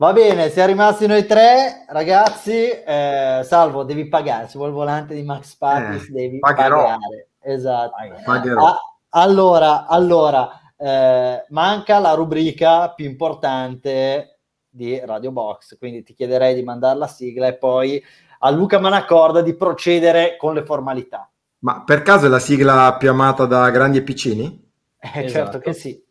Va 0.00 0.12
bene, 0.12 0.48
siamo 0.50 0.68
rimasti 0.68 1.08
noi 1.08 1.26
tre, 1.26 1.84
ragazzi. 1.88 2.70
Eh, 2.70 3.40
salvo, 3.42 3.82
devi 3.82 4.06
pagare. 4.06 4.46
Se 4.46 4.56
vuoi 4.56 4.68
il 4.68 4.74
volante 4.76 5.12
di 5.12 5.24
Max 5.24 5.56
Papis, 5.56 6.08
eh, 6.08 6.12
devi 6.12 6.38
pagherò. 6.38 6.84
pagare. 6.84 7.30
Esatto. 7.40 7.96
Pagherò. 8.24 8.64
Ah, 8.64 8.78
allora, 9.08 9.86
allora 9.88 10.48
eh, 10.76 11.44
manca 11.48 11.98
la 11.98 12.12
rubrica 12.12 12.92
più 12.92 13.06
importante 13.06 14.38
di 14.68 15.00
Radio 15.04 15.32
Box, 15.32 15.76
quindi 15.78 16.04
ti 16.04 16.14
chiederei 16.14 16.54
di 16.54 16.62
mandare 16.62 16.96
la 16.96 17.08
sigla 17.08 17.48
e 17.48 17.56
poi 17.56 18.00
a 18.38 18.50
Luca 18.50 18.78
Manacorda 18.78 19.42
di 19.42 19.56
procedere 19.56 20.36
con 20.36 20.54
le 20.54 20.64
formalità. 20.64 21.28
Ma 21.64 21.82
per 21.82 22.02
caso 22.02 22.26
è 22.26 22.28
la 22.28 22.38
sigla 22.38 22.94
più 22.96 23.10
amata 23.10 23.46
da 23.46 23.68
grandi 23.70 23.98
e 23.98 24.02
piccini? 24.02 24.70
Eh, 24.96 25.24
esatto. 25.24 25.28
Certo 25.28 25.58
che 25.58 25.72
sì. 25.72 26.06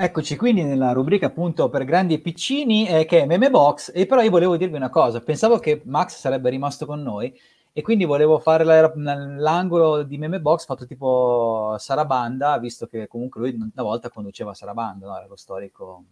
Eccoci 0.00 0.36
quindi 0.36 0.62
nella 0.62 0.92
rubrica 0.92 1.26
appunto 1.26 1.68
per 1.68 1.84
grandi 1.84 2.14
e 2.14 2.20
piccini 2.20 2.86
eh, 2.86 3.04
che 3.04 3.22
è 3.22 3.26
Meme 3.26 3.50
Box 3.50 3.90
e 3.92 4.06
però 4.06 4.22
io 4.22 4.30
volevo 4.30 4.56
dirvi 4.56 4.76
una 4.76 4.90
cosa, 4.90 5.20
pensavo 5.20 5.58
che 5.58 5.82
Max 5.86 6.18
sarebbe 6.18 6.50
rimasto 6.50 6.86
con 6.86 7.02
noi 7.02 7.36
e 7.72 7.82
quindi 7.82 8.04
volevo 8.04 8.38
fare 8.38 8.62
la, 8.62 8.92
l'angolo 8.94 10.04
di 10.04 10.16
Meme 10.16 10.40
Box 10.40 10.66
fatto 10.66 10.86
tipo 10.86 11.74
Sarabanda, 11.80 12.58
visto 12.58 12.86
che 12.86 13.08
comunque 13.08 13.40
lui 13.40 13.54
una 13.54 13.82
volta 13.82 14.08
conduceva 14.08 14.54
Sarabanda, 14.54 15.08
no? 15.08 15.16
era 15.16 15.26
lo 15.26 15.34
storico 15.34 16.04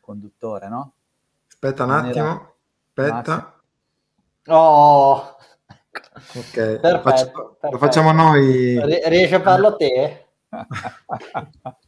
conduttore, 0.00 0.68
no? 0.68 0.92
Aspetta 1.48 1.84
un 1.84 1.90
attimo, 1.92 2.54
aspetta. 2.88 3.58
Oh! 4.48 5.36
Ok, 6.34 6.52
perfetto, 6.52 6.90
lo, 6.90 7.00
faccio, 7.00 7.30
perfetto. 7.32 7.70
lo 7.70 7.78
facciamo 7.78 8.12
noi. 8.12 8.78
Riesci 9.08 9.34
a 9.34 9.40
farlo 9.40 9.76
te? 9.76 10.26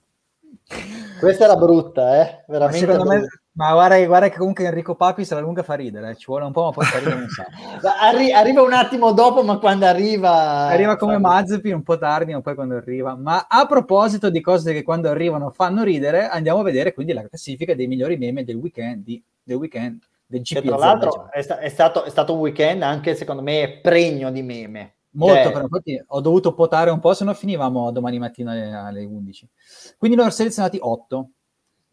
Questa 1.19 1.45
era 1.45 1.57
brutta, 1.57 2.21
eh? 2.21 2.45
Veramente. 2.47 2.97
Ma, 2.97 3.05
me, 3.05 3.27
ma 3.53 3.73
guarda, 3.73 4.05
guarda, 4.05 4.29
che 4.29 4.39
comunque 4.39 4.65
Enrico 4.65 4.95
Papi 4.95 5.25
se 5.25 5.35
la 5.35 5.41
lunga 5.41 5.63
fa 5.63 5.75
ridere, 5.75 6.11
eh. 6.11 6.17
ci 6.17 6.27
vuole 6.27 6.45
un 6.45 6.53
po', 6.53 6.65
ma 6.65 6.71
poi 6.73 6.85
fa 6.85 6.99
ridere 6.99 7.17
un 7.17 7.29
sacco. 7.29 7.51
Arri- 8.01 8.33
arriva 8.33 8.63
un 8.63 8.73
attimo 8.73 9.13
dopo, 9.13 9.43
ma 9.43 9.59
quando 9.59 9.87
arriva... 9.87 10.69
Arriva 10.69 10.97
come 10.97 11.19
Mazzepi, 11.19 11.71
un 11.71 11.83
po' 11.83 11.99
tardi, 11.99 12.33
ma 12.33 12.41
poi 12.41 12.55
quando 12.55 12.77
arriva. 12.77 13.17
Ma 13.17 13.47
a 13.49 13.67
proposito 13.67 14.31
di 14.31 14.41
cose 14.41 14.73
che 14.73 14.83
quando 14.83 15.09
arrivano 15.09 15.51
fanno 15.51 15.83
ridere, 15.83 16.29
andiamo 16.29 16.61
a 16.61 16.65
vedere 16.65 16.93
quindi 16.93 17.13
la 17.13 17.27
classifica 17.27 17.75
dei 17.75 17.87
migliori 17.87 18.17
meme 18.17 18.45
del 18.45 18.57
weekend, 18.57 19.03
di, 19.03 19.23
del 19.43 19.57
weekend 19.57 20.03
del 20.27 20.43
GP. 20.43 20.67
tra 20.67 20.77
l'altro 20.77 21.31
è, 21.31 21.41
sta- 21.41 21.59
è, 21.59 21.69
stato, 21.69 22.05
è 22.05 22.11
stato 22.11 22.35
un 22.35 22.41
weekend 22.41 22.83
anche 22.83 23.15
secondo 23.15 23.43
me 23.43 23.79
pregno 23.81 24.31
di 24.31 24.43
meme. 24.43 24.96
Molto, 25.17 25.43
cioè... 25.43 25.53
però 25.53 25.63
infatti 25.65 26.03
ho 26.07 26.21
dovuto 26.21 26.55
potare 26.55 26.91
un 26.91 27.01
po', 27.01 27.15
se 27.15 27.25
no 27.25 27.35
finivamo 27.35 27.91
domani 27.91 28.19
mattina 28.19 28.53
alle, 28.53 28.73
alle 28.73 29.05
11. 29.05 29.49
Quindi 29.97 30.17
ne 30.17 30.25
ho 30.25 30.31
selezionati 30.31 30.79
8. 30.81 31.31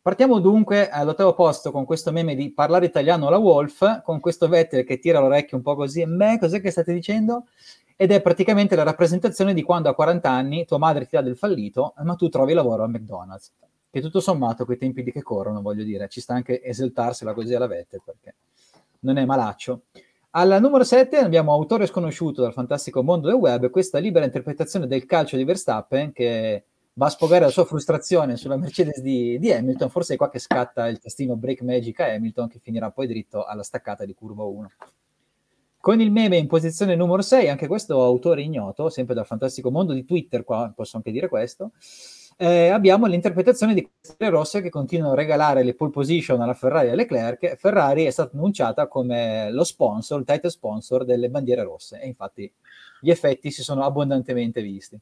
Partiamo 0.02 0.40
dunque 0.40 0.90
all'ottavo 0.90 1.34
posto 1.34 1.72
con 1.72 1.86
questo 1.86 2.12
meme 2.12 2.36
di 2.36 2.52
parlare 2.52 2.86
italiano 2.86 3.28
alla 3.28 3.38
Wolf, 3.38 4.02
con 4.02 4.20
questo 4.20 4.50
Vettel 4.50 4.84
che 4.84 5.00
tira 5.00 5.20
l'orecchio 5.20 5.56
un 5.56 5.64
po' 5.64 5.76
così, 5.76 6.06
me, 6.06 6.38
cos'è 6.38 6.60
che 6.60 6.72
state 6.72 6.92
dicendo? 6.94 7.46
Ed 7.96 8.12
è 8.12 8.22
praticamente 8.22 8.76
la 8.76 8.84
rappresentazione 8.84 9.54
di 9.54 9.62
quando 9.62 9.88
a 9.88 9.96
40 9.96 10.30
anni 10.30 10.66
tua 10.66 10.78
madre 10.78 11.06
ti 11.06 11.16
dà 11.16 11.22
del 11.22 11.38
fallito, 11.38 11.94
ma 12.04 12.16
tu 12.16 12.28
trovi 12.28 12.52
lavoro 12.52 12.84
al 12.84 12.90
McDonald's. 12.90 13.54
Che 13.90 14.02
tutto 14.02 14.20
sommato, 14.20 14.66
quei 14.66 14.78
tempi 14.78 15.04
di 15.04 15.12
che 15.14 15.22
corrono, 15.22 15.62
voglio 15.62 15.86
dire, 15.86 16.10
ci 16.10 16.20
sta 16.20 16.34
anche 16.34 16.62
esaltarsela 16.62 17.34
così 17.34 17.54
alla 17.54 17.68
Vettel, 17.68 18.02
perché 18.04 18.36
non 19.02 19.18
è 19.18 19.24
malaccio. 19.24 19.84
Al 20.36 20.58
numero 20.60 20.84
7 20.84 21.18
abbiamo 21.18 21.54
autore 21.54 21.86
sconosciuto 21.86 22.42
dal 22.42 22.54
fantastico 22.54 23.04
mondo 23.04 23.28
del 23.28 23.38
web, 23.38 23.70
questa 23.70 24.00
libera 24.00 24.26
interpretazione 24.26 24.88
del 24.88 25.06
calcio 25.06 25.38
di 25.38 25.44
Verstappen 25.44 26.12
che 26.12 26.66
va 26.94 27.06
a 27.06 27.10
sfogare 27.10 27.46
la 27.46 27.52
sua 27.52 27.66
frustrazione 27.66 28.36
sulla 28.36 28.58
Mercedes 28.58 29.00
di, 29.00 29.38
di, 29.38 29.52
Hamilton, 29.52 29.92
forse 29.92 30.16
è 30.16 30.18
qua 30.18 30.32
che 30.32 30.40
scatta 30.40 30.88
il 30.88 30.98
tastino 30.98 31.36
Break 31.36 31.62
Magic 31.62 32.00
a 32.00 32.14
Hamilton 32.14 32.48
che 32.48 32.58
finirà 32.58 32.90
poi 32.90 33.06
dritto 33.06 33.44
alla 33.44 33.62
staccata 33.62 34.06
di 34.06 34.16
curva 34.16 34.44
1. 34.44 34.72
Con 35.78 36.02
il 36.02 36.12
meme 36.12 36.38
in 36.38 36.48
posizione 36.48 36.96
numero 36.96 37.22
6, 37.22 37.50
anche 37.50 37.68
questo 37.68 38.02
autore 38.02 38.42
ignoto, 38.42 38.90
sempre 38.90 39.14
dal 39.14 39.28
fantastico 39.28 39.70
mondo 39.70 39.94
di 39.94 40.04
Twitter, 40.04 40.44
qua 40.44 40.74
posso 40.76 40.98
anche 40.98 41.12
dire 41.12 41.30
questo, 41.30 41.74
eh, 42.38 42.70
abbiamo 42.70 43.06
l'interpretazione 43.06 43.74
di 43.74 43.82
queste 43.82 44.30
rosse 44.30 44.62
che 44.62 44.70
continuano 44.70 45.14
a 45.14 45.16
regalare 45.16 45.64
le 45.64 45.74
pole 45.74 45.92
position 45.92 46.42
alla 46.42 46.54
Ferrari 46.54 46.88
e 46.88 46.92
alle 46.92 47.04
Leclerc. 47.04 47.56
Ferrari 47.56 48.06
è 48.06 48.10
stata 48.10 48.36
annunciata 48.36 48.88
come 48.88 49.52
lo 49.52 49.64
sponsor, 49.64 50.20
il 50.20 50.26
title 50.26 50.50
sponsor 50.50 51.06
delle 51.06 51.30
bandiere 51.30 51.64
rosse 51.64 52.00
e 52.02 52.08
infatti 52.08 52.52
gli 53.02 53.10
effetti 53.10 53.52
si 53.52 53.64
sono 53.64 53.84
abbondantemente 53.84 54.62
visti. 54.62 55.00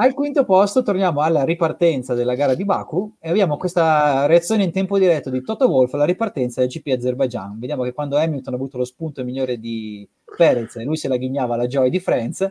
Al 0.00 0.14
quinto 0.14 0.44
posto 0.44 0.84
torniamo 0.84 1.22
alla 1.22 1.42
ripartenza 1.42 2.14
della 2.14 2.36
gara 2.36 2.54
di 2.54 2.64
Baku 2.64 3.16
e 3.18 3.30
abbiamo 3.30 3.56
questa 3.56 4.26
reazione 4.26 4.62
in 4.62 4.70
tempo 4.70 4.96
diretto 4.96 5.28
di 5.28 5.42
Toto 5.42 5.66
Wolff 5.66 5.92
alla 5.94 6.04
ripartenza 6.04 6.60
del 6.60 6.70
GP 6.70 6.94
Azerbaijan. 6.96 7.58
Vediamo 7.58 7.82
che 7.82 7.92
quando 7.92 8.16
Hamilton 8.16 8.52
ha 8.52 8.56
avuto 8.56 8.78
lo 8.78 8.84
spunto 8.84 9.24
migliore 9.24 9.58
di 9.58 10.08
Perez 10.36 10.76
e 10.76 10.84
lui 10.84 10.96
se 10.96 11.08
la 11.08 11.16
ghignava 11.16 11.56
la 11.56 11.66
Joy 11.66 11.90
di 11.90 11.98
Friends, 11.98 12.48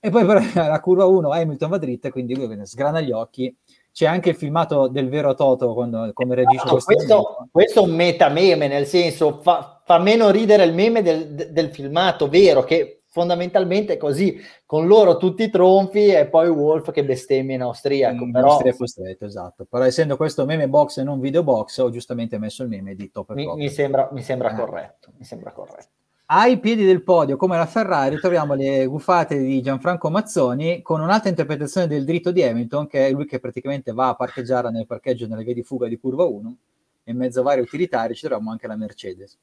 e 0.00 0.08
poi 0.08 0.24
però 0.24 0.40
la 0.66 0.80
curva 0.80 1.04
1 1.04 1.30
Hamilton 1.30 1.68
va 1.70 1.78
dritta, 1.78 2.10
quindi 2.10 2.34
lui 2.34 2.58
sgrana 2.64 3.00
gli 3.00 3.12
occhi. 3.12 3.54
C'è 3.92 4.06
anche 4.06 4.30
il 4.30 4.36
filmato 4.36 4.86
del 4.86 5.08
vero 5.08 5.34
Toto 5.34 5.74
quando, 5.74 6.10
come 6.14 6.36
reagisce 6.36 6.64
no, 6.64 6.78
questo, 6.78 7.48
questo, 7.50 7.80
è 7.80 7.82
un 7.82 7.94
meta 7.94 8.28
meme, 8.28 8.68
nel 8.68 8.86
senso 8.86 9.40
fa, 9.42 9.82
fa 9.84 9.98
meno 9.98 10.30
ridere 10.30 10.62
il 10.62 10.72
meme 10.72 11.02
del, 11.02 11.50
del, 11.50 11.70
filmato 11.70 12.28
vero, 12.28 12.62
che 12.62 13.02
fondamentalmente 13.08 13.94
è 13.94 13.96
così, 13.96 14.40
con 14.64 14.86
loro 14.86 15.16
tutti 15.16 15.42
i 15.42 15.50
tronfi 15.50 16.06
e 16.06 16.28
poi 16.28 16.48
Wolf 16.48 16.92
che 16.92 17.04
bestemmia 17.04 17.56
in 17.56 17.62
austriaco. 17.62 18.22
In 18.22 18.30
però... 18.30 18.52
austriaco 18.52 18.86
stretto, 18.86 19.24
esatto. 19.24 19.66
Però 19.68 19.82
essendo 19.82 20.16
questo 20.16 20.44
meme 20.44 20.68
box 20.68 20.98
e 20.98 21.02
non 21.02 21.18
video 21.18 21.42
box, 21.42 21.78
ho 21.78 21.90
giustamente 21.90 22.38
messo 22.38 22.62
il 22.62 22.68
meme 22.68 22.94
di 22.94 23.10
Top 23.10 23.32
mi, 23.32 23.52
mi, 23.56 23.68
sembra, 23.68 24.08
mi 24.12 24.22
sembra 24.22 24.52
eh. 24.52 24.54
corretto, 24.54 25.10
mi 25.18 25.24
sembra 25.24 25.50
corretto. 25.50 25.99
Ai 26.32 26.60
piedi 26.60 26.84
del 26.84 27.02
podio, 27.02 27.36
come 27.36 27.56
la 27.56 27.66
Ferrari, 27.66 28.20
troviamo 28.20 28.54
le 28.54 28.86
guffate 28.86 29.36
di 29.36 29.60
Gianfranco 29.60 30.10
Mazzoni 30.10 30.80
con 30.80 31.00
un'altra 31.00 31.28
interpretazione 31.28 31.88
del 31.88 32.04
dritto 32.04 32.30
di 32.30 32.40
Hamilton, 32.40 32.86
che 32.86 33.08
è 33.08 33.10
lui 33.10 33.26
che 33.26 33.40
praticamente 33.40 33.90
va 33.92 34.10
a 34.10 34.14
parcheggiare 34.14 34.70
nel 34.70 34.86
parcheggio 34.86 35.26
nelle 35.26 35.42
vie 35.42 35.54
di 35.54 35.64
fuga 35.64 35.88
di 35.88 35.98
curva 35.98 36.22
1. 36.22 36.56
In 37.06 37.16
mezzo 37.16 37.40
a 37.40 37.42
vari 37.42 37.62
utilitari 37.62 38.14
ci 38.14 38.20
troviamo 38.28 38.52
anche 38.52 38.68
la 38.68 38.76
Mercedes. 38.76 39.36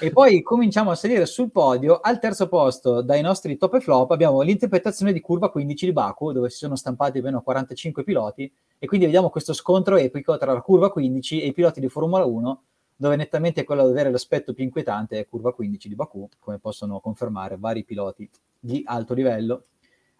E 0.00 0.10
poi 0.10 0.40
cominciamo 0.40 0.90
a 0.90 0.94
salire 0.94 1.26
sul 1.26 1.50
podio. 1.50 2.00
Al 2.00 2.18
terzo 2.18 2.48
posto, 2.48 3.02
dai 3.02 3.20
nostri 3.20 3.58
top 3.58 3.74
e 3.74 3.80
flop, 3.80 4.10
abbiamo 4.12 4.40
l'interpretazione 4.40 5.12
di 5.12 5.20
curva 5.20 5.50
15 5.50 5.84
di 5.84 5.92
Baku, 5.92 6.32
dove 6.32 6.48
si 6.48 6.56
sono 6.56 6.76
stampati 6.76 7.18
almeno 7.18 7.42
45 7.42 8.04
piloti. 8.04 8.50
E 8.78 8.86
quindi 8.86 9.04
vediamo 9.04 9.28
questo 9.28 9.52
scontro 9.52 9.96
epico 9.96 10.38
tra 10.38 10.54
la 10.54 10.62
curva 10.62 10.90
15 10.90 11.42
e 11.42 11.48
i 11.48 11.52
piloti 11.52 11.78
di 11.78 11.90
Formula 11.90 12.24
1 12.24 12.62
dove 13.00 13.16
nettamente 13.16 13.64
quello 13.64 13.80
ad 13.80 13.88
avere 13.88 14.10
l'aspetto 14.10 14.52
più 14.52 14.62
inquietante 14.62 15.18
è 15.18 15.26
curva 15.26 15.54
15 15.54 15.88
di 15.88 15.94
Baku, 15.94 16.28
come 16.38 16.58
possono 16.58 17.00
confermare 17.00 17.56
vari 17.58 17.82
piloti 17.82 18.28
di 18.58 18.82
alto 18.84 19.14
livello. 19.14 19.64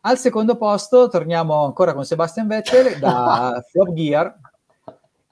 Al 0.00 0.16
secondo 0.16 0.56
posto 0.56 1.10
torniamo 1.10 1.62
ancora 1.66 1.92
con 1.92 2.06
Sebastian 2.06 2.46
Vettel 2.46 2.96
da 2.98 3.62
Flop 3.70 3.92
Gear. 3.92 4.34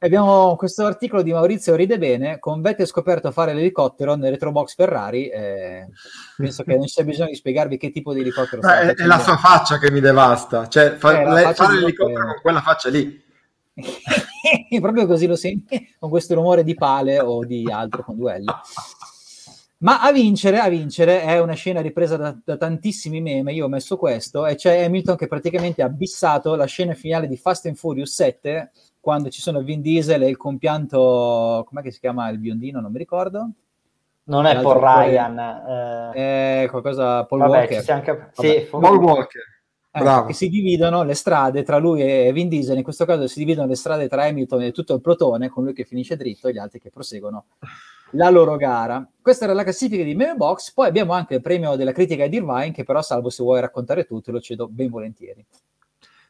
Abbiamo 0.01 0.57
questo 0.57 0.85
articolo 0.85 1.23
di 1.23 1.33
Maurizio 1.33 1.75
Ride 1.75 1.97
Bene, 1.97 2.39
con 2.39 2.61
Vettel 2.61 2.87
scoperto 2.87 3.33
fare 3.33 3.55
l'elicottero 3.55 4.15
nel 4.15 4.33
retrobox 4.33 4.75
Ferrari. 4.75 5.29
Eh, 5.29 5.89
penso 6.37 6.65
che 6.65 6.77
non 6.77 6.87
sia 6.87 7.03
bisogno 7.03 7.31
di 7.31 7.35
spiegarvi 7.35 7.79
che 7.79 7.91
tipo 7.91 8.13
di 8.13 8.21
elicottero 8.21 8.61
è, 8.61 8.95
è 8.95 9.07
la 9.07 9.21
sua 9.21 9.39
faccia 9.39 9.79
che 9.79 9.91
mi 9.91 10.01
devasta, 10.01 10.69
cioè 10.69 10.97
fa, 10.97 11.19
eh, 11.19 11.33
lei, 11.33 11.55
fare 11.55 11.81
l'elicottero 11.81 12.27
con 12.27 12.41
quella 12.43 12.61
faccia 12.61 12.91
lì 12.91 13.25
proprio 14.81 15.07
così 15.07 15.27
lo 15.27 15.37
senti 15.37 15.95
con 15.99 16.11
questo 16.11 16.35
rumore 16.35 16.65
di 16.65 16.75
pale 16.75 17.21
o 17.21 17.45
di 17.45 17.71
altro 17.71 18.03
con 18.03 18.17
duello. 18.17 18.61
Ma 19.81 20.01
a 20.01 20.11
vincere, 20.11 20.59
a 20.59 20.69
vincere 20.69 21.23
è 21.23 21.39
una 21.39 21.53
scena 21.53 21.81
ripresa 21.81 22.17
da, 22.17 22.37
da, 22.45 22.57
tantissimi 22.57 23.21
meme. 23.21 23.53
Io 23.53 23.67
ho 23.67 23.69
messo 23.69 23.97
questo, 23.97 24.45
e 24.45 24.57
c'è 24.57 24.83
Hamilton 24.85 25.17
che 25.17 25.29
praticamente 25.29 25.83
ha 25.83 25.89
bissato 25.89 26.57
la 26.57 26.65
scena 26.65 26.95
finale 26.95 27.29
di 27.29 27.37
Fast 27.37 27.67
and 27.67 27.77
Furious 27.77 28.13
7 28.13 28.73
quando 28.99 29.29
ci 29.29 29.41
sono 29.41 29.61
Vin 29.61 29.81
Diesel 29.81 30.23
e 30.23 30.29
il 30.29 30.37
compianto, 30.37 31.65
com'è 31.69 31.83
che 31.83 31.93
si 31.93 32.01
chiama 32.01 32.29
il 32.29 32.39
biondino? 32.39 32.81
Non 32.81 32.91
mi 32.91 32.99
ricordo. 32.99 33.51
Non 34.25 34.47
è 34.47 34.61
Paul 34.61 34.81
Ryan, 34.81 35.39
eh... 36.13 36.65
è 36.65 36.69
qualcosa 36.69 37.25
Paul 37.25 37.41
Vabbè, 37.41 37.59
Walker. 37.59 37.91
Anche... 37.91 38.31
Sì, 38.33 38.67
Paul 38.69 38.99
Walker 38.99 39.58
eh, 39.99 40.27
che 40.27 40.33
si 40.33 40.49
dividono 40.49 41.03
le 41.03 41.15
strade 41.15 41.63
tra 41.63 41.79
lui 41.79 42.03
e 42.03 42.33
Vin 42.33 42.49
Diesel, 42.49 42.77
in 42.77 42.83
questo 42.83 43.05
caso 43.05 43.27
si 43.27 43.39
dividono 43.39 43.67
le 43.67 43.77
strade 43.77 44.09
tra 44.09 44.25
Hamilton 44.25 44.63
e 44.63 44.73
tutto 44.73 44.95
il 44.95 45.01
plotone, 45.01 45.49
con 45.49 45.65
lui 45.65 45.73
che 45.73 45.85
finisce 45.85 46.17
dritto 46.17 46.49
e 46.49 46.53
gli 46.53 46.59
altri 46.59 46.81
che 46.81 46.91
proseguono 46.91 47.47
la 48.13 48.31
loro 48.31 48.57
gara. 48.57 49.07
Questa 49.21 49.45
era 49.45 49.55
la 49.55 49.63
classifica 49.63 50.03
di 50.03 50.15
Meme 50.15 50.35
Box, 50.35 50.73
poi 50.73 50.89
abbiamo 50.89 51.13
anche 51.13 51.35
il 51.35 51.41
premio 51.41 51.77
della 51.77 51.93
critica 51.93 52.27
di 52.27 52.37
Irvine, 52.37 52.73
che 52.73 52.85
però 52.85 53.03
salvo 53.03 53.31
se 53.31 53.43
vuoi 53.43 53.61
raccontare 53.61 54.05
tutto, 54.05 54.33
lo 54.33 54.41
cedo 54.41 54.69
ben 54.69 54.89
volentieri. 54.89 55.45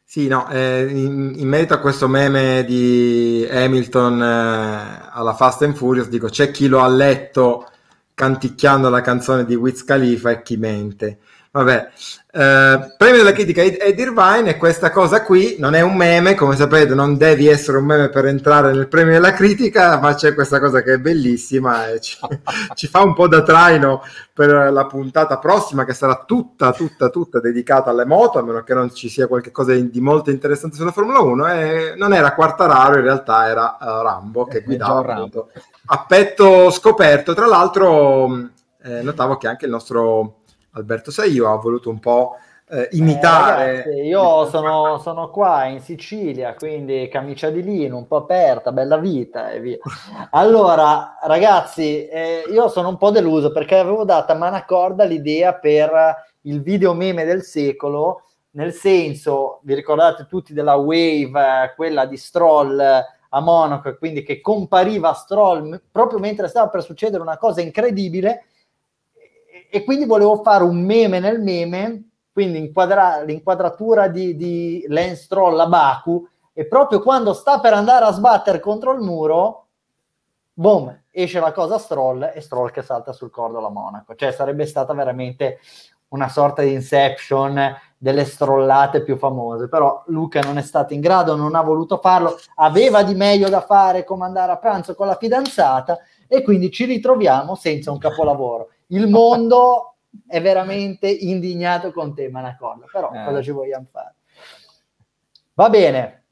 Sì, 0.03 0.27
no, 0.27 0.49
eh, 0.49 0.87
in, 0.89 1.35
in, 1.37 1.47
merito 1.47 1.75
a 1.75 1.81
questo 1.81 2.09
meme 2.09 2.65
di 2.65 3.47
Hamilton 3.51 4.23
eh, 4.23 5.09
alla 5.13 5.35
Fast 5.35 5.63
and 5.63 5.75
Furious, 5.75 6.09
dico 6.09 6.29
c'è 6.29 6.51
chi 6.51 6.67
lo 6.67 6.81
ha 6.81 6.89
letto 6.89 7.69
canticchiando 8.15 8.89
la 8.89 9.03
canzone 9.03 9.45
di 9.45 9.55
Wiz 9.55 9.85
Khalifa 9.85 10.31
e 10.31 10.43
chi 10.43 10.57
mente. 10.57 11.19
Vabbè, 11.59 11.91
eh, 12.31 12.95
premio 12.97 13.17
della 13.17 13.33
critica 13.33 13.63
Ed 13.63 13.99
Irvine 13.99 14.51
e 14.51 14.57
questa 14.57 14.93
cosa 14.93 15.25
qui 15.25 15.57
non 15.59 15.75
è 15.75 15.81
un 15.81 15.97
meme, 15.97 16.37
come 16.37 16.55
sapete 16.55 16.95
non 16.95 17.17
devi 17.17 17.49
essere 17.49 17.79
un 17.79 17.85
meme 17.85 18.11
per 18.11 18.27
entrare 18.27 18.71
nel 18.71 18.87
premio 18.87 19.15
della 19.15 19.33
critica, 19.33 19.99
ma 19.99 20.15
c'è 20.15 20.35
questa 20.35 20.61
cosa 20.61 20.81
che 20.83 20.93
è 20.93 20.99
bellissima 20.99 21.89
e 21.89 22.01
ci, 22.01 22.17
ci 22.75 22.87
fa 22.87 23.03
un 23.03 23.13
po' 23.13 23.27
da 23.27 23.43
traino 23.43 24.05
per 24.33 24.71
la 24.71 24.87
puntata 24.87 25.39
prossima 25.39 25.85
che 25.85 25.95
sarà 25.95 26.23
tutta, 26.25 26.71
tutta, 26.71 27.09
tutta 27.09 27.41
dedicata 27.41 27.91
alle 27.91 28.07
moto, 28.07 28.39
a 28.39 28.43
meno 28.43 28.63
che 28.63 28.75
non 28.75 28.95
ci 28.95 29.09
sia 29.09 29.27
qualcosa 29.27 29.73
di 29.73 30.01
molto 30.01 30.31
interessante 30.31 30.77
sulla 30.77 30.93
Formula 30.93 31.19
1 31.19 31.47
e 31.49 31.95
non 31.97 32.15
era 32.15 32.35
Quartararo, 32.35 32.99
in 32.99 33.03
realtà 33.03 33.49
era 33.49 33.79
uh, 33.81 33.85
Rambo 34.03 34.45
che 34.45 34.59
eh, 34.59 34.63
guidava 34.63 35.03
Rambo. 35.03 35.49
a 35.87 36.05
petto 36.07 36.71
scoperto, 36.71 37.35
tra 37.35 37.47
l'altro 37.47 38.51
eh, 38.81 39.03
notavo 39.03 39.37
che 39.39 39.49
anche 39.49 39.65
il 39.65 39.73
nostro 39.73 40.37
Alberto 40.73 41.11
Saio 41.11 41.51
ha 41.51 41.57
voluto 41.57 41.91
un 41.91 41.99
po' 41.99 42.37
eh, 42.71 42.89
imitare. 42.93 43.63
Eh, 43.63 43.77
ragazzi, 43.77 44.01
io 44.01 44.47
sono, 44.51 44.99
sono, 44.99 45.31
qua 45.31 45.65
in 45.65 45.81
Sicilia, 45.81 46.55
quindi 46.55 47.09
camicia 47.11 47.51
di 47.51 47.63
lino, 47.63 47.97
un 47.97 48.07
po' 48.07 48.17
aperta, 48.17 48.73
bella 48.73 48.99
vita 48.99 49.51
e 49.51 49.61
via. 49.61 49.79
Allora, 50.31 51.19
ragazzi, 51.23 52.07
eh, 52.07 52.45
io 52.51 52.69
sono 52.69 52.89
un 52.89 52.97
po' 52.97 53.11
deluso 53.11 53.53
perché 53.53 53.77
avevo 53.77 54.05
dato 54.05 54.33
a 54.33 54.37
Manacorda 54.37 55.05
l'idea 55.05 55.55
per 55.55 56.27
il 56.43 56.63
video 56.63 56.95
meme 56.95 57.25
del 57.25 57.43
secolo, 57.43 58.23
nel 58.51 58.73
senso, 58.73 59.61
vi 59.63 59.75
ricordate 59.75 60.27
tutti 60.27 60.53
della 60.53 60.75
Wave, 60.75 61.75
quella 61.77 62.07
di 62.07 62.17
Stroll 62.17 62.81
a 63.31 63.41
Monaco, 63.41 63.95
quindi 63.99 64.23
che 64.23 64.41
compariva 64.41 65.13
Stroll 65.13 65.81
proprio 65.93 66.19
mentre 66.19 66.49
stava 66.49 66.69
per 66.69 66.83
succedere 66.83 67.23
una 67.23 67.37
cosa 67.37 67.61
incredibile 67.61 68.45
e 69.71 69.85
quindi 69.85 70.05
volevo 70.05 70.43
fare 70.43 70.65
un 70.65 70.81
meme 70.81 71.21
nel 71.21 71.41
meme 71.41 72.09
quindi 72.39 72.59
inquadra- 72.59 73.23
l'inquadratura 73.23 74.07
di, 74.07 74.37
di 74.37 74.85
Lance 74.87 75.25
Stroll 75.25 75.59
a 75.59 75.67
Baku 75.67 76.25
e 76.53 76.67
proprio 76.67 77.03
quando 77.03 77.33
sta 77.33 77.59
per 77.59 77.73
andare 77.73 78.05
a 78.05 78.13
sbattere 78.13 78.61
contro 78.61 78.93
il 78.93 79.01
muro, 79.01 79.67
boom, 80.53 81.03
esce 81.11 81.41
la 81.41 81.51
cosa 81.51 81.79
Stroll 81.79 82.31
e 82.33 82.41
Stroll 82.41 82.71
che 82.71 82.83
salta 82.83 83.13
sul 83.13 83.33
cordo 83.33 83.59
alla 83.59 83.71
Monaco. 83.71 84.15
Cioè 84.15 84.31
sarebbe 84.31 84.67
stata 84.67 84.93
veramente 84.95 85.59
una 86.11 86.29
sorta 86.29 86.63
di 86.63 86.73
inception 86.73 87.77
delle 87.97 88.25
strollate 88.25 89.03
più 89.03 89.17
famose, 89.17 89.69
però 89.69 90.05
Luca 90.07 90.41
non 90.41 90.59
è 90.59 90.63
stato 90.63 90.95
in 90.95 91.01
grado, 91.01 91.35
non 91.35 91.57
ha 91.57 91.63
voluto 91.63 91.99
farlo, 91.99 92.39
aveva 92.55 93.03
di 93.03 93.17
meglio 93.17 93.49
da 93.49 93.63
fare 93.63 94.05
come 94.05 94.25
andare 94.25 94.53
a 94.53 94.59
pranzo 94.59 94.95
con 94.95 95.09
la 95.09 95.17
fidanzata 95.17 95.99
e 96.29 96.45
quindi 96.45 96.71
ci 96.71 96.85
ritroviamo 96.85 97.57
senza 97.57 97.91
un 97.91 97.99
capolavoro. 97.99 98.69
Il 98.89 99.09
mondo 99.09 99.97
è 100.27 100.41
veramente 100.41 101.09
indignato 101.09 101.93
con 101.93 102.15
te, 102.15 102.29
Manacorda, 102.31 102.87
però 102.91 103.11
eh. 103.13 103.25
cosa 103.25 103.43
ci 103.43 103.51
vogliamo 103.51 103.87
fare? 103.91 104.15
Va 105.55 105.69
bene. 105.69 106.23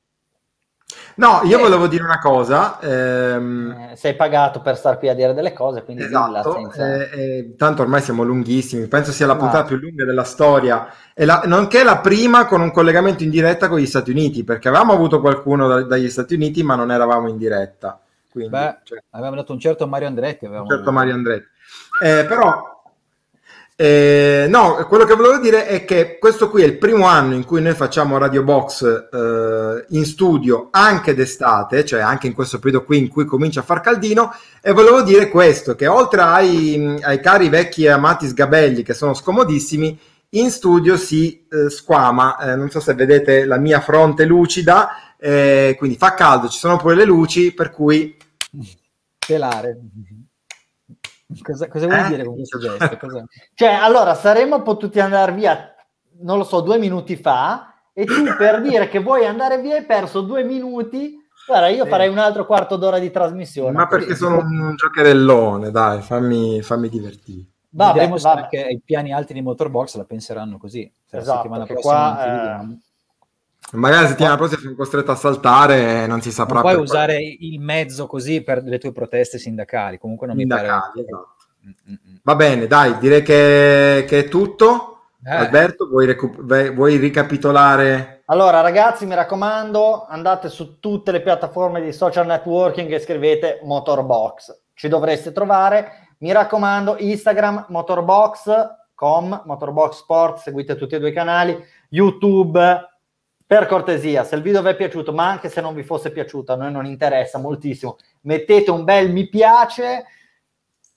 No, 1.17 1.41
io 1.45 1.59
eh. 1.59 1.61
volevo 1.61 1.87
dire 1.87 2.03
una 2.05 2.19
cosa. 2.19 2.79
Ehm... 2.81 3.89
Eh, 3.91 3.97
sei 3.97 4.15
pagato 4.15 4.61
per 4.61 4.77
star 4.77 4.99
qui 4.99 5.09
a 5.09 5.15
dire 5.15 5.35
delle 5.35 5.53
cose, 5.53 5.83
quindi 5.83 6.05
esatto, 6.05 6.53
senza... 6.53 6.95
Eh, 6.95 7.21
eh, 7.21 7.55
tanto 7.57 7.83
ormai 7.83 8.03
siamo 8.03 8.23
lunghissimi, 8.23 8.87
penso 8.87 9.13
sia 9.13 9.27
la 9.27 9.33
no. 9.33 9.41
puntata 9.41 9.65
più 9.65 9.77
lunga 9.77 10.05
della 10.05 10.25
storia, 10.25 10.89
e 11.15 11.25
la, 11.25 11.43
nonché 11.47 11.85
la 11.85 11.99
prima 11.99 12.47
con 12.47 12.61
un 12.61 12.71
collegamento 12.71 13.23
in 13.23 13.31
diretta 13.31 13.69
con 13.69 13.79
gli 13.79 13.87
Stati 13.87 14.11
Uniti, 14.11 14.45
perché 14.45 14.69
avevamo 14.69 14.93
avuto 14.93 15.21
qualcuno 15.21 15.67
da, 15.69 15.83
dagli 15.83 16.11
Stati 16.11 16.35
Uniti, 16.35 16.63
ma 16.63 16.75
non 16.75 16.91
eravamo 16.91 17.29
in 17.29 17.39
diretta. 17.39 18.01
Quindi, 18.37 18.51
Beh, 18.51 18.79
cioè, 18.85 19.03
avevamo 19.11 19.37
dato 19.37 19.53
un 19.53 19.59
certo 19.59 19.87
Mario 19.87 20.09
Andretti. 20.09 20.45
Un 20.45 20.67
certo 20.69 20.93
Mario 20.93 21.15
Andretti. 21.15 21.47
Eh, 22.03 22.27
però 22.29 22.77
eh, 23.79 24.47
no, 24.49 24.75
quello 24.89 25.05
che 25.05 25.15
volevo 25.15 25.39
dire 25.39 25.67
è 25.67 25.85
che 25.85 26.17
questo 26.19 26.49
qui 26.49 26.63
è 26.63 26.65
il 26.65 26.79
primo 26.79 27.05
anno 27.07 27.35
in 27.35 27.45
cui 27.45 27.61
noi 27.61 27.75
facciamo 27.75 28.17
Radio 28.17 28.43
Box 28.43 28.83
eh, 29.13 29.85
in 29.89 30.07
studio 30.07 30.69
anche 30.71 31.15
d'estate, 31.15 31.85
cioè 31.85 32.01
anche 32.01 32.27
in 32.27 32.33
questo 32.33 32.59
periodo 32.59 32.87
qui 32.87 32.97
in 32.97 33.09
cui 33.09 33.27
comincia 33.27 33.61
a 33.61 33.65
far 33.65 33.81
caldino. 33.81 34.35
E 34.63 34.73
volevo 34.73 35.03
dire 35.03 35.29
questo: 35.29 35.75
che 35.75 35.87
oltre 35.87 36.23
ai, 36.23 36.99
ai 37.03 37.21
cari 37.21 37.51
vecchi 37.51 37.85
e 37.85 37.91
amati 37.91 38.27
sgabelli 38.27 38.83
che 38.83 38.95
sono 38.95 39.13
scomodissimi, 39.13 39.99
in 40.31 40.51
studio 40.51 40.97
si 40.97 41.47
eh, 41.51 41.69
squama. 41.69 42.39
Eh, 42.39 42.57
non 42.57 42.71
so 42.71 42.81
se 42.81 42.95
vedete 42.95 43.45
la 43.45 43.59
mia 43.59 43.81
fronte 43.81 44.25
lucida, 44.25 45.17
eh, 45.19 45.75
quindi 45.77 45.99
fa 45.99 46.15
caldo, 46.15 46.49
ci 46.49 46.59
sono 46.59 46.79
pure 46.79 46.95
le 46.95 47.05
luci, 47.05 47.53
per 47.53 47.71
cui. 47.71 48.17
Pelare. 49.27 49.81
Cosa, 51.43 51.69
cosa 51.69 51.87
vuoi 51.87 52.01
eh? 52.01 52.09
dire 52.09 52.25
con 52.25 52.35
questo 52.35 52.59
gesto? 52.59 52.97
Cosa... 52.99 53.25
Cioè, 53.55 53.69
allora, 53.69 54.15
saremmo 54.15 54.63
potuti 54.63 55.01
andare 55.01 55.33
via, 55.33 55.75
non 56.21 56.39
lo 56.39 56.45
so, 56.45 56.61
due 56.61 56.79
minuti 56.79 57.17
fa, 57.17 57.75
e 57.93 58.05
tu 58.05 58.25
per 58.37 58.61
dire 58.63 58.89
che 58.89 59.01
vuoi 59.01 59.27
andare 59.27 59.61
via 59.61 59.77
hai 59.77 59.85
perso 59.85 60.21
due 60.21 60.45
minuti. 60.45 61.17
Guarda, 61.47 61.69
io 61.69 61.85
sì. 61.85 61.91
farei 61.91 62.09
un 62.09 62.19
altro 62.19 62.45
quarto 62.47 62.77
d'ora 62.77 62.99
di 62.99 63.11
trasmissione. 63.11 63.73
Ma 63.73 63.87
perché 63.87 64.09
così. 64.09 64.19
sono 64.19 64.39
un 64.39 64.75
giocherellone, 64.77 65.71
dai, 65.71 66.03
fammi, 66.03 66.63
fammi 66.63 66.89
divertire. 66.89 67.45
Vabbè, 67.71 67.93
Vedremo 67.93 68.17
se 68.17 68.29
anche 68.29 68.69
i 68.71 68.81
piani 68.83 69.13
alti 69.13 69.33
di 69.33 69.43
Motorbox 69.43 69.97
la 69.97 70.05
penseranno 70.05 70.59
così. 70.59 70.91
Cioè, 71.09 71.21
esatto, 71.21 71.35
la 71.35 71.43
settimana 71.43 71.67
prossima 71.67 71.93
qua, 71.93 72.61
eh... 72.61 72.79
Magari 73.73 74.03
la 74.03 74.09
settimana 74.09 74.37
prossima 74.37 74.61
sono 74.61 74.75
costretto 74.75 75.11
a 75.11 75.17
saltare 75.17 76.05
e 76.05 76.07
non 76.07 76.21
si 76.21 76.31
saprà. 76.31 76.61
Non 76.61 76.71
puoi 76.71 76.83
usare 76.83 77.15
quello. 77.15 77.37
il 77.41 77.61
mezzo 77.61 78.07
così 78.07 78.43
per 78.43 78.63
le 78.63 78.79
tue 78.79 78.93
proteste 78.93 79.39
sindacali. 79.39 79.99
Comunque 79.99 80.29
non 80.29 80.37
sindacali, 80.37 80.91
mi 80.95 81.05
pare. 81.05 81.07
Esatto. 81.07 81.35
Va 82.23 82.35
bene, 82.37 82.67
dai, 82.67 82.99
direi 82.99 83.23
che, 83.23 84.05
che 84.07 84.19
è 84.21 84.29
tutto. 84.29 84.93
Eh. 85.25 85.35
Alberto, 85.35 85.89
vuoi, 85.89 86.07
recu- 86.07 86.73
vuoi 86.73 86.97
ricapitolare? 86.97 88.23
Allora, 88.27 88.61
ragazzi, 88.61 89.07
mi 89.07 89.17
raccomando, 89.17 90.07
andate 90.07 90.49
su 90.49 90.79
tutte 90.79 91.11
le 91.11 91.21
piattaforme 91.21 91.81
di 91.81 91.93
social 91.93 92.27
networking 92.27 92.91
e 92.93 93.01
scrivete 93.01 93.61
Motorbox. 93.65 94.63
Ci 94.75 94.87
dovreste 94.89 95.33
trovare. 95.33 96.15
Mi 96.19 96.31
raccomando, 96.33 96.97
Instagram, 96.99 97.67
Motorbox.com, 97.69 99.43
Motorbox 99.45 99.97
Sport, 99.99 100.39
seguite 100.39 100.77
tutti 100.77 100.95
e 100.95 100.99
due 101.01 101.09
i 101.11 101.13
canali. 101.13 101.61
YouTube, 101.89 102.96
per 103.47 103.67
cortesia, 103.67 104.25
se 104.25 104.35
il 104.35 104.43
video 104.43 104.61
vi 104.61 104.71
è 104.71 104.77
piaciuto, 104.77 105.13
ma 105.13 105.29
anche 105.29 105.49
se 105.49 105.61
non 105.61 105.73
vi 105.73 105.85
fosse 105.85 106.11
piaciuto, 106.11 106.53
a 106.53 106.57
noi 106.57 106.73
non 106.73 106.85
interessa 106.85 107.39
moltissimo, 107.39 107.97
mettete 108.23 108.73
un 108.73 108.83
bel 108.83 109.13
mi 109.13 109.29
piace, 109.29 110.05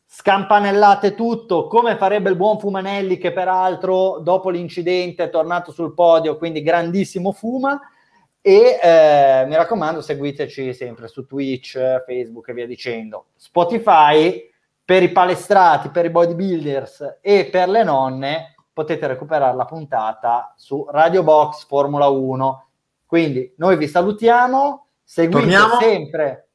scampanellate 0.08 1.14
tutto, 1.14 1.68
come 1.68 1.96
farebbe 1.96 2.32
il 2.32 2.36
buon 2.36 2.58
Fumanelli 2.58 3.20
che 3.20 3.32
peraltro 3.32 4.18
dopo 4.20 4.50
l'incidente 4.50 5.26
è 5.26 5.30
tornato 5.30 5.72
sul 5.72 5.94
podio, 5.94 6.38
quindi 6.38 6.64
grandissimo 6.64 7.32
Fuma. 7.32 7.80
E 8.42 8.80
eh, 8.82 9.46
mi 9.48 9.56
raccomando, 9.56 10.02
seguiteci 10.02 10.74
sempre 10.74 11.08
su 11.08 11.28
Twitch, 11.28 11.78
Facebook 12.06 12.48
e 12.48 12.54
via 12.54 12.66
dicendo. 12.66 13.28
Spotify 13.36 14.50
per 14.84 15.04
i 15.04 15.12
palestrati, 15.12 15.90
per 15.90 16.06
i 16.06 16.10
bodybuilders 16.10 17.20
e 17.22 17.46
per 17.52 17.70
le 17.70 17.84
nonne 17.84 18.56
potete 18.80 19.08
recuperare 19.08 19.58
la 19.58 19.66
puntata 19.66 20.54
su 20.56 20.88
Radio 20.90 21.22
Box 21.22 21.66
Formula 21.66 22.08
1. 22.08 22.68
Quindi 23.06 23.54
noi 23.58 23.76
vi 23.76 23.90
salutiamo, 23.90 24.86
seguite 25.04 25.50
sempre 25.78 26.46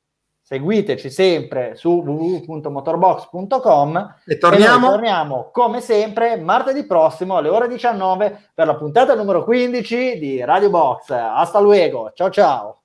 seguiteci 0.40 1.10
sempre 1.10 1.74
su 1.74 2.02
www.motorbox.com 2.02 4.14
e 4.26 4.38
torniamo. 4.38 4.86
E 4.86 4.90
torniamo 4.90 5.50
come 5.52 5.82
sempre 5.82 6.36
martedì 6.36 6.86
prossimo 6.86 7.36
alle 7.36 7.48
ore 7.48 7.68
19 7.68 8.52
per 8.54 8.66
la 8.66 8.76
puntata 8.76 9.14
numero 9.14 9.44
15 9.44 10.18
di 10.18 10.42
Radio 10.44 10.70
Box. 10.70 11.10
Hasta 11.10 11.60
luego, 11.60 12.10
ciao 12.14 12.30
ciao. 12.30 12.83